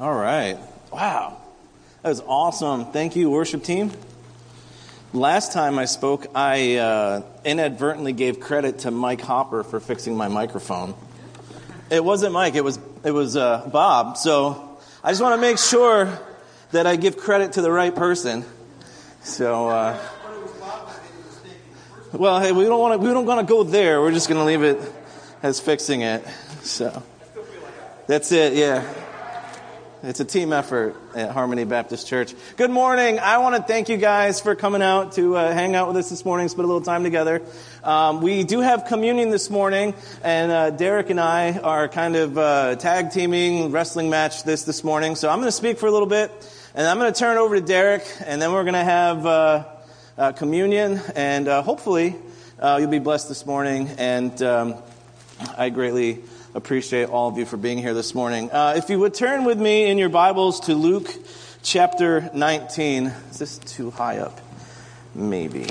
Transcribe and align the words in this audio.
All 0.00 0.14
right. 0.14 0.56
Wow. 0.90 1.36
That 2.02 2.08
was 2.08 2.22
awesome. 2.22 2.86
Thank 2.86 3.16
you, 3.16 3.28
worship 3.28 3.62
team. 3.62 3.92
Last 5.12 5.52
time 5.52 5.78
I 5.78 5.84
spoke, 5.84 6.28
I 6.34 6.76
uh, 6.76 7.22
inadvertently 7.44 8.14
gave 8.14 8.40
credit 8.40 8.78
to 8.78 8.90
Mike 8.90 9.20
Hopper 9.20 9.62
for 9.62 9.78
fixing 9.78 10.16
my 10.16 10.28
microphone. 10.28 10.94
It 11.90 12.02
wasn't 12.02 12.32
Mike, 12.32 12.54
it 12.54 12.64
was, 12.64 12.78
it 13.04 13.10
was 13.10 13.36
uh, 13.36 13.68
Bob. 13.70 14.16
So 14.16 14.78
I 15.04 15.10
just 15.10 15.20
want 15.20 15.34
to 15.34 15.40
make 15.40 15.58
sure 15.58 16.18
that 16.72 16.86
I 16.86 16.96
give 16.96 17.18
credit 17.18 17.52
to 17.52 17.60
the 17.60 17.70
right 17.70 17.94
person. 17.94 18.46
So, 19.22 19.68
uh, 19.68 20.00
well, 22.12 22.40
hey, 22.40 22.52
we 22.52 22.64
don't 22.64 22.80
want 22.80 22.98
to, 22.98 23.06
we 23.06 23.12
don't 23.12 23.26
want 23.26 23.46
to 23.46 23.52
go 23.52 23.64
there. 23.64 24.00
We're 24.00 24.12
just 24.12 24.30
going 24.30 24.40
to 24.40 24.46
leave 24.46 24.62
it 24.62 24.80
as 25.42 25.60
fixing 25.60 26.00
it. 26.00 26.26
So 26.62 27.02
that's 28.06 28.32
it, 28.32 28.54
yeah. 28.54 28.90
It's 30.02 30.18
a 30.18 30.24
team 30.24 30.54
effort 30.54 30.96
at 31.14 31.30
Harmony 31.32 31.64
Baptist 31.64 32.06
Church. 32.06 32.32
Good 32.56 32.70
morning. 32.70 33.18
I 33.18 33.36
want 33.36 33.54
to 33.56 33.62
thank 33.62 33.90
you 33.90 33.98
guys 33.98 34.40
for 34.40 34.54
coming 34.54 34.80
out 34.80 35.12
to 35.12 35.36
uh, 35.36 35.52
hang 35.52 35.74
out 35.76 35.88
with 35.88 35.98
us 35.98 36.08
this 36.08 36.24
morning, 36.24 36.48
spend 36.48 36.64
a 36.64 36.68
little 36.68 36.80
time 36.80 37.04
together. 37.04 37.42
Um, 37.84 38.22
we 38.22 38.42
do 38.44 38.60
have 38.60 38.86
communion 38.86 39.28
this 39.28 39.50
morning, 39.50 39.94
and 40.24 40.50
uh, 40.50 40.70
Derek 40.70 41.10
and 41.10 41.20
I 41.20 41.58
are 41.58 41.86
kind 41.86 42.16
of 42.16 42.38
uh, 42.38 42.76
tag 42.76 43.10
teaming 43.10 43.72
wrestling 43.72 44.08
match 44.08 44.42
this 44.44 44.62
this 44.62 44.82
morning. 44.82 45.16
So 45.16 45.28
I'm 45.28 45.36
going 45.36 45.48
to 45.48 45.52
speak 45.52 45.76
for 45.76 45.86
a 45.86 45.92
little 45.92 46.08
bit, 46.08 46.30
and 46.74 46.86
I'm 46.86 46.98
going 46.98 47.12
to 47.12 47.18
turn 47.18 47.36
over 47.36 47.56
to 47.56 47.60
Derek, 47.60 48.06
and 48.24 48.40
then 48.40 48.52
we're 48.52 48.64
going 48.64 48.72
to 48.72 48.78
have 48.82 49.26
uh, 49.26 49.64
uh, 50.16 50.32
communion, 50.32 50.98
and 51.14 51.46
uh, 51.46 51.60
hopefully 51.60 52.16
you'll 52.62 52.86
be 52.86 53.00
blessed 53.00 53.28
this 53.28 53.44
morning. 53.44 53.90
And 53.98 54.40
um, 54.40 54.76
I 55.58 55.68
greatly 55.68 56.20
appreciate 56.54 57.08
all 57.08 57.28
of 57.28 57.38
you 57.38 57.46
for 57.46 57.56
being 57.56 57.78
here 57.78 57.94
this 57.94 58.14
morning. 58.14 58.50
Uh, 58.50 58.74
if 58.76 58.90
you 58.90 58.98
would 58.98 59.14
turn 59.14 59.44
with 59.44 59.58
me 59.58 59.88
in 59.88 59.98
your 59.98 60.08
Bibles 60.08 60.60
to 60.60 60.74
Luke 60.74 61.08
chapter 61.62 62.28
19. 62.34 63.06
Is 63.30 63.38
this 63.38 63.58
too 63.58 63.90
high 63.90 64.18
up? 64.18 64.40
Maybe. 65.14 65.66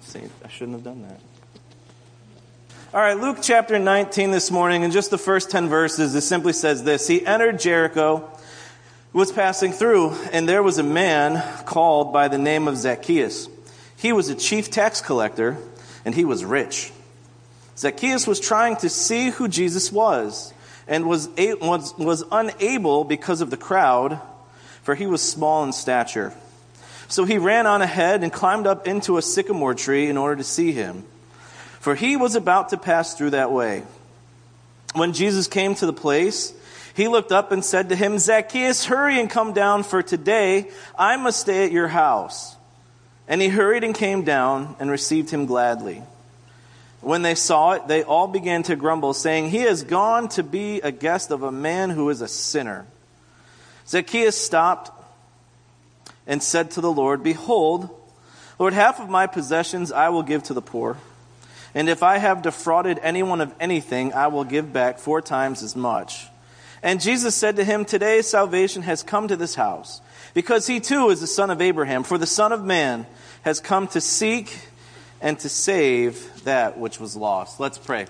See, 0.00 0.22
I 0.44 0.48
shouldn't 0.48 0.76
have 0.76 0.84
done 0.84 1.02
that. 1.02 1.20
All 2.94 3.00
right, 3.00 3.18
Luke 3.18 3.38
chapter 3.42 3.78
19 3.78 4.30
this 4.30 4.50
morning, 4.50 4.82
and 4.82 4.92
just 4.92 5.10
the 5.10 5.18
first 5.18 5.50
10 5.50 5.68
verses, 5.68 6.14
it 6.14 6.22
simply 6.22 6.54
says 6.54 6.82
this 6.84 7.06
He 7.06 7.26
entered 7.26 7.58
Jericho, 7.58 8.30
was 9.12 9.32
passing 9.32 9.72
through, 9.72 10.12
and 10.32 10.48
there 10.48 10.62
was 10.62 10.78
a 10.78 10.82
man 10.82 11.42
called 11.66 12.12
by 12.12 12.28
the 12.28 12.38
name 12.38 12.68
of 12.68 12.78
Zacchaeus. 12.78 13.48
He 13.98 14.12
was 14.12 14.28
a 14.30 14.34
chief 14.34 14.70
tax 14.70 15.02
collector 15.02 15.58
and 16.06 16.14
he 16.14 16.24
was 16.24 16.44
rich. 16.44 16.92
Zacchaeus 17.76 18.26
was 18.26 18.40
trying 18.40 18.76
to 18.76 18.88
see 18.88 19.30
who 19.30 19.48
Jesus 19.48 19.92
was 19.92 20.52
and 20.88 21.06
was, 21.06 21.28
was, 21.36 21.96
was 21.98 22.24
unable 22.32 23.04
because 23.04 23.40
of 23.40 23.50
the 23.50 23.56
crowd, 23.56 24.20
for 24.82 24.94
he 24.94 25.06
was 25.06 25.20
small 25.20 25.64
in 25.64 25.72
stature. 25.72 26.32
So 27.08 27.24
he 27.24 27.38
ran 27.38 27.66
on 27.66 27.82
ahead 27.82 28.22
and 28.22 28.32
climbed 28.32 28.66
up 28.66 28.86
into 28.86 29.18
a 29.18 29.22
sycamore 29.22 29.74
tree 29.74 30.08
in 30.08 30.16
order 30.16 30.36
to 30.36 30.44
see 30.44 30.72
him, 30.72 31.04
for 31.80 31.94
he 31.94 32.16
was 32.16 32.34
about 32.34 32.70
to 32.70 32.76
pass 32.76 33.14
through 33.14 33.30
that 33.30 33.52
way. 33.52 33.84
When 34.94 35.12
Jesus 35.12 35.46
came 35.46 35.74
to 35.76 35.86
the 35.86 35.92
place, 35.92 36.54
he 36.94 37.08
looked 37.08 37.30
up 37.30 37.52
and 37.52 37.62
said 37.62 37.90
to 37.90 37.96
him, 37.96 38.18
Zacchaeus, 38.18 38.86
hurry 38.86 39.20
and 39.20 39.28
come 39.28 39.52
down, 39.52 39.82
for 39.82 40.02
today 40.02 40.70
I 40.98 41.16
must 41.18 41.40
stay 41.40 41.66
at 41.66 41.72
your 41.72 41.88
house. 41.88 42.56
And 43.28 43.42
he 43.42 43.48
hurried 43.48 43.84
and 43.84 43.94
came 43.94 44.22
down 44.22 44.76
and 44.78 44.90
received 44.90 45.30
him 45.30 45.44
gladly. 45.46 46.02
When 47.06 47.22
they 47.22 47.36
saw 47.36 47.74
it, 47.74 47.86
they 47.86 48.02
all 48.02 48.26
began 48.26 48.64
to 48.64 48.74
grumble, 48.74 49.14
saying, 49.14 49.50
He 49.50 49.58
has 49.58 49.84
gone 49.84 50.28
to 50.30 50.42
be 50.42 50.80
a 50.80 50.90
guest 50.90 51.30
of 51.30 51.44
a 51.44 51.52
man 51.52 51.90
who 51.90 52.10
is 52.10 52.20
a 52.20 52.26
sinner. 52.26 52.84
Zacchaeus 53.86 54.36
stopped 54.36 54.90
and 56.26 56.42
said 56.42 56.72
to 56.72 56.80
the 56.80 56.90
Lord, 56.90 57.22
Behold, 57.22 57.90
Lord, 58.58 58.72
half 58.72 58.98
of 58.98 59.08
my 59.08 59.28
possessions 59.28 59.92
I 59.92 60.08
will 60.08 60.24
give 60.24 60.42
to 60.44 60.54
the 60.54 60.60
poor. 60.60 60.98
And 61.76 61.88
if 61.88 62.02
I 62.02 62.18
have 62.18 62.42
defrauded 62.42 62.98
anyone 63.00 63.40
of 63.40 63.54
anything, 63.60 64.12
I 64.12 64.26
will 64.26 64.42
give 64.42 64.72
back 64.72 64.98
four 64.98 65.22
times 65.22 65.62
as 65.62 65.76
much. 65.76 66.26
And 66.82 67.00
Jesus 67.00 67.36
said 67.36 67.54
to 67.54 67.64
him, 67.64 67.84
Today 67.84 68.20
salvation 68.20 68.82
has 68.82 69.04
come 69.04 69.28
to 69.28 69.36
this 69.36 69.54
house 69.54 70.00
because 70.34 70.66
he 70.66 70.80
too 70.80 71.10
is 71.10 71.20
the 71.20 71.28
son 71.28 71.50
of 71.50 71.60
Abraham. 71.60 72.02
For 72.02 72.18
the 72.18 72.26
Son 72.26 72.50
of 72.50 72.64
Man 72.64 73.06
has 73.42 73.60
come 73.60 73.86
to 73.86 74.00
seek 74.00 74.58
and 75.26 75.40
to 75.40 75.48
save 75.48 76.44
that 76.44 76.78
which 76.78 77.00
was 77.00 77.16
lost. 77.16 77.58
Let's 77.58 77.78
pray. 77.78 78.06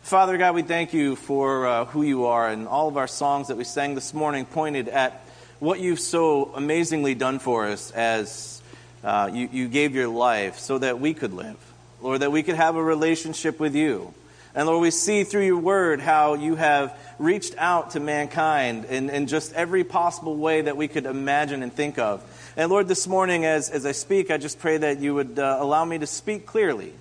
Father 0.00 0.38
God, 0.38 0.54
we 0.54 0.62
thank 0.62 0.94
you 0.94 1.14
for 1.14 1.66
uh, 1.66 1.84
who 1.84 2.02
you 2.02 2.24
are, 2.24 2.48
and 2.48 2.66
all 2.66 2.88
of 2.88 2.96
our 2.96 3.06
songs 3.06 3.48
that 3.48 3.58
we 3.58 3.64
sang 3.64 3.94
this 3.94 4.14
morning 4.14 4.46
pointed 4.46 4.88
at 4.88 5.22
what 5.58 5.78
you've 5.78 6.00
so 6.00 6.54
amazingly 6.54 7.14
done 7.14 7.38
for 7.38 7.66
us 7.66 7.90
as 7.90 8.62
uh, 9.04 9.28
you, 9.30 9.50
you 9.52 9.68
gave 9.68 9.94
your 9.94 10.08
life 10.08 10.58
so 10.58 10.78
that 10.78 11.00
we 11.00 11.12
could 11.12 11.34
live, 11.34 11.58
Lord, 12.00 12.22
that 12.22 12.32
we 12.32 12.42
could 12.42 12.54
have 12.54 12.76
a 12.76 12.82
relationship 12.82 13.60
with 13.60 13.74
you. 13.74 14.14
And 14.54 14.66
Lord, 14.66 14.80
we 14.80 14.90
see 14.90 15.24
through 15.24 15.44
your 15.44 15.58
word 15.58 16.00
how 16.00 16.32
you 16.32 16.56
have 16.56 16.98
reached 17.18 17.54
out 17.58 17.90
to 17.90 18.00
mankind 18.00 18.86
in, 18.86 19.10
in 19.10 19.26
just 19.26 19.52
every 19.52 19.84
possible 19.84 20.34
way 20.34 20.62
that 20.62 20.78
we 20.78 20.88
could 20.88 21.04
imagine 21.04 21.62
and 21.62 21.70
think 21.70 21.98
of. 21.98 22.24
And 22.56 22.70
Lord, 22.70 22.88
this 22.88 23.06
morning 23.06 23.44
as, 23.44 23.70
as 23.70 23.86
I 23.86 23.92
speak, 23.92 24.30
I 24.30 24.36
just 24.36 24.58
pray 24.58 24.78
that 24.78 24.98
you 24.98 25.14
would 25.14 25.38
uh, 25.38 25.58
allow 25.60 25.84
me 25.84 25.98
to 25.98 26.06
speak 26.06 26.46
clearly. 26.46 26.92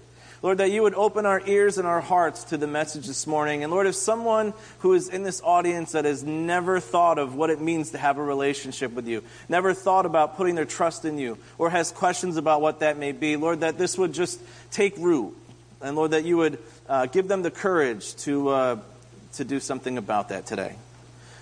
Lord, 0.42 0.60
that 0.60 0.72
you 0.72 0.84
would 0.84 0.94
open 0.94 1.26
our 1.26 1.42
ears 1.46 1.78
and 1.78 1.86
our 1.86 2.00
hearts 2.00 2.46
to 2.46 2.58
the 2.58 2.68
message 2.68 3.08
this 3.08 3.28
morning. 3.28 3.64
And 3.64 3.72
Lord, 3.74 3.88
if 3.88 3.96
someone 3.96 4.54
who 4.80 4.94
is 4.94 5.10
in 5.10 5.24
this 5.24 5.42
audience 5.44 5.92
that 5.94 6.06
has 6.06 6.24
never 6.24 6.80
thought 6.80 7.18
of 7.18 7.36
what 7.36 7.50
it 7.50 7.60
means 7.60 7.92
to 7.92 7.98
have 7.98 8.18
a 8.18 8.24
relationship 8.24 8.94
with 8.94 9.06
you, 9.08 9.22
never 9.50 9.74
thought 9.74 10.06
about 10.06 10.38
putting 10.38 10.56
their 10.56 10.66
trust 10.66 11.04
in 11.04 11.18
you, 11.18 11.38
or 11.58 11.70
has 11.70 11.92
questions 11.92 12.38
about 12.38 12.62
what 12.62 12.80
that 12.80 12.98
may 12.98 13.12
be, 13.12 13.36
Lord, 13.36 13.62
that 13.62 13.78
this 13.78 13.98
would 13.98 14.14
just 14.14 14.40
take 14.72 14.96
root. 14.98 15.36
And 15.82 15.96
Lord, 15.96 16.12
that 16.12 16.24
you 16.24 16.38
would 16.38 16.60
uh, 16.88 17.08
give 17.08 17.28
them 17.28 17.42
the 17.42 17.52
courage 17.52 18.16
to, 18.18 18.50
uh, 18.50 18.80
to 19.34 19.44
do 19.44 19.60
something 19.60 19.98
about 19.98 20.30
that 20.30 20.46
today. 20.46 20.76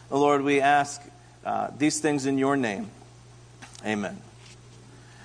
Lord, 0.09 0.41
we 0.41 0.61
ask 0.61 1.01
uh, 1.45 1.69
these 1.77 1.99
things 1.99 2.25
in 2.25 2.37
your 2.37 2.55
name. 2.55 2.89
Amen. 3.85 4.21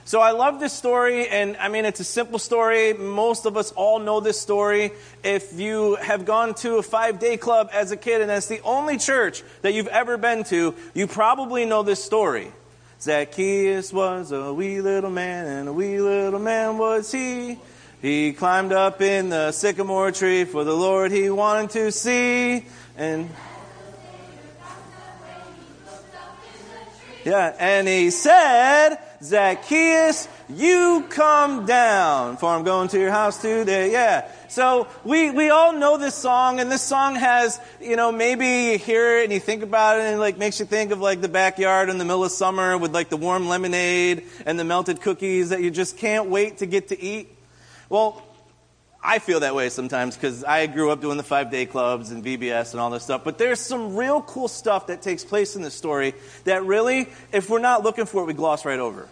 So 0.05 0.21
I 0.21 0.33
love 0.33 0.61
this 0.61 0.73
story, 0.73 1.29
and 1.29 1.57
I 1.57 1.69
mean, 1.69 1.85
it's 1.85 2.01
a 2.01 2.05
simple 2.05 2.39
story. 2.39 2.93
Most 2.93 3.47
of 3.47 3.57
us 3.57 3.73
all 3.73 3.99
know 3.99 4.21
this 4.21 4.39
story. 4.39 4.91
If 5.23 5.59
you 5.59 5.95
have 5.95 6.25
gone 6.25 6.55
to 6.57 6.77
a 6.77 6.83
five 6.83 7.19
day 7.19 7.37
club 7.37 7.71
as 7.73 7.93
a 7.93 7.97
kid, 7.97 8.21
and 8.21 8.29
that's 8.29 8.49
the 8.49 8.61
only 8.63 8.99
church 8.99 9.43
that 9.63 9.75
you've 9.75 9.87
ever 9.89 10.19
been 10.19 10.45
to, 10.45 10.75
you 10.93 11.07
probably 11.07 11.65
know 11.65 11.83
this 11.83 12.03
story. 12.05 12.51
Zacchaeus 13.01 13.93
was 13.93 14.33
a 14.33 14.53
wee 14.53 14.81
little 14.81 15.11
man, 15.11 15.47
and 15.47 15.69
a 15.69 15.73
wee 15.73 16.01
little 16.01 16.41
man 16.41 16.79
was 16.79 17.11
he. 17.11 17.59
He 18.03 18.33
climbed 18.33 18.73
up 18.73 19.01
in 19.01 19.29
the 19.29 19.53
sycamore 19.53 20.11
tree 20.11 20.45
for 20.45 20.65
the 20.65 20.75
Lord 20.75 21.13
he 21.13 21.31
wanted 21.31 21.71
to 21.71 21.93
see. 21.93 22.67
And 22.97 23.31
yeah, 27.25 27.55
and 27.59 27.87
he 27.87 28.11
said, 28.11 28.97
Zacchaeus, 29.23 30.29
you 30.49 31.07
come 31.09 31.67
down, 31.67 32.37
for 32.37 32.51
I'm 32.51 32.65
going 32.65 32.89
to 32.89 32.99
your 32.99 33.11
house 33.11 33.41
today. 33.41 33.93
Yeah. 33.93 34.29
So 34.49 34.89
we, 35.05 35.31
we 35.31 35.51
all 35.51 35.73
know 35.73 35.97
this 35.97 36.15
song, 36.15 36.61
and 36.61 36.71
this 36.71 36.83
song 36.83 37.15
has, 37.15 37.61
you 37.81 37.97
know, 37.97 38.13
maybe 38.13 38.73
you 38.73 38.79
hear 38.79 39.19
it 39.19 39.25
and 39.25 39.33
you 39.33 39.41
think 39.41 39.63
about 39.63 39.99
it 39.99 40.03
and 40.03 40.17
it 40.17 40.19
like 40.19 40.39
makes 40.39 40.61
you 40.61 40.67
think 40.67 40.91
of 40.91 41.01
like 41.01 41.21
the 41.21 41.29
backyard 41.29 41.89
in 41.89 41.99
the 41.99 42.05
middle 42.05 42.25
of 42.25 42.33
summer 42.33 42.77
with 42.77 42.93
like 42.93 43.09
the 43.09 43.17
warm 43.17 43.49
lemonade 43.49 44.25
and 44.45 44.59
the 44.59 44.65
melted 44.65 45.01
cookies 45.01 45.51
that 45.51 45.63
you 45.63 45.71
just 45.71 45.97
can't 45.97 46.29
wait 46.29 46.59
to 46.59 46.67
get 46.67 46.89
to 46.89 47.01
eat. 47.01 47.29
Well, 47.89 48.23
I 49.05 49.19
feel 49.19 49.41
that 49.41 49.55
way 49.55 49.69
sometimes 49.69 50.15
because 50.15 50.45
I 50.45 50.67
grew 50.67 50.91
up 50.93 51.01
doing 51.01 51.17
the 51.17 51.25
five 51.25 51.51
day 51.51 51.67
clubs 51.67 52.13
and 52.13 52.25
VBS 52.25 52.73
and 52.73 52.81
all 52.81 52.91
this 52.91 53.03
stuff. 53.03 53.25
But 53.25 53.37
there's 53.37 53.59
some 53.59 53.97
real 53.97 54.23
cool 54.23 54.47
stuff 54.47 54.87
that 54.87 55.03
takes 55.03 55.25
place 55.25 55.57
in 55.57 55.63
this 55.63 55.75
story 55.75 56.15
that 56.45 56.65
really, 56.65 57.09
if 57.33 57.51
we're 57.51 57.59
not 57.59 57.83
looking 57.83 58.07
for 58.07 58.23
it, 58.23 58.27
we 58.27 58.33
gloss 58.33 58.65
right 58.65 58.79
over. 58.79 59.09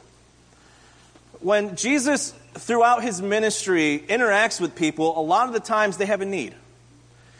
When 1.40 1.74
Jesus, 1.74 2.32
throughout 2.54 3.02
his 3.02 3.20
ministry, 3.20 4.04
interacts 4.08 4.60
with 4.60 4.76
people, 4.76 5.18
a 5.18 5.22
lot 5.22 5.48
of 5.48 5.54
the 5.54 5.60
times 5.60 5.96
they 5.96 6.06
have 6.06 6.20
a 6.20 6.26
need. 6.26 6.54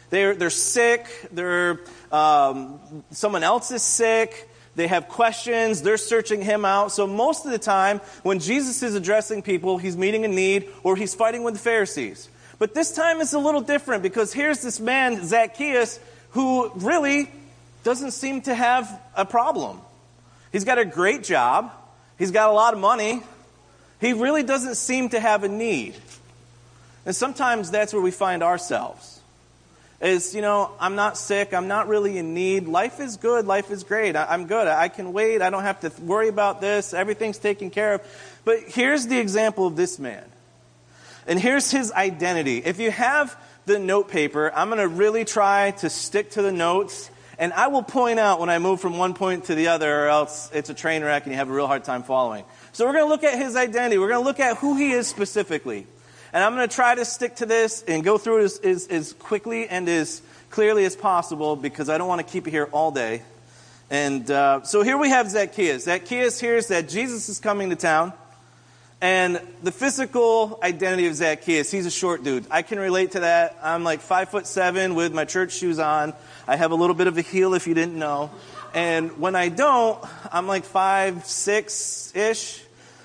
They're, 0.09 0.35
they're 0.35 0.49
sick, 0.49 1.07
they're, 1.31 1.79
um, 2.11 2.79
someone 3.11 3.43
else 3.43 3.71
is 3.71 3.81
sick, 3.81 4.49
they 4.75 4.87
have 4.87 5.09
questions. 5.09 5.81
They're 5.81 5.97
searching 5.97 6.41
him 6.41 6.63
out. 6.63 6.91
So 6.91 7.05
most 7.05 7.45
of 7.45 7.51
the 7.51 7.59
time, 7.59 7.99
when 8.23 8.39
Jesus 8.39 8.81
is 8.83 8.95
addressing 8.95 9.41
people, 9.41 9.77
he's 9.77 9.97
meeting 9.97 10.23
a 10.23 10.29
need 10.29 10.69
or 10.83 10.95
he's 10.95 11.13
fighting 11.13 11.43
with 11.43 11.55
the 11.55 11.59
Pharisees. 11.59 12.29
But 12.61 12.75
this 12.75 12.91
time 12.91 13.21
it's 13.21 13.33
a 13.33 13.39
little 13.39 13.61
different 13.61 14.03
because 14.03 14.31
here's 14.31 14.61
this 14.61 14.79
man, 14.79 15.25
Zacchaeus, 15.25 15.99
who 16.29 16.71
really 16.75 17.27
doesn't 17.83 18.11
seem 18.11 18.43
to 18.43 18.53
have 18.53 19.01
a 19.15 19.25
problem. 19.25 19.81
He's 20.51 20.63
got 20.63 20.77
a 20.77 20.85
great 20.85 21.23
job. 21.23 21.71
He's 22.19 22.29
got 22.29 22.51
a 22.51 22.53
lot 22.53 22.75
of 22.75 22.79
money. 22.79 23.23
He 23.99 24.13
really 24.13 24.43
doesn't 24.43 24.75
seem 24.75 25.09
to 25.09 25.19
have 25.19 25.43
a 25.43 25.47
need. 25.47 25.95
And 27.03 27.15
sometimes 27.15 27.71
that's 27.71 27.93
where 27.93 28.01
we 28.03 28.11
find 28.11 28.43
ourselves. 28.43 29.21
is, 29.99 30.35
you 30.35 30.43
know, 30.43 30.69
I'm 30.79 30.93
not 30.93 31.17
sick. 31.17 31.55
I'm 31.55 31.67
not 31.67 31.87
really 31.87 32.19
in 32.19 32.35
need. 32.35 32.67
Life 32.67 32.99
is 32.99 33.17
good. 33.17 33.47
Life 33.47 33.71
is 33.71 33.83
great. 33.83 34.15
I, 34.15 34.35
am 34.35 34.45
good. 34.45 34.67
I 34.67 34.87
can 34.87 35.13
wait. 35.13 35.41
I 35.41 35.49
don't 35.49 35.63
have 35.63 35.79
to 35.79 35.91
worry 36.03 36.27
about 36.27 36.61
this. 36.61 36.93
Everything's 36.93 37.39
taken 37.39 37.71
care 37.71 37.95
of. 37.95 38.01
But 38.45 38.59
here's 38.67 39.07
the 39.07 39.17
example 39.17 39.65
of 39.65 39.75
this 39.75 39.97
man. 39.97 40.30
And 41.27 41.39
here's 41.39 41.71
his 41.71 41.91
identity. 41.91 42.57
If 42.57 42.79
you 42.79 42.91
have 42.91 43.37
the 43.65 43.79
note 43.79 44.09
paper, 44.09 44.51
I'm 44.53 44.69
going 44.69 44.79
to 44.81 44.87
really 44.87 45.25
try 45.25 45.71
to 45.71 45.89
stick 45.89 46.31
to 46.31 46.41
the 46.41 46.51
notes. 46.51 47.09
And 47.37 47.53
I 47.53 47.67
will 47.67 47.83
point 47.83 48.19
out 48.19 48.39
when 48.39 48.49
I 48.49 48.59
move 48.59 48.81
from 48.81 48.97
one 48.97 49.13
point 49.13 49.45
to 49.45 49.55
the 49.55 49.69
other, 49.69 50.05
or 50.05 50.07
else 50.07 50.49
it's 50.53 50.69
a 50.69 50.73
train 50.73 51.03
wreck 51.03 51.23
and 51.23 51.31
you 51.31 51.37
have 51.37 51.49
a 51.49 51.53
real 51.53 51.67
hard 51.67 51.83
time 51.83 52.03
following. 52.03 52.43
So 52.73 52.85
we're 52.85 52.93
going 52.93 53.05
to 53.05 53.09
look 53.09 53.23
at 53.23 53.37
his 53.37 53.55
identity. 53.55 53.97
We're 53.97 54.09
going 54.09 54.21
to 54.21 54.27
look 54.27 54.39
at 54.39 54.57
who 54.57 54.75
he 54.75 54.91
is 54.91 55.07
specifically. 55.07 55.87
And 56.33 56.43
I'm 56.43 56.55
going 56.55 56.67
to 56.67 56.73
try 56.73 56.95
to 56.95 57.03
stick 57.03 57.37
to 57.37 57.45
this 57.45 57.83
and 57.87 58.03
go 58.03 58.17
through 58.17 58.41
it 58.41 58.43
as, 58.43 58.59
as, 58.59 58.87
as 58.87 59.13
quickly 59.13 59.67
and 59.67 59.89
as 59.89 60.21
clearly 60.49 60.85
as 60.85 60.95
possible 60.95 61.55
because 61.55 61.89
I 61.89 61.97
don't 61.97 62.07
want 62.07 62.25
to 62.25 62.31
keep 62.31 62.45
you 62.45 62.51
here 62.51 62.69
all 62.71 62.91
day. 62.91 63.21
And 63.89 64.29
uh, 64.31 64.63
so 64.63 64.83
here 64.83 64.97
we 64.97 65.09
have 65.09 65.29
Zacchaeus. 65.29 65.83
Zacchaeus 65.83 66.39
hears 66.39 66.67
that 66.67 66.87
Jesus 66.87 67.27
is 67.27 67.39
coming 67.39 67.69
to 67.71 67.75
town. 67.75 68.13
And 69.01 69.41
the 69.63 69.71
physical 69.71 70.59
identity 70.61 71.07
of 71.07 71.15
Zacchaeus, 71.15 71.71
he's 71.71 71.87
a 71.87 71.91
short 71.91 72.23
dude. 72.23 72.45
I 72.51 72.61
can 72.61 72.79
relate 72.79 73.13
to 73.13 73.21
that. 73.21 73.57
I'm 73.63 73.83
like 73.83 73.99
five 73.99 74.29
foot 74.29 74.45
seven 74.45 74.93
with 74.93 75.11
my 75.11 75.25
church 75.25 75.53
shoes 75.53 75.79
on. 75.79 76.13
I 76.47 76.55
have 76.55 76.69
a 76.69 76.75
little 76.75 76.93
bit 76.93 77.07
of 77.07 77.17
a 77.17 77.21
heel 77.21 77.55
if 77.55 77.65
you 77.65 77.73
didn't 77.73 77.97
know. 77.97 78.29
And 78.75 79.17
when 79.19 79.35
I 79.35 79.49
don't, 79.49 79.97
I'm 80.31 80.45
like 80.45 80.65
five, 80.65 81.25
six 81.25 82.15
ish. 82.15 82.63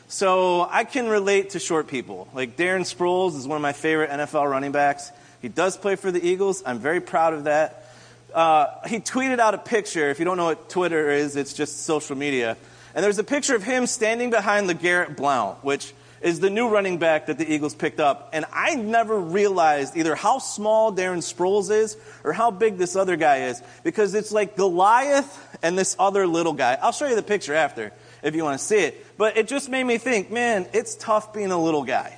So 0.08 0.68
I 0.70 0.84
can 0.84 1.08
relate 1.08 1.50
to 1.50 1.58
short 1.58 1.88
people. 1.88 2.28
Like 2.34 2.58
Darren 2.58 2.82
Sproles 2.82 3.34
is 3.34 3.48
one 3.48 3.56
of 3.56 3.62
my 3.62 3.72
favorite 3.72 4.10
NFL 4.10 4.50
running 4.50 4.72
backs. 4.72 5.10
He 5.40 5.48
does 5.48 5.78
play 5.78 5.96
for 5.96 6.12
the 6.12 6.24
Eagles. 6.24 6.62
I'm 6.66 6.78
very 6.78 7.00
proud 7.00 7.32
of 7.32 7.44
that. 7.44 7.90
Uh, 8.34 8.86
he 8.86 9.00
tweeted 9.00 9.38
out 9.38 9.54
a 9.54 9.58
picture. 9.58 10.10
If 10.10 10.18
you 10.18 10.26
don't 10.26 10.36
know 10.36 10.44
what 10.44 10.68
Twitter 10.68 11.10
is, 11.10 11.36
it's 11.36 11.54
just 11.54 11.84
social 11.84 12.16
media. 12.16 12.58
And 12.96 13.04
there's 13.04 13.18
a 13.18 13.24
picture 13.24 13.54
of 13.54 13.62
him 13.62 13.86
standing 13.86 14.30
behind 14.30 14.70
LeGarrette 14.70 15.16
Blount, 15.16 15.62
which 15.62 15.92
is 16.22 16.40
the 16.40 16.48
new 16.48 16.70
running 16.70 16.96
back 16.96 17.26
that 17.26 17.36
the 17.36 17.52
Eagles 17.52 17.74
picked 17.74 18.00
up. 18.00 18.30
And 18.32 18.46
I 18.50 18.74
never 18.74 19.20
realized 19.20 19.98
either 19.98 20.14
how 20.14 20.38
small 20.38 20.94
Darren 20.94 21.18
Sproles 21.18 21.70
is 21.70 21.98
or 22.24 22.32
how 22.32 22.50
big 22.50 22.78
this 22.78 22.96
other 22.96 23.16
guy 23.16 23.48
is 23.48 23.62
because 23.84 24.14
it's 24.14 24.32
like 24.32 24.56
Goliath 24.56 25.58
and 25.62 25.76
this 25.76 25.94
other 25.98 26.26
little 26.26 26.54
guy. 26.54 26.78
I'll 26.80 26.90
show 26.90 27.06
you 27.06 27.16
the 27.16 27.22
picture 27.22 27.52
after 27.52 27.92
if 28.22 28.34
you 28.34 28.42
want 28.42 28.58
to 28.58 28.64
see 28.64 28.78
it. 28.78 29.06
But 29.18 29.36
it 29.36 29.46
just 29.46 29.68
made 29.68 29.84
me 29.84 29.98
think, 29.98 30.30
man, 30.30 30.66
it's 30.72 30.94
tough 30.94 31.34
being 31.34 31.50
a 31.50 31.62
little 31.62 31.84
guy. 31.84 32.16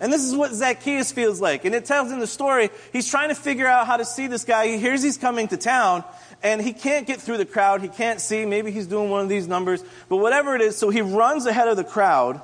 And 0.00 0.12
this 0.12 0.22
is 0.22 0.36
what 0.36 0.52
Zacchaeus 0.52 1.12
feels 1.12 1.40
like. 1.40 1.64
And 1.64 1.74
it 1.74 1.84
tells 1.84 2.12
in 2.12 2.18
the 2.18 2.26
story, 2.26 2.70
he's 2.92 3.08
trying 3.08 3.28
to 3.30 3.34
figure 3.34 3.66
out 3.66 3.86
how 3.86 3.96
to 3.96 4.04
see 4.04 4.26
this 4.26 4.44
guy. 4.44 4.66
He 4.66 4.78
hears 4.78 5.02
he's 5.02 5.18
coming 5.18 5.48
to 5.48 5.56
town, 5.56 6.04
and 6.44 6.60
he 6.60 6.74
can't 6.74 7.06
get 7.06 7.22
through 7.22 7.38
the 7.38 7.46
crowd. 7.46 7.80
He 7.80 7.88
can't 7.88 8.20
see. 8.20 8.44
Maybe 8.44 8.70
he's 8.70 8.86
doing 8.86 9.08
one 9.08 9.22
of 9.22 9.30
these 9.30 9.48
numbers. 9.48 9.82
But 10.10 10.18
whatever 10.18 10.54
it 10.54 10.60
is, 10.60 10.76
so 10.76 10.90
he 10.90 11.00
runs 11.00 11.46
ahead 11.46 11.68
of 11.68 11.78
the 11.78 11.84
crowd, 11.84 12.34
and 12.34 12.42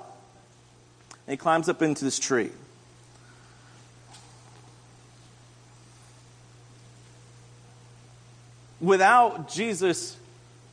he 1.28 1.36
climbs 1.36 1.68
up 1.68 1.82
into 1.82 2.02
this 2.02 2.18
tree. 2.18 2.50
Without 8.80 9.50
Jesus, 9.50 10.16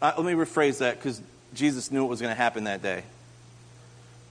uh, 0.02 0.14
let 0.16 0.26
me 0.26 0.32
rephrase 0.32 0.78
that 0.78 0.96
because 0.96 1.22
Jesus 1.54 1.92
knew 1.92 2.04
what 2.04 2.10
was 2.10 2.22
going 2.22 2.32
to 2.32 2.42
happen 2.42 2.64
that 2.64 2.82
day. 2.82 3.04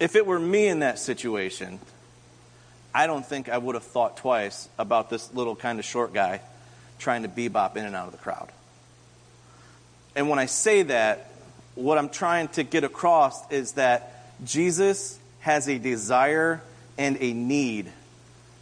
If 0.00 0.16
it 0.16 0.25
were 0.25 0.38
me 0.38 0.69
in 0.69 0.78
that 0.78 0.99
situation, 0.99 1.78
I 2.94 3.06
don't 3.06 3.26
think 3.26 3.50
I 3.50 3.58
would 3.58 3.75
have 3.75 3.84
thought 3.84 4.16
twice 4.16 4.70
about 4.78 5.10
this 5.10 5.34
little 5.34 5.54
kind 5.54 5.78
of 5.78 5.84
short 5.84 6.14
guy 6.14 6.40
trying 6.99 7.25
to 7.25 7.28
bebop 7.28 7.76
in 7.76 7.84
and 7.84 7.94
out 7.94 8.06
of 8.06 8.12
the 8.12 8.19
crowd. 8.19 8.50
And 10.16 10.30
when 10.30 10.38
I 10.38 10.46
say 10.46 10.82
that, 10.84 11.30
what 11.76 11.98
I'm 11.98 12.08
trying 12.08 12.48
to 12.48 12.64
get 12.64 12.82
across 12.82 13.48
is 13.52 13.72
that 13.72 14.12
Jesus 14.44 15.18
has 15.40 15.68
a 15.68 15.78
desire 15.78 16.62
and 16.98 17.18
a 17.20 17.32
need 17.32 17.92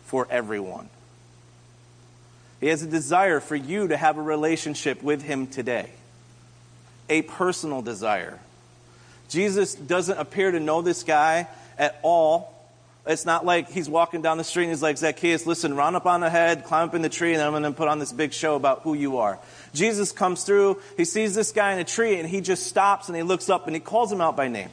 for 0.07 0.27
everyone. 0.31 0.89
He 2.61 2.67
has 2.67 2.83
a 2.83 2.87
desire 2.87 3.41
for 3.41 3.57
you 3.57 3.89
to 3.89 3.97
have 3.97 4.19
a 4.19 4.23
relationship 4.23 5.03
with 5.03 5.23
Him 5.23 5.47
today 5.47 5.91
a 7.09 7.23
personal 7.23 7.83
desire. 7.83 8.39
Jesus 9.29 9.75
doesn't 9.75 10.19
appear 10.19 10.51
to 10.51 10.61
know 10.61 10.81
this 10.81 11.03
guy 11.03 11.49
at 11.79 11.99
all. 12.03 12.54
It's 13.07 13.27
not 13.27 13.45
like 13.45 13.71
he's 13.71 13.89
walking 13.89 14.23
down 14.23 14.39
the 14.39 14.45
street 14.45 14.65
and 14.65 14.73
he's 14.73 14.83
like, 14.83 14.97
Zacchaeus, 14.97 15.47
listen, 15.47 15.75
run 15.77 15.95
up 15.95 16.07
on 16.07 16.23
ahead, 16.23 16.65
climb 16.65 16.89
up 16.89 16.95
in 16.95 17.03
the 17.03 17.11
tree, 17.11 17.35
and 17.35 17.43
I'm 17.43 17.53
going 17.53 17.63
to 17.65 17.73
put 17.73 17.87
on 17.87 17.99
this 17.99 18.13
big 18.13 18.33
show 18.33 18.57
about 18.57 18.81
who 18.81 18.95
you 18.95 19.19
are. 19.19 19.39
Jesus 19.75 20.11
comes 20.11 20.45
through, 20.45 20.81
he 20.97 21.05
sees 21.05 21.35
this 21.35 21.53
guy 21.53 21.75
in 21.75 21.79
a 21.79 21.85
tree, 21.85 22.19
and 22.19 22.27
he 22.27 22.41
just 22.41 22.67
stops 22.67 23.09
and 23.09 23.17
he 23.17 23.23
looks 23.23 23.51
up 23.51 23.67
and 23.67 23.77
he 23.77 23.81
calls 23.81 24.11
him 24.11 24.23
out 24.23 24.37
by 24.37 24.49
name. 24.49 24.71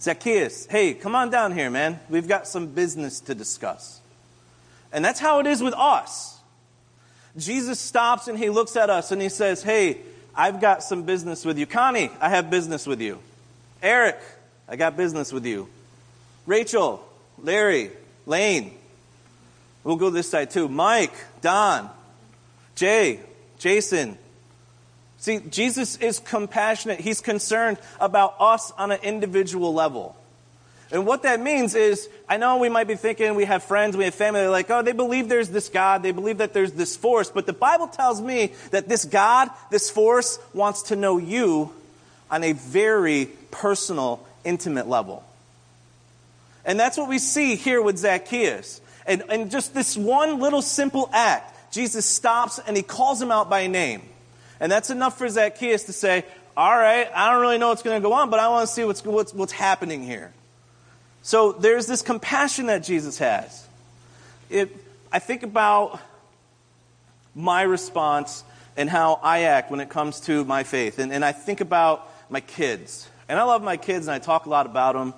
Zacchaeus, 0.00 0.66
hey, 0.66 0.92
come 0.92 1.14
on 1.14 1.30
down 1.30 1.52
here, 1.52 1.70
man. 1.70 1.98
We've 2.10 2.28
got 2.28 2.46
some 2.46 2.66
business 2.66 3.20
to 3.20 3.34
discuss. 3.34 4.00
And 4.92 5.04
that's 5.04 5.18
how 5.18 5.40
it 5.40 5.46
is 5.46 5.62
with 5.62 5.74
us. 5.74 6.38
Jesus 7.36 7.80
stops 7.80 8.28
and 8.28 8.38
he 8.38 8.50
looks 8.50 8.76
at 8.76 8.90
us 8.90 9.12
and 9.12 9.22
he 9.22 9.28
says, 9.28 9.62
hey, 9.62 9.98
I've 10.34 10.60
got 10.60 10.82
some 10.82 11.04
business 11.04 11.44
with 11.44 11.58
you. 11.58 11.66
Connie, 11.66 12.10
I 12.20 12.28
have 12.28 12.50
business 12.50 12.86
with 12.86 13.00
you. 13.00 13.18
Eric, 13.82 14.20
I 14.68 14.76
got 14.76 14.96
business 14.96 15.32
with 15.32 15.46
you. 15.46 15.68
Rachel, 16.48 17.06
Larry, 17.42 17.90
Lane. 18.24 18.72
We'll 19.84 19.96
go 19.96 20.08
this 20.08 20.30
side 20.30 20.50
too. 20.50 20.66
Mike, 20.66 21.12
Don, 21.42 21.90
Jay, 22.74 23.20
Jason. 23.58 24.16
See, 25.18 25.40
Jesus 25.40 25.96
is 25.96 26.18
compassionate. 26.18 27.00
He's 27.00 27.20
concerned 27.20 27.76
about 28.00 28.36
us 28.40 28.72
on 28.78 28.90
an 28.90 29.00
individual 29.02 29.74
level. 29.74 30.16
And 30.90 31.04
what 31.04 31.24
that 31.24 31.38
means 31.38 31.74
is, 31.74 32.08
I 32.26 32.38
know 32.38 32.56
we 32.56 32.70
might 32.70 32.88
be 32.88 32.96
thinking 32.96 33.34
we 33.34 33.44
have 33.44 33.62
friends, 33.62 33.94
we 33.94 34.04
have 34.04 34.14
family, 34.14 34.40
they're 34.40 34.48
like, 34.48 34.70
oh, 34.70 34.80
they 34.80 34.92
believe 34.92 35.28
there's 35.28 35.50
this 35.50 35.68
God, 35.68 36.02
they 36.02 36.12
believe 36.12 36.38
that 36.38 36.54
there's 36.54 36.72
this 36.72 36.96
force, 36.96 37.30
but 37.30 37.44
the 37.44 37.52
Bible 37.52 37.88
tells 37.88 38.22
me 38.22 38.54
that 38.70 38.88
this 38.88 39.04
God, 39.04 39.50
this 39.70 39.90
force, 39.90 40.38
wants 40.54 40.84
to 40.84 40.96
know 40.96 41.18
you 41.18 41.74
on 42.30 42.42
a 42.42 42.52
very 42.52 43.26
personal, 43.50 44.26
intimate 44.44 44.88
level. 44.88 45.27
And 46.68 46.78
that's 46.78 46.98
what 46.98 47.08
we 47.08 47.18
see 47.18 47.56
here 47.56 47.80
with 47.80 47.96
Zacchaeus. 47.96 48.82
And, 49.06 49.22
and 49.30 49.50
just 49.50 49.72
this 49.72 49.96
one 49.96 50.38
little 50.38 50.60
simple 50.60 51.08
act, 51.14 51.72
Jesus 51.72 52.04
stops 52.04 52.58
and 52.58 52.76
he 52.76 52.82
calls 52.82 53.20
him 53.22 53.32
out 53.32 53.48
by 53.48 53.66
name. 53.68 54.02
And 54.60 54.70
that's 54.70 54.90
enough 54.90 55.16
for 55.16 55.26
Zacchaeus 55.30 55.84
to 55.84 55.94
say, 55.94 56.26
all 56.54 56.76
right, 56.76 57.08
I 57.14 57.30
don't 57.30 57.40
really 57.40 57.56
know 57.56 57.68
what's 57.68 57.82
going 57.82 58.00
to 58.00 58.06
go 58.06 58.12
on, 58.12 58.28
but 58.28 58.38
I 58.38 58.48
want 58.48 58.68
to 58.68 58.74
see 58.74 58.84
what's, 58.84 59.02
what's, 59.02 59.32
what's 59.32 59.52
happening 59.52 60.02
here. 60.02 60.30
So 61.22 61.52
there's 61.52 61.86
this 61.86 62.02
compassion 62.02 62.66
that 62.66 62.82
Jesus 62.82 63.16
has. 63.16 63.66
It, 64.50 64.76
I 65.10 65.20
think 65.20 65.44
about 65.44 65.98
my 67.34 67.62
response 67.62 68.44
and 68.76 68.90
how 68.90 69.20
I 69.22 69.44
act 69.44 69.70
when 69.70 69.80
it 69.80 69.88
comes 69.88 70.20
to 70.22 70.44
my 70.44 70.64
faith. 70.64 70.98
And, 70.98 71.12
and 71.14 71.24
I 71.24 71.32
think 71.32 71.62
about 71.62 72.06
my 72.28 72.40
kids. 72.40 73.08
And 73.26 73.38
I 73.38 73.44
love 73.44 73.62
my 73.62 73.78
kids 73.78 74.06
and 74.06 74.14
I 74.14 74.18
talk 74.18 74.44
a 74.44 74.50
lot 74.50 74.66
about 74.66 74.94
them. 74.94 75.14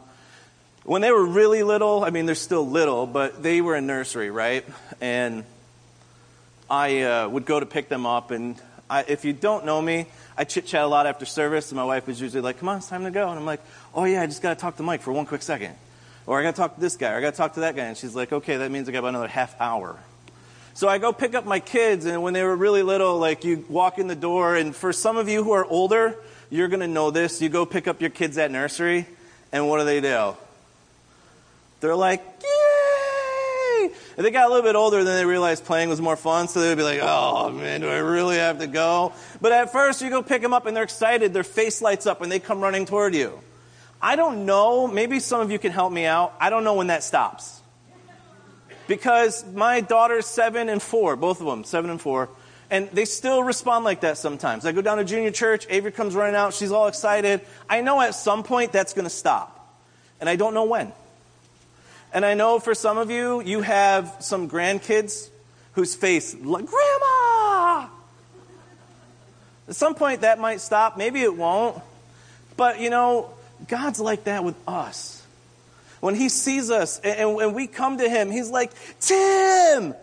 When 0.85 1.03
they 1.03 1.13
were 1.13 1.25
really 1.25 1.63
little, 1.63 2.05
I 2.05 2.11
mean, 2.11 2.25
they're 2.25 2.35
still 2.35 2.67
little, 2.67 3.07
but 3.07 3.43
they 3.43 3.61
were 3.61 3.77
in 3.77 3.87
nursery, 3.87 4.31
right? 4.31 4.65
And 5.01 5.45
I 6.71 7.03
uh, 7.03 7.29
would 7.29 7.45
go 7.45 7.61
to 7.61 7.67
pick 7.67 7.91
them 7.91 8.07
up. 8.07 8.31
And 8.31 8.57
I, 8.89 9.05
if 9.07 9.27
you 9.27 9.35
don't 9.35 9.67
know 9.67 9.81
me, 9.81 10.07
I 10.39 10.45
chit 10.45 10.65
chat 10.65 10.83
a 10.83 10.87
lot 10.87 11.07
after 11.07 11.27
service. 11.27 11.71
And 11.71 11.77
my 11.77 11.85
wife 11.85 12.07
was 12.07 12.19
usually 12.19 12.41
like, 12.41 12.59
come 12.59 12.71
on, 12.71 12.79
it's 12.79 12.89
time 12.89 13.05
to 13.05 13.11
go. 13.11 13.29
And 13.29 13.39
I'm 13.39 13.45
like, 13.45 13.61
oh, 13.95 14.05
yeah, 14.05 14.23
I 14.23 14.27
just 14.27 14.41
got 14.41 14.55
to 14.55 14.61
talk 14.61 14.79
to 14.79 14.83
Mike 14.83 15.03
for 15.03 15.13
one 15.13 15.27
quick 15.27 15.43
second. 15.43 15.75
Or 16.27 16.41
I 16.41 16.43
got 16.43 16.55
to 16.55 16.57
talk 16.57 16.77
to 16.77 16.81
this 16.81 16.97
guy, 16.97 17.13
or 17.13 17.19
I 17.19 17.21
got 17.21 17.33
to 17.33 17.37
talk 17.37 17.55
to 17.55 17.61
that 17.61 17.77
guy. 17.77 17.85
And 17.85 17.97
she's 17.97 18.15
like, 18.15 18.33
okay, 18.33 18.57
that 18.57 18.71
means 18.71 18.89
I 18.89 18.93
got 18.93 19.01
about 19.01 19.09
another 19.09 19.29
half 19.29 19.61
hour. 19.61 19.99
So 20.73 20.89
I 20.89 20.97
go 20.97 21.13
pick 21.13 21.35
up 21.35 21.45
my 21.45 21.61
kids, 21.61 22.07
and 22.07 22.23
when 22.23 22.33
they 22.33 22.43
were 22.43 22.57
really 22.57 22.83
little, 22.83 23.19
like 23.19 23.45
you 23.45 23.67
walk 23.69 23.99
in 23.99 24.07
the 24.07 24.17
door, 24.17 24.57
and 24.57 24.75
for 24.75 24.93
some 24.95 25.19
of 25.19 25.29
you 25.29 25.45
who 25.45 25.53
are 25.53 25.65
older, 25.65 26.17
you're 26.49 26.69
going 26.69 26.81
to 26.81 26.89
know 26.89 27.11
this. 27.11 27.43
You 27.43 27.49
go 27.51 27.67
pick 27.67 27.87
up 27.87 28.01
your 28.01 28.11
kids 28.11 28.39
at 28.39 28.51
nursery, 28.51 29.07
and 29.53 29.69
what 29.69 29.79
do 29.79 29.85
they 29.85 30.01
do? 30.01 30.37
They're 31.81 31.97
like, 31.97 32.23
yay! 32.43 33.91
And 34.17 34.27
they 34.27 34.31
got 34.31 34.47
a 34.47 34.49
little 34.49 34.65
bit 34.65 34.77
older, 34.77 35.03
then 35.03 35.17
they 35.17 35.25
realized 35.25 35.65
playing 35.65 35.89
was 35.89 36.01
more 36.01 36.17
fun, 36.17 36.49
so 36.49 36.61
they'd 36.61 36.75
be 36.75 36.83
like, 36.83 37.01
oh 37.03 37.51
man, 37.51 37.81
do 37.81 37.89
I 37.89 37.99
really 37.99 38.37
have 38.37 38.59
to 38.59 38.67
go? 38.67 39.13
But 39.41 39.53
at 39.53 39.73
first, 39.73 40.03
you 40.03 40.11
go 40.11 40.23
pick 40.23 40.43
them 40.43 40.53
up, 40.53 40.67
and 40.67 40.77
they're 40.77 40.85
excited, 40.85 41.33
their 41.33 41.43
face 41.45 41.81
lights 41.81 42.07
up, 42.07 42.21
and 42.21 42.31
they 42.31 42.39
come 42.39 42.61
running 42.61 42.85
toward 42.85 43.15
you. 43.15 43.41
I 44.03 44.17
don't 44.17 44.47
know, 44.47 44.87
maybe 44.87 45.21
some 45.21 45.41
of 45.41 45.51
you 45.51 45.59
can 45.59 45.73
help 45.73 45.93
me 45.93 46.07
out. 46.07 46.35
I 46.41 46.51
don't 46.51 46.65
know 46.65 46.75
when 46.75 46.89
that 46.89 47.03
stops. 47.03 47.61
Because 48.87 49.45
my 49.53 49.81
daughter's 49.81 50.27
seven 50.27 50.69
and 50.69 50.83
four, 50.83 51.17
both 51.17 51.41
of 51.41 51.47
them, 51.47 51.65
seven 51.65 51.91
and 51.91 52.01
four, 52.01 52.29
and 52.71 52.89
they 52.91 53.05
still 53.05 53.43
respond 53.43 53.85
like 53.85 54.03
that 54.03 54.19
sometimes. 54.19 54.67
I 54.67 54.73
go 54.73 54.83
down 54.83 54.99
to 54.99 55.05
junior 55.05 55.31
church, 55.31 55.67
Avery 55.71 55.93
comes 55.93 56.15
running 56.15 56.35
out, 56.35 56.55
she's 56.55 56.73
all 56.73 56.89
excited. 56.89 57.41
I 57.69 57.81
know 57.81 58.01
at 58.01 58.15
some 58.15 58.43
point 58.43 58.73
that's 58.73 58.93
going 58.93 59.07
to 59.07 59.11
stop. 59.11 59.57
And 60.21 60.29
I 60.29 60.37
don't 60.37 60.55
know 60.55 60.65
when. 60.65 60.93
And 62.13 62.27
I 62.27 62.35
know 62.35 62.59
for 62.59 62.75
some 62.75 62.99
of 62.99 63.11
you, 63.11 63.41
you 63.41 63.61
have 63.61 64.17
some 64.21 64.49
grandkids, 64.49 65.29
whose 65.73 65.95
face, 65.95 66.35
like, 66.35 66.67
Grandma! 66.67 67.89
At 69.69 69.77
some 69.77 69.95
point 69.95 70.23
that 70.23 70.39
might 70.39 70.61
stop. 70.61 70.97
Maybe 70.97 71.23
it 71.23 71.37
won't. 71.37 71.81
But, 72.57 72.81
you 72.81 72.91
know, 72.91 73.31
God's 73.69 74.01
like 74.01 74.25
that 74.25 74.43
with 74.43 74.57
us. 74.67 75.25
When 76.01 76.15
He 76.15 76.29
sees 76.29 76.71
us 76.71 76.99
and, 76.99 77.41
and 77.41 77.55
we 77.55 77.67
come 77.67 77.99
to 77.99 78.09
Him, 78.09 78.31
He's 78.31 78.51
like, 78.51 78.73
Tim! 78.99 79.95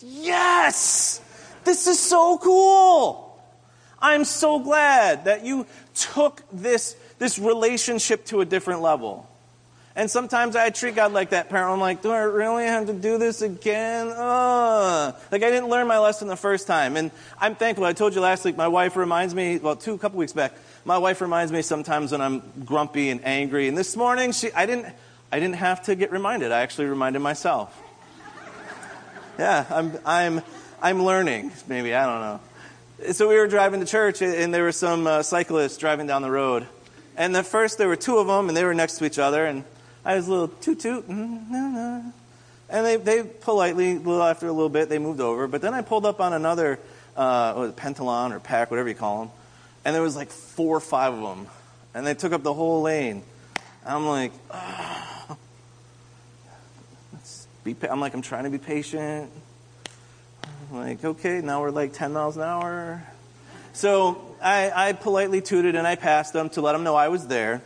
Yes! 0.00 1.20
This 1.64 1.86
is 1.86 1.98
so 1.98 2.38
cool! 2.38 3.26
I'm 4.00 4.24
so 4.24 4.58
glad 4.58 5.26
that 5.26 5.44
you 5.44 5.66
took 5.94 6.42
this, 6.50 6.96
this 7.18 7.38
relationship 7.38 8.24
to 8.26 8.40
a 8.40 8.46
different 8.46 8.80
level. 8.80 9.29
And 9.96 10.08
sometimes 10.08 10.54
I 10.54 10.70
treat 10.70 10.94
God 10.94 11.12
like 11.12 11.30
that 11.30 11.48
parent. 11.48 11.72
I'm 11.72 11.80
like, 11.80 12.00
do 12.00 12.12
I 12.12 12.20
really 12.20 12.64
have 12.64 12.86
to 12.86 12.92
do 12.92 13.18
this 13.18 13.42
again? 13.42 14.08
Uh. 14.08 15.12
Like 15.32 15.42
I 15.42 15.50
didn't 15.50 15.68
learn 15.68 15.88
my 15.88 15.98
lesson 15.98 16.28
the 16.28 16.36
first 16.36 16.66
time. 16.68 16.96
And 16.96 17.10
I'm 17.40 17.56
thankful. 17.56 17.84
I 17.84 17.92
told 17.92 18.14
you 18.14 18.20
last 18.20 18.44
week, 18.44 18.56
my 18.56 18.68
wife 18.68 18.96
reminds 18.96 19.34
me, 19.34 19.58
well, 19.58 19.74
two, 19.74 19.94
a 19.94 19.98
couple 19.98 20.18
weeks 20.18 20.32
back, 20.32 20.54
my 20.84 20.98
wife 20.98 21.20
reminds 21.20 21.52
me 21.52 21.62
sometimes 21.62 22.12
when 22.12 22.20
I'm 22.20 22.42
grumpy 22.64 23.10
and 23.10 23.24
angry. 23.24 23.66
And 23.66 23.76
this 23.76 23.96
morning, 23.96 24.30
she, 24.32 24.52
I 24.52 24.64
didn't, 24.64 24.86
I 25.32 25.40
didn't 25.40 25.56
have 25.56 25.82
to 25.84 25.96
get 25.96 26.12
reminded. 26.12 26.52
I 26.52 26.60
actually 26.60 26.86
reminded 26.86 27.18
myself. 27.18 27.76
yeah, 29.38 29.66
I'm, 29.70 29.98
I'm, 30.06 30.42
I'm 30.80 31.02
learning. 31.02 31.50
Maybe, 31.66 31.94
I 31.94 32.06
don't 32.06 32.20
know. 32.20 33.12
So 33.12 33.28
we 33.28 33.36
were 33.36 33.48
driving 33.48 33.80
to 33.80 33.86
church, 33.86 34.22
and 34.22 34.54
there 34.54 34.62
were 34.62 34.72
some 34.72 35.06
uh, 35.06 35.22
cyclists 35.22 35.78
driving 35.78 36.06
down 36.06 36.22
the 36.22 36.30
road. 36.30 36.66
And 37.16 37.36
at 37.36 37.46
first, 37.46 37.76
there 37.76 37.88
were 37.88 37.96
two 37.96 38.18
of 38.18 38.28
them, 38.28 38.48
and 38.48 38.56
they 38.56 38.64
were 38.64 38.74
next 38.74 38.98
to 38.98 39.04
each 39.04 39.18
other. 39.18 39.44
And 39.44 39.64
I 40.04 40.16
was 40.16 40.26
a 40.26 40.30
little 40.30 40.48
toot 40.48 40.80
toot, 40.80 41.06
and 41.08 42.12
they, 42.68 42.96
they 42.96 43.22
politely, 43.22 43.96
after 43.96 44.46
a 44.46 44.52
little 44.52 44.68
bit, 44.68 44.88
they 44.88 44.98
moved 44.98 45.20
over. 45.20 45.46
But 45.46 45.60
then 45.60 45.74
I 45.74 45.82
pulled 45.82 46.06
up 46.06 46.20
on 46.20 46.32
another 46.32 46.78
uh, 47.16 47.70
peloton 47.72 48.32
or 48.32 48.40
pack, 48.40 48.70
whatever 48.70 48.88
you 48.88 48.94
call 48.94 49.24
them, 49.24 49.30
and 49.84 49.94
there 49.94 50.02
was 50.02 50.16
like 50.16 50.30
four 50.30 50.76
or 50.76 50.80
five 50.80 51.12
of 51.12 51.20
them, 51.20 51.46
and 51.94 52.06
they 52.06 52.14
took 52.14 52.32
up 52.32 52.42
the 52.42 52.54
whole 52.54 52.82
lane. 52.82 53.22
I'm 53.84 54.06
like, 54.06 54.32
be, 57.64 57.76
I'm 57.88 58.00
like, 58.00 58.14
I'm 58.14 58.22
trying 58.22 58.44
to 58.44 58.50
be 58.50 58.58
patient. 58.58 59.30
I'm 60.70 60.76
like, 60.76 61.04
okay, 61.04 61.40
now 61.40 61.60
we're 61.60 61.70
like 61.70 61.92
10 61.92 62.12
miles 62.12 62.36
an 62.36 62.42
hour. 62.42 63.02
So 63.72 64.36
I, 64.42 64.88
I 64.88 64.92
politely 64.92 65.40
tooted 65.40 65.74
and 65.74 65.86
I 65.86 65.96
passed 65.96 66.32
them 66.32 66.50
to 66.50 66.60
let 66.60 66.72
them 66.72 66.84
know 66.84 66.94
I 66.94 67.08
was 67.08 67.26
there. 67.26 67.62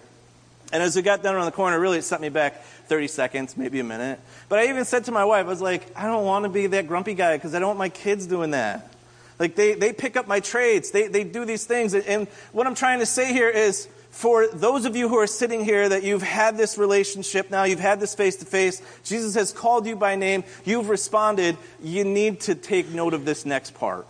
And 0.74 0.82
as 0.82 0.96
we 0.96 1.02
got 1.02 1.22
down 1.22 1.36
around 1.36 1.46
the 1.46 1.52
corner, 1.52 1.78
really 1.78 1.98
it 1.98 2.02
set 2.02 2.20
me 2.20 2.30
back 2.30 2.64
30 2.64 3.06
seconds, 3.06 3.56
maybe 3.56 3.78
a 3.78 3.84
minute. 3.84 4.18
But 4.48 4.58
I 4.58 4.70
even 4.70 4.84
said 4.84 5.04
to 5.04 5.12
my 5.12 5.24
wife, 5.24 5.46
I 5.46 5.48
was 5.48 5.62
like, 5.62 5.86
I 5.96 6.06
don't 6.06 6.24
want 6.24 6.46
to 6.46 6.48
be 6.48 6.66
that 6.66 6.88
grumpy 6.88 7.14
guy 7.14 7.36
because 7.36 7.54
I 7.54 7.60
don't 7.60 7.68
want 7.68 7.78
my 7.78 7.90
kids 7.90 8.26
doing 8.26 8.50
that. 8.50 8.92
Like 9.38 9.54
they, 9.54 9.74
they 9.74 9.92
pick 9.92 10.16
up 10.16 10.26
my 10.26 10.40
traits. 10.40 10.90
They, 10.90 11.06
they 11.06 11.22
do 11.22 11.44
these 11.44 11.64
things. 11.64 11.94
And 11.94 12.26
what 12.50 12.66
I'm 12.66 12.74
trying 12.74 12.98
to 12.98 13.06
say 13.06 13.32
here 13.32 13.48
is 13.48 13.86
for 14.10 14.48
those 14.48 14.84
of 14.84 14.96
you 14.96 15.08
who 15.08 15.16
are 15.18 15.28
sitting 15.28 15.64
here 15.64 15.88
that 15.88 16.02
you've 16.02 16.22
had 16.22 16.56
this 16.56 16.76
relationship 16.76 17.52
now, 17.52 17.62
you've 17.62 17.78
had 17.78 18.00
this 18.00 18.16
face 18.16 18.34
to 18.36 18.44
face, 18.44 18.82
Jesus 19.04 19.36
has 19.36 19.52
called 19.52 19.86
you 19.86 19.94
by 19.94 20.16
name, 20.16 20.42
you've 20.64 20.88
responded, 20.88 21.56
you 21.80 22.02
need 22.02 22.40
to 22.40 22.56
take 22.56 22.88
note 22.90 23.14
of 23.14 23.24
this 23.24 23.46
next 23.46 23.74
part. 23.74 24.08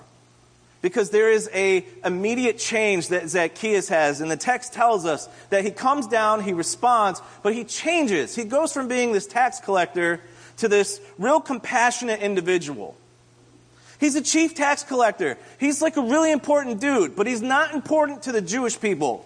Because 0.85 1.09
there 1.09 1.33
is 1.33 1.49
a 1.55 1.83
immediate 2.05 2.59
change 2.59 3.09
that 3.09 3.27
Zacchaeus 3.31 3.89
has, 3.89 4.21
and 4.21 4.31
the 4.31 4.37
text 4.37 4.75
tells 4.75 5.07
us 5.07 5.31
that 5.49 5.65
he 5.65 5.71
comes 5.71 6.07
down, 6.07 6.43
he 6.43 6.53
responds, 6.53 7.23
but 7.43 7.55
he 7.55 7.65
changes. 7.65 8.37
He 8.37 8.45
goes 8.45 8.71
from 8.71 8.87
being 8.87 9.13
this 9.13 9.27
tax 9.27 9.61
collector 9.61 10.21
to 10.59 10.69
this 10.69 11.01
real 11.17 11.41
compassionate 11.41 12.21
individual. 12.21 12.95
He's 13.99 14.15
a 14.15 14.21
chief 14.21 14.55
tax 14.55 14.83
collector. 14.83 15.39
He's 15.59 15.81
like 15.81 15.97
a 15.97 16.03
really 16.03 16.31
important 16.31 16.83
dude, 16.83 17.17
but 17.17 17.27
he's 17.27 17.41
not 17.41 17.73
important 17.73 18.25
to 18.25 18.33
the 18.33 18.43
Jewish 18.43 18.79
people. 18.79 19.25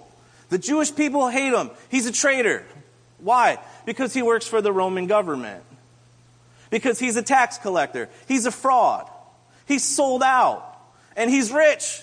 The 0.50 0.58
Jewish 0.58 0.94
people 0.94 1.28
hate 1.28 1.52
him. 1.52 1.72
He's 1.88 2.06
a 2.06 2.12
traitor. 2.12 2.64
Why? 3.18 3.58
Because 3.84 4.14
he 4.14 4.22
works 4.22 4.46
for 4.46 4.62
the 4.62 4.70
Roman 4.70 5.08
government. 5.08 5.64
Because 6.70 7.00
he's 7.00 7.16
a 7.16 7.22
tax 7.22 7.58
collector. 7.58 8.08
He's 8.28 8.46
a 8.46 8.52
fraud. 8.52 9.10
He's 9.66 9.82
sold 9.82 10.22
out. 10.22 10.67
And 11.18 11.28
he's 11.28 11.50
rich. 11.50 12.00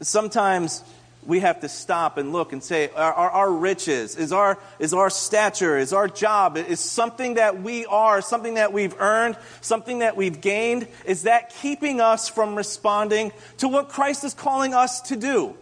Sometimes 0.00 0.84
we 1.26 1.40
have 1.40 1.60
to 1.60 1.68
stop 1.68 2.16
and 2.16 2.32
look 2.32 2.52
and 2.52 2.62
say, 2.62 2.90
are, 2.94 3.12
are, 3.12 3.30
our 3.30 3.52
riches, 3.52 4.14
is 4.14 4.32
our, 4.32 4.56
is 4.78 4.94
our 4.94 5.10
stature, 5.10 5.76
is 5.76 5.92
our 5.92 6.06
job, 6.06 6.56
is 6.56 6.78
something 6.78 7.34
that 7.34 7.60
we 7.60 7.84
are, 7.86 8.22
something 8.22 8.54
that 8.54 8.72
we've 8.72 8.94
earned, 9.00 9.36
something 9.62 9.98
that 9.98 10.16
we've 10.16 10.40
gained, 10.40 10.86
is 11.04 11.24
that 11.24 11.52
keeping 11.60 12.00
us 12.00 12.28
from 12.28 12.54
responding 12.54 13.32
to 13.58 13.66
what 13.66 13.88
Christ 13.88 14.22
is 14.22 14.32
calling 14.32 14.72
us 14.72 15.00
to 15.02 15.16
do? 15.16 15.56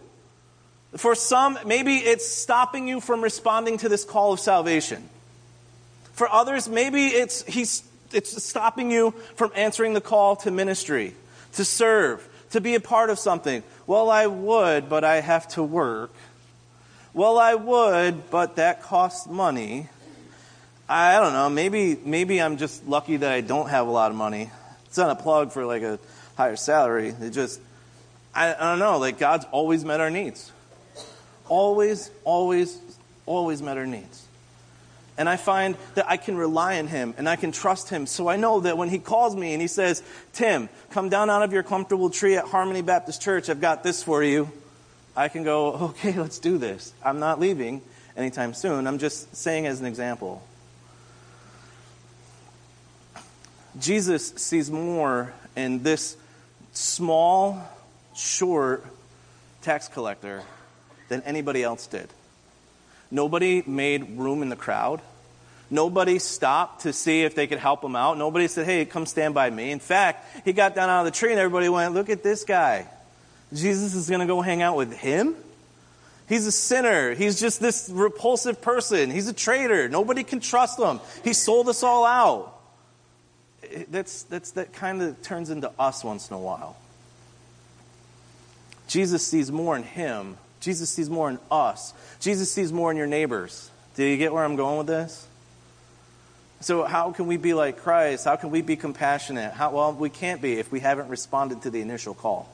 For 0.95 1.15
some, 1.15 1.57
maybe 1.65 1.95
it's 1.97 2.27
stopping 2.27 2.87
you 2.87 3.01
from 3.01 3.21
responding 3.21 3.79
to 3.79 3.89
this 3.89 4.05
call 4.05 4.31
of 4.33 4.39
salvation. 4.39 5.09
For 6.13 6.31
others, 6.31 6.69
maybe 6.69 7.07
it's, 7.07 7.43
he's, 7.45 7.81
it's 8.13 8.43
stopping 8.43 8.91
you 8.91 9.15
from 9.35 9.51
answering 9.55 9.95
the 9.95 10.01
call 10.01 10.35
to 10.37 10.51
ministry, 10.51 11.15
to 11.53 11.65
serve, 11.65 12.27
to 12.51 12.61
be 12.61 12.75
a 12.75 12.79
part 12.79 13.09
of 13.09 13.19
something. 13.19 13.63
Well, 13.87 14.09
I 14.09 14.27
would, 14.27 14.89
but 14.89 15.03
I 15.03 15.21
have 15.21 15.47
to 15.49 15.63
work. 15.63 16.11
Well, 17.13 17.37
I 17.37 17.55
would, 17.55 18.29
but 18.29 18.57
that 18.57 18.81
costs 18.83 19.27
money. 19.27 19.89
I 20.87 21.19
don't 21.19 21.33
know. 21.33 21.49
Maybe, 21.49 21.97
maybe 22.03 22.41
I'm 22.41 22.57
just 22.57 22.87
lucky 22.87 23.17
that 23.17 23.31
I 23.31 23.41
don't 23.41 23.69
have 23.69 23.87
a 23.87 23.91
lot 23.91 24.11
of 24.11 24.17
money. 24.17 24.49
It's 24.85 24.97
not 24.97 25.11
a 25.11 25.21
plug 25.21 25.51
for 25.51 25.65
like 25.65 25.83
a 25.83 25.99
higher 26.35 26.55
salary. 26.55 27.09
It 27.09 27.31
just, 27.31 27.59
I, 28.33 28.53
I 28.53 28.57
don't 28.57 28.79
know. 28.79 28.97
Like 28.97 29.19
God's 29.19 29.45
always 29.51 29.85
met 29.85 29.99
our 29.99 30.09
needs 30.09 30.51
always, 31.49 32.11
always, 32.23 32.79
always 33.25 33.61
met 33.61 33.77
our 33.77 33.85
needs. 33.85 34.25
And 35.19 35.27
I 35.27 35.35
find 35.35 35.75
that 35.95 36.09
I 36.09 36.15
can 36.15 36.37
rely 36.37 36.79
on 36.79 36.87
him 36.87 37.13
and 37.17 37.27
I 37.27 37.35
can 37.35 37.51
trust 37.51 37.89
him. 37.89 38.07
So 38.07 38.29
I 38.29 38.37
know 38.37 38.61
that 38.61 38.77
when 38.77 38.87
he 38.87 38.99
calls 38.99 39.35
me 39.35 39.51
and 39.51 39.61
he 39.61 39.67
says, 39.67 40.01
Tim, 40.31 40.69
come 40.91 41.09
down 41.09 41.29
out 41.29 41.43
of 41.43 41.51
your 41.51 41.61
comfortable 41.61 42.09
tree 42.09 42.37
at 42.37 42.45
Harmony 42.45 42.81
Baptist 42.81 43.21
Church, 43.21 43.49
I've 43.49 43.59
got 43.59 43.83
this 43.83 44.01
for 44.01 44.23
you. 44.23 44.49
I 45.17 45.27
can 45.27 45.43
go, 45.43 45.73
okay, 45.73 46.17
let's 46.17 46.39
do 46.39 46.57
this. 46.57 46.93
I'm 47.03 47.19
not 47.19 47.37
leaving 47.37 47.81
anytime 48.15 48.53
soon. 48.53 48.87
I'm 48.87 48.97
just 48.97 49.35
saying 49.35 49.67
as 49.67 49.81
an 49.81 49.87
example. 49.87 50.41
Jesus 53.77 54.29
sees 54.37 54.71
more 54.71 55.33
in 55.57 55.83
this 55.83 56.15
small, 56.71 57.61
short 58.15 58.85
tax 59.63 59.89
collector 59.89 60.43
than 61.09 61.21
anybody 61.23 61.61
else 61.61 61.87
did. 61.87 62.07
Nobody 63.11 63.63
made 63.65 64.17
room 64.17 64.41
in 64.41 64.49
the 64.49 64.55
crowd. 64.55 65.01
Nobody 65.71 66.19
stopped 66.19 66.81
to 66.81 66.93
see 66.93 67.21
if 67.21 67.35
they 67.35 67.47
could 67.47 67.59
help 67.59 67.83
him 67.83 67.95
out. 67.95 68.17
Nobody 68.17 68.47
said, 68.47 68.65
hey, 68.65 68.85
come 68.85 69.05
stand 69.05 69.33
by 69.33 69.49
me. 69.49 69.71
In 69.71 69.79
fact, 69.79 70.45
he 70.45 70.53
got 70.53 70.75
down 70.75 70.89
out 70.89 71.05
of 71.05 71.05
the 71.05 71.17
tree 71.17 71.31
and 71.31 71.39
everybody 71.39 71.69
went, 71.69 71.93
look 71.93 72.09
at 72.09 72.23
this 72.23 72.43
guy. 72.43 72.87
Jesus 73.53 73.93
is 73.93 74.09
going 74.09 74.21
to 74.21 74.25
go 74.25 74.41
hang 74.41 74.61
out 74.61 74.75
with 74.75 74.93
him? 74.93 75.35
He's 76.27 76.45
a 76.45 76.51
sinner. 76.51 77.13
He's 77.13 77.39
just 77.39 77.59
this 77.59 77.89
repulsive 77.91 78.61
person. 78.61 79.09
He's 79.11 79.27
a 79.27 79.33
traitor. 79.33 79.89
Nobody 79.89 80.23
can 80.23 80.39
trust 80.39 80.79
him. 80.79 80.99
He 81.23 81.33
sold 81.33 81.69
us 81.69 81.83
all 81.83 82.05
out. 82.05 82.55
That's, 83.89 84.23
that's, 84.23 84.51
that 84.51 84.73
kind 84.73 85.01
of 85.01 85.21
turns 85.21 85.49
into 85.49 85.71
us 85.79 86.03
once 86.03 86.29
in 86.29 86.35
a 86.35 86.39
while. 86.39 86.77
Jesus 88.87 89.25
sees 89.25 89.51
more 89.51 89.75
in 89.75 89.83
him 89.83 90.37
Jesus 90.59 90.89
sees 90.89 91.09
more 91.09 91.29
in 91.29 91.39
us. 91.49 91.93
Jesus 92.19 92.51
sees 92.51 92.73
more 92.73 92.91
in 92.91 92.97
your 92.97 93.07
neighbors. 93.07 93.69
Do 93.95 94.03
you 94.03 94.17
get 94.17 94.33
where 94.33 94.43
I'm 94.43 94.55
going 94.55 94.77
with 94.77 94.87
this? 94.87 95.25
So, 96.61 96.83
how 96.83 97.11
can 97.11 97.27
we 97.27 97.37
be 97.37 97.53
like 97.53 97.77
Christ? 97.77 98.25
How 98.25 98.35
can 98.35 98.51
we 98.51 98.61
be 98.61 98.75
compassionate? 98.75 99.53
How, 99.53 99.71
well, 99.71 99.93
we 99.93 100.09
can't 100.09 100.41
be 100.41 100.53
if 100.53 100.71
we 100.71 100.81
haven't 100.81 101.07
responded 101.07 101.61
to 101.61 101.69
the 101.69 101.79
initial 101.79 102.13
call. 102.13 102.49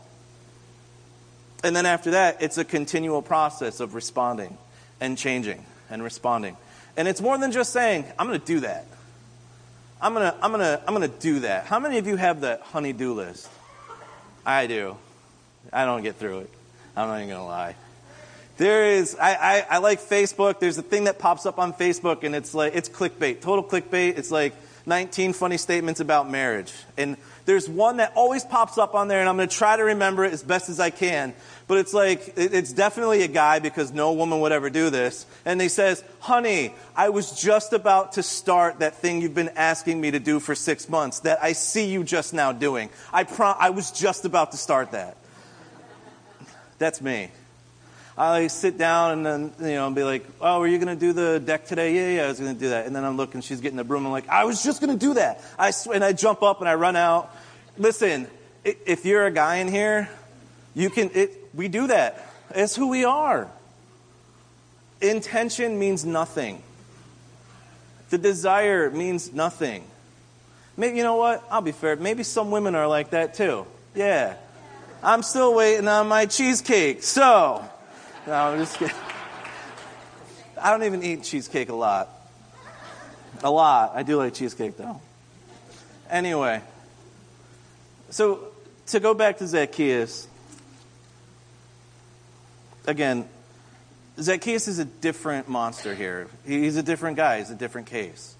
And 1.63 1.75
then 1.75 1.87
after 1.87 2.11
that, 2.11 2.43
it's 2.43 2.59
a 2.59 2.65
continual 2.65 3.23
process 3.23 3.79
of 3.79 3.95
responding 3.95 4.57
and 5.01 5.17
changing 5.17 5.65
and 5.89 6.03
responding. 6.03 6.55
And 6.95 7.07
it's 7.07 7.21
more 7.21 7.37
than 7.37 7.51
just 7.51 7.73
saying, 7.73 8.05
I'm 8.19 8.27
going 8.27 8.39
to 8.39 8.45
do 8.45 8.59
that. 8.59 8.85
I'm 10.01 10.13
going 10.13 10.31
to 10.31 10.37
I'm 10.43 10.51
going 10.51 10.61
to 10.61 10.81
I'm 10.87 10.93
going 10.93 11.09
to 11.09 11.19
do 11.19 11.39
that. 11.39 11.65
How 11.65 11.79
many 11.79 11.97
of 11.97 12.05
you 12.05 12.15
have 12.15 12.41
the 12.41 12.59
honey-do 12.63 13.13
list? 13.13 13.49
I 14.45 14.67
do. 14.67 14.97
I 15.73 15.85
don't 15.85 16.03
get 16.03 16.17
through 16.17 16.39
it. 16.41 16.49
I'm 16.95 17.07
not 17.07 17.17
even 17.17 17.29
going 17.29 17.39
to 17.39 17.45
lie. 17.45 17.75
There 18.57 18.85
is, 18.85 19.15
I, 19.15 19.33
I, 19.33 19.65
I, 19.69 19.77
like 19.79 19.99
Facebook. 19.99 20.59
There's 20.59 20.77
a 20.77 20.81
thing 20.81 21.05
that 21.05 21.19
pops 21.19 21.45
up 21.45 21.59
on 21.59 21.73
Facebook 21.73 22.23
and 22.23 22.33
it's 22.33 22.53
like, 22.53 22.73
it's 22.73 22.87
clickbait, 22.87 23.41
total 23.41 23.63
clickbait. 23.63 24.17
It's 24.17 24.31
like 24.31 24.55
19 24.85 25.33
funny 25.33 25.57
statements 25.57 25.99
about 25.99 26.29
marriage. 26.29 26.73
And 26.97 27.17
there's 27.45 27.67
one 27.67 27.97
that 27.97 28.13
always 28.15 28.43
pops 28.43 28.77
up 28.77 28.95
on 28.95 29.07
there, 29.07 29.19
and 29.19 29.29
I'm 29.29 29.35
going 29.35 29.49
to 29.49 29.55
try 29.55 29.75
to 29.75 29.83
remember 29.83 30.23
it 30.25 30.33
as 30.33 30.41
best 30.41 30.69
as 30.69 30.79
I 30.79 30.89
can. 30.89 31.33
But 31.67 31.79
it's 31.79 31.93
like, 31.93 32.33
it's 32.37 32.73
definitely 32.73 33.23
a 33.23 33.27
guy 33.27 33.59
because 33.59 33.91
no 33.91 34.13
woman 34.13 34.39
would 34.41 34.51
ever 34.51 34.69
do 34.69 34.89
this. 34.89 35.25
And 35.45 35.59
he 35.59 35.69
says, 35.69 36.03
Honey, 36.19 36.73
I 36.95 37.09
was 37.09 37.39
just 37.39 37.73
about 37.73 38.13
to 38.13 38.23
start 38.23 38.79
that 38.79 38.95
thing 38.95 39.21
you've 39.21 39.35
been 39.35 39.51
asking 39.55 39.99
me 39.99 40.11
to 40.11 40.19
do 40.19 40.39
for 40.39 40.55
six 40.55 40.87
months 40.89 41.21
that 41.21 41.43
I 41.43 41.53
see 41.53 41.91
you 41.91 42.03
just 42.03 42.33
now 42.33 42.51
doing. 42.51 42.89
I, 43.11 43.23
pro- 43.23 43.47
I 43.51 43.71
was 43.71 43.91
just 43.91 44.25
about 44.25 44.51
to 44.51 44.57
start 44.57 44.91
that. 44.91 45.17
That's 46.77 47.01
me. 47.01 47.29
I 48.17 48.47
sit 48.47 48.77
down 48.77 49.11
and 49.11 49.25
then, 49.25 49.69
you 49.69 49.75
know, 49.75 49.91
be 49.91 50.03
like, 50.03 50.25
oh, 50.39 50.61
are 50.61 50.67
you 50.67 50.77
going 50.77 50.97
to 50.97 50.99
do 50.99 51.11
the 51.11 51.39
deck 51.39 51.65
today? 51.65 51.93
Yeah, 51.95 52.17
yeah, 52.17 52.25
I 52.25 52.27
was 52.29 52.39
going 52.39 52.53
to 52.53 52.59
do 52.59 52.69
that. 52.69 52.85
And 52.85 52.95
then 52.95 53.03
I'm 53.03 53.17
looking, 53.17 53.41
she's 53.41 53.59
getting 53.59 53.75
the 53.75 53.83
broom. 53.83 54.05
I'm 54.05 54.11
like, 54.11 54.29
I 54.29 54.45
was 54.45 54.63
just 54.63 54.79
going 54.79 54.97
to 54.97 54.99
do 54.99 55.15
that. 55.15 55.43
I 55.59 55.71
sw- 55.71 55.87
and 55.87 56.03
I 56.03 56.13
jump 56.13 56.41
up 56.41 56.61
and 56.61 56.69
I 56.69 56.75
run 56.75 56.95
out. 56.95 57.35
Listen, 57.77 58.27
if 58.63 59.05
you're 59.05 59.25
a 59.25 59.31
guy 59.31 59.57
in 59.57 59.67
here, 59.67 60.09
you 60.73 60.89
can, 60.89 61.11
it, 61.13 61.31
we 61.53 61.67
do 61.67 61.87
that. 61.87 62.25
It's 62.51 62.75
who 62.75 62.87
we 62.87 63.03
are. 63.03 63.49
Intention 65.01 65.77
means 65.77 66.05
nothing. 66.05 66.63
The 68.11 68.17
desire 68.17 68.89
means 68.91 69.33
nothing. 69.33 69.83
Maybe, 70.77 70.97
you 70.97 71.03
know 71.03 71.17
what? 71.17 71.43
I'll 71.51 71.61
be 71.61 71.73
fair. 71.73 71.97
Maybe 71.97 72.23
some 72.23 72.49
women 72.49 72.75
are 72.75 72.87
like 72.87 73.09
that 73.09 73.33
too. 73.33 73.65
Yeah. 73.93 74.35
I'm 75.03 75.21
still 75.21 75.53
waiting 75.53 75.87
on 75.87 76.07
my 76.07 76.25
cheesecake. 76.25 77.03
So, 77.03 77.67
no, 78.27 78.33
I'm 78.33 78.59
just 78.59 78.77
kidding. 78.77 78.95
I 80.61 80.71
don't 80.71 80.83
even 80.83 81.03
eat 81.03 81.23
cheesecake 81.23 81.69
a 81.69 81.75
lot. 81.75 82.09
A 83.43 83.51
lot. 83.51 83.91
I 83.93 84.03
do 84.03 84.17
like 84.17 84.33
cheesecake 84.33 84.77
though. 84.77 85.01
Anyway, 86.09 86.61
so 88.09 88.47
to 88.87 88.99
go 88.99 89.13
back 89.13 89.39
to 89.39 89.47
Zacchaeus, 89.47 90.27
again, 92.87 93.27
Zacchaeus 94.19 94.67
is 94.67 94.79
a 94.79 94.85
different 94.85 95.49
monster 95.49 95.93
here. 95.93 96.27
He's 96.45 96.77
a 96.77 96.83
different 96.83 97.17
guy, 97.17 97.39
he's 97.39 97.49
a 97.49 97.55
different 97.55 97.87
case. 97.87 98.35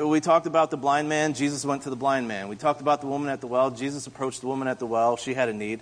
We 0.00 0.20
talked 0.20 0.46
about 0.46 0.70
the 0.70 0.76
blind 0.76 1.08
man, 1.08 1.34
Jesus 1.34 1.64
went 1.64 1.82
to 1.82 1.90
the 1.90 1.96
blind 1.96 2.28
man. 2.28 2.48
We 2.48 2.56
talked 2.56 2.80
about 2.80 3.00
the 3.00 3.06
woman 3.06 3.28
at 3.28 3.40
the 3.40 3.46
well, 3.46 3.70
Jesus 3.70 4.06
approached 4.06 4.40
the 4.40 4.46
woman 4.46 4.68
at 4.68 4.78
the 4.78 4.86
well, 4.86 5.16
she 5.16 5.34
had 5.34 5.48
a 5.48 5.52
need. 5.52 5.80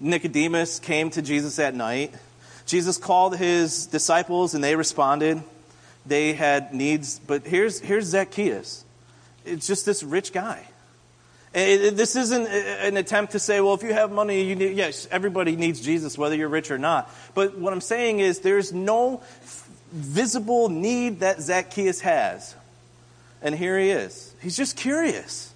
Nicodemus 0.00 0.78
came 0.78 1.10
to 1.10 1.22
Jesus 1.22 1.58
at 1.58 1.74
night. 1.74 2.14
Jesus 2.68 2.98
called 2.98 3.36
his 3.36 3.86
disciples 3.86 4.54
and 4.54 4.62
they 4.62 4.76
responded. 4.76 5.42
They 6.06 6.34
had 6.34 6.72
needs, 6.72 7.18
but 7.18 7.46
here's, 7.46 7.80
here's 7.80 8.04
Zacchaeus. 8.04 8.84
It's 9.44 9.66
just 9.66 9.86
this 9.86 10.02
rich 10.02 10.32
guy. 10.32 10.66
It, 11.54 11.96
this 11.96 12.14
isn't 12.14 12.46
an 12.46 12.98
attempt 12.98 13.32
to 13.32 13.38
say, 13.38 13.60
well, 13.60 13.72
if 13.72 13.82
you 13.82 13.94
have 13.94 14.12
money, 14.12 14.44
you 14.44 14.54
need, 14.54 14.76
yes, 14.76 15.08
everybody 15.10 15.56
needs 15.56 15.80
Jesus, 15.80 16.18
whether 16.18 16.36
you're 16.36 16.48
rich 16.48 16.70
or 16.70 16.78
not. 16.78 17.10
But 17.34 17.58
what 17.58 17.72
I'm 17.72 17.80
saying 17.80 18.20
is 18.20 18.40
there's 18.40 18.72
no 18.72 19.22
visible 19.90 20.68
need 20.68 21.20
that 21.20 21.40
Zacchaeus 21.40 22.02
has. 22.02 22.54
And 23.40 23.54
here 23.54 23.78
he 23.78 23.88
is. 23.88 24.34
He's 24.42 24.56
just 24.56 24.76
curious. 24.76 25.47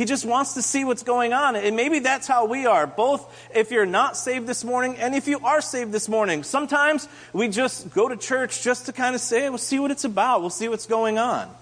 He 0.00 0.06
just 0.06 0.24
wants 0.24 0.54
to 0.54 0.62
see 0.62 0.82
what's 0.82 1.02
going 1.02 1.34
on. 1.34 1.56
And 1.56 1.76
maybe 1.76 1.98
that's 1.98 2.26
how 2.26 2.46
we 2.46 2.64
are, 2.64 2.86
both 2.86 3.38
if 3.54 3.70
you're 3.70 3.84
not 3.84 4.16
saved 4.16 4.46
this 4.46 4.64
morning 4.64 4.96
and 4.96 5.14
if 5.14 5.28
you 5.28 5.40
are 5.40 5.60
saved 5.60 5.92
this 5.92 6.08
morning. 6.08 6.42
Sometimes 6.42 7.06
we 7.34 7.48
just 7.48 7.92
go 7.92 8.08
to 8.08 8.16
church 8.16 8.62
just 8.62 8.86
to 8.86 8.94
kind 8.94 9.14
of 9.14 9.20
say, 9.20 9.46
we'll 9.50 9.58
see 9.58 9.78
what 9.78 9.90
it's 9.90 10.04
about, 10.04 10.40
we'll 10.40 10.48
see 10.48 10.68
what's 10.68 10.86
going 10.86 11.18
on. 11.18 11.54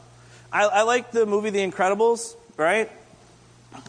I, 0.52 0.66
I 0.66 0.82
like 0.82 1.10
the 1.10 1.26
movie 1.26 1.50
The 1.50 1.68
Incredibles, 1.68 2.36
right? 2.56 2.88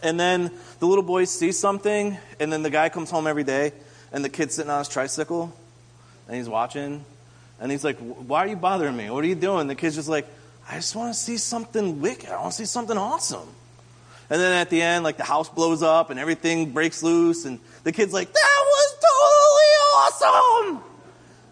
And 0.02 0.20
then 0.20 0.50
the 0.80 0.88
little 0.88 1.04
boy 1.04 1.26
sees 1.26 1.60
something, 1.60 2.18
and 2.40 2.52
then 2.52 2.64
the 2.64 2.72
guy 2.72 2.90
comes 2.90 3.12
home 3.12 3.28
every 3.28 3.44
day, 3.44 3.72
and 4.12 4.26
the 4.26 4.30
kid's 4.30 4.56
sitting 4.56 4.72
on 4.72 4.80
his 4.80 4.90
tricycle, 4.90 5.56
and 6.28 6.36
he's 6.36 6.50
watching, 6.50 7.06
and 7.60 7.72
he's 7.72 7.84
like, 7.84 8.00
Why 8.00 8.46
are 8.46 8.48
you 8.48 8.56
bothering 8.56 8.98
me? 8.98 9.12
What 9.12 9.24
are 9.24 9.28
you 9.28 9.36
doing? 9.36 9.68
The 9.68 9.76
kid's 9.76 9.94
just 9.94 10.10
like, 10.10 10.26
I 10.68 10.78
just 10.78 10.96
want 10.96 11.14
to 11.14 11.20
see 11.20 11.38
something 11.38 12.02
wicked. 12.02 12.30
I 12.30 12.42
want 12.42 12.54
to 12.54 12.58
see 12.58 12.66
something 12.66 12.98
awesome. 12.98 13.48
And 14.30 14.40
then 14.40 14.54
at 14.54 14.70
the 14.70 14.82
end, 14.82 15.04
like 15.04 15.18
the 15.18 15.24
house 15.24 15.50
blows 15.50 15.82
up 15.82 16.10
and 16.10 16.20
everything 16.20 16.72
breaks 16.72 17.02
loose, 17.02 17.46
and 17.46 17.60
the 17.84 17.92
kid's 17.92 18.14
like, 18.14 18.32
That 18.32 18.64
was 18.66 18.96
totally 19.12 20.76
awesome! 20.76 20.84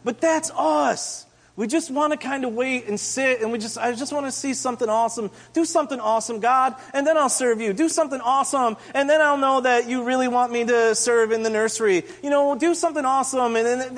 But 0.03 0.21
that's 0.21 0.51
us. 0.51 1.25
We 1.55 1.65
just 1.65 1.89
want 1.89 2.13
to 2.13 2.17
kind 2.17 2.45
of 2.45 2.53
wait 2.53 2.87
and 2.87 2.99
sit, 2.99 3.41
and 3.41 3.51
we 3.51 3.57
just, 3.57 3.79
I 3.79 3.91
just 3.93 4.13
want 4.13 4.27
to 4.27 4.31
see 4.31 4.53
something 4.53 4.87
awesome. 4.87 5.31
Do 5.53 5.65
something 5.65 5.99
awesome, 5.99 6.39
God, 6.39 6.75
and 6.93 7.05
then 7.05 7.17
I'll 7.17 7.29
serve 7.29 7.59
you. 7.59 7.73
Do 7.73 7.89
something 7.89 8.21
awesome, 8.21 8.77
and 8.93 9.09
then 9.09 9.21
I'll 9.21 9.37
know 9.37 9.61
that 9.61 9.89
you 9.89 10.03
really 10.03 10.27
want 10.27 10.51
me 10.51 10.65
to 10.65 10.93
serve 10.93 11.31
in 11.31 11.41
the 11.41 11.49
nursery. 11.49 12.03
You 12.21 12.29
know, 12.29 12.55
do 12.55 12.75
something 12.75 13.03
awesome, 13.03 13.55
and 13.55 13.97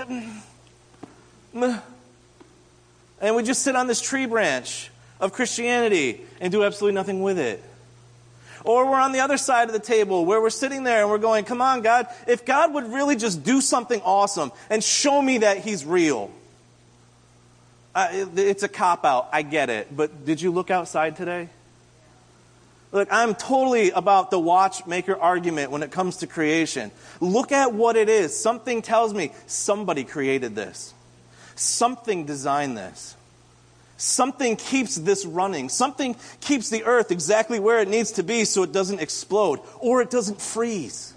then. 1.54 1.82
And 3.22 3.36
we 3.36 3.44
just 3.44 3.64
sit 3.64 3.76
on 3.76 3.88
this 3.88 4.00
tree 4.00 4.26
branch 4.26 4.90
of 5.20 5.34
Christianity 5.34 6.22
and 6.40 6.54
do 6.54 6.64
absolutely 6.64 6.96
nothing 6.96 7.22
with 7.22 7.38
it. 7.38 7.62
Or 8.70 8.86
we're 8.86 9.00
on 9.00 9.14
the 9.14 9.22
other 9.22 9.38
side 9.38 9.68
of 9.68 9.74
the 9.74 9.80
table 9.80 10.26
where 10.26 10.40
we're 10.40 10.52
sitting 10.52 10.84
there 10.84 11.02
and 11.02 11.10
we're 11.10 11.18
going, 11.18 11.44
come 11.44 11.60
on, 11.60 11.82
God, 11.82 12.06
if 12.28 12.46
God 12.46 12.72
would 12.76 12.94
really 12.94 13.16
just 13.16 13.44
do 13.44 13.62
something 13.62 14.00
awesome 14.02 14.52
and 14.70 14.84
show 14.84 15.20
me 15.24 15.40
that 15.40 15.58
He's 15.58 15.84
real. 15.84 16.30
Uh, 17.96 18.28
it's 18.36 18.62
a 18.62 18.68
cop 18.68 19.06
out. 19.06 19.28
I 19.34 19.42
get 19.42 19.72
it. 19.72 19.88
But 19.98 20.24
did 20.24 20.40
you 20.40 20.52
look 20.52 20.70
outside 20.70 21.16
today? 21.16 21.50
Look, 22.92 23.08
I'm 23.10 23.34
totally 23.34 23.90
about 23.90 24.30
the 24.30 24.40
watchmaker 24.40 25.16
argument 25.16 25.72
when 25.72 25.82
it 25.82 25.90
comes 25.90 26.18
to 26.18 26.28
creation. 26.28 26.92
Look 27.20 27.52
at 27.52 27.74
what 27.74 27.96
it 27.96 28.08
is. 28.08 28.40
Something 28.40 28.84
tells 28.84 29.16
me 29.16 29.32
somebody 29.48 30.04
created 30.04 30.54
this, 30.54 30.94
something 31.56 32.28
designed 32.28 32.78
this. 32.78 33.16
Something 34.00 34.56
keeps 34.56 34.96
this 34.96 35.26
running. 35.26 35.68
Something 35.68 36.16
keeps 36.40 36.70
the 36.70 36.86
earth 36.86 37.12
exactly 37.12 37.60
where 37.60 37.82
it 37.82 37.90
needs 37.90 38.14
to 38.14 38.24
be 38.24 38.46
so 38.46 38.64
it 38.64 38.72
doesn't 38.72 39.02
explode 39.02 39.60
or 39.82 40.02
it 40.02 40.10
doesn't 40.10 40.42
freeze. 40.42 41.14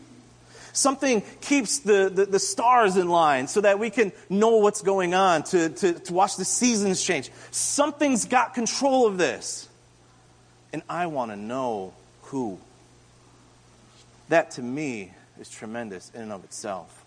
Something 0.73 1.23
keeps 1.41 1.79
the, 1.79 2.11
the, 2.13 2.27
the, 2.27 2.41
stars 2.41 2.97
in 2.97 3.09
line 3.09 3.47
so 3.47 3.61
that 3.61 3.79
we 3.79 3.89
can 3.89 4.11
know 4.29 4.57
what's 4.57 4.83
going 4.83 5.15
on, 5.15 5.45
to, 5.45 5.69
to, 5.69 5.93
to 5.93 6.13
watch 6.13 6.37
the 6.37 6.45
seasons 6.45 7.01
change. 7.01 7.31
Something's 7.53 8.25
got 8.25 8.53
control 8.53 9.07
of 9.07 9.17
this. 9.17 9.69
And 10.73 10.83
I 10.89 11.07
want 11.07 11.31
to 11.31 11.37
know 11.37 11.95
who. 12.23 12.59
That 14.29 14.51
to 14.53 14.63
me 14.63 15.13
is 15.39 15.49
tremendous 15.49 16.11
in 16.17 16.23
and 16.23 16.33
of 16.33 16.43
itself. 16.43 17.05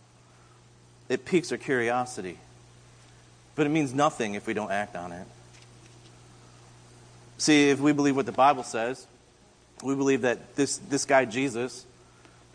It 1.09 1.25
piques 1.25 1.51
our 1.51 1.57
curiosity, 1.57 2.37
but 3.55 3.65
it 3.65 3.69
means 3.69 3.93
nothing 3.93 4.35
if 4.35 4.47
we 4.47 4.53
don't 4.53 4.71
act 4.71 4.95
on 4.95 5.11
it. 5.11 5.27
See, 7.37 7.69
if 7.69 7.79
we 7.79 7.91
believe 7.91 8.15
what 8.15 8.25
the 8.25 8.31
Bible 8.31 8.63
says, 8.63 9.05
we 9.83 9.95
believe 9.95 10.21
that 10.21 10.55
this, 10.55 10.77
this 10.77 11.05
guy, 11.05 11.25
Jesus, 11.25 11.85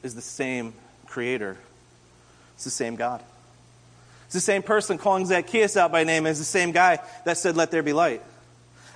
is 0.03 0.14
the 0.14 0.23
same 0.23 0.73
creator. 1.07 1.57
It's 2.55 2.64
the 2.64 2.71
same 2.71 2.97
God. 2.97 3.23
It's 4.25 4.35
the 4.35 4.40
same 4.40 4.62
person 4.62 4.97
calling 4.97 5.27
Zacchaeus 5.27 5.77
out 5.77 5.93
by 5.93 6.05
name 6.05 6.27
as 6.27 6.38
the 6.38 6.45
same 6.45 6.73
guy 6.73 7.01
that 7.25 7.37
said, 7.37 7.57
Let 7.57 7.71
there 7.71 7.83
be 7.83 7.93
light. 7.93 8.23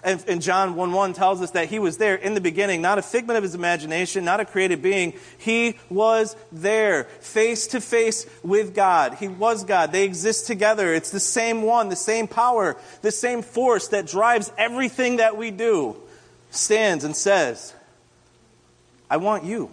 And, 0.05 0.23
and 0.29 0.43
John 0.43 0.75
1 0.75 0.93
1 0.93 1.15
tells 1.15 1.41
us 1.41 1.53
that 1.53 1.71
he 1.71 1.79
was 1.79 1.97
there 1.97 2.15
in 2.15 2.35
the 2.35 2.41
beginning, 2.41 2.83
not 2.83 2.99
a 2.99 3.03
figment 3.03 3.39
of 3.39 3.43
his 3.43 3.55
imagination, 3.55 4.23
not 4.23 4.39
a 4.39 4.45
created 4.45 4.83
being. 4.83 5.15
He 5.39 5.79
was 5.89 6.37
there, 6.53 7.05
face 7.05 7.69
to 7.69 7.81
face 7.81 8.27
with 8.43 8.75
God. 8.75 9.15
He 9.15 9.29
was 9.29 9.65
God. 9.65 9.93
They 9.93 10.05
exist 10.05 10.47
together. 10.47 10.93
It's 10.93 11.11
the 11.11 11.21
same 11.21 11.63
one, 11.63 11.89
the 11.89 11.97
same 11.97 12.29
power, 12.29 12.77
the 13.01 13.11
same 13.11 13.41
force 13.41 13.89
that 13.89 14.07
drives 14.07 14.53
everything 14.59 15.17
that 15.17 15.39
we 15.39 15.51
do, 15.51 15.97
stands 16.51 17.05
and 17.05 17.17
says, 17.17 17.73
I 19.09 19.17
want 19.17 19.45
you. 19.45 19.71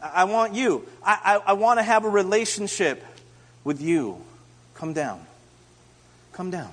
I 0.00 0.24
want 0.24 0.54
you. 0.54 0.86
I, 1.04 1.40
I, 1.44 1.50
I 1.50 1.52
want 1.54 1.80
to 1.80 1.82
have 1.82 2.04
a 2.04 2.08
relationship 2.08 3.04
with 3.64 3.80
you. 3.80 4.22
Come 4.74 4.92
down. 4.92 5.26
Come 6.32 6.52
down. 6.52 6.72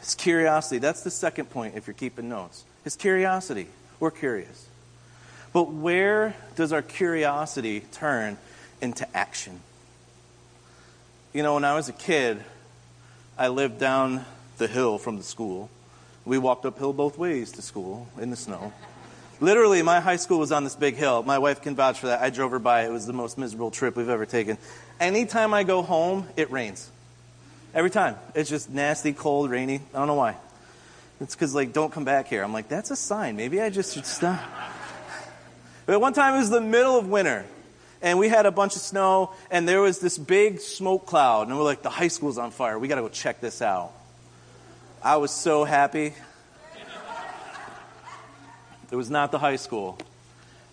His 0.00 0.14
curiosity. 0.14 0.78
That's 0.78 1.02
the 1.02 1.10
second 1.10 1.50
point 1.50 1.76
if 1.76 1.86
you're 1.86 1.94
keeping 1.94 2.28
notes. 2.28 2.64
His 2.84 2.96
curiosity. 2.96 3.68
We're 3.98 4.10
curious. 4.10 4.66
But 5.52 5.72
where 5.72 6.34
does 6.56 6.72
our 6.72 6.82
curiosity 6.82 7.80
turn 7.92 8.38
into 8.80 9.06
action? 9.16 9.60
You 11.32 11.42
know, 11.42 11.54
when 11.54 11.64
I 11.64 11.74
was 11.74 11.88
a 11.88 11.92
kid, 11.92 12.42
I 13.38 13.48
lived 13.48 13.78
down 13.78 14.24
the 14.58 14.66
hill 14.66 14.98
from 14.98 15.16
the 15.16 15.22
school. 15.22 15.70
We 16.24 16.38
walked 16.38 16.64
uphill 16.64 16.92
both 16.92 17.18
ways 17.18 17.52
to 17.52 17.62
school 17.62 18.08
in 18.20 18.30
the 18.30 18.36
snow. 18.36 18.72
Literally, 19.40 19.82
my 19.82 20.00
high 20.00 20.16
school 20.16 20.38
was 20.38 20.52
on 20.52 20.64
this 20.64 20.76
big 20.76 20.96
hill. 20.96 21.22
My 21.22 21.38
wife 21.38 21.62
can 21.62 21.74
vouch 21.74 21.98
for 21.98 22.08
that. 22.08 22.20
I 22.20 22.30
drove 22.30 22.50
her 22.50 22.58
by. 22.58 22.84
It 22.84 22.92
was 22.92 23.06
the 23.06 23.12
most 23.12 23.38
miserable 23.38 23.70
trip 23.70 23.96
we've 23.96 24.08
ever 24.08 24.26
taken. 24.26 24.58
Anytime 24.98 25.54
I 25.54 25.62
go 25.62 25.82
home, 25.82 26.28
it 26.36 26.50
rains. 26.50 26.90
Every 27.74 27.90
time. 27.90 28.16
It's 28.34 28.50
just 28.50 28.70
nasty, 28.70 29.12
cold, 29.12 29.50
rainy. 29.50 29.80
I 29.94 29.98
don't 29.98 30.06
know 30.06 30.14
why. 30.14 30.36
It's 31.20 31.34
because, 31.34 31.54
like, 31.54 31.72
don't 31.72 31.92
come 31.92 32.04
back 32.04 32.28
here. 32.28 32.42
I'm 32.42 32.52
like, 32.52 32.68
that's 32.68 32.90
a 32.90 32.96
sign. 32.96 33.36
Maybe 33.36 33.60
I 33.60 33.70
just 33.70 33.94
should 33.94 34.06
stop. 34.06 34.40
But 35.86 36.00
one 36.00 36.12
time 36.12 36.34
it 36.34 36.38
was 36.38 36.50
the 36.50 36.60
middle 36.60 36.98
of 36.98 37.08
winter, 37.08 37.44
and 38.00 38.18
we 38.18 38.28
had 38.28 38.46
a 38.46 38.50
bunch 38.50 38.76
of 38.76 38.82
snow, 38.82 39.34
and 39.50 39.68
there 39.68 39.80
was 39.80 39.98
this 39.98 40.16
big 40.18 40.60
smoke 40.60 41.06
cloud, 41.06 41.48
and 41.48 41.56
we're 41.56 41.64
like, 41.64 41.82
the 41.82 41.90
high 41.90 42.08
school's 42.08 42.38
on 42.38 42.50
fire. 42.50 42.78
We 42.78 42.88
got 42.88 42.96
to 42.96 43.02
go 43.02 43.08
check 43.08 43.40
this 43.40 43.60
out. 43.60 43.92
I 45.02 45.16
was 45.16 45.30
so 45.30 45.64
happy. 45.64 46.14
It 48.90 48.96
was 48.96 49.10
not 49.10 49.30
the 49.30 49.38
high 49.38 49.56
school. 49.56 49.98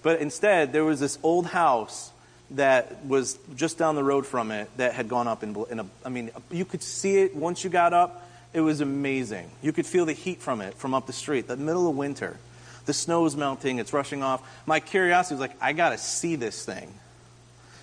But 0.02 0.22
instead, 0.22 0.74
there 0.74 0.84
was 0.84 1.00
this 1.00 1.20
old 1.22 1.48
house 1.48 2.12
that 2.52 3.06
was 3.06 3.38
just 3.56 3.78
down 3.78 3.96
the 3.96 4.04
road 4.04 4.26
from 4.26 4.52
it 4.52 4.70
that 4.78 4.94
had 4.94 5.10
gone 5.10 5.28
up 5.28 5.44
in, 5.44 5.56
in 5.70 5.80
a, 5.80 5.86
I 6.06 6.10
mean, 6.10 6.32
you 6.50 6.66
could 6.66 6.82
see 6.82 7.18
it 7.18 7.36
once 7.36 7.64
you 7.64 7.70
got 7.70 7.94
up. 7.94 8.24
It 8.54 8.62
was 8.62 8.80
amazing. 8.82 9.50
You 9.62 9.74
could 9.74 9.86
feel 9.86 10.06
the 10.06 10.14
heat 10.14 10.42
from 10.42 10.62
it 10.62 10.74
from 10.76 10.94
up 10.94 11.08
the 11.08 11.14
street, 11.14 11.48
the 11.48 11.58
middle 11.58 11.90
of 11.90 11.96
winter. 11.96 12.38
The 12.86 12.94
snow's 12.94 13.36
melting, 13.36 13.80
it's 13.80 13.92
rushing 13.92 14.24
off. 14.24 14.42
My 14.66 14.80
curiosity 14.80 15.36
was 15.36 15.42
like, 15.42 15.62
I 15.62 15.74
got 15.74 15.90
to 15.90 15.98
see 15.98 16.38
this 16.38 16.64
thing. 16.64 16.94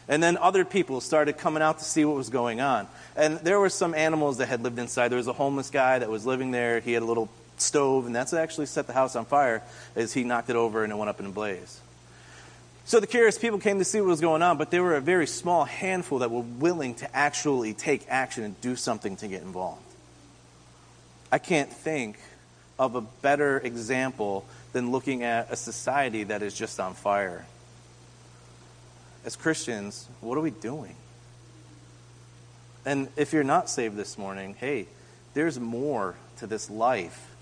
And 0.08 0.22
then 0.22 0.36
other 0.38 0.64
people 0.64 1.00
started 1.00 1.36
coming 1.38 1.62
out 1.62 1.78
to 1.78 1.84
see 1.84 2.04
what 2.04 2.16
was 2.16 2.30
going 2.30 2.60
on. 2.60 2.88
And 3.16 3.38
there 3.38 3.60
were 3.60 3.70
some 3.70 3.94
animals 3.94 4.38
that 4.38 4.46
had 4.46 4.62
lived 4.62 4.78
inside. 4.78 5.08
There 5.08 5.18
was 5.18 5.28
a 5.28 5.32
homeless 5.32 5.70
guy 5.70 5.98
that 5.98 6.10
was 6.10 6.26
living 6.26 6.50
there. 6.50 6.80
He 6.80 6.92
had 6.92 7.02
a 7.02 7.06
little 7.06 7.28
stove, 7.56 8.06
and 8.06 8.14
that's 8.14 8.32
what 8.32 8.40
actually 8.40 8.66
set 8.66 8.86
the 8.86 8.92
house 8.92 9.16
on 9.16 9.24
fire 9.24 9.62
as 9.94 10.12
he 10.12 10.24
knocked 10.24 10.50
it 10.50 10.56
over 10.56 10.84
and 10.84 10.92
it 10.92 10.96
went 10.96 11.08
up 11.08 11.20
in 11.20 11.26
a 11.26 11.30
blaze. 11.30 11.80
So 12.86 13.00
the 13.00 13.06
curious 13.06 13.38
people 13.38 13.58
came 13.58 13.78
to 13.78 13.84
see 13.84 14.00
what 14.00 14.08
was 14.08 14.20
going 14.20 14.42
on, 14.42 14.58
but 14.58 14.70
there 14.70 14.82
were 14.82 14.96
a 14.96 15.00
very 15.00 15.26
small 15.26 15.64
handful 15.64 16.18
that 16.18 16.30
were 16.30 16.42
willing 16.42 16.94
to 16.96 17.16
actually 17.16 17.72
take 17.72 18.04
action 18.08 18.44
and 18.44 18.60
do 18.60 18.76
something 18.76 19.16
to 19.16 19.28
get 19.28 19.42
involved. 19.42 19.80
I 21.32 21.38
can't 21.38 21.72
think 21.72 22.18
of 22.78 22.94
a 22.94 23.00
better 23.00 23.58
example 23.58 24.44
than 24.72 24.92
looking 24.92 25.22
at 25.22 25.50
a 25.50 25.56
society 25.56 26.24
that 26.24 26.42
is 26.42 26.52
just 26.52 26.78
on 26.78 26.92
fire. 26.92 27.46
As 29.24 29.34
Christians, 29.34 30.06
what 30.20 30.36
are 30.36 30.42
we 30.42 30.50
doing? 30.50 30.94
And 32.84 33.08
if 33.16 33.32
you're 33.32 33.44
not 33.44 33.70
saved 33.70 33.96
this 33.96 34.18
morning, 34.18 34.56
hey, 34.60 34.86
there's 35.32 35.58
more 35.58 36.16
to 36.36 36.46
this 36.46 36.68
life 36.68 37.33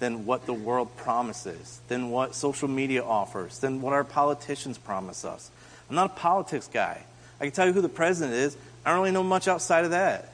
than 0.00 0.26
what 0.26 0.46
the 0.46 0.52
world 0.52 0.96
promises, 0.96 1.80
than 1.88 2.10
what 2.10 2.34
social 2.34 2.68
media 2.68 3.04
offers, 3.04 3.58
than 3.60 3.80
what 3.80 3.92
our 3.92 4.02
politicians 4.02 4.78
promise 4.78 5.24
us. 5.24 5.50
I'm 5.88 5.94
not 5.94 6.10
a 6.12 6.14
politics 6.14 6.68
guy. 6.72 7.02
I 7.40 7.44
can 7.44 7.52
tell 7.52 7.66
you 7.66 7.72
who 7.72 7.82
the 7.82 7.88
president 7.88 8.34
is. 8.34 8.56
I 8.84 8.90
don't 8.90 9.00
really 9.00 9.12
know 9.12 9.22
much 9.22 9.46
outside 9.46 9.84
of 9.84 9.92
that. 9.92 10.32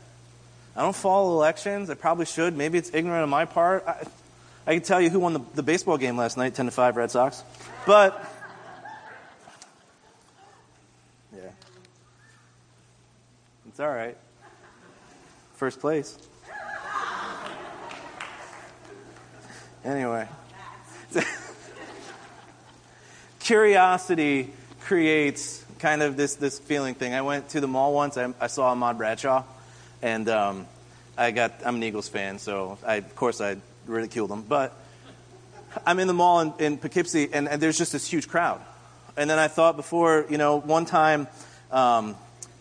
I 0.77 0.83
don't 0.83 0.95
follow 0.95 1.33
elections. 1.33 1.91
I 1.91 1.95
probably 1.95 2.27
should. 2.27 2.57
Maybe 2.57 2.79
it's 2.79 2.91
ignorant 2.95 3.23
on 3.23 3.29
my 3.29 3.45
part. 3.45 3.85
I, 3.87 4.05
I 4.67 4.75
can 4.75 4.83
tell 4.83 5.01
you 5.01 5.11
who 5.11 5.21
won 5.21 5.33
the, 5.33 5.41
the 5.55 5.63
baseball 5.63 5.99
game 5.99 6.17
last 6.17 6.37
night, 6.37 6.55
10 6.55 6.67
to 6.67 6.73
5 6.73 6.97
Red 6.97 7.11
Sox. 7.11 7.43
But, 7.87 8.25
yeah. 11.35 11.51
It's 13.69 13.81
all 13.81 13.89
right. 13.89 14.17
First 15.55 15.81
place. 15.81 16.19
Anyway. 19.87 20.27
Curiosity 23.39 24.53
creates 24.81 25.65
kind 25.79 26.03
of 26.03 26.17
this, 26.17 26.35
this 26.35 26.59
feeling 26.59 26.97
thing. 26.97 27.15
I 27.15 27.23
went 27.23 27.51
to 27.51 27.61
the 27.61 27.69
mall 27.69 27.95
once. 27.95 28.17
I, 28.17 28.35
I 28.41 28.49
saw 28.49 28.73
Ahmad 28.73 28.99
Bradshaw, 28.99 29.45
and 30.03 30.29
um, 30.29 30.67
I 31.17 31.31
got. 31.31 31.53
I'm 31.65 31.77
an 31.77 31.85
Eagles 31.85 32.09
fan, 32.09 32.41
so 32.41 32.79
I, 32.85 32.97
of 32.97 33.15
course 33.15 33.41
I 33.41 33.59
ridiculed 33.87 34.33
him. 34.33 34.43
But 34.43 34.77
I'm 35.87 36.01
in 36.01 36.09
the 36.09 36.15
mall 36.15 36.41
in, 36.41 36.53
in 36.59 36.79
Poughkeepsie, 36.79 37.29
and, 37.33 37.49
and, 37.49 37.63
there's 37.63 37.79
just 37.79 37.93
this 37.93 38.09
huge 38.09 38.27
crowd. 38.27 38.61
And 39.17 39.31
then 39.31 39.39
I 39.39 39.47
thought 39.47 39.77
before, 39.77 40.27
you 40.29 40.37
know, 40.37 40.59
one 40.59 40.85
time, 40.85 41.29
um, 41.71 42.17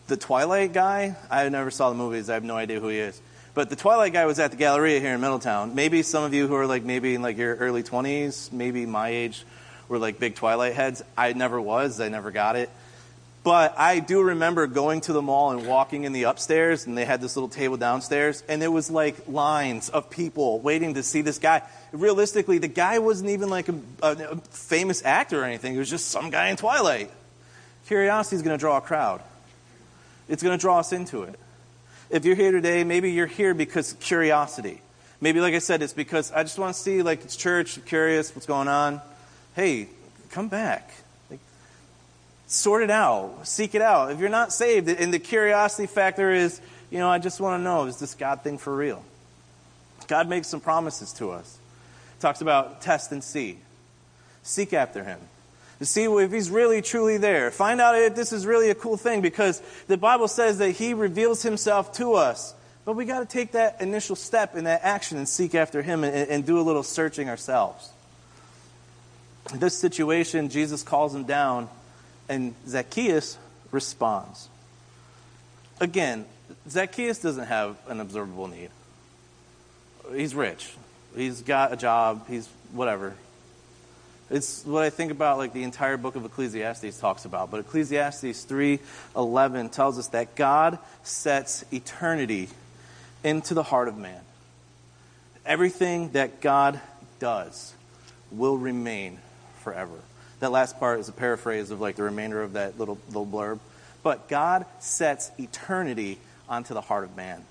the 0.06 0.18
Twilight 0.18 0.74
guy. 0.74 1.16
I 1.32 1.50
never 1.50 1.72
saw 1.72 1.90
the 1.90 1.96
movies. 1.96 2.30
I 2.30 2.36
have 2.36 2.44
no 2.44 2.56
idea 2.56 2.80
who 2.80 2.90
he 2.90 3.00
is. 3.00 3.20
But 3.56 3.70
the 3.70 3.78
Twilight 3.78 4.12
guy 4.12 4.26
was 4.26 4.38
at 4.38 4.52
the 4.52 4.58
Galleria 4.58 5.00
here 5.00 5.14
in 5.14 5.22
Middletown. 5.22 5.76
Maybe 5.76 6.02
some 6.02 6.26
of 6.26 6.34
you 6.34 6.46
who 6.46 6.56
are 6.56 6.68
like 6.68 6.84
maybe 6.84 7.16
in 7.16 7.22
like 7.22 7.38
your 7.38 7.56
early 7.56 7.84
20s, 7.84 8.52
maybe 8.52 8.86
my 8.86 9.08
age, 9.08 9.46
were 9.88 9.98
like 9.98 10.20
big 10.20 10.36
Twilight 10.36 10.74
heads. 10.74 11.02
I 11.18 11.32
never 11.32 11.62
was. 11.62 12.02
I 12.02 12.10
never 12.10 12.32
got 12.32 12.58
it. 12.58 12.70
But 13.46 13.74
I 13.78 14.00
do 14.00 14.22
remember 14.22 14.68
going 14.68 15.00
to 15.02 15.14
the 15.14 15.22
mall 15.22 15.52
and 15.52 15.66
walking 15.66 16.04
in 16.04 16.12
the 16.12 16.24
upstairs, 16.24 16.86
and 16.86 16.98
they 16.98 17.06
had 17.06 17.22
this 17.22 17.38
little 17.38 17.48
table 17.48 17.78
downstairs, 17.78 18.44
and 18.50 18.62
there 18.62 18.72
was 18.72 18.92
like 18.92 19.26
lines 19.30 19.88
of 19.88 20.10
people 20.10 20.60
waiting 20.60 20.96
to 20.96 21.04
see 21.04 21.22
this 21.22 21.40
guy. 21.40 21.62
Realistically, 21.94 22.58
the 22.58 22.68
guy 22.68 23.00
wasn't 23.00 23.30
even 23.30 23.50
like 23.50 23.70
a, 23.70 23.76
a 24.02 24.36
famous 24.50 25.02
actor 25.06 25.42
or 25.42 25.46
anything. 25.46 25.76
It 25.76 25.78
was 25.78 25.90
just 25.90 26.10
some 26.10 26.30
guy 26.30 26.50
in 26.50 26.58
Twilight. 26.58 27.10
Curiosity 27.88 28.36
is 28.36 28.42
going 28.42 28.58
to 28.58 28.60
draw 28.60 28.78
a 28.78 28.82
crowd. 28.82 29.22
It's 30.28 30.44
going 30.44 30.58
to 30.58 30.62
draw 30.62 30.80
us 30.80 30.92
into 30.92 31.24
it. 31.24 31.40
If 32.10 32.26
you're 32.26 32.36
here 32.36 32.52
today, 32.52 32.84
maybe 32.84 33.12
you're 33.12 33.26
here 33.26 33.54
because 33.54 33.94
curiosity. 34.00 34.82
Maybe, 35.22 35.40
like 35.40 35.54
I 35.54 35.60
said, 35.60 35.82
it's 35.82 35.94
because 35.94 36.32
I 36.32 36.44
just 36.44 36.60
want 36.60 36.76
to 36.76 36.80
see, 36.80 37.02
like, 37.02 37.24
it's 37.24 37.36
church, 37.36 37.78
I'm 37.78 37.84
curious, 37.84 38.36
what's 38.36 38.46
going 38.46 38.68
on. 38.68 39.02
Hey, 39.56 39.90
come 40.30 40.50
back. 40.50 40.92
Like, 41.32 41.40
sort 42.48 42.84
it 42.84 42.92
out, 42.92 43.48
seek 43.48 43.76
it 43.76 43.82
out. 43.82 44.12
If 44.12 44.20
you're 44.20 44.30
not 44.30 44.54
saved, 44.54 44.90
and 44.90 45.14
the 45.14 45.20
curiosity 45.20 45.88
factor 45.88 46.32
is, 46.32 46.62
you 46.92 47.00
know, 47.00 47.10
I 47.10 47.18
just 47.18 47.40
want 47.40 47.60
to 47.60 47.64
know, 47.64 47.86
is 47.86 47.98
this 47.98 48.14
God 48.14 48.44
thing 48.44 48.58
for 48.58 48.76
real? 48.76 49.04
God 50.08 50.30
makes 50.30 50.48
some 50.48 50.60
promises 50.60 51.14
to 51.14 51.32
us. 51.32 51.58
Talks 52.20 52.42
about 52.42 52.82
test 52.82 53.12
and 53.12 53.24
see. 53.24 53.58
Seek 54.44 54.74
after 54.74 55.04
him 55.04 55.20
to 55.80 55.86
see 55.86 56.06
if 56.06 56.32
he's 56.32 56.50
really 56.50 56.82
truly 56.82 57.18
there. 57.18 57.52
Find 57.52 57.82
out 57.82 57.96
if 57.96 58.16
this 58.16 58.32
is 58.32 58.46
really 58.46 58.70
a 58.70 58.76
cool 58.76 58.98
thing 58.98 59.22
because 59.22 59.62
the 59.88 59.98
Bible 59.98 60.28
says 60.28 60.60
that 60.60 60.72
he 60.72 60.94
reveals 60.94 61.44
himself 61.44 61.94
to 61.94 62.14
us. 62.14 62.54
But 62.86 62.94
we 62.94 63.06
got 63.06 63.20
to 63.20 63.26
take 63.26 63.54
that 63.54 63.82
initial 63.82 64.16
step 64.16 64.56
in 64.56 64.66
that 64.66 64.82
action 64.84 65.18
and 65.18 65.28
seek 65.28 65.56
after 65.56 65.82
him 65.82 66.04
and, 66.04 66.30
and 66.30 66.46
do 66.46 66.60
a 66.60 66.62
little 66.62 66.84
searching 66.84 67.30
ourselves. 67.30 67.90
In 69.54 69.60
this 69.60 69.78
situation, 69.78 70.50
Jesus 70.50 70.84
calls 70.84 71.14
him 71.14 71.24
down, 71.24 71.70
and 72.30 72.56
Zacchaeus 72.68 73.38
responds. 73.72 74.50
Again, 75.80 76.26
Zacchaeus 76.70 77.20
doesn't 77.20 77.46
have 77.46 77.78
an 77.88 78.00
observable 78.00 78.48
need. 78.48 78.70
He's 80.14 80.34
rich. 80.34 80.74
He's 81.16 81.42
got 81.42 81.74
a 81.74 81.76
job. 81.76 82.28
He's 82.28 82.48
whatever. 82.72 83.16
It's 84.36 84.66
what 84.66 84.84
I 84.84 84.90
think 84.90 85.14
about 85.14 85.38
like 85.38 85.54
the 85.54 85.64
entire 85.64 85.96
book 85.96 86.18
of 86.18 86.26
Ecclesiastes 86.26 87.00
talks 87.00 87.24
about. 87.24 87.52
But 87.52 87.62
Ecclesiastes 87.62 88.44
3:11 88.44 89.70
tells 89.70 89.98
us 89.98 90.10
that 90.10 90.36
God 90.36 90.78
sets 91.04 91.64
eternity 91.72 92.50
into 93.24 93.54
the 93.54 93.64
heart 93.64 93.88
of 93.88 93.98
man. 93.98 94.20
Everything 95.46 96.10
that 96.10 96.42
God 96.42 96.82
does 97.18 97.76
will 98.30 98.58
remain 98.58 99.20
forever. 99.64 99.96
That 100.42 100.52
last 100.52 100.82
part 100.82 101.00
is 101.00 101.08
a 101.08 101.14
paraphrase 101.14 101.72
of 101.72 101.80
like 101.80 101.96
the 101.96 102.04
remainder 102.04 102.44
of 102.44 102.54
that 102.54 102.78
little 102.78 102.98
little 103.08 103.26
blurb. 103.26 103.60
But 104.04 104.28
God 104.28 104.66
sets 104.80 105.32
eternity 105.40 106.20
onto 106.50 106.74
the 106.74 106.82
heart 106.82 107.06
of 107.06 107.16
man. 107.16 107.46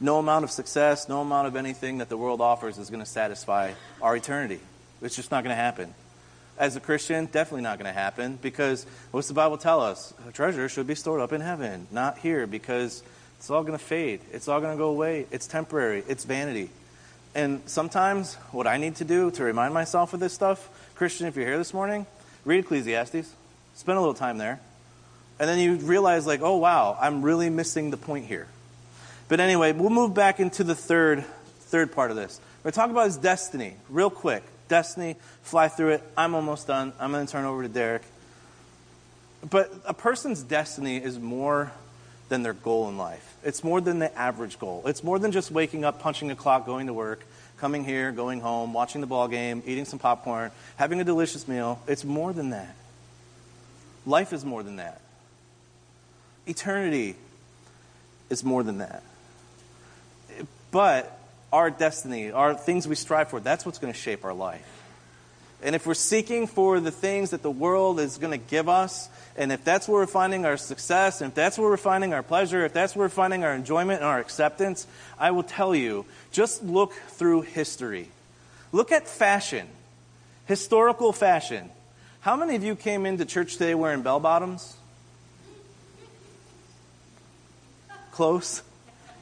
No 0.00 0.18
amount 0.18 0.44
of 0.44 0.50
success, 0.50 1.08
no 1.08 1.20
amount 1.20 1.46
of 1.46 1.56
anything 1.56 1.98
that 1.98 2.08
the 2.08 2.16
world 2.16 2.40
offers 2.40 2.78
is 2.78 2.88
going 2.88 3.00
to 3.00 3.08
satisfy 3.08 3.72
our 4.00 4.16
eternity. 4.16 4.60
It's 5.02 5.16
just 5.16 5.30
not 5.30 5.44
going 5.44 5.54
to 5.54 5.62
happen. 5.62 5.94
As 6.58 6.76
a 6.76 6.80
Christian, 6.80 7.26
definitely 7.26 7.62
not 7.62 7.78
going 7.78 7.92
to 7.92 7.98
happen 7.98 8.38
because 8.40 8.86
what's 9.10 9.28
the 9.28 9.34
Bible 9.34 9.58
tell 9.58 9.80
us? 9.80 10.12
A 10.28 10.32
treasure 10.32 10.68
should 10.68 10.86
be 10.86 10.94
stored 10.94 11.20
up 11.20 11.32
in 11.32 11.40
heaven, 11.40 11.86
not 11.90 12.18
here 12.18 12.46
because 12.46 13.02
it's 13.38 13.50
all 13.50 13.62
going 13.62 13.78
to 13.78 13.84
fade. 13.84 14.20
It's 14.32 14.48
all 14.48 14.60
going 14.60 14.72
to 14.72 14.78
go 14.78 14.88
away. 14.88 15.26
It's 15.30 15.46
temporary. 15.46 16.02
It's 16.08 16.24
vanity. 16.24 16.70
And 17.34 17.62
sometimes 17.66 18.34
what 18.52 18.66
I 18.66 18.76
need 18.76 18.96
to 18.96 19.04
do 19.04 19.30
to 19.32 19.44
remind 19.44 19.72
myself 19.72 20.12
of 20.12 20.20
this 20.20 20.32
stuff, 20.32 20.68
Christian, 20.94 21.26
if 21.26 21.36
you're 21.36 21.46
here 21.46 21.58
this 21.58 21.72
morning, 21.72 22.04
read 22.44 22.58
Ecclesiastes, 22.58 23.32
spend 23.74 23.96
a 23.96 24.00
little 24.00 24.14
time 24.14 24.38
there, 24.38 24.60
and 25.38 25.48
then 25.48 25.58
you 25.58 25.76
realize, 25.76 26.26
like, 26.26 26.42
oh, 26.42 26.58
wow, 26.58 26.98
I'm 27.00 27.22
really 27.22 27.48
missing 27.48 27.90
the 27.90 27.96
point 27.96 28.26
here. 28.26 28.46
But 29.30 29.38
anyway, 29.38 29.70
we'll 29.70 29.90
move 29.90 30.12
back 30.12 30.40
into 30.40 30.64
the 30.64 30.74
third, 30.74 31.24
third 31.60 31.92
part 31.92 32.10
of 32.10 32.16
this. 32.16 32.40
We're 32.64 32.72
talking 32.72 32.90
about 32.90 33.06
his 33.06 33.16
destiny, 33.16 33.74
real 33.88 34.10
quick. 34.10 34.42
Destiny, 34.66 35.14
fly 35.42 35.68
through 35.68 35.90
it. 35.90 36.02
I'm 36.16 36.34
almost 36.34 36.66
done. 36.66 36.92
I'm 36.98 37.12
going 37.12 37.24
to 37.24 37.30
turn 37.30 37.44
over 37.44 37.62
to 37.62 37.68
Derek. 37.68 38.02
But 39.48 39.72
a 39.84 39.94
person's 39.94 40.42
destiny 40.42 40.96
is 40.96 41.16
more 41.20 41.70
than 42.28 42.42
their 42.42 42.54
goal 42.54 42.88
in 42.88 42.98
life. 42.98 43.36
It's 43.44 43.62
more 43.62 43.80
than 43.80 44.00
the 44.00 44.12
average 44.18 44.58
goal. 44.58 44.82
It's 44.86 45.04
more 45.04 45.20
than 45.20 45.30
just 45.30 45.52
waking 45.52 45.84
up, 45.84 46.00
punching 46.00 46.28
a 46.32 46.36
clock, 46.36 46.66
going 46.66 46.88
to 46.88 46.92
work, 46.92 47.24
coming 47.58 47.84
here, 47.84 48.10
going 48.10 48.40
home, 48.40 48.72
watching 48.72 49.00
the 49.00 49.06
ball 49.06 49.28
game, 49.28 49.62
eating 49.64 49.84
some 49.84 50.00
popcorn, 50.00 50.50
having 50.74 51.00
a 51.00 51.04
delicious 51.04 51.46
meal. 51.46 51.80
It's 51.86 52.04
more 52.04 52.32
than 52.32 52.50
that. 52.50 52.74
Life 54.06 54.32
is 54.32 54.44
more 54.44 54.64
than 54.64 54.76
that. 54.76 55.00
Eternity 56.48 57.14
is 58.28 58.42
more 58.42 58.64
than 58.64 58.78
that. 58.78 59.04
But 60.70 61.18
our 61.52 61.70
destiny, 61.70 62.30
our 62.30 62.54
things 62.54 62.86
we 62.86 62.94
strive 62.94 63.28
for, 63.28 63.40
that's 63.40 63.66
what's 63.66 63.78
going 63.78 63.92
to 63.92 63.98
shape 63.98 64.24
our 64.24 64.34
life. 64.34 64.66
And 65.62 65.74
if 65.74 65.86
we're 65.86 65.94
seeking 65.94 66.46
for 66.46 66.80
the 66.80 66.90
things 66.90 67.30
that 67.30 67.42
the 67.42 67.50
world 67.50 68.00
is 68.00 68.16
going 68.16 68.30
to 68.30 68.38
give 68.38 68.68
us, 68.68 69.10
and 69.36 69.52
if 69.52 69.62
that's 69.62 69.86
where 69.86 70.00
we're 70.00 70.06
finding 70.06 70.46
our 70.46 70.56
success, 70.56 71.20
and 71.20 71.30
if 71.30 71.34
that's 71.34 71.58
where 71.58 71.68
we're 71.68 71.76
finding 71.76 72.14
our 72.14 72.22
pleasure, 72.22 72.64
if 72.64 72.72
that's 72.72 72.96
where 72.96 73.04
we're 73.04 73.10
finding 73.10 73.44
our 73.44 73.54
enjoyment 73.54 74.00
and 74.00 74.06
our 74.06 74.20
acceptance, 74.20 74.86
I 75.18 75.32
will 75.32 75.42
tell 75.42 75.74
you 75.74 76.06
just 76.32 76.62
look 76.62 76.94
through 76.94 77.42
history. 77.42 78.08
Look 78.72 78.90
at 78.90 79.06
fashion, 79.06 79.66
historical 80.46 81.12
fashion. 81.12 81.70
How 82.20 82.36
many 82.36 82.56
of 82.56 82.64
you 82.64 82.74
came 82.74 83.04
into 83.04 83.26
church 83.26 83.54
today 83.54 83.74
wearing 83.74 84.02
bell 84.02 84.20
bottoms? 84.20 84.76
Close? 88.12 88.62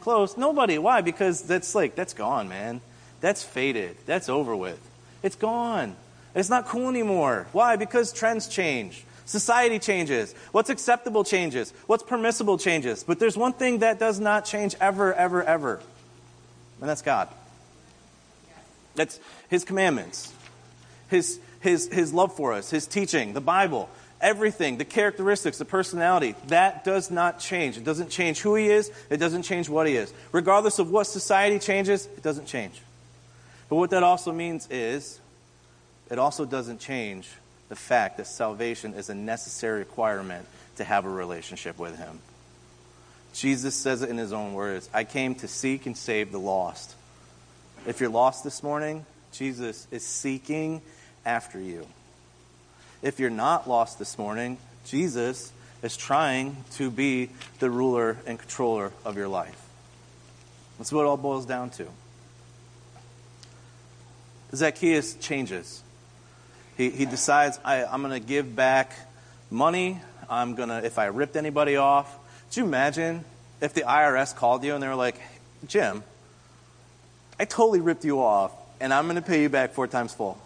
Close. 0.08 0.38
Nobody. 0.38 0.78
Why? 0.78 1.02
Because 1.02 1.42
that's 1.42 1.74
like, 1.74 1.94
that's 1.94 2.14
gone, 2.14 2.48
man. 2.48 2.80
That's 3.20 3.42
faded. 3.42 3.94
That's 4.06 4.30
over 4.30 4.56
with. 4.56 4.80
It's 5.22 5.36
gone. 5.36 5.96
It's 6.34 6.48
not 6.48 6.64
cool 6.64 6.88
anymore. 6.88 7.46
Why? 7.52 7.76
Because 7.76 8.10
trends 8.10 8.48
change. 8.48 9.04
Society 9.26 9.78
changes. 9.78 10.34
What's 10.50 10.70
acceptable 10.70 11.24
changes. 11.24 11.74
What's 11.86 12.02
permissible 12.02 12.56
changes. 12.56 13.04
But 13.04 13.18
there's 13.18 13.36
one 13.36 13.52
thing 13.52 13.80
that 13.80 13.98
does 13.98 14.18
not 14.18 14.46
change 14.46 14.74
ever, 14.80 15.12
ever, 15.12 15.42
ever. 15.42 15.78
And 16.80 16.88
that's 16.88 17.02
God. 17.02 17.28
That's 18.94 19.20
His 19.50 19.62
commandments, 19.62 20.32
His, 21.10 21.38
His, 21.60 21.86
His 21.92 22.14
love 22.14 22.34
for 22.34 22.54
us, 22.54 22.70
His 22.70 22.86
teaching, 22.86 23.34
the 23.34 23.42
Bible, 23.42 23.90
everything, 24.20 24.78
the 24.78 24.84
characteristics, 24.84 25.58
the 25.58 25.64
personality. 25.64 26.34
That 26.48 26.84
does 26.84 27.10
not 27.10 27.40
change. 27.40 27.76
It 27.76 27.84
doesn't 27.84 28.10
change 28.10 28.40
who 28.40 28.54
He 28.54 28.68
is, 28.68 28.90
it 29.10 29.18
doesn't 29.18 29.42
change 29.42 29.68
what 29.68 29.86
He 29.86 29.96
is. 29.96 30.12
Regardless 30.32 30.78
of 30.78 30.90
what 30.90 31.06
society 31.06 31.58
changes, 31.58 32.06
it 32.06 32.22
doesn't 32.22 32.46
change. 32.46 32.80
But 33.68 33.76
what 33.76 33.90
that 33.90 34.02
also 34.02 34.32
means 34.32 34.66
is 34.70 35.20
it 36.10 36.18
also 36.18 36.44
doesn't 36.44 36.80
change 36.80 37.28
the 37.68 37.76
fact 37.76 38.16
that 38.16 38.26
salvation 38.26 38.94
is 38.94 39.10
a 39.10 39.14
necessary 39.14 39.80
requirement 39.80 40.46
to 40.76 40.84
have 40.84 41.04
a 41.04 41.10
relationship 41.10 41.78
with 41.78 41.98
Him. 41.98 42.18
Jesus 43.34 43.74
says 43.74 44.02
it 44.02 44.10
in 44.10 44.16
His 44.16 44.32
own 44.32 44.54
words 44.54 44.88
I 44.92 45.04
came 45.04 45.34
to 45.36 45.48
seek 45.48 45.86
and 45.86 45.96
save 45.96 46.32
the 46.32 46.40
lost. 46.40 46.94
If 47.86 48.00
you're 48.00 48.10
lost 48.10 48.42
this 48.42 48.62
morning, 48.62 49.04
Jesus 49.32 49.86
is 49.90 50.04
seeking 50.04 50.82
after 51.24 51.60
you. 51.60 51.86
If 53.02 53.20
you're 53.20 53.30
not 53.30 53.68
lost 53.68 53.98
this 53.98 54.18
morning, 54.18 54.58
Jesus 54.86 55.52
is 55.82 55.96
trying 55.96 56.56
to 56.72 56.90
be 56.90 57.30
the 57.60 57.70
ruler 57.70 58.16
and 58.26 58.38
controller 58.38 58.92
of 59.04 59.16
your 59.16 59.28
life. 59.28 59.64
That's 60.78 60.92
what 60.92 61.02
it 61.02 61.06
all 61.06 61.16
boils 61.16 61.46
down 61.46 61.70
to. 61.70 61.86
Zacchaeus 64.54 65.14
changes 65.14 65.82
he, 66.78 66.90
he 66.90 67.04
decides, 67.04 67.58
I, 67.64 67.84
I'm 67.84 68.00
going 68.02 68.18
to 68.18 68.26
give 68.26 68.54
back 68.54 68.92
money. 69.50 70.00
I'm 70.30 70.54
going 70.54 70.68
to, 70.68 70.84
if 70.84 70.98
I 70.98 71.06
ripped 71.06 71.36
anybody 71.36 71.76
off. 71.76 72.16
Could 72.48 72.58
you 72.58 72.64
imagine 72.64 73.24
if 73.60 73.74
the 73.74 73.82
IRS 73.82 74.34
called 74.34 74.64
you 74.64 74.74
and 74.74 74.82
they 74.82 74.86
were 74.86 74.94
like, 74.94 75.20
Jim, 75.66 76.04
I 77.38 77.44
totally 77.44 77.80
ripped 77.80 78.04
you 78.04 78.22
off 78.22 78.52
and 78.80 78.94
I'm 78.94 79.06
going 79.06 79.16
to 79.16 79.22
pay 79.22 79.42
you 79.42 79.48
back 79.48 79.72
four 79.72 79.88
times 79.88 80.14
full? 80.14 80.38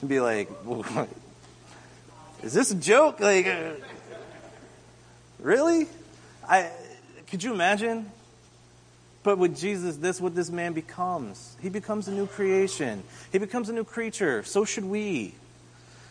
And 0.00 0.08
be 0.08 0.20
like, 0.20 0.48
is 2.42 2.52
this 2.52 2.70
a 2.70 2.74
joke? 2.74 3.20
Like, 3.20 3.46
uh, 3.46 3.72
really? 5.38 5.88
I, 6.48 6.70
could 7.28 7.42
you 7.42 7.52
imagine? 7.52 8.10
But 9.22 9.38
with 9.38 9.58
Jesus, 9.58 9.96
this 9.96 10.20
what 10.20 10.34
this 10.34 10.50
man 10.50 10.72
becomes. 10.72 11.56
He 11.60 11.68
becomes 11.68 12.08
a 12.08 12.12
new 12.12 12.26
creation. 12.26 13.02
He 13.32 13.38
becomes 13.38 13.68
a 13.68 13.72
new 13.72 13.84
creature. 13.84 14.42
So 14.44 14.64
should 14.64 14.84
we. 14.84 15.34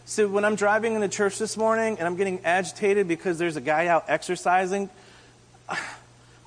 So 0.05 0.27
when 0.27 0.45
I'm 0.45 0.55
driving 0.55 0.95
in 0.95 1.01
the 1.01 1.09
church 1.09 1.37
this 1.37 1.57
morning 1.57 1.97
and 1.97 2.07
I'm 2.07 2.15
getting 2.15 2.45
agitated 2.45 3.07
because 3.07 3.37
there's 3.37 3.55
a 3.55 3.61
guy 3.61 3.87
out 3.87 4.05
exercising, 4.07 4.89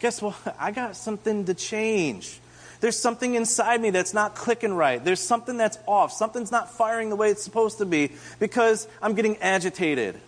guess 0.00 0.22
what? 0.22 0.36
I 0.58 0.70
got 0.70 0.96
something 0.96 1.44
to 1.46 1.54
change. 1.54 2.39
There's 2.80 2.98
something 2.98 3.34
inside 3.34 3.80
me 3.80 3.90
that's 3.90 4.14
not 4.14 4.34
clicking 4.34 4.72
right. 4.72 5.04
There's 5.04 5.20
something 5.20 5.56
that's 5.56 5.78
off. 5.86 6.12
Something's 6.12 6.50
not 6.50 6.70
firing 6.70 7.10
the 7.10 7.16
way 7.16 7.30
it's 7.30 7.42
supposed 7.42 7.78
to 7.78 7.86
be 7.86 8.12
because 8.38 8.88
I'm 9.02 9.14
getting 9.14 9.36
agitated. 9.38 10.18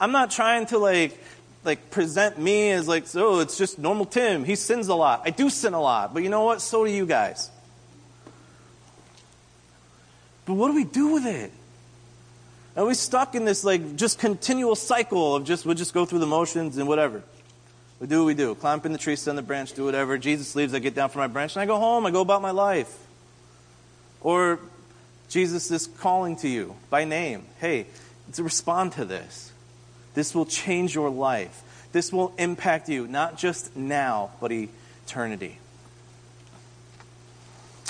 I'm 0.00 0.12
not 0.12 0.30
trying 0.30 0.66
to 0.66 0.78
like 0.78 1.18
like 1.64 1.90
present 1.90 2.38
me 2.38 2.70
as 2.70 2.88
like, 2.88 3.04
oh, 3.14 3.40
it's 3.40 3.58
just 3.58 3.78
normal 3.78 4.06
Tim. 4.06 4.44
He 4.44 4.56
sins 4.56 4.88
a 4.88 4.94
lot. 4.94 5.22
I 5.24 5.30
do 5.30 5.50
sin 5.50 5.74
a 5.74 5.80
lot, 5.80 6.14
but 6.14 6.22
you 6.22 6.30
know 6.30 6.44
what? 6.44 6.62
So 6.62 6.84
do 6.84 6.90
you 6.90 7.04
guys. 7.04 7.50
But 10.46 10.54
what 10.54 10.68
do 10.68 10.74
we 10.74 10.84
do 10.84 11.12
with 11.12 11.26
it? 11.26 11.52
Are 12.74 12.86
we 12.86 12.94
stuck 12.94 13.34
in 13.34 13.44
this 13.44 13.64
like 13.64 13.96
just 13.96 14.18
continual 14.18 14.76
cycle 14.76 15.36
of 15.36 15.44
just 15.44 15.66
we'll 15.66 15.74
just 15.74 15.92
go 15.92 16.06
through 16.06 16.20
the 16.20 16.26
motions 16.26 16.78
and 16.78 16.88
whatever? 16.88 17.22
We 18.00 18.06
do 18.06 18.20
what 18.20 18.26
we 18.26 18.34
do. 18.34 18.54
Climb 18.54 18.78
up 18.78 18.86
in 18.86 18.92
the 18.92 18.98
tree, 18.98 19.16
sit 19.16 19.30
on 19.30 19.36
the 19.36 19.42
branch, 19.42 19.72
do 19.72 19.84
whatever. 19.84 20.18
Jesus 20.18 20.54
leaves, 20.54 20.72
I 20.72 20.78
get 20.78 20.94
down 20.94 21.08
from 21.10 21.20
my 21.20 21.26
branch, 21.26 21.56
and 21.56 21.62
I 21.62 21.66
go 21.66 21.78
home, 21.78 22.06
I 22.06 22.10
go 22.10 22.20
about 22.20 22.42
my 22.42 22.52
life. 22.52 22.96
Or 24.20 24.60
Jesus 25.28 25.70
is 25.70 25.86
calling 25.86 26.36
to 26.36 26.48
you 26.48 26.76
by 26.90 27.04
name. 27.04 27.44
Hey, 27.60 27.86
to 28.34 28.42
respond 28.42 28.92
to 28.92 29.04
this. 29.04 29.52
This 30.14 30.34
will 30.34 30.46
change 30.46 30.94
your 30.94 31.10
life. 31.10 31.62
This 31.92 32.12
will 32.12 32.32
impact 32.38 32.88
you, 32.88 33.06
not 33.06 33.38
just 33.38 33.76
now, 33.76 34.30
but 34.40 34.52
eternity. 34.52 35.58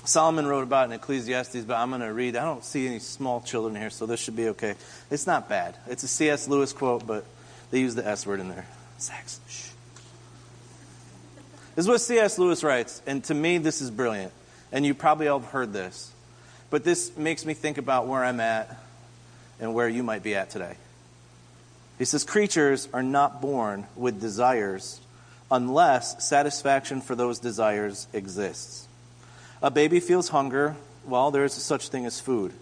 Solomon 0.05 0.47
wrote 0.47 0.63
about 0.63 0.87
in 0.87 0.93
Ecclesiastes, 0.93 1.65
but 1.65 1.77
I'm 1.77 1.91
going 1.91 2.01
to 2.01 2.13
read. 2.13 2.35
I 2.35 2.45
don't 2.45 2.65
see 2.65 2.87
any 2.87 2.99
small 2.99 3.43
children 3.43 3.75
here, 3.75 3.91
so 3.91 4.07
this 4.07 4.21
should 4.21 4.37
be 4.37 4.49
okay. 4.49 4.75
It's 5.11 5.27
not 5.27 5.49
bad. 5.49 5.77
It's 5.87 6.03
a 6.03 6.09
C.S. 6.09 6.49
Lewis 6.49 6.73
quote, 6.73 7.07
but 7.07 7.27
they 7.71 7.81
use 7.81 7.95
the 7.95 8.07
S 8.07 8.27
word 8.27 8.41
in 8.41 8.49
there. 8.49 8.67
Sex. 8.97 9.41
Shh. 9.49 9.68
This 11.79 11.85
is 11.85 11.91
what 11.91 12.01
C.S. 12.01 12.41
Lewis 12.41 12.65
writes, 12.65 13.01
and 13.07 13.23
to 13.23 13.35
me, 13.35 13.59
this 13.59 13.81
is 13.81 13.89
brilliant. 13.89 14.33
And 14.73 14.85
you 14.85 14.95
probably 14.95 15.29
all 15.29 15.39
have 15.39 15.51
heard 15.51 15.73
this. 15.73 16.11
But 16.71 16.83
this 16.83 17.17
makes 17.17 17.47
me 17.47 17.55
think 17.55 17.79
about 17.79 18.09
where 18.09 18.25
I'm 18.25 18.41
at 18.41 18.77
and 19.61 19.75
where 19.75 19.89
you 19.89 20.03
might 20.03 20.25
be 20.25 20.35
at 20.35 20.51
today. 20.51 20.75
He 21.97 22.05
says 22.05 22.25
creatures 22.25 22.89
are 22.93 23.05
not 23.05 23.41
born 23.41 23.87
with 23.95 24.21
desires 24.21 25.01
unless 25.53 26.27
satisfaction 26.27 27.01
for 27.01 27.15
those 27.15 27.39
desires 27.39 28.09
exists. 28.13 28.89
A 29.63 29.71
baby 29.71 30.01
feels 30.01 30.31
hunger. 30.31 30.75
Well, 31.07 31.31
there 31.31 31.45
is 31.45 31.53
such 31.53 31.91
thing 31.91 32.07
as 32.07 32.19
food. 32.19 32.55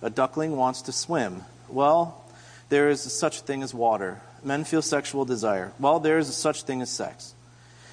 A 0.00 0.08
duckling 0.08 0.56
wants 0.56 0.80
to 0.80 0.92
swim. 0.92 1.42
Well, 1.68 2.24
there 2.70 2.88
is 2.88 3.02
such 3.02 3.42
thing 3.42 3.62
as 3.62 3.74
water. 3.74 4.22
Men 4.42 4.64
feel 4.64 4.80
sexual 4.80 5.26
desire. 5.26 5.74
Well, 5.78 6.00
there 6.00 6.16
is 6.16 6.34
such 6.34 6.62
thing 6.62 6.80
as 6.80 6.88
sex. 6.88 7.33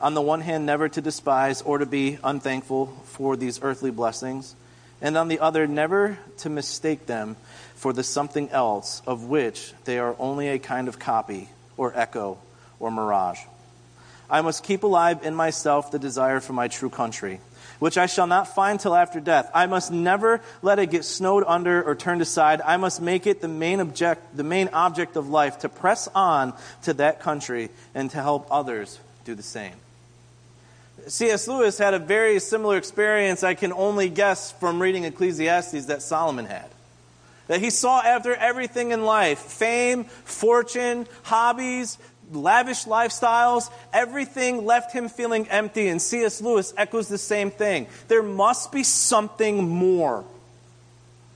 on 0.00 0.14
the 0.14 0.20
one 0.20 0.40
hand, 0.40 0.66
never 0.66 0.88
to 0.88 1.00
despise 1.00 1.62
or 1.62 1.78
to 1.78 1.86
be 1.86 2.18
unthankful 2.22 2.86
for 3.04 3.36
these 3.36 3.62
earthly 3.62 3.90
blessings, 3.90 4.54
and 5.00 5.16
on 5.16 5.28
the 5.28 5.40
other, 5.40 5.66
never 5.66 6.18
to 6.38 6.48
mistake 6.48 7.06
them 7.06 7.36
for 7.74 7.92
the 7.92 8.02
something 8.02 8.50
else 8.50 9.02
of 9.06 9.24
which 9.24 9.72
they 9.84 9.98
are 9.98 10.16
only 10.18 10.48
a 10.48 10.58
kind 10.58 10.88
of 10.88 10.98
copy 10.98 11.48
or 11.76 11.92
echo 11.94 12.38
or 12.78 12.90
mirage. 12.90 13.38
I 14.30 14.40
must 14.40 14.64
keep 14.64 14.82
alive 14.82 15.20
in 15.22 15.34
myself 15.34 15.90
the 15.90 15.98
desire 15.98 16.40
for 16.40 16.54
my 16.54 16.68
true 16.68 16.88
country, 16.88 17.40
which 17.78 17.98
I 17.98 18.06
shall 18.06 18.26
not 18.26 18.54
find 18.54 18.80
till 18.80 18.94
after 18.94 19.20
death. 19.20 19.50
I 19.54 19.66
must 19.66 19.92
never 19.92 20.40
let 20.62 20.78
it 20.78 20.90
get 20.90 21.04
snowed 21.04 21.44
under 21.46 21.82
or 21.82 21.94
turned 21.94 22.22
aside. 22.22 22.62
I 22.62 22.78
must 22.78 23.02
make 23.02 23.26
it 23.26 23.40
the 23.42 23.48
main 23.48 23.80
object, 23.80 24.36
the 24.36 24.44
main 24.44 24.68
object 24.72 25.16
of 25.16 25.28
life 25.28 25.58
to 25.60 25.68
press 25.68 26.08
on 26.14 26.54
to 26.82 26.94
that 26.94 27.20
country 27.20 27.68
and 27.94 28.10
to 28.12 28.22
help 28.22 28.48
others 28.50 28.98
do 29.24 29.34
the 29.34 29.42
same. 29.42 29.74
C.S. 31.08 31.48
Lewis 31.48 31.78
had 31.78 31.94
a 31.94 31.98
very 31.98 32.38
similar 32.40 32.76
experience, 32.76 33.42
I 33.42 33.54
can 33.54 33.72
only 33.72 34.08
guess 34.08 34.52
from 34.52 34.80
reading 34.80 35.04
Ecclesiastes, 35.04 35.86
that 35.86 36.02
Solomon 36.02 36.46
had. 36.46 36.68
That 37.46 37.60
he 37.60 37.70
saw 37.70 38.00
after 38.00 38.34
everything 38.34 38.92
in 38.92 39.04
life 39.04 39.38
fame, 39.38 40.04
fortune, 40.04 41.06
hobbies, 41.24 41.98
lavish 42.32 42.86
lifestyles, 42.86 43.70
everything 43.92 44.64
left 44.64 44.92
him 44.92 45.08
feeling 45.10 45.46
empty. 45.48 45.88
And 45.88 46.00
C.S. 46.00 46.40
Lewis 46.40 46.72
echoes 46.76 47.08
the 47.08 47.18
same 47.18 47.50
thing. 47.50 47.86
There 48.08 48.22
must 48.22 48.72
be 48.72 48.82
something 48.82 49.68
more. 49.68 50.24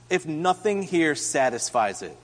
if 0.09 0.25
nothing 0.25 0.83
here 0.83 1.15
satisfies 1.15 2.01
it. 2.01 2.17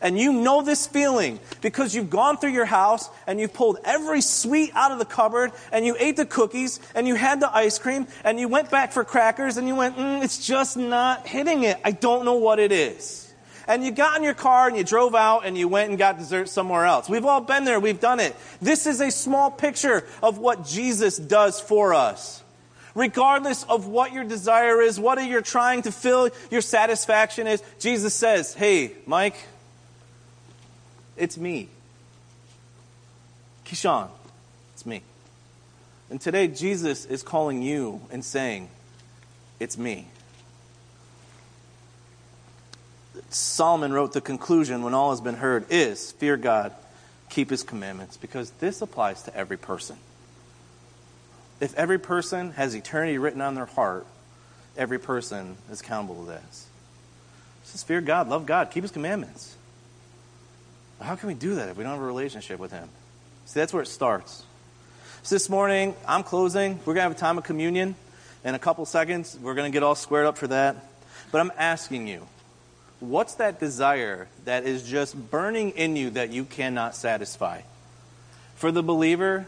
And 0.00 0.18
you 0.18 0.32
know 0.32 0.62
this 0.62 0.86
feeling 0.86 1.40
because 1.62 1.94
you've 1.94 2.10
gone 2.10 2.36
through 2.36 2.50
your 2.50 2.66
house 2.66 3.08
and 3.26 3.40
you've 3.40 3.54
pulled 3.54 3.78
every 3.84 4.20
sweet 4.20 4.72
out 4.74 4.92
of 4.92 4.98
the 4.98 5.04
cupboard 5.04 5.52
and 5.72 5.86
you 5.86 5.96
ate 5.98 6.16
the 6.16 6.26
cookies 6.26 6.80
and 6.94 7.06
you 7.06 7.14
had 7.14 7.40
the 7.40 7.54
ice 7.54 7.78
cream 7.78 8.06
and 8.24 8.38
you 8.38 8.48
went 8.48 8.70
back 8.70 8.92
for 8.92 9.04
crackers 9.04 9.56
and 9.56 9.66
you 9.66 9.74
went, 9.74 9.96
mm, 9.96 10.22
it's 10.22 10.46
just 10.46 10.76
not 10.76 11.26
hitting 11.26 11.64
it. 11.64 11.78
I 11.84 11.92
don't 11.92 12.24
know 12.24 12.34
what 12.34 12.58
it 12.58 12.72
is. 12.72 13.22
And 13.68 13.84
you 13.84 13.90
got 13.90 14.16
in 14.16 14.22
your 14.22 14.34
car 14.34 14.68
and 14.68 14.76
you 14.76 14.84
drove 14.84 15.14
out 15.14 15.44
and 15.44 15.58
you 15.58 15.66
went 15.66 15.90
and 15.90 15.98
got 15.98 16.18
dessert 16.18 16.48
somewhere 16.48 16.84
else. 16.84 17.08
We've 17.08 17.24
all 17.24 17.40
been 17.40 17.64
there. 17.64 17.80
We've 17.80 17.98
done 17.98 18.20
it. 18.20 18.36
This 18.60 18.86
is 18.86 19.00
a 19.00 19.10
small 19.10 19.50
picture 19.50 20.06
of 20.22 20.38
what 20.38 20.64
Jesus 20.66 21.16
does 21.16 21.60
for 21.60 21.94
us 21.94 22.42
regardless 22.96 23.62
of 23.64 23.86
what 23.86 24.12
your 24.12 24.24
desire 24.24 24.80
is, 24.80 24.98
what 24.98 25.24
you're 25.24 25.42
trying 25.42 25.82
to 25.82 25.92
fill 25.92 26.30
your 26.50 26.62
satisfaction 26.62 27.46
is, 27.46 27.62
Jesus 27.78 28.14
says, 28.14 28.54
Hey, 28.54 28.92
Mike, 29.06 29.36
it's 31.16 31.36
me. 31.36 31.68
Keyshawn, 33.64 34.08
it's 34.74 34.86
me. 34.86 35.02
And 36.10 36.20
today, 36.20 36.46
Jesus 36.48 37.04
is 37.04 37.22
calling 37.22 37.62
you 37.62 38.00
and 38.10 38.24
saying, 38.24 38.68
It's 39.58 39.76
me. 39.76 40.06
Solomon 43.30 43.92
wrote 43.92 44.12
the 44.12 44.20
conclusion 44.20 44.82
when 44.82 44.94
all 44.94 45.10
has 45.10 45.20
been 45.20 45.34
heard 45.34 45.66
is 45.70 46.12
fear 46.12 46.36
God, 46.36 46.72
keep 47.28 47.50
his 47.50 47.62
commandments, 47.62 48.16
because 48.16 48.50
this 48.52 48.82
applies 48.82 49.22
to 49.24 49.36
every 49.36 49.56
person. 49.56 49.96
If 51.60 51.74
every 51.74 51.98
person 51.98 52.52
has 52.52 52.74
eternity 52.74 53.18
written 53.18 53.40
on 53.40 53.54
their 53.54 53.66
heart, 53.66 54.06
every 54.76 54.98
person 54.98 55.56
is 55.70 55.80
accountable 55.80 56.24
to 56.24 56.30
this. 56.30 56.66
Says, 57.64 57.82
fear 57.82 58.00
God, 58.00 58.28
love 58.28 58.46
God, 58.46 58.70
keep 58.70 58.84
his 58.84 58.92
commandments. 58.92 59.55
How 61.00 61.14
can 61.16 61.28
we 61.28 61.34
do 61.34 61.56
that 61.56 61.68
if 61.68 61.76
we 61.76 61.84
don't 61.84 61.92
have 61.92 62.02
a 62.02 62.06
relationship 62.06 62.58
with 62.58 62.72
Him? 62.72 62.88
See, 63.46 63.60
that's 63.60 63.72
where 63.72 63.82
it 63.82 63.88
starts. 63.88 64.44
So 65.22 65.34
this 65.34 65.48
morning, 65.48 65.94
I'm 66.06 66.22
closing. 66.22 66.78
We're 66.78 66.94
going 66.94 66.96
to 66.96 67.02
have 67.02 67.12
a 67.12 67.14
time 67.16 67.38
of 67.38 67.44
communion 67.44 67.96
in 68.44 68.54
a 68.54 68.58
couple 68.58 68.86
seconds. 68.86 69.36
We're 69.40 69.54
going 69.54 69.70
to 69.70 69.74
get 69.74 69.82
all 69.82 69.94
squared 69.94 70.26
up 70.26 70.38
for 70.38 70.46
that. 70.46 70.76
But 71.32 71.40
I'm 71.40 71.52
asking 71.58 72.06
you, 72.06 72.26
what's 73.00 73.34
that 73.34 73.60
desire 73.60 74.28
that 74.44 74.64
is 74.64 74.88
just 74.88 75.30
burning 75.30 75.70
in 75.72 75.96
you 75.96 76.10
that 76.10 76.30
you 76.30 76.44
cannot 76.44 76.94
satisfy? 76.94 77.62
For 78.54 78.72
the 78.72 78.82
believer, 78.82 79.46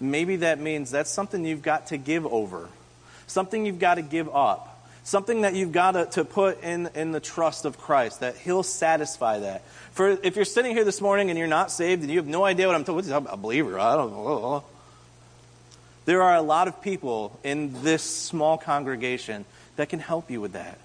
maybe 0.00 0.36
that 0.36 0.60
means 0.60 0.90
that's 0.90 1.10
something 1.10 1.44
you've 1.44 1.62
got 1.62 1.86
to 1.88 1.96
give 1.96 2.26
over, 2.26 2.68
something 3.26 3.64
you've 3.64 3.78
got 3.78 3.94
to 3.94 4.02
give 4.02 4.28
up 4.34 4.73
something 5.04 5.42
that 5.42 5.54
you've 5.54 5.72
got 5.72 5.92
to, 5.92 6.06
to 6.06 6.24
put 6.24 6.62
in, 6.64 6.88
in 6.94 7.12
the 7.12 7.20
trust 7.20 7.64
of 7.64 7.78
Christ, 7.78 8.20
that 8.20 8.36
He'll 8.36 8.62
satisfy 8.62 9.38
that. 9.40 9.64
For 9.92 10.08
if 10.08 10.34
you're 10.34 10.44
sitting 10.44 10.74
here 10.74 10.84
this 10.84 11.00
morning 11.00 11.30
and 11.30 11.38
you're 11.38 11.46
not 11.46 11.70
saved 11.70 12.02
and 12.02 12.10
you 12.10 12.18
have 12.18 12.26
no 12.26 12.44
idea 12.44 12.66
what 12.66 12.74
I'm 12.74 12.84
talking 12.84 13.08
about, 13.08 13.32
a 13.32 13.36
believer, 13.36 13.78
I 13.78 13.94
don't 13.94 14.10
know. 14.10 14.64
There 16.06 16.22
are 16.22 16.34
a 16.34 16.42
lot 16.42 16.68
of 16.68 16.82
people 16.82 17.38
in 17.44 17.82
this 17.82 18.02
small 18.02 18.58
congregation 18.58 19.44
that 19.76 19.88
can 19.88 20.00
help 20.00 20.30
you 20.30 20.40
with 20.40 20.52
that. 20.52 20.78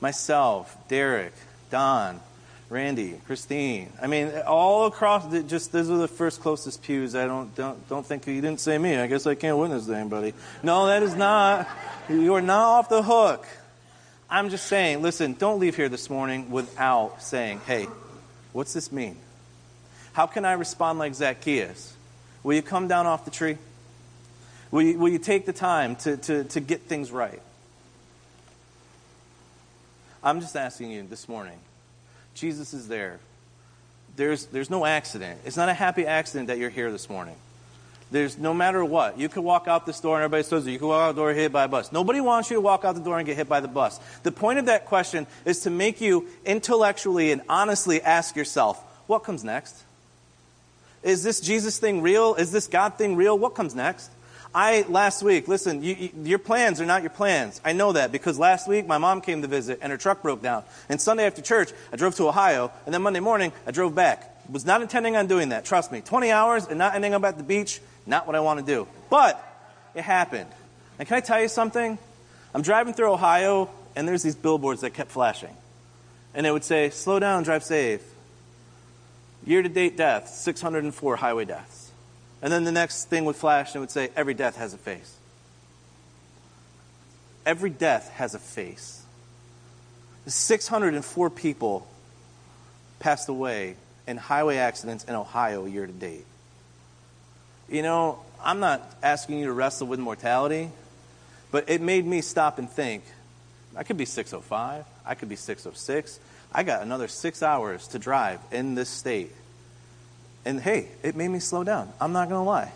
Myself, 0.00 0.76
Derek, 0.88 1.32
Don, 1.70 2.20
Randy, 2.74 3.20
Christine. 3.28 3.92
I 4.02 4.08
mean, 4.08 4.32
all 4.48 4.86
across, 4.86 5.32
just 5.44 5.70
those 5.70 5.88
are 5.88 5.96
the 5.96 6.08
first 6.08 6.40
closest 6.40 6.82
pews. 6.82 7.14
I 7.14 7.24
don't, 7.24 7.54
don't, 7.54 7.88
don't 7.88 8.04
think 8.04 8.26
you 8.26 8.40
didn't 8.40 8.58
say 8.58 8.76
me. 8.76 8.96
I 8.96 9.06
guess 9.06 9.28
I 9.28 9.36
can't 9.36 9.56
witness 9.56 9.86
to 9.86 9.96
anybody. 9.96 10.34
No, 10.60 10.86
that 10.86 11.04
is 11.04 11.14
not. 11.14 11.68
You 12.08 12.34
are 12.34 12.42
not 12.42 12.64
off 12.64 12.88
the 12.88 13.00
hook. 13.00 13.46
I'm 14.28 14.50
just 14.50 14.66
saying, 14.66 15.02
listen, 15.02 15.34
don't 15.34 15.60
leave 15.60 15.76
here 15.76 15.88
this 15.88 16.10
morning 16.10 16.50
without 16.50 17.22
saying, 17.22 17.60
hey, 17.64 17.86
what's 18.52 18.72
this 18.72 18.90
mean? 18.90 19.18
How 20.12 20.26
can 20.26 20.44
I 20.44 20.54
respond 20.54 20.98
like 20.98 21.14
Zacchaeus? 21.14 21.94
Will 22.42 22.54
you 22.54 22.62
come 22.62 22.88
down 22.88 23.06
off 23.06 23.24
the 23.24 23.30
tree? 23.30 23.56
Will 24.72 24.82
you, 24.82 24.98
will 24.98 25.10
you 25.10 25.20
take 25.20 25.46
the 25.46 25.52
time 25.52 25.94
to, 25.96 26.16
to, 26.16 26.42
to 26.42 26.58
get 26.58 26.80
things 26.82 27.12
right? 27.12 27.40
I'm 30.24 30.40
just 30.40 30.56
asking 30.56 30.90
you 30.90 31.04
this 31.04 31.28
morning. 31.28 31.60
Jesus 32.34 32.74
is 32.74 32.88
there. 32.88 33.18
There's, 34.16 34.46
there's 34.46 34.70
no 34.70 34.84
accident. 34.84 35.40
It's 35.44 35.56
not 35.56 35.68
a 35.68 35.74
happy 35.74 36.06
accident 36.06 36.48
that 36.48 36.58
you're 36.58 36.70
here 36.70 36.92
this 36.92 37.08
morning. 37.08 37.34
There's 38.10 38.38
no 38.38 38.54
matter 38.54 38.84
what. 38.84 39.18
You 39.18 39.28
could 39.28 39.42
walk 39.42 39.66
out 39.66 39.86
this 39.86 39.98
door 39.98 40.16
and 40.16 40.24
everybody 40.24 40.44
says 40.44 40.66
you 40.66 40.78
could 40.78 40.86
walk 40.86 41.08
out 41.08 41.14
the 41.16 41.20
door 41.20 41.32
hit 41.32 41.50
by 41.50 41.64
a 41.64 41.68
bus. 41.68 41.90
Nobody 41.90 42.20
wants 42.20 42.50
you 42.50 42.56
to 42.56 42.60
walk 42.60 42.84
out 42.84 42.94
the 42.94 43.00
door 43.00 43.18
and 43.18 43.26
get 43.26 43.36
hit 43.36 43.48
by 43.48 43.60
the 43.60 43.68
bus. 43.68 43.98
The 44.22 44.30
point 44.30 44.58
of 44.58 44.66
that 44.66 44.84
question 44.84 45.26
is 45.44 45.60
to 45.60 45.70
make 45.70 46.00
you 46.00 46.28
intellectually 46.44 47.32
and 47.32 47.42
honestly 47.48 48.00
ask 48.02 48.36
yourself, 48.36 48.80
what 49.06 49.20
comes 49.24 49.42
next? 49.42 49.82
Is 51.02 51.22
this 51.22 51.40
Jesus 51.40 51.78
thing 51.78 52.02
real? 52.02 52.34
Is 52.34 52.52
this 52.52 52.66
God 52.66 52.96
thing 52.96 53.16
real? 53.16 53.38
What 53.38 53.54
comes 53.54 53.74
next? 53.74 54.10
I, 54.54 54.84
last 54.88 55.22
week, 55.22 55.48
listen, 55.48 55.82
you, 55.82 55.94
you, 55.94 56.10
your 56.22 56.38
plans 56.38 56.80
are 56.80 56.86
not 56.86 57.02
your 57.02 57.10
plans. 57.10 57.60
I 57.64 57.72
know 57.72 57.92
that 57.92 58.12
because 58.12 58.38
last 58.38 58.68
week 58.68 58.86
my 58.86 58.98
mom 58.98 59.20
came 59.20 59.42
to 59.42 59.48
visit 59.48 59.80
and 59.82 59.90
her 59.90 59.98
truck 59.98 60.22
broke 60.22 60.42
down. 60.42 60.62
And 60.88 61.00
Sunday 61.00 61.26
after 61.26 61.42
church, 61.42 61.72
I 61.92 61.96
drove 61.96 62.14
to 62.16 62.28
Ohio. 62.28 62.70
And 62.86 62.94
then 62.94 63.02
Monday 63.02 63.20
morning, 63.20 63.52
I 63.66 63.72
drove 63.72 63.94
back. 63.94 64.30
Was 64.48 64.64
not 64.64 64.82
intending 64.82 65.16
on 65.16 65.26
doing 65.26 65.48
that. 65.48 65.64
Trust 65.64 65.90
me. 65.90 66.02
20 66.02 66.30
hours 66.30 66.66
and 66.66 66.78
not 66.78 66.94
ending 66.94 67.14
up 67.14 67.24
at 67.24 67.36
the 67.36 67.42
beach 67.42 67.80
not 68.06 68.26
what 68.26 68.36
I 68.36 68.40
want 68.40 68.60
to 68.60 68.66
do. 68.66 68.86
But 69.10 69.42
it 69.94 70.02
happened. 70.02 70.50
And 70.98 71.08
can 71.08 71.16
I 71.16 71.20
tell 71.20 71.40
you 71.40 71.48
something? 71.48 71.98
I'm 72.54 72.62
driving 72.62 72.94
through 72.94 73.12
Ohio, 73.12 73.70
and 73.96 74.06
there's 74.06 74.22
these 74.22 74.36
billboards 74.36 74.82
that 74.82 74.90
kept 74.90 75.10
flashing. 75.10 75.54
And 76.34 76.46
it 76.46 76.52
would 76.52 76.64
say, 76.64 76.90
slow 76.90 77.18
down, 77.18 77.42
drive 77.42 77.64
safe. 77.64 78.02
Year 79.46 79.62
to 79.62 79.68
date 79.68 79.96
deaths, 79.96 80.38
604 80.40 81.16
highway 81.16 81.44
deaths. 81.44 81.83
And 82.44 82.52
then 82.52 82.64
the 82.64 82.72
next 82.72 83.06
thing 83.06 83.24
would 83.24 83.36
flash, 83.36 83.70
and 83.70 83.76
it 83.76 83.80
would 83.80 83.90
say, 83.90 84.10
every 84.14 84.34
death 84.34 84.56
has 84.56 84.74
a 84.74 84.76
face. 84.76 85.16
Every 87.46 87.70
death 87.70 88.10
has 88.10 88.34
a 88.34 88.38
face. 88.38 89.02
604 90.26 91.30
people 91.30 91.86
passed 92.98 93.30
away 93.30 93.76
in 94.06 94.18
highway 94.18 94.58
accidents 94.58 95.04
in 95.04 95.14
Ohio 95.14 95.64
year 95.64 95.86
to 95.86 95.92
date. 95.92 96.26
You 97.70 97.82
know, 97.82 98.20
I'm 98.42 98.60
not 98.60 98.94
asking 99.02 99.38
you 99.38 99.46
to 99.46 99.52
wrestle 99.52 99.86
with 99.86 99.98
mortality, 99.98 100.70
but 101.50 101.70
it 101.70 101.80
made 101.80 102.04
me 102.04 102.20
stop 102.20 102.58
and 102.58 102.68
think. 102.68 103.04
I 103.74 103.84
could 103.84 103.96
be 103.96 104.04
605, 104.04 104.84
I 105.06 105.14
could 105.14 105.30
be 105.30 105.36
606. 105.36 106.20
I 106.52 106.62
got 106.62 106.82
another 106.82 107.08
six 107.08 107.42
hours 107.42 107.88
to 107.88 107.98
drive 107.98 108.38
in 108.52 108.74
this 108.74 108.90
state. 108.90 109.32
And 110.44 110.60
hey, 110.60 110.88
it 111.02 111.16
made 111.16 111.28
me 111.28 111.38
slow 111.38 111.64
down. 111.64 111.92
I'm 112.00 112.12
not 112.12 112.28
going 112.28 112.40
to 112.40 112.48
lie. 112.48 112.72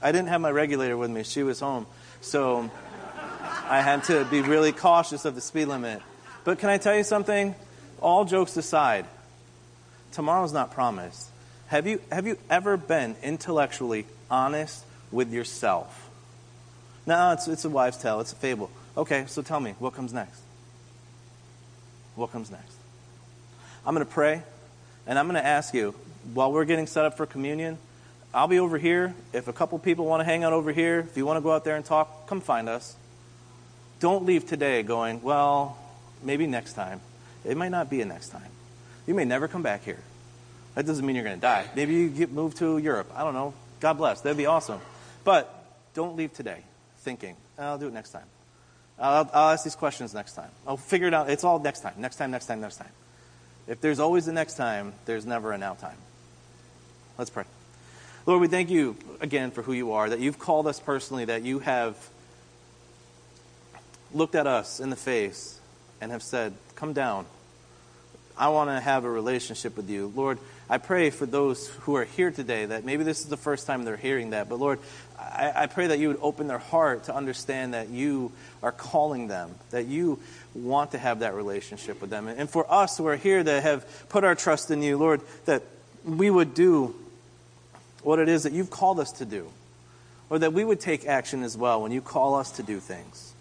I 0.00 0.12
didn't 0.12 0.28
have 0.28 0.40
my 0.40 0.50
regulator 0.50 0.96
with 0.96 1.10
me, 1.10 1.22
she 1.22 1.42
was 1.42 1.60
home. 1.60 1.86
So 2.20 2.70
I 3.64 3.80
had 3.82 4.04
to 4.04 4.24
be 4.24 4.40
really 4.40 4.72
cautious 4.72 5.24
of 5.24 5.34
the 5.34 5.40
speed 5.40 5.66
limit. 5.66 6.00
But 6.44 6.58
can 6.58 6.70
I 6.70 6.78
tell 6.78 6.96
you 6.96 7.04
something? 7.04 7.54
All 8.00 8.24
jokes 8.24 8.56
aside, 8.56 9.06
tomorrow's 10.10 10.52
not 10.52 10.72
promised. 10.72 11.28
Have 11.68 11.86
you, 11.86 12.00
have 12.10 12.26
you 12.26 12.36
ever 12.50 12.76
been 12.76 13.14
intellectually 13.22 14.06
honest 14.32 14.84
with 15.12 15.32
yourself. 15.32 16.10
No, 17.06 17.32
it's, 17.32 17.46
it's 17.46 17.64
a 17.64 17.68
wives' 17.68 17.98
tale, 17.98 18.20
it's 18.20 18.32
a 18.32 18.36
fable. 18.36 18.70
Okay, 18.96 19.24
so 19.28 19.42
tell 19.42 19.60
me, 19.60 19.74
what 19.78 19.94
comes 19.94 20.12
next? 20.12 20.40
What 22.16 22.32
comes 22.32 22.50
next? 22.50 22.76
I'm 23.86 23.94
going 23.94 24.06
to 24.06 24.12
pray, 24.12 24.42
and 25.06 25.18
I'm 25.18 25.26
going 25.26 25.40
to 25.40 25.46
ask 25.46 25.74
you, 25.74 25.94
while 26.34 26.52
we're 26.52 26.64
getting 26.64 26.86
set 26.86 27.04
up 27.04 27.16
for 27.16 27.26
communion, 27.26 27.78
I'll 28.34 28.48
be 28.48 28.58
over 28.58 28.78
here. 28.78 29.14
If 29.32 29.48
a 29.48 29.52
couple 29.52 29.78
people 29.78 30.06
want 30.06 30.20
to 30.20 30.24
hang 30.24 30.44
out 30.44 30.52
over 30.52 30.72
here, 30.72 31.00
if 31.00 31.16
you 31.16 31.26
want 31.26 31.36
to 31.36 31.42
go 31.42 31.52
out 31.52 31.64
there 31.64 31.76
and 31.76 31.84
talk, 31.84 32.26
come 32.26 32.40
find 32.40 32.68
us. 32.68 32.96
Don't 34.00 34.24
leave 34.24 34.46
today 34.46 34.82
going, 34.82 35.22
well, 35.22 35.78
maybe 36.22 36.46
next 36.46 36.72
time. 36.72 37.00
It 37.44 37.56
might 37.56 37.70
not 37.70 37.90
be 37.90 38.00
a 38.00 38.04
next 38.04 38.30
time. 38.30 38.50
You 39.06 39.14
may 39.14 39.24
never 39.24 39.48
come 39.48 39.62
back 39.62 39.84
here. 39.84 40.00
That 40.74 40.86
doesn't 40.86 41.04
mean 41.04 41.16
you're 41.16 41.24
going 41.24 41.36
to 41.36 41.40
die. 41.40 41.66
Maybe 41.76 41.94
you 41.94 42.08
get 42.08 42.32
moved 42.32 42.58
to 42.58 42.78
Europe. 42.78 43.12
I 43.14 43.22
don't 43.22 43.34
know. 43.34 43.52
God 43.80 43.94
bless. 43.94 44.20
That'd 44.22 44.38
be 44.38 44.46
awesome. 44.46 44.80
But 45.24 45.52
don't 45.94 46.16
leave 46.16 46.32
today 46.32 46.62
thinking, 47.00 47.36
I'll 47.58 47.78
do 47.78 47.88
it 47.88 47.92
next 47.92 48.10
time. 48.10 48.26
I'll, 48.98 49.28
I'll 49.32 49.50
ask 49.50 49.64
these 49.64 49.74
questions 49.74 50.14
next 50.14 50.34
time. 50.34 50.50
I'll 50.66 50.76
figure 50.76 51.08
it 51.08 51.14
out. 51.14 51.28
It's 51.28 51.44
all 51.44 51.58
next 51.58 51.80
time, 51.80 51.94
next 51.98 52.16
time, 52.16 52.30
next 52.30 52.46
time, 52.46 52.60
next 52.60 52.76
time. 52.76 52.90
If 53.66 53.80
there's 53.80 54.00
always 54.00 54.28
a 54.28 54.32
next 54.32 54.54
time, 54.54 54.92
there's 55.04 55.26
never 55.26 55.52
a 55.52 55.58
now 55.58 55.74
time. 55.74 55.96
Let's 57.18 57.30
pray. 57.30 57.44
Lord, 58.24 58.40
we 58.40 58.48
thank 58.48 58.70
you 58.70 58.96
again 59.20 59.50
for 59.50 59.62
who 59.62 59.72
you 59.72 59.92
are, 59.92 60.08
that 60.08 60.20
you've 60.20 60.38
called 60.38 60.66
us 60.66 60.80
personally, 60.80 61.26
that 61.26 61.42
you 61.42 61.58
have 61.58 61.96
looked 64.14 64.34
at 64.34 64.46
us 64.46 64.80
in 64.80 64.90
the 64.90 64.96
face 64.96 65.58
and 66.00 66.10
have 66.10 66.22
said, 66.22 66.54
Come 66.74 66.94
down. 66.94 67.26
I 68.36 68.48
want 68.48 68.70
to 68.70 68.80
have 68.80 69.04
a 69.04 69.10
relationship 69.10 69.76
with 69.76 69.90
you. 69.90 70.10
Lord, 70.16 70.38
I 70.70 70.78
pray 70.78 71.10
for 71.10 71.26
those 71.26 71.68
who 71.80 71.96
are 71.96 72.04
here 72.04 72.30
today 72.30 72.64
that 72.64 72.84
maybe 72.84 73.04
this 73.04 73.20
is 73.20 73.26
the 73.26 73.36
first 73.36 73.66
time 73.66 73.84
they're 73.84 73.96
hearing 73.96 74.30
that, 74.30 74.48
but 74.48 74.58
Lord, 74.58 74.78
I, 75.18 75.52
I 75.54 75.66
pray 75.66 75.88
that 75.88 75.98
you 75.98 76.08
would 76.08 76.18
open 76.22 76.46
their 76.46 76.58
heart 76.58 77.04
to 77.04 77.14
understand 77.14 77.74
that 77.74 77.90
you 77.90 78.32
are 78.62 78.72
calling 78.72 79.28
them, 79.28 79.54
that 79.70 79.84
you 79.84 80.18
want 80.54 80.92
to 80.92 80.98
have 80.98 81.18
that 81.18 81.34
relationship 81.34 82.00
with 82.00 82.08
them. 82.08 82.26
And 82.26 82.48
for 82.48 82.70
us 82.72 82.96
who 82.96 83.06
are 83.06 83.16
here 83.16 83.42
that 83.42 83.62
have 83.62 84.08
put 84.08 84.24
our 84.24 84.34
trust 84.34 84.70
in 84.70 84.82
you, 84.82 84.96
Lord, 84.96 85.20
that 85.44 85.62
we 86.04 86.30
would 86.30 86.54
do 86.54 86.94
what 88.02 88.18
it 88.18 88.28
is 88.28 88.42
that 88.42 88.52
you've 88.52 88.70
called 88.70 89.00
us 89.00 89.12
to 89.12 89.24
do, 89.24 89.50
or 90.30 90.38
that 90.38 90.52
we 90.52 90.64
would 90.64 90.80
take 90.80 91.06
action 91.06 91.42
as 91.42 91.56
well 91.56 91.82
when 91.82 91.92
you 91.92 92.00
call 92.00 92.34
us 92.34 92.52
to 92.52 92.62
do 92.62 92.80
things. 92.80 93.32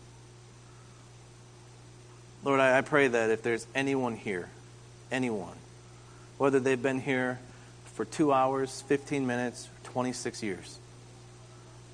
Lord, 2.44 2.60
I, 2.60 2.82
pray 2.82 3.08
that 3.08 3.30
if 3.30 3.44
there's 3.44 3.68
anyone 3.76 4.16
here, 4.16 4.50
anyone, 5.12 5.54
whether 6.38 6.60
they've 6.60 6.82
been 6.82 7.00
here 7.00 7.40
for 7.94 8.04
two 8.04 8.34
hours, 8.34 8.82
15 8.88 9.28
minutes, 9.28 9.70
26 9.84 10.42
years, 10.42 10.80